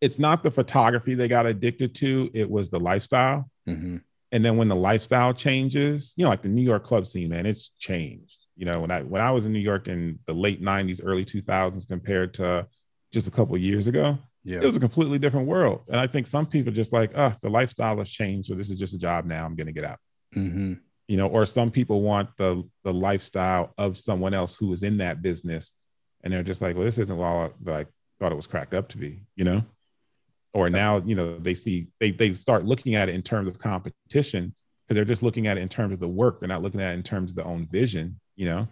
it's 0.01 0.19
not 0.19 0.43
the 0.43 0.51
photography 0.51 1.13
they 1.13 1.27
got 1.27 1.45
addicted 1.45 1.93
to, 1.95 2.29
it 2.33 2.49
was 2.49 2.69
the 2.69 2.79
lifestyle. 2.79 3.49
Mm-hmm. 3.67 3.97
And 4.31 4.45
then 4.45 4.57
when 4.57 4.67
the 4.67 4.75
lifestyle 4.75 5.33
changes, 5.33 6.13
you 6.15 6.23
know, 6.23 6.29
like 6.29 6.41
the 6.41 6.49
New 6.49 6.61
York 6.61 6.83
club 6.83 7.07
scene, 7.07 7.29
man, 7.29 7.45
it's 7.45 7.71
changed. 7.79 8.37
You 8.55 8.65
know, 8.65 8.81
when 8.81 8.91
I 8.91 9.01
when 9.01 9.21
I 9.21 9.31
was 9.31 9.45
in 9.45 9.53
New 9.53 9.59
York 9.59 9.87
in 9.87 10.19
the 10.25 10.33
late 10.33 10.61
90s, 10.61 11.01
early 11.03 11.25
2000s 11.25 11.87
compared 11.87 12.33
to 12.35 12.67
just 13.11 13.27
a 13.27 13.31
couple 13.31 13.57
years 13.57 13.87
ago, 13.87 14.17
yeah. 14.43 14.57
it 14.57 14.65
was 14.65 14.77
a 14.77 14.79
completely 14.79 15.19
different 15.19 15.47
world. 15.47 15.81
And 15.87 15.99
I 15.99 16.07
think 16.07 16.27
some 16.27 16.45
people 16.45 16.71
just 16.71 16.93
like, 16.93 17.11
oh, 17.15 17.31
the 17.41 17.49
lifestyle 17.49 17.97
has 17.97 18.09
changed. 18.09 18.47
So 18.47 18.55
this 18.55 18.69
is 18.69 18.79
just 18.79 18.93
a 18.93 18.97
job 18.97 19.25
now. 19.25 19.45
I'm 19.45 19.55
going 19.55 19.67
to 19.67 19.73
get 19.73 19.83
out. 19.83 19.99
Mm-hmm. 20.35 20.73
You 21.07 21.17
know, 21.17 21.27
or 21.27 21.45
some 21.45 21.71
people 21.71 22.01
want 22.01 22.29
the 22.37 22.63
the 22.83 22.93
lifestyle 22.93 23.73
of 23.77 23.97
someone 23.97 24.33
else 24.33 24.55
who 24.55 24.71
is 24.73 24.83
in 24.83 24.97
that 24.97 25.21
business, 25.23 25.73
and 26.23 26.31
they're 26.31 26.43
just 26.43 26.61
like, 26.61 26.75
well, 26.75 26.85
this 26.85 26.99
isn't 26.99 27.19
all 27.19 27.51
that 27.63 27.73
I 27.73 27.85
thought 28.19 28.31
it 28.31 28.35
was 28.35 28.45
cracked 28.45 28.75
up 28.75 28.89
to 28.89 28.97
be. 28.97 29.23
You 29.35 29.45
know 29.45 29.63
or 30.53 30.69
now 30.69 30.97
you 31.05 31.15
know 31.15 31.37
they 31.37 31.53
see 31.53 31.87
they 31.99 32.11
they 32.11 32.33
start 32.33 32.65
looking 32.65 32.95
at 32.95 33.09
it 33.09 33.15
in 33.15 33.21
terms 33.21 33.47
of 33.47 33.57
competition 33.59 34.53
because 34.87 34.95
they're 34.95 35.05
just 35.05 35.23
looking 35.23 35.47
at 35.47 35.57
it 35.57 35.61
in 35.61 35.69
terms 35.69 35.93
of 35.93 35.99
the 35.99 36.07
work 36.07 36.39
they're 36.39 36.49
not 36.49 36.61
looking 36.61 36.81
at 36.81 36.91
it 36.91 36.95
in 36.95 37.03
terms 37.03 37.31
of 37.31 37.35
their 37.35 37.47
own 37.47 37.67
vision 37.71 38.19
you 38.35 38.45
know 38.45 38.67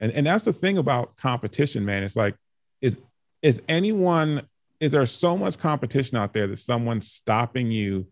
and 0.00 0.12
and 0.12 0.26
that's 0.26 0.44
the 0.44 0.52
thing 0.52 0.78
about 0.78 1.16
competition 1.16 1.84
man 1.84 2.02
it's 2.02 2.16
like 2.16 2.34
is 2.80 3.00
is 3.42 3.62
anyone 3.68 4.42
is 4.80 4.90
there 4.92 5.06
so 5.06 5.36
much 5.36 5.58
competition 5.58 6.16
out 6.16 6.32
there 6.32 6.46
that 6.46 6.58
someone's 6.58 7.10
stopping 7.10 7.70
you 7.70 8.06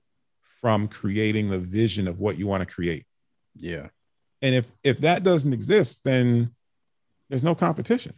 from 0.61 0.89
creating 0.89 1.51
the 1.51 1.59
vision 1.59 2.07
of 2.09 2.19
what 2.21 2.39
you 2.39 2.47
want 2.47 2.67
to 2.67 2.73
create 2.75 3.05
Yeah. 3.57 3.89
and 4.41 4.55
if 4.55 4.73
if 4.83 4.99
that 5.01 5.23
doesn't 5.25 5.53
exist 5.53 6.03
then 6.05 6.55
there's 7.29 7.43
no 7.45 7.55
competition 7.55 8.15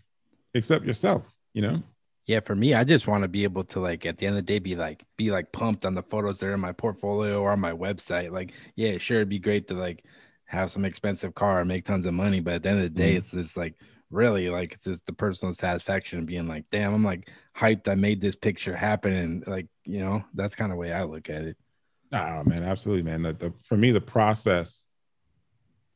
except 0.55 0.85
yourself 0.85 1.23
you 1.55 1.63
know 1.63 1.83
Yeah, 2.27 2.41
for 2.41 2.55
me, 2.57 2.73
I 2.75 2.85
just 2.85 3.07
want 3.07 3.23
to 3.23 3.29
be 3.29 3.45
able 3.45 3.65
to 3.65 3.81
like 3.81 4.07
at 4.07 4.17
the 4.17 4.27
end 4.27 4.37
of 4.39 4.47
the 4.47 4.53
day 4.53 4.59
be 4.59 4.75
like 4.77 5.05
be 5.19 5.31
like 5.31 5.53
pumped 5.53 5.85
on 5.85 5.95
the 5.95 6.03
photos 6.03 6.39
that 6.39 6.47
are 6.47 6.55
in 6.55 6.61
my 6.61 6.73
portfolio 6.73 7.41
or 7.43 7.51
on 7.51 7.61
my 7.61 7.73
website. 7.73 8.31
Like, 8.31 8.53
yeah, 8.77 8.97
sure, 8.97 9.19
it'd 9.19 9.29
be 9.29 9.39
great 9.39 9.69
to 9.69 9.75
like 9.75 10.05
have 10.47 10.71
some 10.71 10.87
expensive 10.87 11.35
car 11.35 11.61
and 11.61 11.69
make 11.69 11.85
tons 11.85 12.07
of 12.07 12.15
money, 12.15 12.41
but 12.41 12.55
at 12.55 12.63
the 12.63 12.69
end 12.71 12.79
of 12.79 12.85
the 12.85 12.89
day, 13.05 13.13
Mhm. 13.15 13.19
it's 13.19 13.33
just 13.33 13.57
like 13.59 13.75
really 14.11 14.49
like 14.49 14.73
it's 14.73 14.85
just 14.85 15.07
the 15.07 15.13
personal 15.13 15.55
satisfaction 15.55 16.21
of 16.21 16.27
being 16.27 16.47
like, 16.47 16.65
damn, 16.71 16.95
I'm 16.95 17.05
like 17.05 17.31
hyped. 17.57 17.89
I 17.89 17.95
made 17.95 18.21
this 18.21 18.37
picture 18.37 18.77
happen, 18.77 19.13
and 19.13 19.47
like 19.47 19.67
you 19.85 19.99
know, 19.99 20.25
that's 20.35 20.55
kind 20.55 20.73
of 20.73 20.79
way 20.79 20.93
I 20.93 21.05
look 21.05 21.31
at 21.31 21.43
it. 21.43 21.57
Oh 22.13 22.45
man, 22.45 22.63
absolutely, 22.63 23.03
man. 23.03 23.23
The, 23.23 23.33
the, 23.33 23.55
for 23.63 23.77
me, 23.77 23.91
the 23.91 24.01
process, 24.01 24.85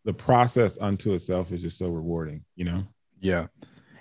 the 0.04 0.14
process 0.14 0.76
unto 0.80 1.12
itself 1.12 1.52
is 1.52 1.62
just 1.62 1.78
so 1.78 1.88
rewarding. 1.88 2.44
You 2.56 2.64
know. 2.64 2.86
Yeah. 3.20 3.46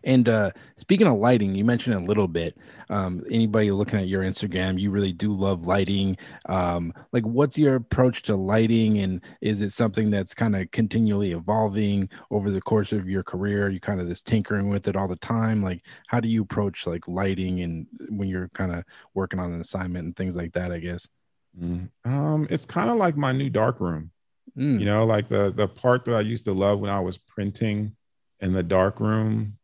And 0.04 0.28
uh 0.30 0.52
speaking 0.76 1.08
of 1.08 1.18
lighting, 1.18 1.56
you 1.56 1.66
mentioned 1.66 1.96
a 1.96 2.00
little 2.00 2.28
bit. 2.28 2.58
Um, 2.90 3.24
anybody 3.30 3.72
looking 3.72 4.00
at 4.00 4.08
your 4.08 4.24
Instagram, 4.24 4.80
you 4.80 4.92
really 4.92 5.12
do 5.14 5.32
love 5.32 5.66
lighting. 5.66 6.18
Um, 6.48 6.94
like 7.12 7.26
what's 7.26 7.58
your 7.58 7.76
approach 7.76 8.24
to 8.24 8.36
lighting 8.36 9.00
and 9.00 9.22
is 9.42 9.62
it 9.62 9.72
something 9.72 10.10
that's 10.10 10.34
kind 10.34 10.56
of 10.56 10.72
continually 10.72 11.32
evolving 11.32 12.10
over 12.32 12.50
the 12.50 12.62
course 12.62 12.94
of 12.94 13.10
your 13.10 13.24
career? 13.24 13.70
You 13.70 13.80
kind 13.80 14.00
of 14.02 14.08
just 14.08 14.26
tinkering 14.26 14.70
with 14.70 14.88
it 14.88 14.96
all 14.96 15.08
the 15.08 15.16
time. 15.18 15.62
Like 15.64 15.84
how 16.08 16.20
do 16.20 16.28
you 16.28 16.44
approach 16.44 16.88
like 16.88 17.08
lighting 17.08 17.62
and 17.62 17.88
when 18.10 18.28
you're 18.30 18.50
kind 18.50 18.72
of 18.74 18.84
working 19.14 19.40
on 19.40 19.52
an 19.52 19.62
assignment 19.62 20.06
and 20.06 20.16
things 20.16 20.36
like 20.36 20.54
that, 20.54 20.72
I 20.72 20.80
guess. 20.80 21.08
Um, 22.06 22.48
it's 22.50 22.66
kind 22.66 22.90
of 22.90 22.98
like 22.98 23.18
my 23.18 23.32
new 23.32 23.50
dark 23.50 23.80
room. 23.80 24.12
Mm, 24.58 24.80
You 24.80 24.86
know, 24.86 25.06
like 25.06 25.30
the 25.30 25.52
the 25.52 25.68
part 25.68 26.06
that 26.06 26.16
I 26.16 26.22
used 26.22 26.46
to 26.46 26.54
love 26.54 26.80
when 26.80 26.90
I 26.90 27.00
was 27.00 27.18
printing 27.18 27.96
in 28.40 28.54
the 28.54 28.64
dark 28.64 29.00
room, 29.00 29.57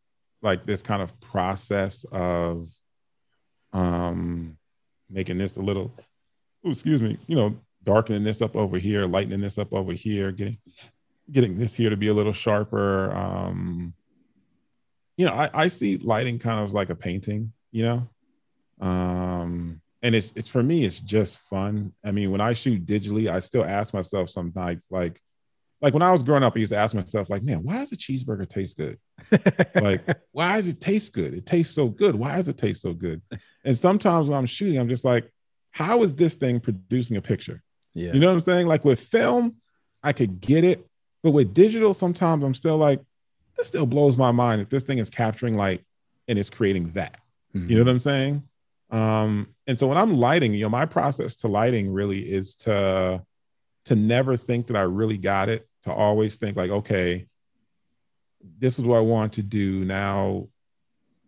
like 0.43 0.65
this 0.65 0.81
kind 0.81 1.01
of 1.01 1.19
process 1.21 2.05
of 2.11 2.67
um 3.71 4.57
making 5.09 5.37
this 5.37 5.57
a 5.57 5.61
little 5.61 5.91
ooh, 6.65 6.71
excuse 6.71 7.01
me, 7.01 7.17
you 7.27 7.35
know, 7.35 7.55
darkening 7.83 8.23
this 8.23 8.41
up 8.41 8.55
over 8.55 8.77
here, 8.77 9.05
lightening 9.05 9.41
this 9.41 9.57
up 9.57 9.73
over 9.73 9.93
here, 9.93 10.31
getting 10.31 10.57
getting 11.31 11.57
this 11.57 11.73
here 11.73 11.89
to 11.89 11.97
be 11.97 12.07
a 12.07 12.13
little 12.13 12.33
sharper. 12.33 13.11
Um, 13.11 13.93
you 15.17 15.25
know, 15.25 15.33
I, 15.33 15.49
I 15.53 15.67
see 15.67 15.97
lighting 15.97 16.39
kind 16.39 16.59
of 16.59 16.73
like 16.73 16.89
a 16.89 16.95
painting, 16.95 17.53
you 17.71 17.83
know. 17.83 18.09
Um, 18.81 19.81
and 20.01 20.15
it's 20.15 20.31
it's 20.35 20.49
for 20.49 20.63
me, 20.63 20.85
it's 20.85 20.99
just 20.99 21.39
fun. 21.39 21.93
I 22.03 22.11
mean, 22.11 22.31
when 22.31 22.41
I 22.41 22.53
shoot 22.53 22.85
digitally, 22.85 23.31
I 23.31 23.39
still 23.39 23.63
ask 23.63 23.93
myself 23.93 24.29
some 24.29 24.51
nights 24.55 24.87
like 24.91 25.21
like 25.83 25.93
when 25.93 26.01
I 26.01 26.13
was 26.13 26.23
growing 26.23 26.43
up, 26.43 26.53
I 26.55 26.59
used 26.59 26.71
to 26.71 26.77
ask 26.77 26.95
myself, 26.95 27.29
like, 27.29 27.43
man, 27.43 27.61
why 27.61 27.79
does 27.79 27.91
a 27.91 27.97
cheeseburger 27.97 28.47
taste 28.47 28.77
good? 28.77 28.97
like, 29.75 30.01
why 30.31 30.55
does 30.55 30.69
it 30.69 30.79
taste 30.79 31.11
good? 31.11 31.33
It 31.33 31.45
tastes 31.45 31.75
so 31.75 31.89
good. 31.89 32.15
Why 32.15 32.37
does 32.37 32.47
it 32.47 32.57
taste 32.57 32.81
so 32.81 32.93
good? 32.93 33.21
And 33.65 33.77
sometimes 33.77 34.29
when 34.29 34.37
I'm 34.37 34.45
shooting, 34.45 34.79
I'm 34.79 34.87
just 34.87 35.03
like, 35.03 35.29
how 35.71 36.01
is 36.03 36.15
this 36.15 36.35
thing 36.35 36.61
producing 36.61 37.17
a 37.17 37.21
picture? 37.21 37.61
yeah. 37.93 38.13
You 38.13 38.21
know 38.21 38.27
what 38.27 38.33
I'm 38.33 38.41
saying? 38.41 38.65
Like 38.65 38.85
with 38.85 38.99
film, 39.01 39.57
I 40.01 40.13
could 40.13 40.39
get 40.39 40.63
it, 40.63 40.87
but 41.21 41.31
with 41.31 41.53
digital, 41.53 41.93
sometimes 41.93 42.45
I'm 42.45 42.55
still 42.55 42.77
like, 42.77 43.01
this 43.57 43.67
still 43.67 43.85
blows 43.85 44.17
my 44.17 44.31
mind 44.31 44.61
that 44.61 44.69
this 44.69 44.83
thing 44.83 44.99
is 44.99 45.09
capturing 45.09 45.57
light 45.57 45.83
and 46.29 46.39
it's 46.39 46.49
creating 46.49 46.91
that. 46.93 47.17
You 47.67 47.75
know 47.75 47.83
what 47.83 47.91
I'm 47.91 47.99
saying? 47.99 48.43
Um, 48.89 49.49
and 49.67 49.77
so 49.77 49.87
when 49.87 49.97
I'm 49.97 50.17
lighting, 50.17 50.53
you 50.53 50.61
know, 50.61 50.69
my 50.69 50.85
process 50.85 51.35
to 51.37 51.47
lighting 51.49 51.91
really 51.91 52.21
is 52.21 52.55
to 52.55 53.21
to 53.85 53.95
never 53.95 54.37
think 54.37 54.67
that 54.67 54.77
I 54.77 54.83
really 54.83 55.17
got 55.17 55.49
it, 55.49 55.67
to 55.83 55.93
always 55.93 56.37
think 56.37 56.57
like, 56.57 56.71
okay, 56.71 57.27
this 58.59 58.79
is 58.79 58.85
what 58.85 58.97
I 58.97 59.01
want 59.01 59.33
to 59.33 59.43
do. 59.43 59.85
Now 59.85 60.47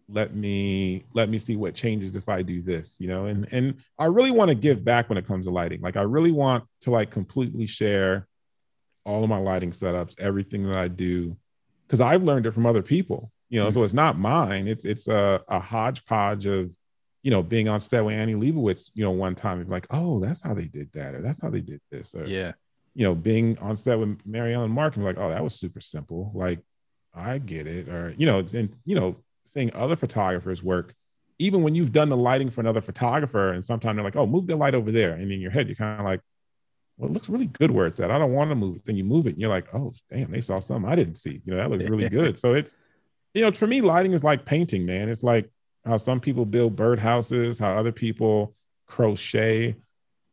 let 0.07 0.35
me 0.35 1.03
let 1.13 1.29
me 1.29 1.39
see 1.39 1.55
what 1.55 1.73
changes 1.73 2.15
if 2.15 2.29
I 2.29 2.41
do 2.41 2.61
this, 2.61 2.97
you 2.99 3.07
know, 3.07 3.25
and 3.25 3.47
and 3.51 3.75
I 3.97 4.05
really 4.05 4.31
want 4.31 4.49
to 4.49 4.55
give 4.55 4.83
back 4.83 5.09
when 5.09 5.17
it 5.17 5.25
comes 5.25 5.45
to 5.45 5.51
lighting. 5.51 5.81
Like 5.81 5.97
I 5.97 6.03
really 6.03 6.31
want 6.31 6.65
to 6.81 6.91
like 6.91 7.09
completely 7.09 7.65
share 7.65 8.27
all 9.05 9.23
of 9.23 9.29
my 9.29 9.37
lighting 9.37 9.71
setups, 9.71 10.19
everything 10.19 10.67
that 10.67 10.75
I 10.75 10.87
do, 10.87 11.37
because 11.87 12.01
I've 12.01 12.23
learned 12.23 12.45
it 12.45 12.53
from 12.53 12.65
other 12.65 12.81
people, 12.81 13.31
you 13.49 13.59
know. 13.59 13.67
Mm-hmm. 13.67 13.73
So 13.73 13.83
it's 13.83 13.93
not 13.93 14.17
mine. 14.17 14.67
It's 14.67 14.85
it's 14.85 15.07
a, 15.07 15.41
a 15.47 15.59
hodgepodge 15.59 16.45
of, 16.45 16.71
you 17.23 17.31
know, 17.31 17.41
being 17.41 17.67
on 17.67 17.79
set 17.79 18.05
with 18.05 18.15
Annie 18.15 18.35
Leibovitz, 18.35 18.91
you 18.93 19.03
know, 19.03 19.11
one 19.11 19.35
time, 19.35 19.59
and 19.59 19.69
like, 19.69 19.87
oh, 19.89 20.19
that's 20.19 20.41
how 20.41 20.53
they 20.53 20.65
did 20.65 20.91
that, 20.93 21.15
or 21.15 21.21
that's 21.21 21.41
how 21.41 21.49
they 21.49 21.61
did 21.61 21.81
this, 21.91 22.13
or 22.13 22.25
Yeah. 22.25 22.53
You 22.95 23.03
know, 23.03 23.13
being 23.13 23.59
on 23.59 23.75
set 23.77 23.99
with 23.99 24.17
Mary 24.25 24.53
Ellen 24.53 24.71
Mark 24.71 24.95
and 24.95 25.05
like, 25.05 25.17
oh, 25.17 25.29
that 25.29 25.43
was 25.43 25.53
super 25.53 25.81
simple. 25.81 26.31
Like, 26.33 26.59
I 27.13 27.37
get 27.37 27.67
it. 27.67 27.89
Or, 27.89 28.15
you 28.17 28.25
know, 28.25 28.39
it's 28.39 28.53
in, 28.53 28.73
you 28.85 28.95
know, 28.95 29.17
seeing 29.43 29.73
other 29.75 29.97
photographers 29.97 30.63
work, 30.63 30.93
even 31.37 31.61
when 31.61 31.75
you've 31.75 31.91
done 31.91 32.09
the 32.09 32.17
lighting 32.17 32.49
for 32.49 32.61
another 32.61 32.81
photographer, 32.81 33.51
and 33.51 33.63
sometimes 33.63 33.97
they're 33.97 34.03
like, 34.03 34.15
oh, 34.15 34.25
move 34.25 34.47
the 34.47 34.55
light 34.55 34.75
over 34.75 34.91
there. 34.91 35.13
And 35.13 35.31
in 35.31 35.41
your 35.41 35.51
head, 35.51 35.67
you're 35.67 35.75
kind 35.75 35.99
of 35.99 36.05
like, 36.05 36.21
well, 36.97 37.09
it 37.09 37.13
looks 37.13 37.27
really 37.27 37.47
good 37.47 37.71
where 37.71 37.87
it's 37.87 37.99
at. 37.99 38.11
I 38.11 38.17
don't 38.17 38.31
want 38.31 38.49
to 38.51 38.55
move 38.55 38.77
it. 38.77 38.85
Then 38.85 38.95
you 38.95 39.03
move 39.03 39.27
it, 39.27 39.31
and 39.31 39.41
you're 39.41 39.49
like, 39.49 39.73
oh, 39.73 39.93
damn, 40.09 40.31
they 40.31 40.39
saw 40.39 40.61
something 40.61 40.89
I 40.89 40.95
didn't 40.95 41.15
see. 41.15 41.41
You 41.45 41.51
know, 41.51 41.57
that 41.57 41.69
looks 41.69 41.89
really 41.89 42.09
good. 42.21 42.37
So 42.37 42.53
it's, 42.53 42.73
you 43.33 43.41
know, 43.41 43.51
for 43.51 43.67
me, 43.67 43.81
lighting 43.81 44.13
is 44.13 44.23
like 44.23 44.45
painting, 44.45 44.85
man. 44.85 45.09
It's 45.09 45.23
like 45.23 45.49
how 45.85 45.97
some 45.97 46.21
people 46.21 46.45
build 46.45 46.77
birdhouses, 46.77 47.59
how 47.59 47.75
other 47.75 47.91
people 47.91 48.55
crochet. 48.87 49.75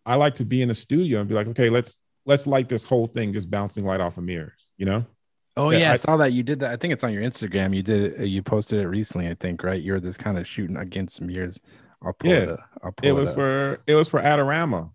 I 0.07 0.15
like 0.15 0.37
to 0.37 0.45
be 0.45 0.63
in 0.63 0.69
the 0.69 0.75
studio 0.75 1.19
and 1.19 1.29
be 1.29 1.35
like, 1.35 1.49
okay, 1.49 1.69
let's 1.69 1.99
let's 2.27 2.47
light 2.47 2.69
this 2.69 2.85
whole 2.85 3.07
thing 3.07 3.33
just 3.33 3.51
bouncing 3.51 3.85
light 3.85 4.01
off 4.01 4.17
of 4.19 4.25
mirrors, 4.25 4.71
you 4.77 4.87
know? 4.87 5.05
Oh 5.57 5.71
Yeah, 5.71 5.79
yeah, 5.79 5.91
I, 5.91 5.93
I- 5.95 5.97
saw 5.97 6.17
that 6.19 6.33
you 6.33 6.43
did 6.43 6.61
that. 6.61 6.73
I 6.73 6.77
think 6.77 6.93
it's 6.93 7.05
on 7.05 7.13
your 7.13 7.23
Instagram. 7.23 7.75
You 7.77 7.83
did 7.83 8.21
it. 8.21 8.27
You 8.29 8.43
posted 8.43 8.81
it 8.81 8.89
recently. 8.89 9.29
I 9.29 9.35
think 9.35 9.63
right. 9.63 9.83
You're 9.83 10.01
this 10.01 10.17
kind 10.17 10.39
of 10.39 10.47
shooting 10.47 10.77
against 10.77 11.17
some 11.17 11.29
years. 11.29 11.61
I'll 12.03 12.13
pull 12.15 12.31
Yeah, 12.31 12.37
it. 12.39 12.49
Up. 12.51 12.61
I'll 12.83 12.93
pull 12.93 13.09
It 13.09 13.13
was 13.13 13.29
up. 13.31 13.35
for 13.37 13.81
it 13.87 13.95
was 13.95 14.09
for 14.09 14.21
Adorama. 14.21 14.91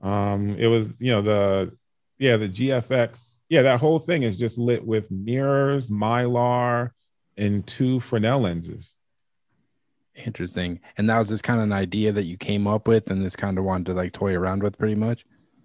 Um, 0.00 0.56
it 0.56 0.66
was, 0.68 0.92
you 1.00 1.12
know, 1.12 1.22
the 1.22 1.76
yeah, 2.18 2.36
the 2.36 2.48
GFX. 2.48 3.38
Yeah, 3.48 3.62
that 3.62 3.78
whole 3.80 3.98
thing 3.98 4.22
is 4.22 4.36
just 4.36 4.56
lit 4.58 4.84
with 4.86 5.10
mirrors, 5.10 5.90
mylar, 5.90 6.90
and 7.36 7.66
two 7.66 8.00
Fresnel 8.00 8.40
lenses. 8.40 8.96
interesting. 10.14 10.80
And 10.96 11.08
that 11.08 11.18
was 11.18 11.28
this 11.28 11.42
kind 11.42 11.60
of 11.60 11.64
an 11.64 11.72
idea 11.72 12.12
that 12.12 12.24
you 12.24 12.36
came 12.36 12.66
up 12.66 12.86
with, 12.88 13.10
and 13.10 13.24
this 13.24 13.36
kind 13.36 13.58
of 13.58 13.64
wanted 13.64 13.86
to 13.86 13.94
like 13.94 14.12
toy 14.12 14.34
around 14.34 14.62
with, 14.62 14.78
pretty 14.78 14.94
much. 14.94 15.24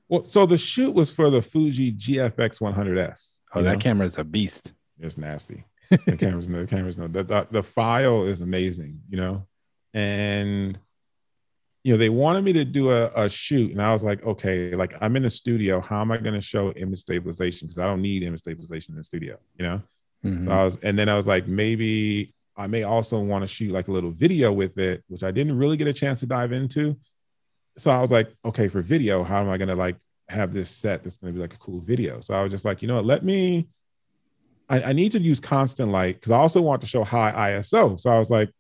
Well, 0.10 0.26
so 0.26 0.46
the 0.46 0.58
shoot 0.58 0.94
was 0.94 1.12
for 1.12 1.30
the 1.30 1.42
Fuji 1.42 1.94
GFX 1.94 2.60
100S. 2.60 3.40
Oh, 3.54 3.62
that 3.62 3.74
know? 3.74 3.80
camera 3.80 4.06
is 4.08 4.18
a 4.18 4.24
beast. 4.24 4.74
it's 5.00 5.18
nasty. 5.18 5.66
The 5.90 6.18
cameras, 6.20 6.50
no, 6.50 6.62
the 6.62 6.68
cameras, 6.68 6.98
no. 6.98 7.08
The, 7.08 7.24
the 7.24 7.48
the 7.50 7.64
file 7.64 8.24
is 8.24 8.42
amazing, 8.42 9.02
you 9.10 9.18
know, 9.18 9.48
and 9.94 10.78
you 11.84 11.94
know 11.94 11.98
they 11.98 12.10
wanted 12.10 12.44
me 12.44 12.54
to 12.54 12.66
do 12.66 12.92
a, 12.92 13.08
a 13.16 13.30
shoot, 13.30 13.72
and 13.72 13.82
I 13.82 13.92
was 13.94 14.04
like, 14.04 14.24
okay, 14.24 14.76
like 14.76 14.94
I'm 15.02 15.16
in 15.16 15.24
the 15.24 15.30
studio. 15.32 15.80
How 15.80 16.02
am 16.02 16.12
I 16.12 16.18
going 16.18 16.36
to 16.36 16.42
show 16.42 16.72
image 16.74 17.00
stabilization? 17.00 17.68
Because 17.68 17.80
I 17.82 17.86
don't 17.88 18.02
need 18.02 18.22
image 18.24 18.42
stabilization 18.42 18.94
in 18.94 18.98
the 18.98 19.04
studio, 19.04 19.38
you 19.58 19.66
know. 19.66 19.82
Mhm. 20.26 20.46
So 20.46 20.52
I 20.52 20.64
was, 20.66 20.76
and 20.84 21.00
then 21.00 21.10
I 21.10 21.16
was 21.16 21.26
like, 21.26 21.48
maybe 21.48 22.34
I 22.56 22.68
may 22.68 22.84
also 22.84 23.20
want 23.20 23.44
to 23.44 23.48
shoot 23.48 23.72
like 23.72 23.88
a 23.88 23.92
little 23.92 24.12
video 24.12 24.52
with 24.52 24.78
it, 24.78 25.04
which 25.08 25.24
I 25.24 25.32
didn't 25.32 25.58
really 25.58 25.78
get 25.78 25.88
a 25.88 25.94
chance 25.94 26.20
to 26.20 26.26
dive 26.28 26.52
into. 26.52 26.98
So 27.80 27.92
I 27.92 28.02
was 28.02 28.12
like, 28.12 28.34
okay, 28.44 28.68
for 28.68 28.82
video, 28.82 29.24
how 29.24 29.40
am 29.40 29.50
I 29.50 29.58
going 29.58 29.70
to 29.70 29.76
like 29.76 29.96
have 30.28 30.54
this 30.54 30.70
set 30.70 31.04
that's 31.04 31.18
going 31.18 31.34
to 31.34 31.38
be 31.38 31.42
like 31.42 31.54
a 31.54 31.58
cool 31.58 31.80
video? 31.80 32.20
So 32.20 32.34
I 32.34 32.44
was 32.44 32.52
just 32.52 32.66
like, 32.66 32.82
you 32.82 32.88
know 32.88 32.96
what, 32.96 33.06
let 33.06 33.24
me, 33.24 33.68
I, 34.70 34.82
I 34.82 34.94
need 34.94 35.14
to 35.14 35.20
use 35.20 35.40
constant 35.40 35.90
light 35.92 36.16
because 36.16 36.32
I 36.32 36.38
also 36.38 36.62
want 36.62 36.82
to 36.82 36.88
show 36.88 37.04
high 37.04 37.54
ISO. 37.54 38.00
So 38.00 38.10
I 38.10 38.20
was 38.20 38.30
like, 38.30 38.52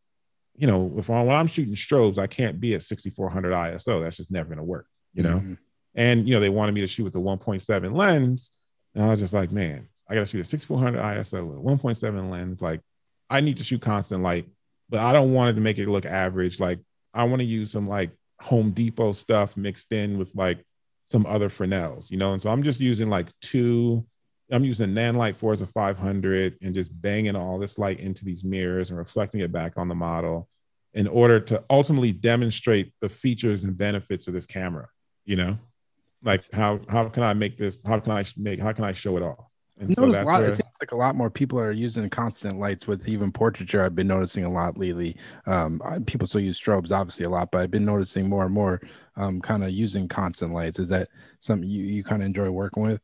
you 0.55 0.67
know, 0.67 0.93
if 0.97 1.09
I, 1.09 1.21
when 1.21 1.35
I'm 1.35 1.47
shooting 1.47 1.75
strobes, 1.75 2.17
I 2.17 2.27
can't 2.27 2.59
be 2.59 2.75
at 2.75 2.83
6400 2.83 3.51
ISO. 3.51 4.01
That's 4.01 4.17
just 4.17 4.31
never 4.31 4.49
going 4.49 4.57
to 4.57 4.63
work, 4.63 4.87
you 5.13 5.23
know? 5.23 5.39
Mhm. 5.39 5.57
And 5.95 6.27
you 6.27 6.33
know, 6.33 6.39
they 6.39 6.49
wanted 6.49 6.73
me 6.73 6.81
to 6.81 6.87
shoot 6.87 7.03
with 7.03 7.13
the 7.13 7.19
1.7 7.19 7.93
lens, 7.93 8.51
and 8.93 9.03
I 9.03 9.09
was 9.09 9.19
just 9.19 9.33
like, 9.33 9.51
man, 9.51 9.87
I 10.07 10.13
got 10.13 10.21
to 10.21 10.25
shoot 10.27 10.41
a 10.41 10.43
6400 10.43 10.99
ISO 11.01 11.45
with 11.45 11.57
a 11.57 11.61
1.7 11.61 12.29
lens. 12.29 12.61
Like, 12.61 12.81
I 13.29 13.41
need 13.41 13.57
to 13.57 13.63
shoot 13.63 13.81
constant 13.81 14.23
light, 14.23 14.47
but 14.89 14.99
I 14.99 15.11
don't 15.11 15.33
want 15.33 15.49
it 15.49 15.53
to 15.53 15.61
make 15.61 15.77
it 15.77 15.87
look 15.89 16.05
average. 16.05 16.59
Like, 16.59 16.79
I 17.13 17.23
want 17.25 17.41
to 17.41 17.45
use 17.45 17.71
some 17.71 17.87
like 17.87 18.11
Home 18.41 18.71
Depot 18.71 19.11
stuff 19.11 19.57
mixed 19.57 19.91
in 19.91 20.17
with 20.17 20.33
like 20.35 20.63
some 21.05 21.25
other 21.25 21.49
Fresnels, 21.49 22.09
you 22.11 22.17
know. 22.17 22.33
And 22.33 22.41
so 22.41 22.49
I'm 22.49 22.63
just 22.63 22.79
using 22.79 23.09
like 23.09 23.27
two. 23.41 24.05
I'm 24.51 24.65
using 24.65 24.89
Nanlite 24.89 25.35
Forza 25.35 25.67
500 25.67 26.57
and 26.63 26.73
just 26.73 26.99
banging 27.01 27.35
all 27.35 27.59
this 27.59 27.77
light 27.77 27.99
into 27.99 28.25
these 28.25 28.43
mirrors 28.43 28.89
and 28.89 28.97
reflecting 28.97 29.41
it 29.41 29.51
back 29.51 29.73
on 29.77 29.87
the 29.87 29.95
model 29.95 30.49
in 30.93 31.07
order 31.07 31.39
to 31.39 31.63
ultimately 31.69 32.11
demonstrate 32.11 32.91
the 33.01 33.09
features 33.09 33.63
and 33.63 33.77
benefits 33.77 34.27
of 34.27 34.33
this 34.33 34.45
camera 34.45 34.87
you 35.25 35.35
know 35.35 35.57
like 36.23 36.43
how 36.51 36.79
how 36.89 37.07
can 37.07 37.23
i 37.23 37.33
make 37.33 37.57
this 37.57 37.83
how 37.83 37.99
can 37.99 38.11
i 38.11 38.25
make 38.35 38.59
how 38.59 38.73
can 38.73 38.83
i 38.83 38.91
show 38.91 39.15
it 39.15 39.23
off 39.23 39.48
And 39.79 39.95
so 39.95 40.05
notice 40.05 40.19
a 40.19 40.23
lot. 40.23 40.41
Where, 40.41 40.49
it 40.49 40.55
seems 40.55 40.69
like 40.81 40.91
a 40.91 40.95
lot 40.95 41.15
more 41.15 41.29
people 41.29 41.57
are 41.57 41.71
using 41.71 42.09
constant 42.09 42.59
lights 42.59 42.85
with 42.85 43.07
even 43.07 43.31
portraiture. 43.31 43.83
I've 43.83 43.95
been 43.95 44.07
noticing 44.07 44.43
a 44.43 44.51
lot 44.51 44.77
lately. 44.77 45.15
Um, 45.45 45.81
people 46.05 46.27
still 46.27 46.41
use 46.41 46.59
strobes, 46.59 46.91
obviously 46.91 47.25
a 47.25 47.29
lot, 47.29 47.51
but 47.51 47.61
I've 47.61 47.71
been 47.71 47.85
noticing 47.85 48.27
more 48.27 48.43
and 48.43 48.53
more, 48.53 48.81
um, 49.15 49.39
kind 49.39 49.63
of 49.63 49.71
using 49.71 50.07
constant 50.07 50.53
lights. 50.53 50.79
Is 50.79 50.89
that 50.89 51.09
something 51.39 51.69
you 51.69 51.85
you 51.85 52.03
kind 52.03 52.21
of 52.21 52.25
enjoy 52.25 52.49
working 52.49 52.83
with? 52.83 53.01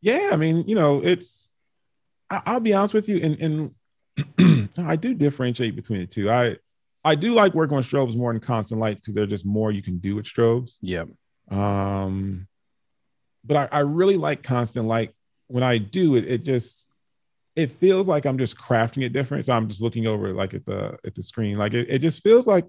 Yeah, 0.00 0.30
I 0.32 0.36
mean, 0.36 0.66
you 0.66 0.74
know, 0.74 1.02
it's. 1.02 1.48
I, 2.30 2.54
will 2.54 2.60
be 2.60 2.74
honest 2.74 2.94
with 2.94 3.08
you, 3.08 3.20
and 3.22 3.74
and 4.38 4.70
I 4.78 4.96
do 4.96 5.14
differentiate 5.14 5.76
between 5.76 6.00
the 6.00 6.06
two. 6.06 6.30
I 6.30 6.56
I 7.04 7.14
do 7.14 7.34
like 7.34 7.54
working 7.54 7.76
on 7.76 7.82
strobes 7.82 8.16
more 8.16 8.32
than 8.32 8.40
constant 8.40 8.80
lights 8.80 9.00
because 9.00 9.14
there's 9.14 9.30
just 9.30 9.46
more 9.46 9.70
you 9.70 9.82
can 9.82 9.98
do 9.98 10.16
with 10.16 10.26
strobes. 10.26 10.76
Yep. 10.82 11.08
Um, 11.50 12.48
but 13.44 13.56
I, 13.72 13.78
I 13.78 13.80
really 13.80 14.16
like 14.16 14.42
constant 14.42 14.86
light. 14.86 15.12
When 15.48 15.62
I 15.62 15.78
do 15.78 16.16
it, 16.16 16.26
it 16.26 16.44
just 16.44 16.86
it 17.56 17.72
feels 17.72 18.06
like 18.06 18.24
I'm 18.24 18.38
just 18.38 18.56
crafting 18.56 19.02
it 19.02 19.12
different. 19.12 19.46
So 19.46 19.52
I'm 19.52 19.68
just 19.68 19.80
looking 19.82 20.06
over 20.06 20.32
like 20.32 20.54
at 20.54 20.64
the 20.64 20.96
at 21.04 21.14
the 21.14 21.22
screen. 21.22 21.58
Like 21.58 21.74
it, 21.74 21.88
it 21.90 21.98
just 21.98 22.22
feels 22.22 22.46
like 22.46 22.66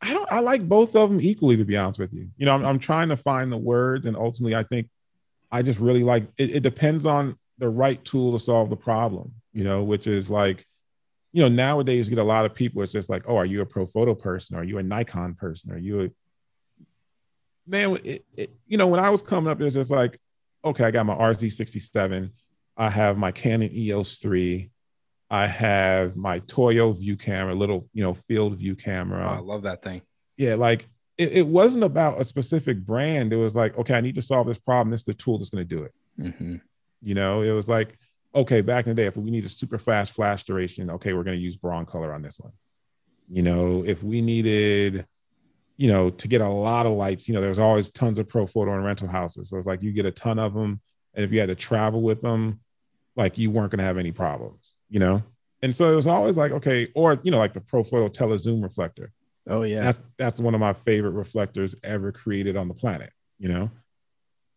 I 0.00 0.12
don't 0.12 0.30
I 0.32 0.40
like 0.40 0.68
both 0.68 0.96
of 0.96 1.10
them 1.10 1.20
equally 1.20 1.56
to 1.56 1.64
be 1.64 1.76
honest 1.76 2.00
with 2.00 2.12
you. 2.12 2.28
You 2.36 2.46
know, 2.46 2.54
I'm, 2.54 2.64
I'm 2.64 2.78
trying 2.78 3.08
to 3.10 3.16
find 3.16 3.52
the 3.52 3.56
words 3.56 4.06
and 4.06 4.16
ultimately 4.16 4.56
I 4.56 4.64
think 4.64 4.88
I 5.52 5.62
just 5.62 5.78
really 5.78 6.02
like 6.02 6.26
it, 6.36 6.56
it 6.56 6.62
depends 6.64 7.06
on 7.06 7.36
the 7.58 7.68
right 7.68 8.04
tool 8.04 8.32
to 8.32 8.38
solve 8.38 8.68
the 8.68 8.76
problem, 8.76 9.32
you 9.52 9.62
know, 9.62 9.84
which 9.84 10.06
is 10.06 10.28
like, 10.28 10.66
you 11.32 11.40
know, 11.40 11.48
nowadays 11.48 12.08
you 12.08 12.16
get 12.16 12.22
a 12.22 12.26
lot 12.26 12.44
of 12.44 12.54
people, 12.54 12.82
it's 12.82 12.92
just 12.92 13.08
like, 13.08 13.24
oh, 13.28 13.36
are 13.36 13.46
you 13.46 13.60
a 13.60 13.66
Profoto 13.66 14.18
person? 14.18 14.56
Are 14.56 14.64
you 14.64 14.78
a 14.78 14.82
Nikon 14.82 15.34
person? 15.34 15.70
Are 15.70 15.78
you 15.78 16.02
a 16.02 16.10
man, 17.66 17.98
it, 18.04 18.24
it, 18.36 18.50
you 18.66 18.76
know, 18.76 18.86
when 18.86 19.00
I 19.00 19.10
was 19.10 19.22
coming 19.22 19.50
up, 19.50 19.60
it 19.60 19.64
was 19.64 19.74
just 19.74 19.90
like, 19.90 20.18
okay, 20.64 20.84
I 20.84 20.90
got 20.90 21.06
my 21.06 21.14
RZ67, 21.14 22.30
I 22.76 22.90
have 22.90 23.18
my 23.18 23.32
Canon 23.32 23.70
EOS 23.72 24.16
3, 24.16 24.70
I 25.30 25.46
have 25.46 26.16
my 26.16 26.38
Toyo 26.40 26.92
view 26.92 27.16
camera, 27.16 27.54
little, 27.54 27.88
you 27.92 28.02
know, 28.02 28.14
field 28.14 28.56
view 28.56 28.76
camera. 28.76 29.26
Oh, 29.28 29.34
I 29.34 29.38
love 29.38 29.62
that 29.62 29.82
thing. 29.82 30.02
Yeah, 30.36 30.54
like 30.54 30.88
it, 31.18 31.32
it, 31.32 31.46
wasn't 31.46 31.84
about 31.84 32.20
a 32.20 32.24
specific 32.24 32.84
brand. 32.84 33.32
It 33.32 33.36
was 33.36 33.54
like, 33.54 33.78
okay, 33.78 33.94
I 33.94 34.00
need 34.00 34.16
to 34.16 34.22
solve 34.22 34.46
this 34.46 34.58
problem. 34.58 34.90
This 34.90 35.02
is 35.02 35.06
the 35.06 35.14
tool 35.14 35.38
that's 35.38 35.50
going 35.50 35.66
to 35.66 35.76
do 35.76 35.84
it. 35.84 35.94
Mm-hmm. 36.20 36.56
You 37.02 37.14
know, 37.14 37.42
it 37.42 37.52
was 37.52 37.68
like, 37.68 37.96
okay, 38.34 38.60
back 38.60 38.86
in 38.86 38.90
the 38.90 39.02
day, 39.02 39.06
if 39.06 39.16
we 39.16 39.30
need 39.30 39.44
a 39.44 39.48
super 39.48 39.78
fast 39.78 40.12
flash 40.12 40.44
duration, 40.44 40.90
okay, 40.90 41.12
we're 41.12 41.22
going 41.22 41.36
to 41.36 41.42
use 41.42 41.56
Broncolor 41.56 42.14
on 42.14 42.22
this 42.22 42.38
one. 42.40 42.52
You 43.30 43.42
know, 43.42 43.84
if 43.84 44.02
we 44.02 44.20
needed 44.20 45.06
you 45.76 45.88
know, 45.88 46.10
to 46.10 46.28
get 46.28 46.40
a 46.40 46.48
lot 46.48 46.86
of 46.86 46.92
lights, 46.92 47.26
you 47.26 47.34
know, 47.34 47.40
there's 47.40 47.58
always 47.58 47.90
tons 47.90 48.18
of 48.18 48.28
Profoto 48.28 48.74
and 48.74 48.84
rental 48.84 49.08
houses. 49.08 49.50
So 49.50 49.56
it's 49.58 49.66
like 49.66 49.82
you 49.82 49.92
get 49.92 50.06
a 50.06 50.12
ton 50.12 50.38
of 50.38 50.54
them. 50.54 50.80
And 51.14 51.24
if 51.24 51.32
you 51.32 51.40
had 51.40 51.48
to 51.48 51.54
travel 51.54 52.02
with 52.02 52.20
them, 52.20 52.60
like 53.16 53.38
you 53.38 53.50
weren't 53.50 53.70
going 53.70 53.78
to 53.78 53.84
have 53.84 53.98
any 53.98 54.12
problems, 54.12 54.72
you 54.88 55.00
know? 55.00 55.22
And 55.62 55.74
so 55.74 55.92
it 55.92 55.96
was 55.96 56.06
always 56.06 56.36
like, 56.36 56.52
okay, 56.52 56.88
or, 56.94 57.18
you 57.22 57.30
know, 57.30 57.38
like 57.38 57.54
the 57.54 57.60
Profoto 57.60 58.12
telezoom 58.12 58.62
reflector. 58.62 59.12
Oh, 59.48 59.62
yeah. 59.62 59.80
That's, 59.80 60.00
that's 60.18 60.40
one 60.40 60.54
of 60.54 60.60
my 60.60 60.72
favorite 60.72 61.12
reflectors 61.12 61.74
ever 61.82 62.12
created 62.12 62.56
on 62.56 62.68
the 62.68 62.74
planet, 62.74 63.12
you 63.38 63.48
know? 63.48 63.70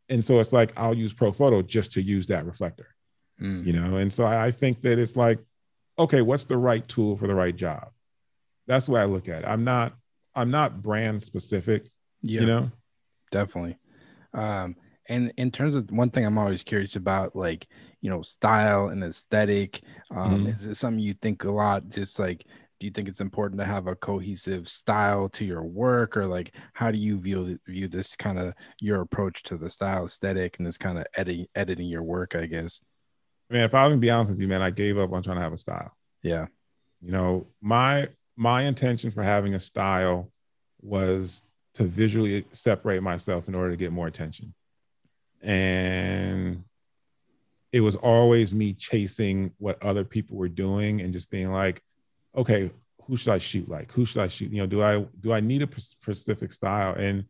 And 0.10 0.24
so 0.24 0.40
it's 0.40 0.54
like, 0.54 0.72
I'll 0.78 0.94
use 0.94 1.14
Profoto 1.14 1.66
just 1.66 1.92
to 1.94 2.02
use 2.02 2.28
that 2.28 2.46
reflector, 2.46 2.96
mm. 3.42 3.66
you 3.66 3.74
know? 3.74 3.98
And 3.98 4.12
so 4.12 4.24
I, 4.24 4.48
I 4.48 4.52
think 4.52 4.82
that 4.84 5.00
it's 5.00 5.16
like, 5.16 5.40
okay, 6.00 6.22
what's 6.22 6.46
the 6.46 6.58
right 6.58 6.88
tool 6.88 7.18
for 7.18 7.28
the 7.28 7.36
right 7.36 7.56
job? 7.56 7.90
That's 8.68 8.86
the 8.86 8.94
way 8.94 9.02
I 9.02 9.06
look 9.06 9.30
at 9.30 9.44
it. 9.44 9.48
I'm 9.48 9.64
not, 9.64 9.94
I'm 10.38 10.52
not 10.52 10.82
brand 10.82 11.22
specific. 11.22 11.88
Yeah, 12.22 12.42
you 12.42 12.48
know, 12.48 12.72
definitely. 13.32 13.78
Um, 14.34 14.76
and 15.10 15.34
in 15.38 15.52
terms 15.52 15.76
of 15.76 15.90
one 15.92 16.10
thing 16.10 16.26
I'm 16.26 16.38
always 16.38 16.64
curious 16.64 16.96
about, 16.96 17.36
like, 17.36 17.68
you 18.02 18.10
know, 18.10 18.22
style 18.22 18.90
and 18.90 19.04
aesthetic, 19.04 19.82
um, 20.12 20.40
mm-hmm. 20.40 20.48
is 20.48 20.66
it 20.66 20.76
something 20.76 21.00
you 21.00 21.14
think 21.14 21.44
a 21.44 21.52
lot? 21.52 21.90
Just 21.90 22.20
like, 22.20 22.46
do 22.80 22.86
you 22.86 22.92
think 22.92 23.08
it's 23.08 23.22
important 23.22 23.60
to 23.60 23.66
have 23.66 23.88
a 23.88 23.96
cohesive 23.96 24.68
style 24.68 25.30
to 25.30 25.44
your 25.44 25.64
work, 25.64 26.16
or 26.16 26.28
like, 26.28 26.54
how 26.74 26.92
do 26.92 26.98
you 26.98 27.18
view 27.20 27.58
view 27.68 27.88
this 27.88 28.16
kind 28.16 28.38
of 28.38 28.54
your 28.80 29.02
approach 29.02 29.44
to 29.44 29.58
the 29.58 29.70
style 29.70 30.06
aesthetic 30.06 30.58
and 30.58 30.68
this 30.68 30.78
kind 30.78 30.98
of 30.98 31.06
editing 31.16 31.48
editing 31.56 31.88
your 31.88 32.04
work? 32.04 32.36
I 32.36 32.46
guess. 32.46 32.80
Man, 33.50 33.64
if 33.64 33.74
I 33.74 33.86
was 33.86 33.92
gonna 33.92 34.02
be 34.02 34.12
honest 34.12 34.32
with 34.32 34.42
you, 34.42 34.48
man, 34.48 34.62
I 34.62 34.70
gave 34.70 34.98
up 34.98 35.12
on 35.14 35.24
trying 35.24 35.38
to 35.38 35.42
have 35.42 35.54
a 35.54 35.58
style. 35.58 35.96
Yeah. 36.22 36.48
You 37.02 37.12
know, 37.12 37.48
my 37.62 38.10
my 38.38 38.64
intention 38.64 39.12
for 39.12 39.24
having 39.24 39.56
a 39.56 39.60
style 39.60 40.32
was 40.82 41.42
to 41.74 41.84
visually 41.84 42.46
separate 42.54 43.02
myself 43.04 43.48
in 43.48 43.56
order 43.56 43.72
to 43.72 43.78
get 43.78 43.92
more 43.92 44.08
attention. 44.08 44.54
And 45.42 46.64
it 47.72 47.82
was 47.82 47.96
always 47.96 48.54
me 48.54 48.74
chasing 48.74 49.52
what 49.58 49.82
other 49.84 50.04
people 50.04 50.38
were 50.38 50.50
doing 50.50 51.02
and 51.02 51.14
just 51.14 51.30
being 51.30 51.52
like, 51.52 51.82
okay, 52.36 52.72
who 53.04 53.18
should 53.18 53.34
I 53.34 53.38
shoot 53.38 53.68
like? 53.70 53.92
Who 53.92 54.06
should 54.06 54.22
I 54.22 54.28
shoot? 54.28 54.52
You 54.52 54.60
know, 54.60 54.68
do 54.68 54.82
I 54.84 55.06
do 55.20 55.34
I 55.34 55.40
need 55.40 55.64
a 55.64 55.82
specific 55.82 56.52
style? 56.52 56.94
And 56.94 57.26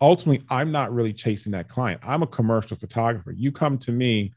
ultimately, 0.00 0.44
I'm 0.50 0.70
not 0.70 0.92
really 0.92 1.12
chasing 1.12 1.52
that 1.52 1.68
client. 1.68 2.00
I'm 2.04 2.22
a 2.22 2.26
commercial 2.26 2.76
photographer. 2.76 3.32
You 3.32 3.50
come 3.52 3.78
to 3.78 3.92
me 3.92 4.32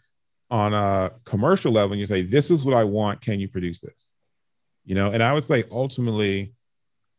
on 0.50 0.74
a 0.74 1.12
commercial 1.26 1.72
level 1.72 1.94
and 1.94 2.00
you 2.00 2.06
say, 2.06 2.22
"This 2.22 2.52
is 2.52 2.64
what 2.64 2.76
I 2.76 2.84
want. 2.84 3.22
Can 3.22 3.40
you 3.40 3.48
produce 3.48 3.82
this?" 3.82 4.11
You 4.86 4.96
know? 4.96 5.12
And 5.12 5.22
i 5.22 5.34
would 5.34 5.44
say 5.44 5.64
ultimately 5.72 6.54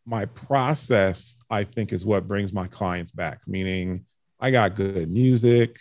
my 0.04 0.26
process 0.26 1.36
i 1.50 1.64
think 1.64 1.92
is 1.92 2.04
what 2.04 2.26
brings 2.26 2.52
my 2.52 2.66
clients 2.66 3.12
back 3.12 3.40
meaning 3.46 4.04
i 4.40 4.50
got 4.50 4.74
good 4.74 5.10
music. 5.10 5.78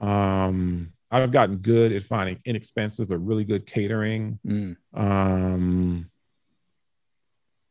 Um 0.00 0.92
i've 1.10 1.30
gotten 1.30 1.56
good 1.56 1.92
at 1.92 2.02
finding 2.02 2.40
inexpensive 2.44 3.08
but 3.08 3.18
really 3.18 3.44
good 3.44 3.66
catering. 3.66 4.38
Mm. 4.46 4.76
um 4.94 6.10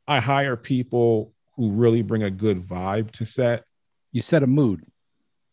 i 0.07 0.19
hire 0.19 0.55
people 0.55 1.33
who 1.55 1.71
really 1.71 2.01
bring 2.01 2.23
a 2.23 2.31
good 2.31 2.61
vibe 2.61 3.11
to 3.11 3.25
set. 3.25 3.63
You 4.11 4.21
set 4.21 4.43
a 4.43 4.47
mood. 4.47 4.83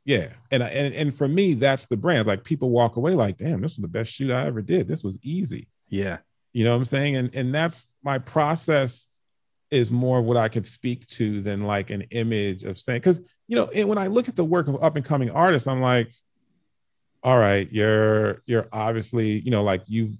Yeah. 0.04 0.28
And 0.50 0.62
and, 0.62 0.94
and 0.94 1.14
for 1.14 1.28
me 1.28 1.54
that's 1.54 1.86
the 1.86 1.96
brand. 1.96 2.26
Like 2.26 2.42
people 2.42 2.70
walk 2.70 2.96
away 2.96 3.14
like 3.14 3.38
damn 3.38 3.60
this 3.60 3.76
was 3.76 3.82
the 3.82 3.88
best 3.88 4.12
shoot 4.12 4.32
i 4.32 4.46
ever 4.46 4.62
did. 4.62 4.88
This 4.88 5.04
was 5.04 5.18
easy. 5.22 5.68
Yeah 5.88 6.18
you 6.52 6.64
know 6.64 6.70
what 6.70 6.78
I'm 6.78 6.84
saying? 6.84 7.16
And 7.16 7.34
and 7.34 7.54
that's 7.54 7.88
my 8.02 8.18
process 8.18 9.06
is 9.70 9.90
more 9.90 10.20
what 10.20 10.36
I 10.36 10.48
can 10.48 10.64
speak 10.64 11.06
to 11.08 11.40
than 11.40 11.64
like 11.64 11.90
an 11.90 12.02
image 12.10 12.62
of 12.64 12.78
saying 12.78 13.00
because 13.00 13.20
you 13.48 13.56
know 13.56 13.68
when 13.86 13.98
I 13.98 14.08
look 14.08 14.28
at 14.28 14.36
the 14.36 14.44
work 14.44 14.68
of 14.68 14.82
up 14.82 14.96
and 14.96 15.04
coming 15.04 15.30
artists, 15.30 15.66
I'm 15.66 15.80
like, 15.80 16.12
all 17.22 17.38
right, 17.38 17.70
you're 17.72 18.42
you're 18.46 18.68
obviously 18.72 19.40
you 19.40 19.50
know 19.50 19.62
like 19.62 19.82
you've 19.86 20.16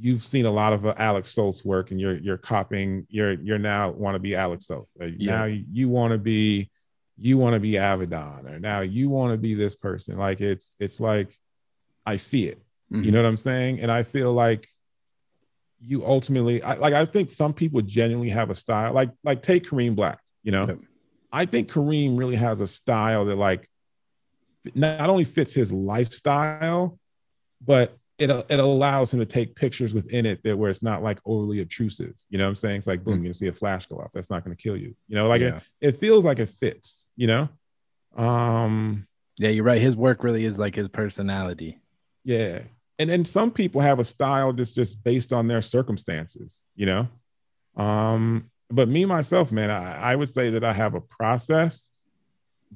you've 0.00 0.22
seen 0.22 0.46
a 0.46 0.50
lot 0.50 0.72
of 0.72 0.86
uh, 0.86 0.94
Alec 0.96 1.26
Soth's 1.26 1.64
work 1.64 1.90
and 1.90 2.00
you're 2.00 2.16
you're 2.16 2.38
copying 2.38 3.06
you're 3.08 3.32
you're 3.32 3.58
now 3.58 3.90
want 3.90 4.14
to 4.14 4.18
be 4.18 4.34
Alec 4.34 4.62
Soth. 4.62 4.86
Yeah. 4.98 5.36
Now 5.36 5.44
you, 5.44 5.64
you 5.70 5.88
want 5.88 6.12
to 6.12 6.18
be 6.18 6.70
you 7.18 7.36
want 7.36 7.54
to 7.54 7.60
be 7.60 7.72
Avedon 7.72 8.50
or 8.50 8.58
now 8.58 8.80
you 8.80 9.08
want 9.08 9.32
to 9.32 9.38
be 9.38 9.54
this 9.54 9.74
person. 9.74 10.16
Like 10.16 10.40
it's 10.40 10.76
it's 10.78 11.00
like 11.00 11.32
I 12.06 12.16
see 12.16 12.46
it. 12.46 12.62
Mm-hmm. 12.92 13.02
You 13.02 13.10
know 13.10 13.22
what 13.22 13.28
I'm 13.28 13.36
saying? 13.36 13.80
And 13.80 13.90
I 13.90 14.02
feel 14.02 14.32
like 14.32 14.66
you 15.80 16.04
ultimately 16.04 16.62
I, 16.62 16.74
like 16.74 16.94
I 16.94 17.04
think 17.04 17.30
some 17.30 17.52
people 17.52 17.80
genuinely 17.82 18.30
have 18.30 18.50
a 18.50 18.54
style 18.54 18.92
like 18.92 19.10
like 19.24 19.42
take 19.42 19.64
Kareem 19.64 19.94
Black, 19.94 20.20
you 20.42 20.52
know. 20.52 20.66
Yep. 20.66 20.78
I 21.30 21.44
think 21.44 21.70
Kareem 21.70 22.18
really 22.18 22.36
has 22.36 22.60
a 22.60 22.66
style 22.66 23.26
that 23.26 23.36
like 23.36 23.68
not 24.74 25.08
only 25.08 25.24
fits 25.24 25.54
his 25.54 25.72
lifestyle, 25.72 26.98
but 27.64 27.96
it 28.18 28.30
it 28.30 28.58
allows 28.58 29.12
him 29.12 29.20
to 29.20 29.26
take 29.26 29.54
pictures 29.54 29.94
within 29.94 30.26
it 30.26 30.42
that 30.42 30.56
where 30.56 30.70
it's 30.70 30.82
not 30.82 31.02
like 31.02 31.20
overly 31.24 31.60
obtrusive. 31.60 32.14
You 32.30 32.38
know 32.38 32.44
what 32.44 32.50
I'm 32.50 32.56
saying? 32.56 32.78
It's 32.78 32.86
like 32.86 33.04
boom, 33.04 33.14
mm-hmm. 33.14 33.24
you're 33.24 33.28
gonna 33.28 33.34
see 33.34 33.46
a 33.48 33.52
flash 33.52 33.86
go 33.86 33.98
off. 33.98 34.10
That's 34.12 34.30
not 34.30 34.42
gonna 34.44 34.56
kill 34.56 34.76
you. 34.76 34.94
You 35.06 35.16
know, 35.16 35.28
like 35.28 35.42
yeah. 35.42 35.60
it, 35.80 35.88
it 35.88 35.96
feels 35.96 36.24
like 36.24 36.38
it 36.38 36.50
fits, 36.50 37.06
you 37.16 37.26
know? 37.28 37.48
Um 38.16 39.06
yeah, 39.36 39.50
you're 39.50 39.64
right. 39.64 39.80
His 39.80 39.94
work 39.94 40.24
really 40.24 40.44
is 40.44 40.58
like 40.58 40.74
his 40.74 40.88
personality. 40.88 41.78
Yeah 42.24 42.62
and 42.98 43.08
then 43.08 43.24
some 43.24 43.50
people 43.50 43.80
have 43.80 44.00
a 44.00 44.04
style 44.04 44.52
that's 44.52 44.72
just 44.72 45.02
based 45.04 45.32
on 45.32 45.46
their 45.46 45.62
circumstances, 45.62 46.64
you 46.74 46.86
know. 46.86 47.08
Um, 47.76 48.50
but 48.70 48.88
me 48.88 49.04
myself, 49.04 49.52
man, 49.52 49.70
I, 49.70 50.12
I 50.12 50.16
would 50.16 50.28
say 50.28 50.50
that 50.50 50.64
I 50.64 50.72
have 50.72 50.94
a 50.94 51.00
process, 51.00 51.90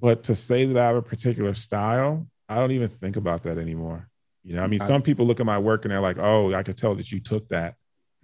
but 0.01 0.23
to 0.25 0.37
say 0.37 0.65
that 0.65 0.77
I 0.77 0.87
have 0.87 0.97
a 0.97 1.03
particular 1.03 1.55
style, 1.55 2.27
I 2.49 2.57
don't 2.57 2.71
even 2.71 2.89
think 2.89 3.17
about 3.17 3.43
that 3.43 3.59
anymore. 3.59 4.09
You 4.45 4.57
know, 4.57 4.63
I 4.63 4.67
mean, 4.69 4.81
some 4.81 5.03
people 5.03 5.27
look 5.27 5.41
at 5.41 5.47
my 5.47 5.59
work 5.59 5.85
and 5.85 5.93
they're 5.93 6.01
like, 6.01 6.19
"Oh, 6.19 6.53
I 6.53 6.63
could 6.63 6.77
tell 6.77 6.95
that 6.97 7.13
you 7.13 7.21
took 7.21 7.49
that." 7.49 7.75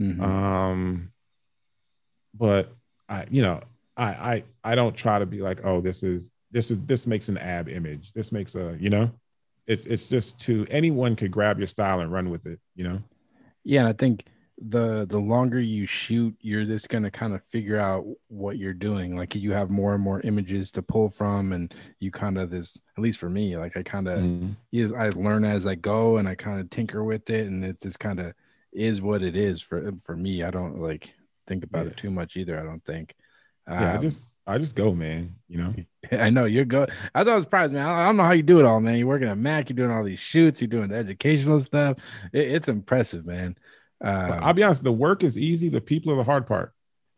Mm-hmm. 0.00 0.20
Um, 0.20 1.12
but 2.34 2.72
I, 3.08 3.24
you 3.30 3.42
know, 3.42 3.60
I, 3.96 4.06
I, 4.06 4.44
I 4.64 4.74
don't 4.74 4.96
try 4.96 5.18
to 5.18 5.26
be 5.26 5.40
like, 5.40 5.64
"Oh, 5.64 5.80
this 5.80 6.02
is 6.02 6.32
this 6.50 6.70
is 6.72 6.80
this 6.80 7.06
makes 7.06 7.28
an 7.28 7.38
ab 7.38 7.68
image. 7.68 8.12
This 8.14 8.32
makes 8.32 8.56
a," 8.56 8.76
you 8.80 8.90
know 8.90 9.12
it's 9.68 9.86
it's 9.86 10.08
just 10.08 10.38
to 10.40 10.66
anyone 10.70 11.16
could 11.16 11.30
grab 11.30 11.58
your 11.58 11.68
style 11.68 12.00
and 12.00 12.10
run 12.12 12.30
with 12.30 12.46
it, 12.46 12.58
you 12.74 12.84
know. 12.84 12.98
Yeah, 13.64 13.80
and 13.80 13.88
I 13.88 13.92
think 13.92 14.24
the 14.60 15.06
the 15.06 15.18
longer 15.20 15.60
you 15.60 15.86
shoot, 15.86 16.34
you're 16.40 16.64
just 16.64 16.88
gonna 16.88 17.10
kind 17.10 17.34
of 17.34 17.42
figure 17.44 17.78
out 17.78 18.04
what 18.28 18.58
you're 18.58 18.74
doing. 18.74 19.16
Like 19.16 19.34
you 19.34 19.52
have 19.52 19.70
more 19.70 19.94
and 19.94 20.02
more 20.02 20.20
images 20.22 20.70
to 20.72 20.82
pull 20.82 21.10
from, 21.10 21.52
and 21.52 21.72
you 22.00 22.10
kind 22.10 22.38
of 22.38 22.50
this. 22.50 22.80
At 22.96 23.02
least 23.02 23.18
for 23.18 23.30
me, 23.30 23.56
like 23.56 23.76
I 23.76 23.82
kind 23.82 24.08
of 24.08 24.18
Mm-hmm. 24.20 24.52
is 24.72 24.92
I 24.92 25.10
learn 25.10 25.44
as 25.44 25.66
I 25.66 25.74
go, 25.76 26.16
and 26.16 26.26
I 26.28 26.34
kind 26.34 26.60
of 26.60 26.70
tinker 26.70 27.04
with 27.04 27.30
it, 27.30 27.46
and 27.46 27.64
it 27.64 27.80
just 27.82 28.00
kind 28.00 28.20
of 28.20 28.32
is 28.72 29.00
what 29.00 29.22
it 29.22 29.36
is 29.36 29.60
for 29.60 29.92
for 30.04 30.16
me. 30.16 30.42
I 30.42 30.50
don't 30.50 30.80
like 30.80 31.14
think 31.46 31.64
about 31.64 31.86
Yeah. 31.86 31.90
it 31.92 31.96
too 31.96 32.10
much 32.10 32.36
either. 32.36 32.58
I 32.58 32.64
don't 32.64 32.84
think. 32.84 33.14
Yeah, 33.68 33.92
I 33.92 33.96
Um, 33.96 34.02
just 34.02 34.26
I 34.48 34.58
just 34.58 34.74
go, 34.74 34.92
man. 34.94 35.36
You 35.48 35.58
know. 35.58 35.74
I 36.12 36.30
know 36.30 36.44
you're 36.46 36.64
good. 36.64 36.90
I 37.14 37.18
was 37.20 37.28
always 37.28 37.44
surprised, 37.44 37.72
man. 37.74 37.86
I 37.86 38.06
don't 38.06 38.16
know 38.16 38.22
how 38.24 38.32
you 38.32 38.42
do 38.42 38.58
it 38.58 38.64
all, 38.64 38.80
man. 38.80 38.96
You're 38.98 39.06
working 39.06 39.28
at 39.28 39.38
Mac, 39.38 39.68
you're 39.68 39.76
doing 39.76 39.90
all 39.92 40.02
these 40.02 40.18
shoots, 40.18 40.60
you're 40.60 40.68
doing 40.68 40.88
the 40.88 40.96
educational 40.96 41.60
stuff. 41.60 41.98
It- 42.32 42.48
it's 42.52 42.68
impressive, 42.68 43.24
man. 43.26 43.56
Um, 44.02 44.32
I'll 44.42 44.54
be 44.54 44.62
honest. 44.62 44.82
The 44.84 44.92
work 44.92 45.22
is 45.24 45.36
easy. 45.36 45.68
The 45.68 45.80
people 45.80 46.12
are 46.12 46.16
the 46.16 46.24
hard 46.24 46.46
part. 46.46 46.72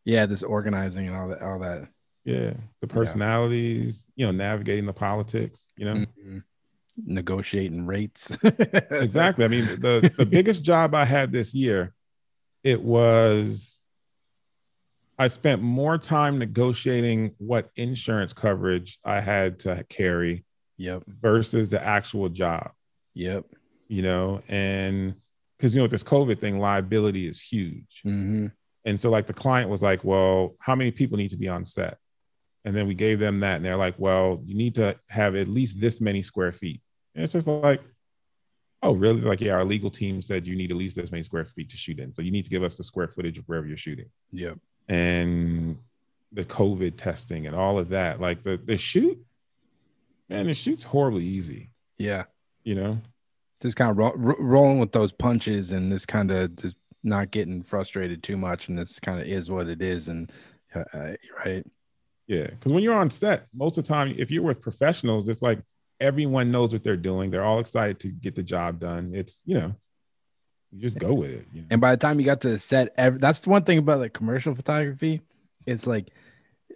yeah, 0.04 0.26
this 0.26 0.42
organizing 0.42 1.06
and 1.06 1.16
all 1.16 1.28
that, 1.28 1.42
all 1.42 1.58
that. 1.60 1.88
Yeah, 2.24 2.54
the 2.80 2.86
personalities. 2.88 4.06
You 4.16 4.26
know, 4.26 4.32
navigating 4.32 4.86
the 4.86 4.92
politics. 4.92 5.72
You 5.76 5.84
know. 5.86 5.94
Mhm. 5.94 6.42
Negotiating 7.04 7.86
rates. 7.86 8.36
exactly. 8.90 9.44
I 9.44 9.48
mean, 9.48 9.80
the 9.80 10.12
the 10.18 10.26
biggest 10.36 10.62
job 10.62 10.94
I 10.94 11.04
had 11.04 11.32
this 11.32 11.54
year, 11.54 11.94
it 12.64 12.82
was 12.82 13.79
I 15.20 15.28
spent 15.28 15.60
more 15.60 15.98
time 15.98 16.38
negotiating 16.38 17.34
what 17.36 17.68
insurance 17.76 18.32
coverage 18.32 18.98
I 19.04 19.20
had 19.20 19.58
to 19.60 19.84
carry 19.90 20.46
Yep. 20.78 21.02
versus 21.06 21.68
the 21.68 21.84
actual 21.84 22.30
job, 22.30 22.70
Yep. 23.12 23.44
you 23.88 24.00
know, 24.00 24.40
and 24.48 25.14
because 25.58 25.74
you 25.74 25.78
know 25.78 25.84
with 25.84 25.90
this 25.90 26.02
COVID 26.02 26.38
thing, 26.38 26.58
liability 26.58 27.26
is 27.28 27.38
huge. 27.38 28.00
hmm 28.02 28.46
And 28.86 28.98
so 28.98 29.10
like 29.10 29.26
the 29.26 29.34
client 29.34 29.68
was 29.68 29.82
like, 29.82 30.02
Well, 30.04 30.56
how 30.58 30.74
many 30.74 30.90
people 30.90 31.18
need 31.18 31.32
to 31.32 31.36
be 31.36 31.48
on 31.48 31.66
set? 31.66 31.98
And 32.64 32.74
then 32.74 32.86
we 32.86 32.94
gave 32.94 33.18
them 33.18 33.40
that, 33.40 33.56
and 33.56 33.64
they're 33.64 33.76
like, 33.76 33.96
Well, 33.98 34.40
you 34.46 34.54
need 34.54 34.74
to 34.76 34.98
have 35.10 35.36
at 35.36 35.48
least 35.48 35.82
this 35.82 36.00
many 36.00 36.22
square 36.22 36.50
feet. 36.52 36.80
And 37.14 37.24
it's 37.24 37.34
just 37.34 37.46
like, 37.46 37.82
Oh, 38.82 38.94
really? 38.94 39.20
Like, 39.20 39.42
yeah, 39.42 39.52
our 39.52 39.66
legal 39.66 39.90
team 39.90 40.22
said 40.22 40.46
you 40.46 40.56
need 40.56 40.70
at 40.70 40.78
least 40.78 40.96
this 40.96 41.12
many 41.12 41.24
square 41.24 41.44
feet 41.44 41.68
to 41.68 41.76
shoot 41.76 41.98
in. 41.98 42.14
So 42.14 42.22
you 42.22 42.30
need 42.30 42.44
to 42.44 42.50
give 42.50 42.62
us 42.62 42.78
the 42.78 42.84
square 42.84 43.08
footage 43.08 43.36
of 43.36 43.44
wherever 43.44 43.66
you're 43.66 43.76
shooting. 43.76 44.06
Yep. 44.32 44.58
And 44.90 45.78
the 46.32 46.44
COVID 46.44 46.96
testing 46.96 47.46
and 47.46 47.54
all 47.56 47.78
of 47.78 47.88
that. 47.90 48.20
Like 48.20 48.42
the 48.42 48.56
the 48.56 48.76
shoot, 48.76 49.18
man, 50.28 50.46
the 50.46 50.54
shoot's 50.54 50.84
horribly 50.84 51.24
easy, 51.24 51.70
Yeah. 51.98 52.24
you 52.64 52.74
know? 52.74 53.00
Just 53.62 53.76
kind 53.76 53.90
of 53.90 53.98
ro- 53.98 54.14
ro- 54.16 54.36
rolling 54.38 54.78
with 54.78 54.92
those 54.92 55.12
punches 55.12 55.72
and 55.72 55.90
this 55.92 56.06
kind 56.06 56.30
of 56.30 56.56
just 56.56 56.76
not 57.02 57.30
getting 57.30 57.62
frustrated 57.62 58.22
too 58.22 58.36
much. 58.36 58.68
And 58.68 58.78
this 58.78 58.98
kind 59.00 59.20
of 59.20 59.26
is 59.26 59.50
what 59.50 59.68
it 59.68 59.82
is. 59.82 60.08
And 60.08 60.30
uh, 60.74 61.12
right. 61.44 61.64
Yeah, 62.26 62.46
because 62.46 62.72
when 62.72 62.82
you're 62.84 62.94
on 62.94 63.10
set, 63.10 63.48
most 63.52 63.76
of 63.76 63.84
the 63.84 63.88
time, 63.88 64.14
if 64.16 64.30
you're 64.30 64.42
with 64.44 64.60
professionals, 64.60 65.28
it's 65.28 65.42
like 65.42 65.58
everyone 65.98 66.52
knows 66.52 66.72
what 66.72 66.84
they're 66.84 66.96
doing. 66.96 67.30
They're 67.30 67.44
all 67.44 67.58
excited 67.58 67.98
to 68.00 68.08
get 68.08 68.34
the 68.36 68.42
job 68.42 68.78
done. 68.78 69.12
It's 69.14 69.42
you 69.44 69.56
know, 69.58 69.74
you 70.72 70.80
just 70.80 70.98
go 70.98 71.12
with 71.14 71.30
it. 71.30 71.46
You 71.52 71.62
know? 71.62 71.66
And 71.70 71.80
by 71.80 71.90
the 71.90 71.96
time 71.96 72.20
you 72.20 72.26
got 72.26 72.40
to 72.42 72.50
the 72.50 72.58
set, 72.58 72.92
ev- 72.96 73.20
that's 73.20 73.40
the 73.40 73.50
one 73.50 73.64
thing 73.64 73.78
about 73.78 74.00
like 74.00 74.12
commercial 74.12 74.54
photography. 74.54 75.20
It's 75.66 75.86
like 75.86 76.10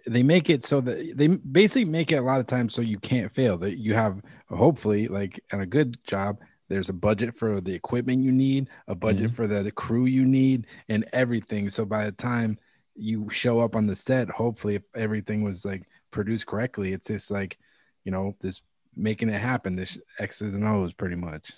they 0.05 0.23
make 0.23 0.49
it 0.49 0.63
so 0.63 0.81
that 0.81 1.17
they 1.17 1.27
basically 1.27 1.85
make 1.85 2.11
it 2.11 2.17
a 2.17 2.21
lot 2.21 2.39
of 2.39 2.47
times 2.47 2.73
so 2.73 2.81
you 2.81 2.99
can't 2.99 3.33
fail. 3.33 3.57
That 3.57 3.77
you 3.77 3.93
have 3.93 4.21
hopefully 4.49 5.07
like 5.07 5.39
and 5.51 5.61
a 5.61 5.65
good 5.65 5.97
job. 6.05 6.39
There's 6.67 6.89
a 6.89 6.93
budget 6.93 7.35
for 7.35 7.61
the 7.61 7.73
equipment 7.73 8.23
you 8.23 8.31
need, 8.31 8.69
a 8.87 8.95
budget 8.95 9.27
mm-hmm. 9.27 9.35
for 9.35 9.45
the, 9.47 9.61
the 9.61 9.71
crew 9.71 10.05
you 10.05 10.25
need, 10.25 10.65
and 10.89 11.05
everything. 11.13 11.69
So 11.69 11.85
by 11.85 12.05
the 12.05 12.11
time 12.11 12.57
you 12.95 13.29
show 13.29 13.59
up 13.59 13.75
on 13.75 13.85
the 13.85 13.95
set, 13.95 14.29
hopefully, 14.29 14.75
if 14.75 14.83
everything 14.95 15.43
was 15.43 15.63
like 15.63 15.83
produced 16.11 16.47
correctly, 16.47 16.93
it's 16.93 17.07
just 17.07 17.29
like, 17.29 17.59
you 18.03 18.11
know, 18.11 18.35
this 18.41 18.61
making 18.95 19.29
it 19.29 19.39
happen. 19.39 19.75
This 19.75 19.97
X's 20.19 20.53
and 20.53 20.65
O's 20.65 20.93
pretty 20.93 21.15
much. 21.15 21.53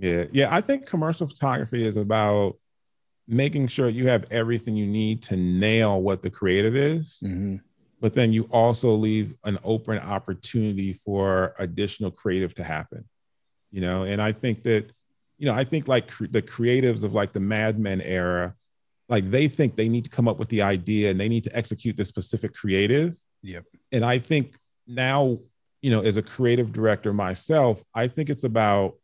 Yeah, 0.00 0.24
yeah. 0.32 0.54
I 0.54 0.60
think 0.60 0.86
commercial 0.86 1.26
photography 1.26 1.84
is 1.84 1.96
about 1.96 2.56
making 3.28 3.68
sure 3.68 3.88
you 3.88 4.08
have 4.08 4.24
everything 4.30 4.76
you 4.76 4.86
need 4.86 5.22
to 5.22 5.36
nail 5.36 6.02
what 6.02 6.22
the 6.22 6.30
creative 6.30 6.76
is, 6.76 7.18
hmm 7.20 7.56
but 8.00 8.14
then 8.14 8.32
you 8.32 8.44
also 8.44 8.94
leave 8.94 9.36
an 9.44 9.58
open 9.62 9.98
opportunity 9.98 10.94
for 10.94 11.54
additional 11.58 12.10
creative 12.10 12.54
to 12.54 12.64
happen. 12.64 13.04
You 13.70 13.82
know, 13.82 14.04
and 14.04 14.22
I 14.22 14.32
think 14.32 14.62
that, 14.62 14.90
you 15.36 15.44
know, 15.44 15.52
I 15.52 15.64
think 15.64 15.86
like 15.86 16.10
cre- 16.10 16.24
the 16.30 16.40
creatives 16.40 17.04
of 17.04 17.12
like 17.12 17.32
the 17.32 17.40
Mad 17.40 17.78
Men 17.78 18.00
era, 18.00 18.54
like 19.10 19.30
they 19.30 19.48
think 19.48 19.76
they 19.76 19.90
need 19.90 20.04
to 20.04 20.10
come 20.10 20.28
up 20.28 20.38
with 20.38 20.48
the 20.48 20.62
idea 20.62 21.10
and 21.10 21.20
they 21.20 21.28
need 21.28 21.44
to 21.44 21.54
execute 21.54 21.96
this 21.96 22.08
specific 22.08 22.54
creative. 22.54 23.18
Yep. 23.42 23.66
And 23.92 24.02
I 24.02 24.18
think 24.18 24.56
now, 24.86 25.38
you 25.82 25.90
know, 25.90 26.00
as 26.00 26.16
a 26.16 26.22
creative 26.22 26.72
director 26.72 27.12
myself, 27.12 27.84
I 27.94 28.08
think 28.08 28.30
it's 28.30 28.44
about 28.44 28.94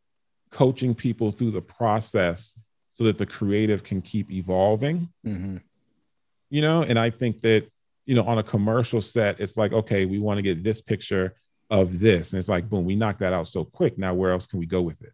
coaching 0.56 0.94
people 0.94 1.28
through 1.30 1.52
the 1.52 1.66
process 1.78 2.54
so 2.92 3.04
that 3.04 3.18
the 3.18 3.26
creative 3.26 3.80
can 3.84 4.00
keep 4.00 4.30
evolving. 4.30 5.08
Hmm 5.24 5.58
you 6.48 6.62
know 6.62 6.82
and 6.82 6.96
i 6.96 7.10
think 7.10 7.40
that 7.40 7.66
you 8.04 8.14
know 8.14 8.22
on 8.22 8.38
a 8.38 8.42
commercial 8.42 9.00
set 9.00 9.40
it's 9.40 9.56
like 9.56 9.72
okay 9.72 10.06
we 10.06 10.18
want 10.18 10.38
to 10.38 10.42
get 10.42 10.62
this 10.62 10.80
picture 10.80 11.34
of 11.68 11.98
this. 11.98 12.32
And 12.32 12.38
it's 12.38 12.48
like 12.48 12.68
boom 12.70 12.84
we 12.84 12.94
knocked 12.94 13.20
that 13.20 13.32
out 13.32 13.48
so 13.48 13.64
quick. 13.64 13.98
Now 13.98 14.14
where 14.14 14.30
else 14.30 14.46
can 14.46 14.60
we 14.60 14.66
go 14.66 14.82
with 14.82 15.02
it? 15.02 15.12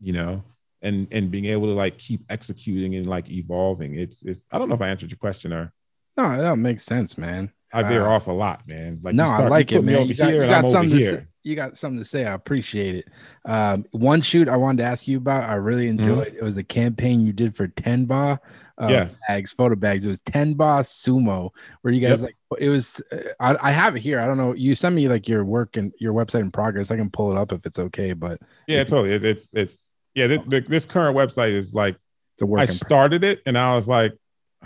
You 0.00 0.14
know 0.14 0.44
and 0.80 1.06
and 1.12 1.30
being 1.30 1.44
able 1.44 1.66
to 1.66 1.74
like 1.74 1.98
keep 1.98 2.22
executing 2.30 2.94
and 2.96 3.06
like 3.06 3.30
evolving. 3.30 3.98
It's 3.98 4.22
it's 4.22 4.46
i 4.50 4.58
don't 4.58 4.68
know 4.68 4.74
if 4.74 4.80
i 4.80 4.88
answered 4.88 5.10
your 5.10 5.18
question 5.18 5.52
or 5.52 5.72
No, 6.16 6.40
that 6.40 6.56
makes 6.56 6.84
sense, 6.84 7.18
man. 7.18 7.52
I 7.72 7.82
veer 7.82 8.06
Uh, 8.06 8.10
off 8.10 8.26
a 8.26 8.32
lot 8.32 8.66
man 8.68 9.00
like 9.02 9.14
no, 9.14 9.24
you 9.24 9.30
I 9.30 9.34
start- 9.34 9.44
you 9.46 9.50
like 9.50 9.72
it, 9.72 9.82
me 9.84 9.92
man. 9.92 10.06
You 10.08 10.14
got, 10.14 10.30
here 10.30 10.42
you 10.44 10.50
got 10.50 10.66
something 10.66 10.90
to 10.98 11.04
say, 11.04 11.26
you 11.44 11.56
got 11.56 11.76
something 11.76 11.98
to 11.98 12.04
say. 12.04 12.24
I 12.26 12.34
appreciate 12.34 12.94
it. 12.96 13.08
Um, 13.44 13.84
one 13.92 14.20
shoot 14.22 14.48
I 14.48 14.56
wanted 14.56 14.78
to 14.82 14.84
ask 14.88 15.08
you 15.08 15.16
about, 15.18 15.48
I 15.48 15.54
really 15.54 15.86
Mm-hmm. 15.88 16.00
enjoyed. 16.00 16.34
It 16.34 16.42
was 16.42 16.54
the 16.54 16.62
campaign 16.64 17.24
you 17.26 17.32
did 17.32 17.56
for 17.56 17.66
Tenba 17.68 18.38
uh, 18.78 18.86
Yes. 18.88 19.20
bags, 19.26 19.52
photo 19.52 19.74
bags. 19.74 20.04
It 20.04 20.08
was 20.08 20.20
Tenba 20.20 20.82
Sumo, 20.82 21.50
where 21.82 21.92
you 21.94 22.00
guys 22.00 22.22
like 22.22 22.36
it 22.58 22.68
was. 22.68 23.00
Uh, 23.10 23.18
I, 23.40 23.68
I 23.68 23.70
have 23.72 23.96
it 23.96 24.00
here. 24.00 24.20
I 24.20 24.26
don't 24.26 24.36
know. 24.38 24.54
You 24.54 24.74
send 24.74 24.94
me 24.94 25.08
like 25.08 25.26
your 25.28 25.44
work 25.44 25.76
and 25.76 25.92
your 25.98 26.12
website 26.14 26.40
in 26.40 26.50
progress. 26.50 26.90
I 26.90 26.96
can 26.96 27.10
pull 27.10 27.32
it 27.32 27.38
up 27.38 27.52
if 27.52 27.64
it's 27.66 27.78
okay, 27.78 28.12
but 28.12 28.40
yeah 28.68 28.84
totally 28.84 29.12
it, 29.12 29.24
it's 29.24 29.50
it's 29.54 29.88
yeah 30.14 30.26
this, 30.26 30.40
this 30.68 30.86
current 30.86 31.16
website 31.16 31.52
is 31.52 31.74
like 31.74 31.96
it's 32.34 32.42
a 32.42 32.46
work. 32.46 32.60
i 32.60 32.66
started 32.66 33.24
it 33.24 33.40
and 33.46 33.56
i 33.58 33.74
was 33.74 33.88
like 33.88 34.12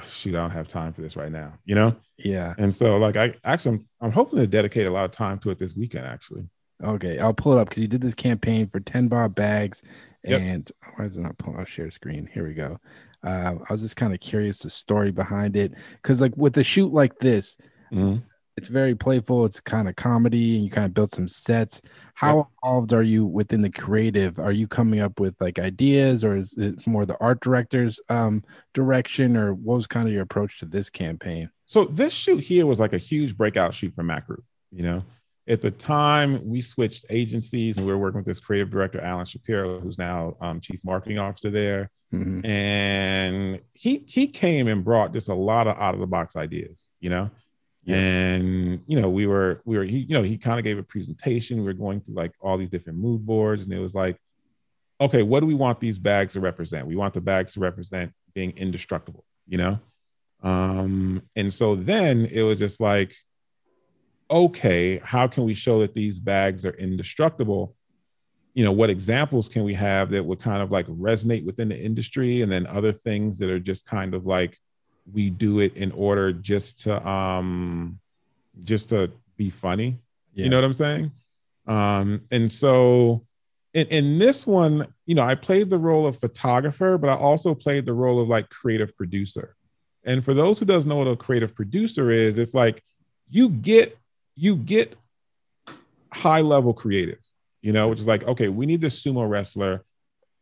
shoot 0.09 0.35
i 0.35 0.39
don't 0.39 0.51
have 0.51 0.68
time 0.68 0.93
for 0.93 1.01
this 1.01 1.16
right 1.16 1.32
now 1.32 1.52
you 1.64 1.74
know 1.74 1.97
yeah. 2.18 2.55
And 2.59 2.74
so, 2.74 2.97
like, 2.97 3.16
I 3.16 3.35
actually, 3.44 3.77
I'm, 3.77 3.89
I'm 4.01 4.12
hoping 4.12 4.39
to 4.39 4.47
dedicate 4.47 4.86
a 4.86 4.90
lot 4.90 5.05
of 5.05 5.10
time 5.10 5.39
to 5.40 5.51
it 5.51 5.59
this 5.59 5.77
weekend. 5.77 6.06
Actually, 6.06 6.48
Okay, 6.85 7.18
I'll 7.18 7.35
pull 7.35 7.55
it 7.56 7.60
up 7.60 7.68
because 7.68 7.81
you 7.81 7.89
did 7.89 8.01
this 8.02 8.14
campaign 8.14 8.68
for 8.68 8.81
Tenba 8.81 9.35
bags. 9.35 9.82
Yep. 10.24 10.40
And 10.40 10.73
why 10.94 11.05
is 11.05 11.16
it 11.16 11.20
not 11.20 11.39
pulling? 11.39 11.59
I'll 11.59 11.64
share 11.64 11.90
screen. 11.90 12.28
Here 12.32 12.47
we 12.47 12.55
go. 12.55 12.78
Uh, 13.24 13.55
I 13.68 13.73
was 13.73 13.82
just 13.82 13.97
kind 13.97 14.12
of 14.12 14.20
curious 14.20 14.60
the 14.60 14.70
story 14.70 15.10
behind 15.10 15.56
it 15.56 15.73
because, 16.02 16.20
like, 16.20 16.36
with 16.36 16.56
a 16.59 16.62
shoot 16.62 16.93
like 16.93 17.18
this, 17.18 17.56
it's 18.56 18.68
very 18.68 18.94
playful. 18.94 19.44
It's 19.44 19.60
kind 19.60 19.88
of 19.88 19.96
comedy, 19.96 20.56
and 20.56 20.64
you 20.64 20.70
kind 20.70 20.86
of 20.86 20.94
build 20.94 21.12
some 21.12 21.28
sets. 21.28 21.82
How 22.14 22.48
involved 22.62 22.92
are 22.94 23.02
you 23.02 23.26
within 23.26 23.60
the 23.60 23.70
creative? 23.70 24.38
Are 24.38 24.52
you 24.52 24.66
coming 24.66 25.00
up 25.00 25.20
with 25.20 25.34
like 25.40 25.58
ideas, 25.58 26.24
or 26.24 26.36
is 26.36 26.54
it 26.56 26.86
more 26.86 27.04
the 27.04 27.18
art 27.20 27.40
director's 27.40 28.00
um, 28.08 28.42
direction, 28.72 29.36
or 29.36 29.52
what 29.52 29.76
was 29.76 29.86
kind 29.86 30.08
of 30.08 30.14
your 30.14 30.22
approach 30.22 30.58
to 30.60 30.64
this 30.66 30.88
campaign? 30.88 31.50
So 31.66 31.84
this 31.84 32.12
shoot 32.12 32.42
here 32.42 32.64
was 32.66 32.80
like 32.80 32.92
a 32.94 32.98
huge 32.98 33.36
breakout 33.36 33.74
shoot 33.74 33.94
for 33.94 34.02
Mac 34.02 34.26
Group. 34.26 34.44
You 34.72 34.84
know, 34.84 35.04
at 35.46 35.60
the 35.60 35.70
time 35.70 36.40
we 36.48 36.62
switched 36.62 37.04
agencies 37.10 37.76
and 37.76 37.86
we 37.86 37.92
were 37.92 37.98
working 37.98 38.18
with 38.18 38.26
this 38.26 38.40
creative 38.40 38.70
director 38.70 39.00
Alan 39.00 39.26
Shapiro, 39.26 39.80
who's 39.80 39.98
now 39.98 40.36
um, 40.40 40.60
chief 40.60 40.80
marketing 40.82 41.18
officer 41.18 41.50
there, 41.50 41.90
Mhm. 42.14 42.46
and 42.46 43.60
he 43.74 44.04
he 44.06 44.28
came 44.28 44.68
and 44.68 44.82
brought 44.82 45.12
just 45.12 45.28
a 45.28 45.34
lot 45.34 45.66
of 45.66 45.76
out 45.76 45.92
of 45.92 46.00
the 46.00 46.06
box 46.06 46.36
ideas. 46.36 46.86
You 47.00 47.10
know. 47.10 47.30
And 47.94 48.82
you 48.86 49.00
know, 49.00 49.08
we 49.08 49.26
were 49.26 49.62
we 49.64 49.76
were 49.76 49.84
he 49.84 49.98
you 49.98 50.14
know 50.14 50.22
he 50.22 50.36
kind 50.38 50.58
of 50.58 50.64
gave 50.64 50.78
a 50.78 50.82
presentation. 50.82 51.58
We 51.58 51.64
were 51.64 51.72
going 51.72 52.00
through 52.00 52.14
like 52.14 52.32
all 52.40 52.58
these 52.58 52.68
different 52.68 52.98
mood 52.98 53.24
boards, 53.24 53.62
and 53.62 53.72
it 53.72 53.78
was 53.78 53.94
like, 53.94 54.18
okay, 55.00 55.22
what 55.22 55.40
do 55.40 55.46
we 55.46 55.54
want 55.54 55.80
these 55.80 55.98
bags 55.98 56.32
to 56.34 56.40
represent? 56.40 56.86
We 56.86 56.96
want 56.96 57.14
the 57.14 57.20
bags 57.20 57.52
to 57.54 57.60
represent 57.60 58.12
being 58.34 58.52
indestructible, 58.56 59.24
you 59.46 59.58
know? 59.58 59.78
Um, 60.42 61.22
and 61.34 61.52
so 61.52 61.74
then 61.74 62.26
it 62.26 62.42
was 62.42 62.58
just 62.58 62.80
like, 62.80 63.14
okay, 64.30 64.98
how 64.98 65.26
can 65.26 65.44
we 65.44 65.54
show 65.54 65.80
that 65.80 65.94
these 65.94 66.18
bags 66.18 66.64
are 66.64 66.74
indestructible? 66.74 67.74
You 68.54 68.64
know, 68.64 68.72
what 68.72 68.90
examples 68.90 69.48
can 69.48 69.64
we 69.64 69.74
have 69.74 70.10
that 70.10 70.24
would 70.24 70.40
kind 70.40 70.62
of 70.62 70.70
like 70.70 70.86
resonate 70.86 71.44
within 71.44 71.68
the 71.68 71.78
industry? 71.78 72.42
And 72.42 72.50
then 72.50 72.66
other 72.66 72.92
things 72.92 73.38
that 73.38 73.50
are 73.50 73.60
just 73.60 73.86
kind 73.86 74.14
of 74.14 74.26
like 74.26 74.58
we 75.12 75.30
do 75.30 75.60
it 75.60 75.76
in 75.76 75.92
order 75.92 76.32
just 76.32 76.82
to 76.84 77.06
um 77.08 77.98
just 78.64 78.88
to 78.90 79.10
be 79.36 79.50
funny. 79.50 79.98
Yeah. 80.34 80.44
You 80.44 80.50
know 80.50 80.56
what 80.56 80.64
I'm 80.64 80.74
saying? 80.74 81.12
Um, 81.66 82.22
and 82.30 82.52
so 82.52 83.26
in, 83.74 83.86
in 83.88 84.18
this 84.18 84.46
one, 84.46 84.86
you 85.04 85.14
know, 85.14 85.22
I 85.22 85.34
played 85.34 85.68
the 85.68 85.78
role 85.78 86.06
of 86.06 86.18
photographer, 86.18 86.96
but 86.96 87.10
I 87.10 87.14
also 87.14 87.54
played 87.54 87.84
the 87.84 87.92
role 87.92 88.20
of 88.20 88.28
like 88.28 88.48
creative 88.48 88.96
producer. 88.96 89.54
And 90.04 90.24
for 90.24 90.34
those 90.34 90.58
who 90.58 90.64
doesn't 90.64 90.88
know 90.88 90.96
what 90.96 91.08
a 91.08 91.16
creative 91.16 91.54
producer 91.54 92.10
is, 92.10 92.38
it's 92.38 92.54
like 92.54 92.82
you 93.28 93.48
get 93.48 93.98
you 94.34 94.56
get 94.56 94.94
high 96.12 96.40
level 96.40 96.72
creative, 96.72 97.18
you 97.60 97.72
know, 97.72 97.88
which 97.88 98.00
is 98.00 98.06
like, 98.06 98.24
okay, 98.24 98.48
we 98.48 98.66
need 98.66 98.80
this 98.80 99.02
sumo 99.02 99.28
wrestler 99.28 99.84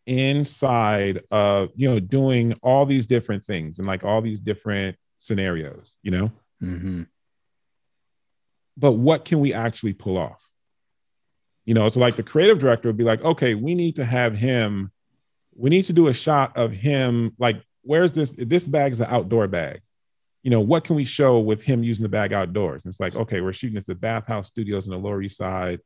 inside 0.07 1.21
of 1.31 1.71
you 1.75 1.89
know 1.89 2.01
doing 2.01 2.55
all 2.63 2.87
these 2.87 3.07
different 3.07 3.43
things 3.43 3.79
and 3.79 3.87
like 3.87 4.05
all 4.05 4.21
these 4.21 4.41
different 4.41 4.97
scenarios, 5.21 5.97
you 6.03 6.11
know. 6.11 6.33
Mm-hmm. 6.63 7.03
But 8.77 8.93
what 8.93 9.25
can 9.25 9.41
we 9.41 9.53
actually 9.55 9.93
pull 9.93 10.19
off? 10.19 10.41
You 11.65 11.75
know, 11.75 11.89
so 11.89 12.01
like 12.01 12.17
the 12.17 12.23
creative 12.23 12.59
director 12.59 12.89
would 12.89 12.97
be 12.97 13.05
like, 13.05 13.23
okay, 13.23 13.55
we 13.55 13.75
need 13.75 13.97
to 13.97 14.05
have 14.05 14.37
him, 14.37 14.91
we 15.57 15.71
need 15.71 15.87
to 15.87 15.93
do 15.93 16.09
a 16.09 16.15
shot 16.15 16.57
of 16.57 16.73
him. 16.73 17.35
Like, 17.39 17.63
where's 17.83 18.13
this? 18.13 18.33
This 18.37 18.67
bag 18.67 18.93
is 18.93 19.01
an 19.01 19.09
outdoor 19.09 19.49
bag. 19.49 19.81
You 20.43 20.51
know, 20.51 20.61
what 20.61 20.85
can 20.85 20.97
we 20.97 21.07
show 21.07 21.39
with 21.39 21.63
him 21.63 21.83
using 21.83 22.03
the 22.03 22.09
bag 22.11 22.35
outdoors? 22.35 22.83
And 22.85 22.91
it's 22.91 23.01
like, 23.01 23.17
okay, 23.17 23.41
we're 23.41 23.55
shooting 23.55 23.79
at 23.79 23.87
the 23.87 23.95
Bathhouse 23.95 24.49
Studios 24.49 24.87
in 24.87 24.93
the 24.93 24.99
Lower 24.99 25.23
East 25.23 25.39
Side. 25.39 25.81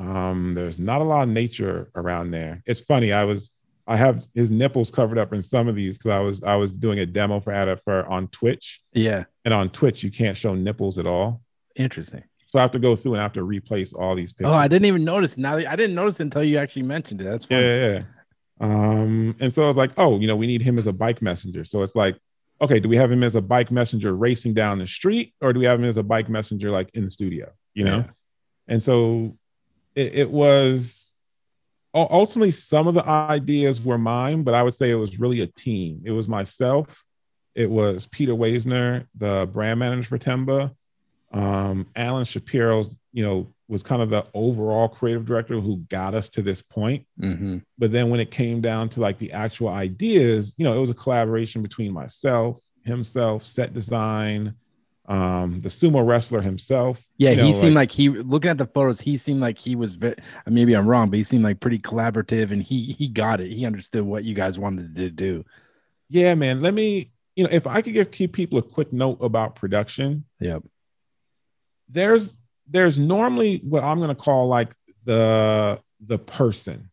Um, 0.00 0.54
there's 0.54 0.78
not 0.78 1.02
a 1.02 1.04
lot 1.04 1.24
of 1.24 1.28
nature 1.28 1.90
around 1.94 2.30
there. 2.30 2.62
It's 2.64 2.80
funny. 2.80 3.12
I 3.12 3.24
was, 3.24 3.50
I 3.86 3.96
have 3.96 4.26
his 4.34 4.50
nipples 4.50 4.90
covered 4.90 5.18
up 5.18 5.34
in 5.34 5.42
some 5.42 5.68
of 5.68 5.74
these 5.74 5.98
because 5.98 6.10
I 6.10 6.20
was, 6.20 6.42
I 6.42 6.56
was 6.56 6.72
doing 6.72 6.98
a 7.00 7.06
demo 7.06 7.38
for 7.38 7.52
Ada 7.52 7.76
for 7.84 8.06
on 8.06 8.28
Twitch. 8.28 8.80
Yeah. 8.94 9.24
And 9.44 9.52
on 9.52 9.68
Twitch, 9.68 10.02
you 10.02 10.10
can't 10.10 10.36
show 10.36 10.54
nipples 10.54 10.98
at 10.98 11.06
all. 11.06 11.42
Interesting. 11.76 12.24
So 12.46 12.58
I 12.58 12.62
have 12.62 12.72
to 12.72 12.78
go 12.78 12.96
through 12.96 13.12
and 13.12 13.20
I 13.20 13.24
have 13.24 13.34
to 13.34 13.44
replace 13.44 13.92
all 13.92 14.14
these 14.14 14.32
pictures. 14.32 14.52
Oh, 14.52 14.56
I 14.56 14.68
didn't 14.68 14.86
even 14.86 15.04
notice. 15.04 15.36
Now 15.36 15.56
I 15.56 15.76
didn't 15.76 15.94
notice 15.94 16.18
until 16.18 16.42
you 16.42 16.56
actually 16.56 16.82
mentioned 16.82 17.20
it. 17.20 17.24
That's 17.24 17.44
funny. 17.44 17.62
Yeah, 17.62 17.88
yeah. 17.88 18.02
Um, 18.60 19.36
and 19.38 19.54
so 19.54 19.64
I 19.64 19.68
was 19.68 19.76
like, 19.76 19.92
oh, 19.98 20.18
you 20.18 20.26
know, 20.26 20.36
we 20.36 20.46
need 20.46 20.62
him 20.62 20.78
as 20.78 20.86
a 20.86 20.92
bike 20.92 21.22
messenger. 21.22 21.64
So 21.64 21.82
it's 21.82 21.94
like, 21.94 22.18
okay, 22.60 22.80
do 22.80 22.88
we 22.88 22.96
have 22.96 23.12
him 23.12 23.22
as 23.22 23.36
a 23.36 23.42
bike 23.42 23.70
messenger 23.70 24.16
racing 24.16 24.54
down 24.54 24.78
the 24.78 24.86
street, 24.86 25.34
or 25.40 25.52
do 25.52 25.60
we 25.60 25.66
have 25.66 25.78
him 25.78 25.84
as 25.84 25.96
a 25.96 26.02
bike 26.02 26.28
messenger 26.28 26.70
like 26.70 26.90
in 26.94 27.04
the 27.04 27.10
studio? 27.10 27.52
You 27.74 27.84
know? 27.84 27.96
Yeah. 27.98 28.10
And 28.68 28.82
so 28.82 29.36
it, 30.00 30.14
it 30.14 30.30
was 30.30 31.12
ultimately 31.94 32.52
some 32.52 32.88
of 32.88 32.94
the 32.94 33.06
ideas 33.06 33.82
were 33.82 33.98
mine, 33.98 34.42
but 34.42 34.54
I 34.54 34.62
would 34.62 34.74
say 34.74 34.90
it 34.90 34.94
was 34.94 35.20
really 35.20 35.42
a 35.42 35.46
team. 35.46 36.00
It 36.04 36.12
was 36.12 36.28
myself, 36.28 37.04
it 37.54 37.70
was 37.70 38.06
Peter 38.06 38.32
Weisner, 38.32 39.06
the 39.14 39.48
brand 39.52 39.80
manager 39.80 40.08
for 40.08 40.18
Tenba, 40.18 40.74
um, 41.32 41.86
Alan 41.94 42.24
Shapiro's, 42.24 42.98
you 43.12 43.24
know, 43.24 43.52
was 43.68 43.82
kind 43.82 44.02
of 44.02 44.10
the 44.10 44.26
overall 44.34 44.88
creative 44.88 45.24
director 45.24 45.60
who 45.60 45.76
got 45.88 46.14
us 46.14 46.28
to 46.30 46.42
this 46.42 46.62
point. 46.62 47.06
Mm-hmm. 47.20 47.58
But 47.78 47.92
then 47.92 48.08
when 48.08 48.18
it 48.18 48.30
came 48.30 48.60
down 48.60 48.88
to 48.90 49.00
like 49.00 49.18
the 49.18 49.32
actual 49.32 49.68
ideas, 49.68 50.54
you 50.56 50.64
know, 50.64 50.76
it 50.76 50.80
was 50.80 50.90
a 50.90 50.94
collaboration 50.94 51.62
between 51.62 51.92
myself, 51.92 52.60
himself, 52.84 53.44
set 53.44 53.74
design, 53.74 54.54
um, 55.10 55.60
the 55.60 55.68
sumo 55.68 56.06
wrestler 56.06 56.40
himself. 56.40 57.06
Yeah, 57.18 57.30
you 57.30 57.36
know, 57.36 57.44
he 57.44 57.52
seemed 57.52 57.74
like, 57.74 57.90
like, 57.90 57.92
he 57.92 58.08
looking 58.08 58.50
at 58.50 58.58
the 58.58 58.66
photos, 58.66 59.00
he 59.00 59.16
seemed 59.18 59.40
like 59.40 59.58
he 59.58 59.76
was 59.76 59.98
maybe 60.46 60.74
I'm 60.74 60.86
wrong, 60.86 61.10
but 61.10 61.16
he 61.16 61.22
seemed 61.22 61.44
like 61.44 61.60
pretty 61.60 61.78
collaborative 61.78 62.50
and 62.50 62.62
he 62.62 62.92
he 62.92 63.08
got 63.08 63.40
it. 63.40 63.50
He 63.50 63.66
understood 63.66 64.04
what 64.04 64.24
you 64.24 64.34
guys 64.34 64.58
wanted 64.58 64.94
to 64.94 65.10
do. 65.10 65.44
Yeah, 66.08 66.34
man. 66.34 66.60
Let 66.60 66.74
me, 66.74 67.10
you 67.36 67.44
know, 67.44 67.50
if 67.52 67.66
I 67.66 67.82
could 67.82 67.92
give 67.92 68.10
keep 68.10 68.32
people 68.32 68.58
a 68.58 68.62
quick 68.62 68.92
note 68.92 69.18
about 69.20 69.56
production. 69.56 70.24
Yep 70.38 70.62
there's 71.92 72.36
there's 72.68 72.98
normally 72.98 73.60
what 73.64 73.82
I'm 73.82 73.98
going 73.98 74.08
to 74.08 74.14
call 74.14 74.46
like 74.48 74.74
the 75.04 75.80
the 76.06 76.18
person 76.18 76.90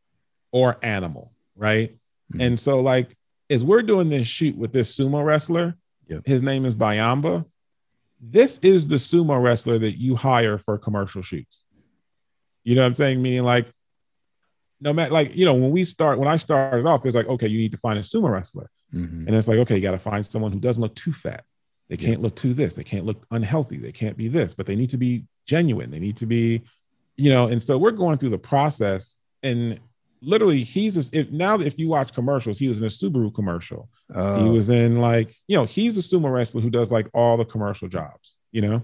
or 0.51 0.77
animal, 0.81 1.33
right? 1.55 1.91
Mm-hmm. 2.33 2.41
And 2.41 2.59
so 2.59 2.81
like 2.81 3.15
as 3.49 3.63
we're 3.63 3.83
doing 3.83 4.09
this 4.09 4.27
shoot 4.27 4.57
with 4.57 4.73
this 4.73 4.95
sumo 4.95 5.23
wrestler, 5.23 5.77
yep. 6.07 6.25
his 6.25 6.41
name 6.41 6.65
is 6.65 6.75
Byamba. 6.75 7.45
This 8.19 8.59
is 8.61 8.87
the 8.87 8.95
sumo 8.95 9.41
wrestler 9.41 9.77
that 9.79 9.99
you 9.99 10.15
hire 10.15 10.57
for 10.57 10.77
commercial 10.77 11.21
shoots. 11.21 11.67
You 12.63 12.75
know 12.75 12.81
what 12.81 12.87
I'm 12.87 12.95
saying? 12.95 13.21
Meaning 13.21 13.43
like 13.43 13.67
no 14.79 14.93
matter 14.93 15.11
like 15.11 15.35
you 15.35 15.45
know 15.45 15.53
when 15.53 15.71
we 15.71 15.85
start 15.85 16.19
when 16.19 16.27
I 16.27 16.37
started 16.37 16.85
off, 16.85 17.05
it's 17.05 17.15
like 17.15 17.27
okay, 17.27 17.47
you 17.47 17.57
need 17.57 17.71
to 17.71 17.77
find 17.77 17.97
a 17.99 18.01
sumo 18.01 18.31
wrestler, 18.31 18.69
mm-hmm. 18.93 19.27
and 19.27 19.35
it's 19.35 19.47
like 19.47 19.59
okay, 19.59 19.75
you 19.75 19.81
got 19.81 19.91
to 19.91 19.99
find 19.99 20.25
someone 20.25 20.51
who 20.51 20.59
doesn't 20.59 20.81
look 20.81 20.95
too 20.95 21.13
fat, 21.13 21.43
they 21.89 21.97
can't 21.97 22.19
yeah. 22.19 22.23
look 22.23 22.35
too 22.35 22.53
this. 22.53 22.75
They 22.75 22.83
can't 22.83 23.05
look 23.05 23.25
unhealthy. 23.31 23.77
They 23.77 23.91
can't 23.91 24.17
be 24.17 24.27
this, 24.27 24.53
but 24.53 24.65
they 24.65 24.75
need 24.75 24.89
to 24.91 24.97
be 24.97 25.25
genuine. 25.45 25.89
They 25.89 25.99
need 25.99 26.17
to 26.17 26.25
be, 26.25 26.63
you 27.15 27.29
know, 27.29 27.47
and 27.47 27.63
so 27.63 27.77
we're 27.77 27.91
going 27.91 28.17
through 28.17 28.29
the 28.29 28.37
process 28.37 29.17
and 29.43 29.79
literally 30.21 30.63
he's 30.63 30.95
just, 30.95 31.13
if 31.13 31.31
now 31.31 31.59
if 31.59 31.77
you 31.77 31.87
watch 31.87 32.13
commercials, 32.13 32.59
he 32.59 32.67
was 32.67 32.79
in 32.79 32.85
a 32.85 32.89
Subaru 32.89 33.33
commercial. 33.33 33.89
Oh. 34.13 34.43
He 34.43 34.49
was 34.49 34.69
in 34.69 34.99
like, 34.99 35.33
you 35.47 35.57
know, 35.57 35.65
he's 35.65 35.97
a 35.97 36.01
sumo 36.01 36.31
wrestler 36.31 36.61
who 36.61 36.69
does 36.69 36.91
like 36.91 37.07
all 37.13 37.37
the 37.37 37.45
commercial 37.45 37.87
jobs, 37.87 38.37
you 38.51 38.61
know. 38.61 38.83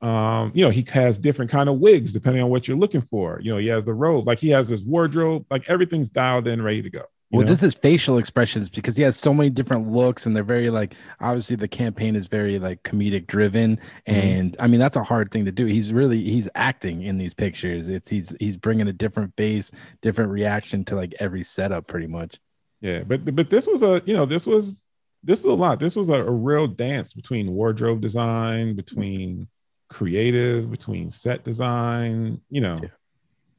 Um, 0.00 0.52
you 0.54 0.64
know, 0.64 0.70
he 0.70 0.86
has 0.92 1.18
different 1.18 1.50
kind 1.50 1.68
of 1.68 1.78
wigs 1.78 2.12
depending 2.12 2.42
on 2.42 2.50
what 2.50 2.68
you're 2.68 2.76
looking 2.76 3.00
for. 3.00 3.40
You 3.42 3.52
know, 3.52 3.58
he 3.58 3.66
has 3.68 3.84
the 3.84 3.94
robe, 3.94 4.26
like 4.26 4.38
he 4.38 4.50
has 4.50 4.68
his 4.68 4.84
wardrobe, 4.84 5.44
like 5.50 5.68
everything's 5.68 6.08
dialed 6.08 6.46
in, 6.46 6.62
ready 6.62 6.82
to 6.82 6.90
go 6.90 7.02
well, 7.30 7.42
know? 7.42 7.48
just 7.48 7.60
his 7.60 7.74
facial 7.74 8.16
expressions 8.16 8.70
because 8.70 8.96
he 8.96 9.02
has 9.02 9.16
so 9.16 9.34
many 9.34 9.50
different 9.50 9.90
looks, 9.90 10.24
and 10.24 10.34
they're 10.34 10.42
very 10.42 10.70
like 10.70 10.94
obviously 11.20 11.56
the 11.56 11.68
campaign 11.68 12.16
is 12.16 12.26
very 12.26 12.58
like 12.58 12.82
comedic 12.84 13.26
driven, 13.26 13.76
mm-hmm. 13.76 14.14
and 14.14 14.56
I 14.58 14.66
mean 14.66 14.80
that's 14.80 14.96
a 14.96 15.04
hard 15.04 15.30
thing 15.30 15.44
to 15.44 15.52
do. 15.52 15.66
He's 15.66 15.92
really 15.92 16.22
he's 16.22 16.48
acting 16.54 17.02
in 17.02 17.18
these 17.18 17.34
pictures. 17.34 17.88
It's 17.88 18.08
he's 18.08 18.34
he's 18.40 18.56
bringing 18.56 18.88
a 18.88 18.94
different 18.94 19.34
face, 19.36 19.70
different 20.00 20.30
reaction 20.30 20.84
to 20.86 20.96
like 20.96 21.14
every 21.20 21.42
setup, 21.42 21.86
pretty 21.86 22.06
much. 22.06 22.40
Yeah, 22.80 23.02
but 23.04 23.34
but 23.34 23.50
this 23.50 23.66
was 23.66 23.82
a 23.82 24.02
you 24.06 24.14
know 24.14 24.24
this 24.24 24.46
was 24.46 24.82
this 25.22 25.40
is 25.40 25.44
a 25.44 25.52
lot. 25.52 25.80
This 25.80 25.96
was 25.96 26.08
a, 26.08 26.24
a 26.24 26.30
real 26.30 26.66
dance 26.66 27.12
between 27.12 27.52
wardrobe 27.52 28.00
design, 28.00 28.74
between 28.74 29.48
creative, 29.88 30.70
between 30.70 31.10
set 31.10 31.44
design. 31.44 32.40
You 32.48 32.62
know, 32.62 32.78
yeah. 32.82 32.88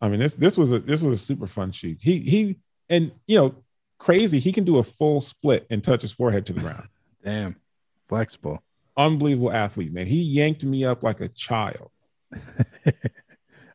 I 0.02 0.10
mean 0.10 0.20
this 0.20 0.38
this 0.38 0.58
was 0.58 0.72
a 0.72 0.80
this 0.80 1.04
was 1.04 1.22
a 1.22 1.24
super 1.24 1.46
fun 1.46 1.72
shoot. 1.72 2.00
He 2.02 2.20
he 2.22 2.58
and 2.90 3.12
you 3.28 3.38
know, 3.38 3.56
crazy. 3.98 4.40
He 4.40 4.52
can 4.52 4.64
do 4.64 4.78
a 4.78 4.84
full 4.84 5.22
split 5.22 5.68
and 5.70 5.84
touch 5.84 6.02
his 6.02 6.12
forehead 6.12 6.46
to 6.48 6.54
the 6.54 6.62
ground. 6.62 6.88
Damn, 7.24 7.56
flexible, 8.08 8.64
unbelievable 8.98 9.52
athlete, 9.52 9.94
man. 9.94 10.08
He 10.08 10.22
yanked 10.22 10.64
me 10.64 10.86
up 10.86 11.04
like 11.04 11.22
a 11.22 11.28
child. 11.30 11.92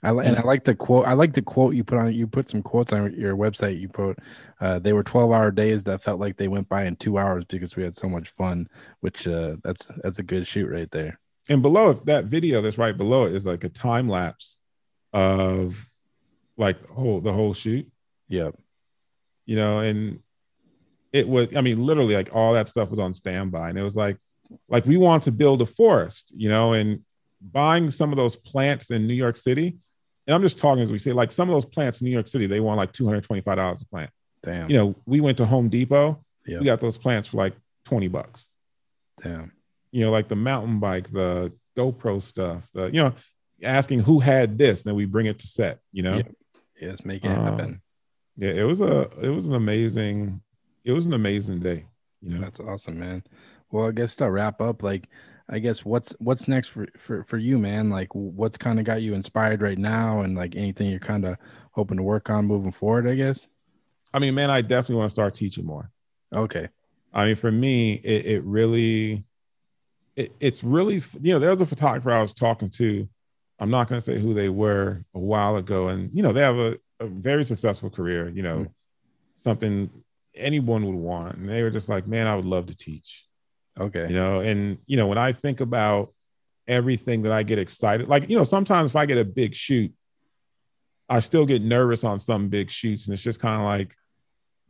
I 0.03 0.11
and 0.11 0.37
I 0.37 0.43
like 0.43 0.65
the 0.65 0.75
quote. 0.75 1.07
I 1.07 1.15
like 1.15 1.33
the 1.33 1.43
quote 1.43 1.75
you 1.75 1.83
put 1.83 1.99
on. 1.99 2.13
You 2.13 2.27
put 2.27 2.51
some 2.51 2.63
quotes 2.63 2.93
on 2.93 3.15
your 3.15 3.37
website. 3.37 3.81
You 3.81 3.89
put, 3.89 4.19
uh, 4.61 4.79
"They 4.79 4.93
were 4.93 5.03
twelve-hour 5.03 5.51
days 5.53 5.85
that 5.85 6.03
felt 6.03 6.21
like 6.21 6.37
they 6.37 6.49
went 6.49 6.69
by 6.69 6.85
in 6.85 6.97
two 6.97 7.17
hours 7.17 7.45
because 7.47 7.75
we 7.75 7.83
had 7.83 7.95
so 7.95 8.09
much 8.09 8.29
fun." 8.29 8.69
Which 9.01 9.27
uh, 9.27 9.57
that's 9.63 9.87
that's 10.03 10.19
a 10.19 10.23
good 10.23 10.47
shoot 10.47 10.71
right 10.71 10.91
there. 10.91 11.19
And 11.49 11.63
below 11.63 11.91
if 11.91 12.05
that 12.05 12.27
video 12.27 12.61
that's 12.61 12.79
right 12.79 12.97
below 12.97 13.25
it 13.25 13.33
is 13.33 13.47
like 13.47 13.65
a 13.65 13.69
time 13.71 14.09
lapse 14.09 14.59
of 15.13 15.89
like 16.59 16.87
the 16.87 16.93
whole 16.93 17.21
the 17.21 17.33
whole 17.33 17.55
shoot. 17.55 17.91
Yep 18.29 18.57
you 19.47 19.57
know, 19.57 19.81
and 19.81 20.21
it 21.13 21.29
was, 21.29 21.55
I 21.55 21.61
mean, 21.61 21.83
literally 21.83 22.15
like 22.15 22.31
all 22.33 22.55
that 22.55 22.69
stuff 22.69 22.91
was 22.91 22.99
on 22.99 23.15
standby. 23.15 23.71
And 23.71 23.79
it 23.79 23.83
was 23.83 23.97
like, 23.97 24.19
like 24.69 24.85
we 24.85 24.97
want 24.97 25.23
to 25.25 25.33
build 25.33 25.63
a 25.63 25.67
forest, 25.67 26.33
you 26.37 26.49
know, 26.49 26.73
and 26.73 27.03
buying 27.41 27.91
some 27.91 28.11
of 28.11 28.17
those 28.17 28.37
plants 28.37 28.91
in 28.91 29.07
New 29.07 29.15
York 29.15 29.37
City. 29.37 29.77
And 30.27 30.35
I'm 30.35 30.43
just 30.43 30.59
talking 30.59 30.83
as 30.83 30.91
we 30.91 30.99
say, 30.99 31.13
like 31.13 31.33
some 31.33 31.49
of 31.49 31.55
those 31.55 31.67
plants 31.67 32.01
in 32.01 32.07
New 32.07 32.11
York 32.11 32.29
City, 32.29 32.47
they 32.47 32.61
want 32.61 32.79
like 32.79 32.93
$225 32.93 33.83
a 33.83 33.87
plant. 33.87 34.11
Damn. 34.43 34.69
You 34.71 34.77
know, 34.77 34.95
we 35.07 35.21
went 35.21 35.39
to 35.39 35.47
Home 35.47 35.69
Depot. 35.69 36.23
Yep. 36.47 36.61
We 36.61 36.67
got 36.67 36.81
those 36.81 36.99
plants 36.99 37.29
for 37.29 37.37
like 37.37 37.55
20 37.85 38.09
bucks. 38.09 38.47
Damn. 39.23 39.53
You 39.93 40.05
know, 40.05 40.11
like 40.11 40.29
the 40.29 40.37
mountain 40.37 40.81
bike, 40.81 41.11
the 41.13 41.53
GoPro 41.77 42.21
stuff, 42.21 42.65
the, 42.75 42.87
you 42.87 43.03
know, 43.03 43.15
asking 43.63 44.01
who 44.01 44.19
had 44.19 44.59
this, 44.59 44.81
and 44.81 44.91
then 44.91 44.97
we 44.97 45.07
bring 45.07 45.27
it 45.27 45.39
to 45.39 45.47
set, 45.47 45.79
you 45.93 46.03
know? 46.03 46.17
Yep. 46.17 46.35
Yes, 46.81 47.05
make 47.05 47.25
it 47.25 47.29
um, 47.29 47.45
happen 47.45 47.83
yeah, 48.37 48.51
it 48.51 48.65
was 48.65 48.81
a 48.81 49.09
it 49.21 49.31
was 49.31 49.47
an 49.47 49.55
amazing 49.55 50.41
it 50.85 50.93
was 50.93 51.07
an 51.07 51.15
amazing 51.15 51.61
day. 51.61 51.87
You 52.21 52.31
know, 52.31 52.41
that's 52.41 52.61
awesome, 52.61 52.99
man. 52.99 53.23
Well, 53.71 53.89
I 53.89 53.93
guess 53.93 54.17
to 54.17 54.31
wrap 54.31 54.61
up, 54.61 54.83
like 54.83 55.09
I 55.49 55.59
guess 55.59 55.85
what's 55.85 56.15
what's 56.19 56.49
next 56.49 56.69
for 56.69 56.87
for, 56.97 57.25
for 57.25 57.37
you, 57.37 57.59
man? 57.59 57.91
Like 57.91 58.09
what's 58.15 58.57
kind 58.57 58.79
of 58.79 58.85
got 58.85 59.03
you 59.03 59.15
inspired 59.15 59.63
right 59.63 59.79
now, 59.79 60.21
and 60.21 60.37
like 60.37 60.57
anything 60.57 60.91
you're 60.91 61.01
kind 61.01 61.25
of 61.25 61.37
hoping 61.73 61.99
to 61.99 62.03
work 62.03 62.31
on 62.31 62.47
moving 62.47 62.73
forward. 62.73 63.09
I 63.09 63.15
guess. 63.15 63.47
I 64.13 64.21
mean, 64.21 64.35
man, 64.35 64.51
I 64.51 64.61
definitely 64.61 64.97
want 64.97 65.11
to 65.11 65.15
start 65.15 65.35
teaching 65.35 65.67
more. 65.67 65.91
Okay. 66.35 66.69
I 67.13 67.27
mean, 67.27 67.37
for 67.37 67.51
me, 67.51 67.95
it, 67.95 68.27
it 68.27 68.45
really, 68.45 69.25
it, 70.15 70.33
it's 70.39 70.63
really, 70.63 71.03
you 71.21 71.33
know, 71.33 71.41
there's 71.41 71.61
a 71.61 71.67
photographer 71.67 72.13
I 72.13 72.23
was 72.23 72.33
talking 72.33 72.71
to. 72.71 73.09
I'm 73.59 73.71
not 73.71 73.89
going 73.89 74.01
to 74.01 74.05
say 74.05 74.21
who 74.21 74.33
they 74.35 74.49
were 74.49 75.05
a 75.15 75.19
while 75.19 75.57
ago, 75.57 75.89
and 75.89 76.11
you 76.13 76.23
know, 76.23 76.33
they 76.33 76.41
have 76.41 76.57
a 76.57 76.79
a 77.01 77.07
very 77.07 77.45
successful 77.45 77.91
career, 77.91 78.29
you 78.29 78.43
know, 78.43 78.59
mm. 78.59 78.71
something 79.39 79.91
anyone 80.35 80.85
would 80.87 80.95
want. 80.95 81.37
And 81.37 81.49
they 81.49 81.63
were 81.63 81.71
just 81.71 81.89
like, 81.89 82.07
man, 82.07 82.27
I 82.27 82.37
would 82.37 82.45
love 82.45 82.67
to 82.67 82.77
teach. 82.77 83.27
Okay. 83.79 84.07
You 84.09 84.15
know, 84.15 84.41
and, 84.41 84.79
you 84.87 84.97
know, 84.97 85.07
when 85.07 85.19
I 85.19 85.33
think 85.33 85.61
about 85.61 86.13
everything 86.67 87.23
that 87.23 87.33
I 87.33 87.43
get 87.43 87.59
excited, 87.59 88.09
like, 88.09 88.29
you 88.31 88.37
know, 88.37 88.45
sometimes 88.45 88.93
if 88.93 88.97
I 88.97 89.07
get 89.07 89.19
a 89.19 89.25
big 89.25 89.55
shoot, 89.55 89.93
I 91.09 91.21
still 91.21 91.45
get 91.45 91.63
nervous 91.63 92.05
on 92.05 92.19
some 92.19 92.49
big 92.49 92.71
shoots, 92.71 93.07
and 93.07 93.13
it's 93.13 93.23
just 93.23 93.41
kind 93.41 93.61
of 93.61 93.67
like 93.67 93.95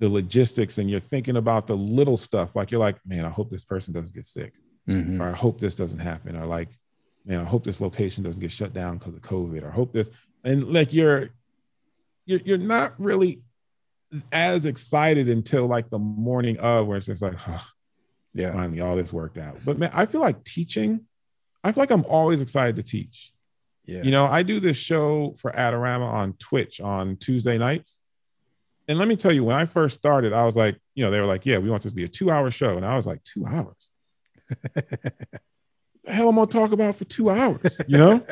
the 0.01 0.09
logistics, 0.09 0.79
and 0.79 0.91
you're 0.91 0.99
thinking 0.99 1.37
about 1.37 1.69
the 1.69 1.77
little 1.77 2.17
stuff. 2.17 2.57
Like 2.57 2.73
you're 2.73 2.81
like, 2.81 2.97
man, 3.07 3.25
I 3.25 3.31
hope 3.31 3.51
this 3.51 3.65
person 3.65 3.95
doesn't 3.95 4.15
get 4.15 4.25
sick, 4.25 4.53
Mhm. 4.89 5.21
or 5.21 5.25
I 5.29 5.33
hope 5.33 5.61
this 5.61 5.77
doesn't 5.77 6.01
happen, 6.01 6.35
or 6.35 6.47
like, 6.47 6.71
man, 7.25 7.41
I 7.41 7.45
hope 7.45 7.63
this 7.63 7.81
location 7.81 8.25
doesn't 8.25 8.41
get 8.41 8.51
shut 8.51 8.73
down 8.73 8.99
because 8.99 9.15
of 9.15 9.23
COVID, 9.23 9.63
or 9.63 9.69
I 9.69 9.73
hope 9.73 9.93
this, 9.93 10.11
and 10.43 10.73
like 10.73 10.93
you're, 10.93 11.31
you're, 12.27 12.41
you're 12.45 12.59
not 12.59 12.95
really 12.99 13.43
as 14.33 14.67
excited 14.67 15.29
until 15.29 15.67
like 15.67 15.91
the 15.91 15.99
morning 15.99 16.59
of, 16.59 16.87
where 16.87 16.97
it's 16.97 17.07
just 17.07 17.23
like, 17.23 17.35
oh, 17.49 17.65
Yeah. 18.33 18.53
finally 18.53 18.81
all 18.81 18.97
this 18.97 19.13
worked 19.13 19.39
out. 19.39 19.59
But 19.65 19.79
man, 19.79 19.91
I 19.93 20.07
feel 20.07 20.21
like 20.21 20.45
teaching, 20.45 21.01
I 21.63 21.73
feel 21.73 21.83
like 21.83 21.91
I'm 21.91 22.05
always 22.05 22.41
excited 22.41 22.77
to 22.77 22.83
teach. 22.83 23.33
Yeah. 23.87 24.03
You 24.03 24.11
know, 24.11 24.27
I 24.27 24.43
do 24.43 24.61
this 24.61 24.77
show 24.77 25.35
for 25.39 25.51
Adorama 25.51 26.07
on 26.07 26.35
Twitch 26.35 26.81
on 26.81 27.17
Tuesday 27.17 27.59
nights. 27.59 28.01
And 28.89 28.99
let 28.99 29.09
me 29.09 29.17
tell 29.17 29.33
you, 29.33 29.45
when 29.45 29.57
I 29.57 29.65
first 29.65 29.97
started, 29.97 30.33
I 30.33 30.45
was 30.45 30.57
like, 30.57 30.79
you 30.95 31.05
know, 31.05 31.11
they 31.11 31.21
were 31.21 31.27
like, 31.27 31.47
yeah, 31.47 31.59
we 31.59 31.71
want 31.71 31.83
this 31.83 31.93
to 31.93 31.97
be 31.97 32.05
a 32.05 32.09
two 32.09 32.31
hour 32.31 32.51
show. 32.51 32.77
And 32.77 32.85
I 32.85 32.97
was 32.97 33.07
like, 33.07 33.23
two 33.25 33.47
hours? 33.47 33.77
the 34.75 36.13
hell 36.13 36.29
am 36.29 36.39
I 36.39 36.43
gonna 36.43 36.51
talk 36.51 36.73
about 36.73 36.97
for 36.97 37.05
two 37.05 37.31
hours? 37.31 37.81
You 37.87 37.99
know? 37.99 38.27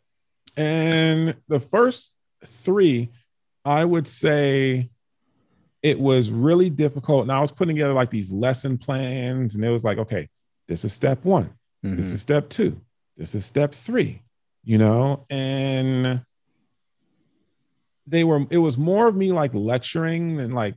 and 0.56 1.36
the 1.48 1.60
first 1.60 2.16
three, 2.46 3.10
I 3.64 3.84
would 3.84 4.06
say 4.06 4.90
it 5.82 5.98
was 5.98 6.30
really 6.30 6.70
difficult. 6.70 7.22
And 7.22 7.32
I 7.32 7.40
was 7.40 7.52
putting 7.52 7.76
together 7.76 7.94
like 7.94 8.10
these 8.10 8.30
lesson 8.32 8.78
plans, 8.78 9.54
and 9.54 9.64
it 9.64 9.70
was 9.70 9.84
like, 9.84 9.98
okay, 9.98 10.28
this 10.68 10.84
is 10.84 10.92
step 10.92 11.24
one. 11.24 11.50
This 11.82 12.10
Mhm. 12.10 12.14
is 12.14 12.22
step 12.22 12.48
two. 12.48 12.80
This 13.16 13.34
is 13.34 13.44
step 13.44 13.74
three, 13.74 14.22
you 14.64 14.78
know? 14.78 15.26
And 15.28 16.24
they 18.06 18.24
were, 18.24 18.46
it 18.50 18.58
was 18.58 18.76
more 18.78 19.08
of 19.08 19.16
me 19.16 19.32
like 19.32 19.52
lecturing 19.54 20.36
than 20.36 20.52
like 20.52 20.74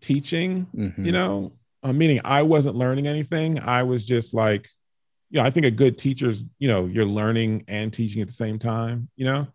teaching, 0.00 0.66
Mhm. 0.74 1.04
you 1.04 1.12
know? 1.12 1.52
Uh, 1.82 1.92
meaning 1.92 2.20
I 2.24 2.42
wasn't 2.42 2.76
learning 2.76 3.06
anything. 3.06 3.58
I 3.58 3.82
was 3.82 4.04
just 4.04 4.34
like, 4.34 4.68
you 5.30 5.40
know, 5.40 5.46
I 5.46 5.50
think 5.50 5.64
a 5.66 5.70
good 5.70 5.96
teacher's, 5.96 6.44
you 6.58 6.68
know, 6.68 6.86
you're 6.86 7.06
learning 7.06 7.64
and 7.68 7.92
teaching 7.92 8.20
at 8.20 8.26
the 8.28 8.34
same 8.34 8.58
time, 8.58 9.08
you 9.16 9.24
know? 9.24 9.46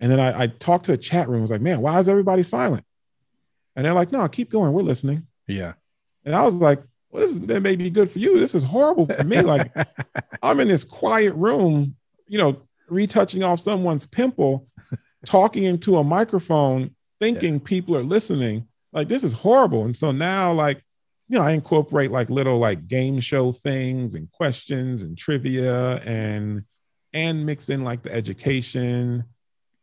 And 0.00 0.10
then 0.10 0.20
I, 0.20 0.42
I 0.42 0.46
talked 0.48 0.86
to 0.86 0.92
a 0.92 0.96
chat 0.96 1.28
room, 1.28 1.40
I 1.40 1.42
was 1.42 1.50
like, 1.50 1.60
man, 1.60 1.80
why 1.80 1.98
is 1.98 2.08
everybody 2.08 2.42
silent? 2.42 2.84
And 3.74 3.84
they're 3.84 3.94
like, 3.94 4.12
no, 4.12 4.26
keep 4.28 4.50
going. 4.50 4.72
We're 4.72 4.82
listening. 4.82 5.26
Yeah. 5.46 5.74
And 6.24 6.34
I 6.34 6.42
was 6.42 6.54
like, 6.54 6.82
well, 7.10 7.22
this 7.22 7.32
is, 7.32 7.40
that 7.40 7.62
may 7.62 7.76
be 7.76 7.90
good 7.90 8.10
for 8.10 8.18
you. 8.18 8.38
This 8.38 8.54
is 8.54 8.62
horrible 8.62 9.06
for 9.06 9.24
me. 9.24 9.40
Like, 9.42 9.72
I'm 10.42 10.60
in 10.60 10.68
this 10.68 10.84
quiet 10.84 11.34
room, 11.34 11.96
you 12.26 12.38
know, 12.38 12.62
retouching 12.88 13.42
off 13.42 13.60
someone's 13.60 14.06
pimple, 14.06 14.66
talking 15.24 15.64
into 15.64 15.96
a 15.96 16.04
microphone, 16.04 16.94
thinking 17.20 17.60
people 17.60 17.96
are 17.96 18.02
listening. 18.02 18.66
Like, 18.92 19.08
this 19.08 19.24
is 19.24 19.32
horrible. 19.32 19.84
And 19.84 19.96
so 19.96 20.10
now, 20.10 20.52
like, 20.52 20.82
you 21.28 21.38
know, 21.38 21.44
I 21.44 21.52
incorporate 21.52 22.10
like 22.12 22.30
little 22.30 22.58
like 22.58 22.86
game 22.86 23.20
show 23.20 23.50
things 23.50 24.14
and 24.14 24.30
questions 24.30 25.02
and 25.02 25.18
trivia 25.18 25.96
and 26.04 26.64
and 27.12 27.44
mix 27.44 27.68
in 27.68 27.82
like 27.82 28.02
the 28.02 28.12
education. 28.12 29.24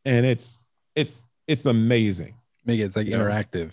And 0.05 0.25
it's 0.25 0.59
it's 0.95 1.21
it's 1.47 1.65
amazing. 1.65 2.35
Make 2.65 2.79
it 2.79 2.83
it's 2.83 2.95
like 2.95 3.07
interactive. 3.07 3.71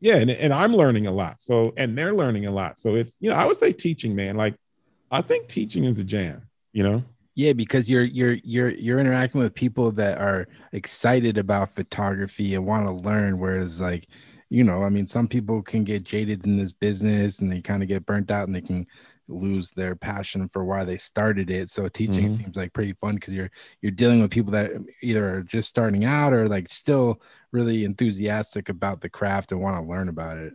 Yeah, 0.00 0.16
and, 0.16 0.30
and 0.30 0.52
I'm 0.52 0.74
learning 0.74 1.06
a 1.06 1.12
lot. 1.12 1.36
So 1.40 1.74
and 1.76 1.98
they're 1.98 2.14
learning 2.14 2.46
a 2.46 2.50
lot. 2.50 2.78
So 2.78 2.94
it's 2.94 3.16
you 3.20 3.30
know, 3.30 3.36
I 3.36 3.44
would 3.44 3.56
say 3.56 3.72
teaching, 3.72 4.14
man. 4.14 4.36
Like 4.36 4.54
I 5.10 5.22
think 5.22 5.48
teaching 5.48 5.84
is 5.84 5.94
the 5.96 6.04
jam, 6.04 6.42
you 6.72 6.82
know? 6.82 7.02
Yeah, 7.34 7.52
because 7.52 7.88
you're 7.88 8.04
you're 8.04 8.36
you're 8.42 8.70
you're 8.70 8.98
interacting 8.98 9.40
with 9.40 9.54
people 9.54 9.92
that 9.92 10.18
are 10.18 10.48
excited 10.72 11.38
about 11.38 11.74
photography 11.74 12.54
and 12.54 12.66
want 12.66 12.86
to 12.86 12.92
learn. 12.92 13.38
Whereas, 13.38 13.80
like, 13.80 14.08
you 14.50 14.64
know, 14.64 14.82
I 14.82 14.88
mean, 14.88 15.06
some 15.06 15.28
people 15.28 15.62
can 15.62 15.84
get 15.84 16.02
jaded 16.02 16.44
in 16.46 16.56
this 16.56 16.72
business 16.72 17.38
and 17.38 17.50
they 17.50 17.60
kind 17.60 17.82
of 17.82 17.88
get 17.88 18.06
burnt 18.06 18.32
out 18.32 18.48
and 18.48 18.54
they 18.54 18.60
can 18.60 18.86
lose 19.28 19.70
their 19.70 19.94
passion 19.94 20.48
for 20.48 20.64
why 20.64 20.84
they 20.84 20.96
started 20.98 21.50
it. 21.50 21.68
So 21.70 21.88
teaching 21.88 22.28
Mhm. 22.28 22.36
seems 22.36 22.56
like 22.56 22.72
pretty 22.72 22.94
fun 22.94 23.16
because 23.16 23.34
you're 23.34 23.50
you're 23.82 23.92
dealing 23.92 24.20
with 24.20 24.30
people 24.30 24.52
that 24.52 24.72
either 25.02 25.36
are 25.36 25.42
just 25.42 25.68
starting 25.68 26.04
out 26.04 26.32
or 26.32 26.48
like 26.48 26.68
still 26.70 27.20
really 27.52 27.84
enthusiastic 27.84 28.68
about 28.68 29.00
the 29.00 29.10
craft 29.10 29.52
and 29.52 29.60
want 29.60 29.76
to 29.76 29.88
learn 29.88 30.08
about 30.08 30.38
it. 30.38 30.54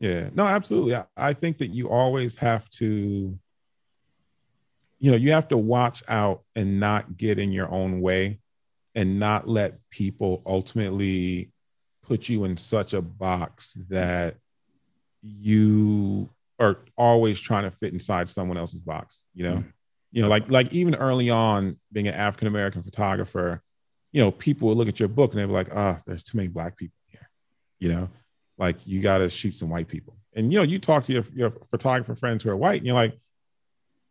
Yeah, 0.00 0.30
no, 0.34 0.46
absolutely. 0.46 0.94
I, 0.96 1.04
I 1.16 1.32
think 1.32 1.58
that 1.58 1.68
you 1.68 1.88
always 1.88 2.36
have 2.36 2.68
to, 2.70 3.38
you 4.98 5.10
know, 5.10 5.16
you 5.16 5.32
have 5.32 5.48
to 5.48 5.58
watch 5.58 6.02
out 6.08 6.42
and 6.54 6.80
not 6.80 7.16
get 7.16 7.38
in 7.38 7.52
your 7.52 7.70
own 7.70 8.00
way 8.00 8.40
and 8.94 9.18
not 9.18 9.48
let 9.48 9.78
people 9.90 10.42
ultimately 10.46 11.50
put 12.02 12.28
you 12.28 12.44
in 12.44 12.56
such 12.56 12.94
a 12.94 13.02
box 13.02 13.74
that 13.88 14.36
you 15.22 16.28
are 16.58 16.78
always 16.96 17.40
trying 17.40 17.64
to 17.64 17.70
fit 17.70 17.92
inside 17.92 18.28
someone 18.28 18.58
else's 18.58 18.80
box, 18.80 19.26
you 19.34 19.44
know? 19.44 19.56
Mm. 19.56 19.72
You 20.10 20.22
know, 20.22 20.28
like 20.28 20.50
like 20.50 20.72
even 20.72 20.94
early 20.94 21.30
on 21.30 21.78
being 21.90 22.06
an 22.08 22.14
African 22.14 22.48
American 22.48 22.82
photographer, 22.82 23.62
you 24.12 24.20
know, 24.20 24.30
people 24.30 24.68
would 24.68 24.76
look 24.76 24.88
at 24.88 25.00
your 25.00 25.08
book 25.08 25.32
and 25.32 25.40
they'd 25.40 25.46
be 25.46 25.52
like, 25.52 25.74
oh, 25.74 25.96
there's 26.06 26.22
too 26.22 26.36
many 26.36 26.48
black 26.48 26.76
people 26.76 26.98
here, 27.08 27.30
you 27.78 27.88
know? 27.88 28.10
like 28.58 28.86
you 28.86 29.00
got 29.00 29.18
to 29.18 29.28
shoot 29.28 29.54
some 29.54 29.68
white 29.68 29.88
people 29.88 30.16
and 30.34 30.52
you 30.52 30.58
know 30.58 30.62
you 30.62 30.78
talk 30.78 31.02
to 31.04 31.12
your, 31.12 31.24
your 31.34 31.50
photographer 31.70 32.14
friends 32.14 32.44
who 32.44 32.50
are 32.50 32.56
white 32.56 32.78
and 32.78 32.86
you're 32.86 32.94
like 32.94 33.18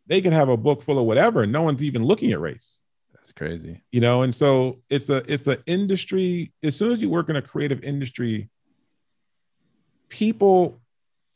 they 0.06 0.20
can 0.20 0.32
have 0.32 0.50
a 0.50 0.56
book 0.56 0.82
full 0.82 0.98
of 0.98 1.06
whatever 1.06 1.42
and 1.42 1.52
no 1.52 1.62
one's 1.62 1.82
even 1.82 2.04
looking 2.04 2.32
at 2.32 2.40
race 2.40 2.82
That's 3.14 3.32
crazy. 3.32 3.82
you 3.90 4.00
know 4.00 4.22
and 4.22 4.34
so 4.34 4.80
it's 4.90 5.08
a 5.08 5.22
it's 5.32 5.46
an 5.46 5.58
industry 5.66 6.52
as 6.62 6.76
soon 6.76 6.92
as 6.92 7.00
you 7.00 7.08
work 7.08 7.30
in 7.30 7.36
a 7.36 7.42
creative 7.42 7.82
industry 7.82 8.50
people 10.10 10.81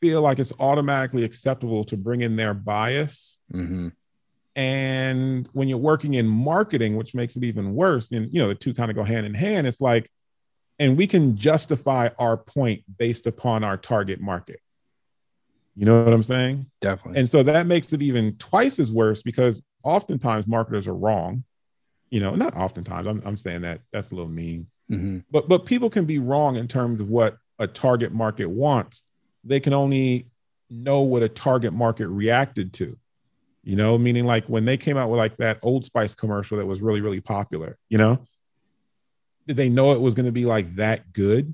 feel 0.01 0.21
like 0.21 0.39
it's 0.39 0.53
automatically 0.59 1.23
acceptable 1.23 1.83
to 1.85 1.97
bring 1.97 2.21
in 2.21 2.35
their 2.35 2.53
bias. 2.53 3.37
Hmm 3.51 3.89
and 4.57 5.47
when 5.53 5.67
you're 5.67 5.77
working 5.77 6.15
in 6.15 6.27
marketing 6.27 6.95
which 6.95 7.13
makes 7.13 7.35
it 7.35 7.43
even 7.43 7.75
worse 7.75 8.11
and 8.11 8.33
you 8.33 8.39
know 8.39 8.47
the 8.47 8.55
two 8.55 8.73
kind 8.73 8.89
of 8.89 8.95
go 8.95 9.03
hand 9.03 9.23
in 9.23 9.33
hand 9.35 9.67
it's 9.67 9.79
like 9.79 10.09
and 10.79 10.97
we 10.97 11.07
can 11.07 11.37
justify 11.37 12.09
our 12.19 12.37
point 12.37 12.83
based 12.97 13.25
upon 13.25 13.63
our 13.63 13.77
target 13.77 14.21
market. 14.21 14.59
You 15.75 15.85
know 15.85 16.03
what 16.03 16.13
i'm 16.13 16.23
saying? 16.23 16.65
Definitely. 16.81 17.19
and 17.19 17.29
so 17.29 17.43
that 17.43 17.67
makes 17.67 17.93
it 17.93 18.01
even 18.01 18.35
twice 18.37 18.79
as 18.79 18.91
worse 18.91 19.21
because 19.21 19.61
oftentimes 19.83 20.47
marketers 20.47 20.87
are 20.87 20.95
wrong. 20.95 21.43
You 22.09 22.21
know 22.21 22.35
not 22.35 22.55
oftentimes 22.55 23.05
i'm, 23.07 23.21
I'm 23.25 23.37
saying 23.37 23.61
that 23.61 23.81
that's 23.93 24.11
a 24.11 24.15
little 24.15 24.31
mean. 24.31 24.67
Hmm 24.89 25.19
but 25.29 25.47
but 25.47 25.65
people 25.65 25.91
can 25.91 26.05
be 26.05 26.17
wrong 26.17 26.55
in 26.55 26.67
terms 26.67 26.99
of 26.99 27.09
what 27.09 27.37
a 27.59 27.67
target 27.67 28.11
market 28.11 28.49
wants 28.49 29.03
they 29.43 29.59
can 29.59 29.73
only 29.73 30.27
know 30.69 31.01
what 31.01 31.23
a 31.23 31.29
target 31.29 31.73
market 31.73 32.07
reacted 32.07 32.73
to 32.73 32.97
you 33.63 33.75
know 33.75 33.97
meaning 33.97 34.25
like 34.25 34.45
when 34.47 34.65
they 34.65 34.77
came 34.77 34.97
out 34.97 35.09
with 35.09 35.17
like 35.17 35.37
that 35.37 35.59
old 35.61 35.85
spice 35.85 36.13
commercial 36.13 36.57
that 36.57 36.65
was 36.65 36.81
really 36.81 37.01
really 37.01 37.21
popular 37.21 37.77
you 37.89 37.97
know 37.97 38.19
did 39.47 39.55
they 39.55 39.69
know 39.69 39.93
it 39.93 40.01
was 40.01 40.13
going 40.13 40.25
to 40.25 40.31
be 40.33 40.43
like 40.45 40.75
that 40.75 41.13
good? 41.13 41.53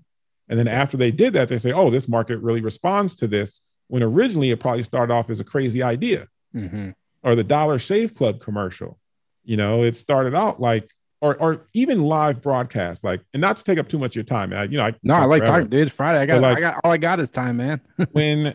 And 0.50 0.58
then 0.58 0.68
after 0.68 0.98
they 0.98 1.12
did 1.12 1.34
that 1.34 1.48
they 1.48 1.60
say 1.60 1.72
oh 1.72 1.90
this 1.90 2.08
market 2.08 2.40
really 2.40 2.62
responds 2.62 3.16
to 3.18 3.28
this 3.28 3.62
when 3.88 4.02
originally 4.02 4.50
it 4.50 4.60
probably 4.60 4.84
started 4.84 5.14
off 5.14 5.30
as 5.30 5.40
a 5.40 5.44
crazy 5.44 5.84
idea. 5.84 6.28
Hmm 6.52 6.92
or 7.24 7.36
the 7.36 7.44
dollar 7.44 7.80
shave 7.80 8.14
club 8.14 8.40
commercial 8.40 9.00
you 9.44 9.58
know 9.58 9.84
it 9.84 9.96
started 9.96 10.36
out 10.36 10.60
like 10.60 10.92
or 11.24 11.36
or 11.38 11.66
even 11.74 12.04
live 12.04 12.42
broadcast 12.42 13.02
like 13.04 13.22
and 13.34 13.40
not 13.40 13.56
to 13.56 13.64
take 13.64 13.80
up 13.80 13.88
too 13.88 13.98
much 13.98 14.12
of 14.12 14.16
your 14.18 14.24
time 14.26 14.52
I, 14.52 14.64
you 14.64 14.78
know 14.78 14.86
I 14.86 14.94
No, 15.04 15.14
I 15.16 15.24
like 15.26 15.46
talking, 15.46 15.68
dude. 15.70 15.92
Friday. 15.92 16.20
I 16.20 16.26
got, 16.26 16.42
like- 16.42 16.58
I 16.58 16.60
got, 16.62 16.82
all 16.84 16.92
I 16.92 16.98
got 16.98 17.20
is 17.22 17.32
time, 17.32 17.58
man. 17.58 17.80
when 18.12 18.54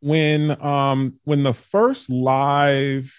when 0.00 0.60
um 0.64 1.20
when 1.24 1.42
the 1.42 1.52
first 1.52 2.08
live 2.08 3.14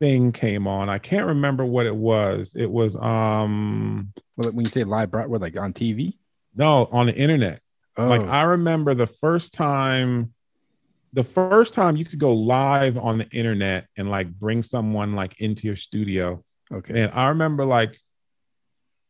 thing 0.00 0.32
came 0.32 0.66
on 0.66 0.88
i 0.88 0.98
can't 0.98 1.26
remember 1.26 1.64
what 1.64 1.86
it 1.86 1.94
was 1.94 2.52
it 2.56 2.70
was 2.70 2.96
um 2.96 4.12
Well, 4.36 4.50
when 4.50 4.64
you 4.64 4.70
say 4.70 4.82
live, 4.82 5.10
broad, 5.10 5.28
what 5.28 5.40
like 5.42 5.56
on 5.58 5.72
TV? 5.72 6.14
no 6.56 6.88
on 6.90 7.06
the 7.06 7.14
internet 7.14 7.60
Oh, 7.96 8.08
like 8.08 8.22
i 8.22 8.42
remember 8.42 8.94
the 8.94 9.06
first 9.06 9.52
time 9.52 10.32
the 11.12 11.22
first 11.22 11.74
time 11.74 11.96
you 11.96 12.04
could 12.04 12.18
go 12.18 12.32
live 12.34 12.98
on 12.98 13.18
the 13.18 13.28
internet 13.30 13.86
and 13.96 14.10
like 14.10 14.28
bring 14.32 14.62
someone 14.64 15.14
like 15.14 15.40
into 15.40 15.66
your 15.66 15.76
studio 15.76 16.42
okay. 16.72 17.02
and 17.02 17.12
i 17.12 17.28
remember 17.28 17.64
like 17.64 17.98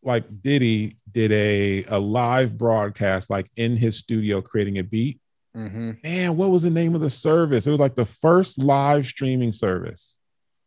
like 0.03 0.25
diddy 0.43 0.97
did 1.11 1.33
a 1.33 1.85
a 1.85 1.99
live 1.99 2.57
broadcast 2.59 3.31
like 3.31 3.51
in 3.57 3.77
his 3.77 3.97
studio 3.97 4.41
creating 4.43 4.79
a 4.79 4.85
beat 4.85 5.21
hmm 5.55 5.93
man, 6.03 6.37
what 6.37 6.51
was 6.51 6.65
the 6.65 6.71
name 6.71 6.95
of 6.95 7.01
the 7.01 7.11
service? 7.11 7.67
It 7.67 7.71
was 7.71 7.81
like 7.81 7.95
the 7.95 8.05
first 8.05 8.63
live 8.63 9.07
streaming 9.07 9.53
service. 9.53 10.19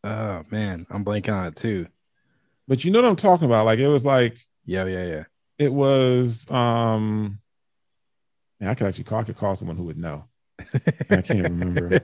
Oh 0.04 0.44
man, 0.50 0.88
I'm 0.90 1.04
blanking 1.04 1.34
on 1.34 1.48
it 1.48 1.56
too. 1.56 1.88
But 2.68 2.86
you 2.86 2.92
know 2.92 3.02
what 3.02 3.10
I'm 3.10 3.16
talking 3.18 3.46
about? 3.46 3.66
Like 3.66 3.80
it 3.80 3.88
was 3.88 4.06
like 4.06 4.38
Yeah, 4.66 4.86
yeah, 4.86 5.06
yeah. 5.06 5.24
it 5.58 5.74
was 5.74 6.50
um 6.50 7.40
man, 8.60 8.70
I 8.70 8.76
could 8.76 8.88
actually 8.88 9.04
call 9.04 9.20
I 9.20 9.24
could 9.24 9.38
call 9.38 9.56
someone 9.56 9.78
who 9.78 9.84
would 9.84 9.98
know. 9.98 10.26
I 11.10 11.22
can't 11.22 11.50
remember. 11.50 12.00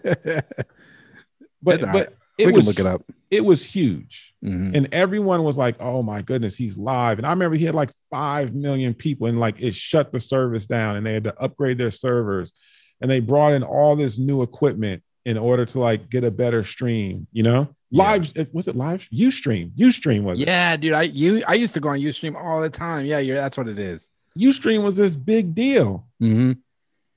But 1.61 1.79
but 1.91 2.13
it 2.37 2.47
we 2.47 2.53
was 2.53 2.61
can 2.61 2.67
look 2.67 2.79
it 2.79 2.85
up. 2.85 3.03
it 3.29 3.45
was 3.45 3.63
huge. 3.63 4.33
Mhm. 4.43 4.75
And 4.75 4.89
everyone 4.91 5.43
was 5.43 5.57
like, 5.57 5.75
oh 5.79 6.01
my 6.03 6.21
goodness, 6.21 6.55
he's 6.55 6.77
live. 6.77 7.17
And 7.19 7.27
I 7.27 7.29
remember 7.31 7.55
he 7.55 7.65
had 7.65 7.75
like 7.75 7.91
5 8.11 8.53
million 8.55 8.93
people 8.93 9.27
and 9.27 9.39
like 9.39 9.61
it 9.61 9.73
shut 9.75 10.11
the 10.11 10.19
service 10.19 10.65
down 10.65 10.95
and 10.95 11.05
they 11.05 11.13
had 11.13 11.23
to 11.25 11.39
upgrade 11.39 11.77
their 11.77 11.91
servers. 11.91 12.53
And 13.01 13.09
they 13.11 13.19
brought 13.19 13.53
in 13.53 13.63
all 13.63 13.95
this 13.95 14.17
new 14.17 14.41
equipment 14.41 15.03
in 15.25 15.37
order 15.37 15.65
to 15.67 15.79
like 15.79 16.09
get 16.09 16.23
a 16.23 16.31
better 16.31 16.63
stream, 16.63 17.27
you 17.31 17.43
know? 17.43 17.73
Live, 17.91 18.31
it- 18.35 18.53
was 18.53 18.67
it 18.67 18.75
live? 18.75 19.07
Ustream. 19.13 19.69
Ustream 19.77 20.23
was 20.23 20.39
it? 20.39 20.47
Yeah, 20.47 20.75
dude. 20.77 20.93
I 20.93 21.03
you 21.03 21.43
I 21.47 21.53
used 21.53 21.75
to 21.75 21.79
go 21.79 21.89
on 21.89 21.99
UStream 21.99 22.35
all 22.35 22.59
the 22.59 22.69
time. 22.69 23.05
Yeah, 23.05 23.19
you're 23.19 23.35
that's 23.37 23.55
what 23.55 23.67
it 23.67 23.77
is. 23.77 24.09
Ustream 24.37 24.83
was 24.83 24.95
this 24.97 25.15
big 25.15 25.53
deal. 25.53 26.07
Mm-hmm. 26.21 26.53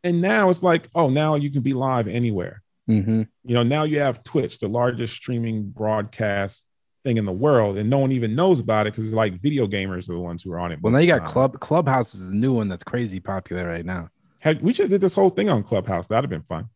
And 0.04 0.20
now 0.20 0.50
it's 0.50 0.62
like, 0.62 0.88
oh, 0.94 1.08
now 1.08 1.34
you 1.36 1.50
can 1.50 1.62
be 1.62 1.72
live 1.72 2.06
anywhere. 2.06 2.62
Mm-hmm. 2.88 3.22
You 3.44 3.54
know, 3.54 3.62
now 3.62 3.82
you 3.84 3.98
have 4.00 4.22
Twitch, 4.22 4.58
the 4.58 4.68
largest 4.68 5.14
streaming 5.14 5.70
broadcast 5.70 6.64
thing 7.04 7.16
in 7.16 7.24
the 7.24 7.32
world, 7.32 7.78
and 7.78 7.90
no 7.90 7.98
one 7.98 8.12
even 8.12 8.34
knows 8.34 8.60
about 8.60 8.86
it 8.86 8.92
because 8.92 9.06
it's 9.06 9.14
like 9.14 9.40
video 9.40 9.66
gamers 9.66 10.08
are 10.08 10.12
the 10.14 10.20
ones 10.20 10.42
who 10.42 10.52
are 10.52 10.58
on 10.58 10.72
it. 10.72 10.80
Well, 10.80 10.92
now 10.92 10.98
you 11.00 11.06
got. 11.08 11.24
Club 11.24 11.58
Clubhouse 11.60 12.14
is 12.14 12.28
the 12.28 12.34
new 12.34 12.52
one 12.52 12.68
that's 12.68 12.84
crazy 12.84 13.20
popular 13.20 13.66
right 13.66 13.84
now. 13.84 14.08
Had, 14.38 14.62
we 14.62 14.72
should 14.72 14.84
have 14.84 14.90
did 14.90 15.00
this 15.00 15.14
whole 15.14 15.30
thing 15.30 15.50
on 15.50 15.62
Clubhouse. 15.64 16.06
That'd 16.06 16.24
have 16.24 16.30
been 16.30 16.42
fun. 16.42 16.68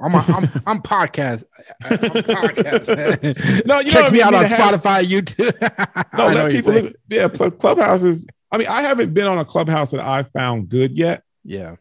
I'm 0.00 0.14
a, 0.14 0.24
I'm 0.28 0.62
I'm 0.66 0.82
podcast. 0.82 1.44
I'm 1.84 1.98
podcast. 1.98 3.66
No, 3.66 3.80
you 3.80 3.86
know 3.86 3.90
check 3.90 4.04
I 4.04 4.08
me 4.10 4.12
mean? 4.18 4.22
out 4.22 4.34
on 4.34 4.40
mean, 4.42 4.50
to 4.50 4.56
have- 4.56 4.82
Spotify, 4.82 5.04
YouTube. 5.04 6.08
No, 6.18 6.26
let 6.26 6.52
people 6.52 6.72
listen. 6.72 6.92
Yeah, 7.08 7.28
Cl- 7.32 7.50
Clubhouse 7.52 8.02
is. 8.02 8.26
I 8.52 8.58
mean, 8.58 8.68
I 8.68 8.82
haven't 8.82 9.12
been 9.14 9.26
on 9.26 9.38
a 9.38 9.44
Clubhouse 9.44 9.90
that 9.90 10.00
I 10.00 10.22
found 10.22 10.68
good 10.68 10.96
yet, 10.96 11.22
Yeah. 11.44 11.76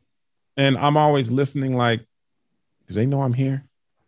and 0.57 0.77
I'm 0.77 0.97
always 0.97 1.29
listening. 1.31 1.75
Like, 1.75 2.06
do 2.87 2.93
they 2.93 3.05
know 3.05 3.21
I'm 3.21 3.33
here? 3.33 3.63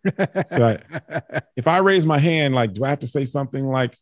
If 0.06 1.68
I 1.68 1.78
raise 1.80 2.06
my 2.06 2.18
hand, 2.20 2.56
like, 2.56 2.74
do 2.74 2.84
I 2.84 2.90
have 2.90 3.00
to 3.00 3.08
say 3.08 3.26
something 3.26 3.66
like 3.68 3.96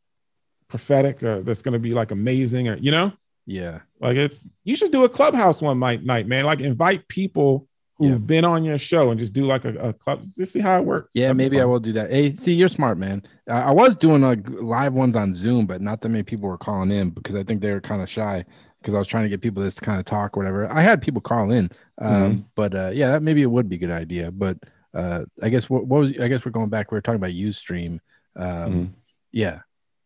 prophetic 0.67 1.23
or 1.23 1.41
that's 1.41 1.61
going 1.61 1.73
to 1.73 1.79
be 1.79 1.93
like 1.93 2.11
amazing 2.11 2.67
or 2.67 2.77
you 2.77 2.91
know? 2.91 3.11
yeah. 3.45 3.79
Like 3.99 4.17
it's 4.17 4.47
you 4.63 4.75
should 4.75 4.91
do 4.91 5.05
a 5.05 5.09
clubhouse 5.09 5.61
one 5.61 5.79
night, 5.79 6.03
night, 6.03 6.27
man. 6.27 6.45
Like 6.45 6.59
invite 6.59 7.07
people 7.07 7.67
who've 7.97 8.11
Yeah. 8.11 8.17
been 8.17 8.45
on 8.45 8.63
your 8.63 8.77
show 8.77 9.09
and 9.09 9.19
just 9.19 9.33
do 9.33 9.45
like 9.45 9.65
a, 9.65 9.73
a 9.89 9.93
club. 9.93 10.21
Just 10.37 10.51
see 10.53 10.59
how 10.59 10.77
it 10.79 10.85
works. 10.85 11.11
Yeah, 11.15 11.27
That'd 11.27 11.37
maybe 11.37 11.59
I 11.61 11.65
will 11.65 11.79
do 11.79 11.93
that. 11.93 12.11
Hey, 12.11 12.33
see, 12.35 12.53
you're 12.53 12.67
smart, 12.69 12.97
man. 12.99 13.23
I, 13.49 13.61
I 13.61 13.71
was 13.71 13.95
doing 13.95 14.21
like 14.21 14.47
live 14.49 14.93
ones 14.93 15.15
on 15.15 15.33
Zoom, 15.33 15.65
but 15.65 15.81
not 15.81 16.01
that 16.01 16.09
many 16.09 16.23
people 16.23 16.47
were 16.49 16.57
calling 16.57 16.91
in 16.91 17.09
because 17.09 17.35
I 17.35 17.43
think 17.43 17.61
they 17.61 17.71
were 17.71 17.81
kind 17.81 18.01
of 18.03 18.09
shy 18.09 18.45
because 18.81 18.93
I 18.93 18.97
was 18.97 19.07
trying 19.07 19.23
to 19.23 19.29
get 19.29 19.41
people 19.41 19.67
to 19.69 19.81
kind 19.81 19.99
of 19.99 20.05
talk 20.05 20.35
or 20.35 20.39
whatever. 20.41 20.71
I 20.71 20.81
had 20.81 21.01
people 21.01 21.21
call 21.21 21.51
in, 21.51 21.69
um, 21.99 22.13
Mm-hmm. 22.13 22.41
but 22.55 22.75
uh, 22.75 22.91
yeah, 22.93 23.11
that 23.11 23.23
maybe 23.23 23.41
it 23.41 23.51
would 23.51 23.67
be 23.69 23.75
a 23.75 23.79
good 23.79 23.91
idea. 23.91 24.31
But 24.31 24.57
uh, 24.93 25.25
I 25.41 25.49
guess 25.49 25.69
what, 25.69 25.85
what 25.87 25.99
was 26.01 26.11
I 26.19 26.27
guess 26.27 26.45
we're 26.45 26.51
going 26.51 26.69
back. 26.69 26.91
We 26.91 26.95
were 26.95 27.01
talking 27.01 27.17
about 27.17 27.31
UStream. 27.31 27.99
Um, 28.35 28.45
Mhm. 28.73 28.89
Yeah, 29.31 29.59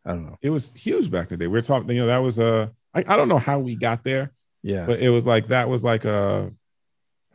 I 0.05 0.11
don't 0.11 0.25
know. 0.25 0.37
It 0.41 0.49
was 0.49 0.71
huge 0.73 1.11
back 1.11 1.31
in 1.31 1.37
the 1.37 1.43
day. 1.43 1.47
We 1.47 1.59
are 1.59 1.61
talking, 1.61 1.89
you 1.91 2.01
know, 2.01 2.07
that 2.07 2.17
was 2.23 2.39
uh 2.39 2.67
I, 2.93 3.03
I 3.07 3.15
don't 3.17 3.29
know 3.29 3.37
how 3.37 3.59
we 3.59 3.75
got 3.75 4.03
there, 4.03 4.31
Yeah, 4.63 4.85
but 4.85 4.99
it 4.99 5.09
was 5.09 5.25
like 5.25 5.47
that 5.49 5.69
was 5.69 5.83
like 5.83 6.05
a 6.05 6.51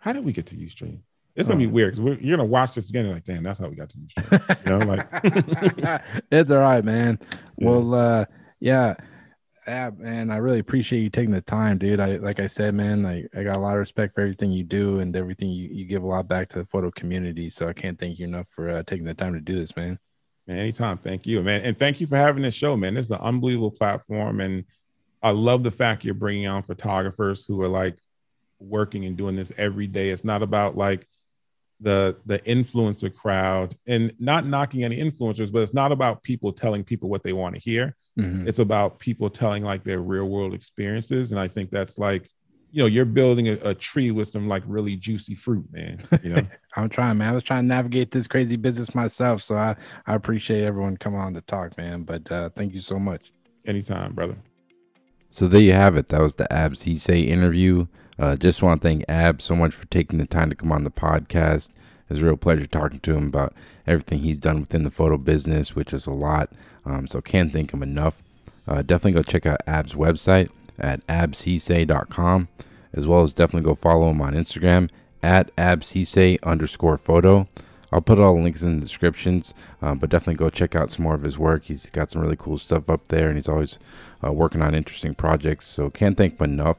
how 0.01 0.13
did 0.13 0.25
we 0.25 0.33
get 0.33 0.47
to 0.47 0.57
Ustream? 0.57 0.99
It's 1.37 1.47
gonna 1.49 1.59
be 1.59 1.67
Oh. 1.67 1.71
weird 1.71 1.97
because 1.97 2.21
you're 2.23 2.37
gonna 2.37 2.49
watch 2.49 2.75
this 2.75 2.89
again 2.91 3.05
and 3.07 3.15
like, 3.15 3.25
damn, 3.25 3.43
that's 3.43 3.59
how 3.59 3.69
we 3.69 3.77
got 3.77 3.89
to 3.91 3.99
Ustream. 3.99 4.65
You 4.65 4.71
know, 4.79 4.85
like 4.85 6.03
it's 6.31 6.51
all 6.51 6.59
right, 6.59 6.85
man. 6.85 7.19
Yeah. 7.59 7.69
Well, 7.69 7.95
uh, 7.95 8.25
yeah, 8.61 8.95
yeah, 9.67 9.91
man. 9.97 10.31
I 10.31 10.37
really 10.37 10.61
appreciate 10.61 11.01
you 11.01 11.11
taking 11.11 11.33
the 11.33 11.41
time, 11.41 11.79
dude. 11.79 12.01
I 12.01 12.17
like 12.17 12.41
I 12.41 12.47
said, 12.47 12.75
man. 12.75 13.05
I, 13.05 13.25
I 13.37 13.43
got 13.43 13.57
a 13.57 13.61
lot 13.61 13.75
of 13.75 13.81
respect 13.81 14.15
for 14.15 14.21
everything 14.21 14.53
you 14.53 14.65
do 14.65 15.01
and 15.01 15.15
everything 15.17 15.49
you, 15.49 15.69
you 15.69 15.85
give 15.85 16.03
a 16.03 16.07
lot 16.07 16.29
back 16.29 16.49
to 16.51 16.59
the 16.59 16.67
photo 16.67 16.91
community. 16.91 17.51
So 17.51 17.69
I 17.69 17.73
can't 17.73 17.99
thank 17.99 18.19
you 18.19 18.27
enough 18.27 18.47
for 18.55 18.69
uh, 18.69 18.83
taking 18.85 19.07
the 19.07 19.15
time 19.15 19.35
to 19.35 19.41
do 19.41 19.59
this, 19.59 19.77
man. 19.77 19.99
Man, 20.47 20.59
anytime. 20.59 20.99
Thank 20.99 21.27
you, 21.27 21.43
man. 21.43 21.63
And 21.63 21.77
thank 21.77 22.01
you 22.01 22.07
for 22.07 22.17
having 22.17 22.43
this 22.43 22.55
show, 22.55 22.77
man. 22.77 22.95
This 22.95 23.07
is 23.07 23.11
an 23.11 23.19
unbelievable 23.19 23.73
platform. 23.73 24.41
And 24.41 24.65
I 25.23 25.31
love 25.31 25.65
the 25.65 25.73
fact 25.73 26.05
you're 26.05 26.15
bringing 26.15 26.47
on 26.47 26.63
photographers 26.63 27.45
who 27.45 27.61
are 27.63 27.69
like 27.69 27.99
working 28.61 29.05
and 29.05 29.17
doing 29.17 29.35
this 29.35 29.51
every 29.59 29.89
day. 29.89 30.11
It's 30.11 30.25
not 30.25 30.43
about 30.43 30.77
like 30.77 31.09
the 31.81 32.17
the 32.25 32.39
influencer 32.41 33.13
crowd 33.13 33.77
and 33.87 34.13
not 34.19 34.47
knocking 34.47 34.83
any 34.85 34.97
influencers, 34.99 35.53
but 35.53 35.63
it's 35.63 35.75
not 35.75 35.93
about 35.93 36.23
people 36.23 36.53
telling 36.53 36.83
people 36.85 37.09
what 37.09 37.23
they 37.23 37.33
want 37.33 37.55
to 37.55 37.61
hear. 37.61 37.95
Mhm. 38.19 38.47
It's 38.49 38.59
about 38.59 38.99
people 38.99 39.29
telling 39.29 39.63
like 39.63 39.85
their 39.85 40.01
real 40.01 40.25
world 40.27 40.55
experiences. 40.55 41.33
And 41.33 41.41
I 41.41 41.49
think 41.49 41.71
that's 41.71 41.99
like, 41.99 42.27
you 42.73 42.83
know, 42.83 42.87
you're 42.87 43.05
building 43.05 43.49
a, 43.49 43.53
a 43.63 43.75
tree 43.75 44.11
with 44.11 44.29
some 44.29 44.49
like 44.49 44.63
really 44.67 44.97
juicy 44.97 45.35
fruit, 45.35 45.67
man. 45.71 46.03
You 46.23 46.31
know, 46.35 46.43
I'm 46.77 46.89
trying, 46.89 47.19
man. 47.19 47.33
I 47.33 47.35
was 47.35 47.43
trying 47.45 47.65
to 47.65 47.69
navigate 47.69 48.11
this 48.11 48.27
crazy 48.27 48.57
business 48.57 48.95
myself, 48.95 49.43
so 49.43 49.57
I 49.57 49.77
I 50.07 50.15
appreciate 50.15 50.65
everyone 50.65 50.97
coming 50.97 51.21
on 51.21 51.35
to 51.35 51.43
talk, 51.43 51.77
man. 51.77 52.05
But 52.05 52.31
uh, 52.33 52.49
thank 52.51 52.73
you 52.73 52.81
so 52.81 52.99
much. 52.99 53.33
anytime, 53.67 54.15
brother. 54.15 54.37
So 55.31 55.47
there 55.47 55.61
you 55.61 55.73
have 55.73 55.97
it. 55.97 56.09
That 56.09 56.23
was 56.23 56.37
the 56.37 56.51
Ab 56.51 56.73
Sesay 56.75 57.27
interview. 57.27 57.87
Uh, 58.19 58.37
just 58.37 58.63
want 58.63 58.81
to 58.81 58.89
thank 58.89 59.05
Ab 59.09 59.43
so 59.43 59.55
much 59.55 59.75
for 59.75 59.87
taking 59.87 60.19
the 60.19 60.27
time 60.27 60.51
to 60.51 60.57
come 60.57 60.73
on 60.73 60.85
the 60.85 60.91
podcast. 60.91 61.71
It's 62.09 62.21
a 62.21 62.25
real 62.25 62.37
pleasure 62.37 62.67
talking 62.67 63.01
to 63.01 63.15
him 63.15 63.27
about 63.27 63.53
everything 63.87 64.21
he's 64.21 64.39
done 64.39 64.61
within 64.61 64.85
the 64.85 64.91
photo 64.91 65.19
business, 65.19 65.75
which 65.75 65.93
is 65.93 66.07
a 66.07 66.13
lot. 66.13 66.51
Um, 66.85 67.07
so 67.07 67.21
can't 67.21 67.53
thank 67.53 67.73
him 67.73 67.83
enough. 67.83 68.23
Uh, 68.67 68.83
definitely 68.83 69.13
go 69.13 69.23
check 69.23 69.47
out 69.47 69.61
Ab's 69.67 69.95
website 69.95 70.51
at 70.79 71.07
absesay.com, 71.07 72.49
as 72.93 73.07
well 73.07 73.23
as 73.23 73.33
definitely 73.33 73.67
go 73.67 73.75
follow 73.75 74.11
him 74.11 74.21
on 74.21 74.35
Instagram 74.35 74.89
at 75.23 75.55
absesay 75.57 76.39
underscore 76.43 76.99
photo. 76.99 77.49
I'll 77.93 78.01
put 78.01 78.19
all 78.19 78.35
the 78.35 78.43
links 78.43 78.63
in 78.63 78.77
the 78.77 78.85
descriptions, 78.85 79.55
uh, 79.81 79.95
but 79.95 80.11
definitely 80.11 80.35
go 80.35 80.51
check 80.51 80.75
out 80.75 80.91
some 80.91 81.05
more 81.05 81.15
of 81.15 81.23
his 81.23 81.39
work. 81.39 81.65
He's 81.65 81.87
got 81.87 82.11
some 82.11 82.21
really 82.21 82.37
cool 82.37 82.59
stuff 82.59 82.91
up 82.91 83.09
there, 83.09 83.29
and 83.29 83.37
he's 83.37 83.49
always 83.49 83.79
uh, 84.25 84.33
working 84.33 84.63
on 84.63 84.75
interesting 84.75 85.15
projects. 85.15 85.69
So 85.69 85.91
can't 85.91 86.17
thank 86.17 86.39
him 86.41 86.53
enough. 86.53 86.79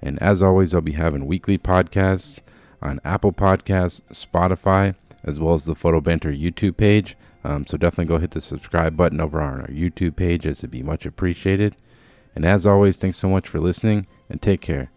And 0.00 0.20
as 0.22 0.42
always, 0.42 0.74
I'll 0.74 0.80
be 0.80 0.92
having 0.92 1.26
weekly 1.26 1.58
podcasts 1.58 2.40
on 2.80 3.00
Apple 3.04 3.32
Podcasts, 3.32 4.00
Spotify, 4.12 4.94
as 5.24 5.40
well 5.40 5.54
as 5.54 5.64
the 5.64 5.74
Photo 5.74 6.00
Banter 6.00 6.32
YouTube 6.32 6.76
page. 6.76 7.16
Um, 7.44 7.66
so 7.66 7.76
definitely 7.76 8.06
go 8.06 8.18
hit 8.18 8.32
the 8.32 8.40
subscribe 8.40 8.96
button 8.96 9.20
over 9.20 9.40
on 9.40 9.60
our 9.60 9.68
YouTube 9.68 10.16
page, 10.16 10.46
as 10.46 10.60
it'd 10.60 10.70
be 10.70 10.82
much 10.82 11.06
appreciated. 11.06 11.76
And 12.34 12.44
as 12.44 12.66
always, 12.66 12.96
thanks 12.96 13.18
so 13.18 13.28
much 13.28 13.48
for 13.48 13.58
listening, 13.58 14.06
and 14.28 14.40
take 14.40 14.60
care. 14.60 14.90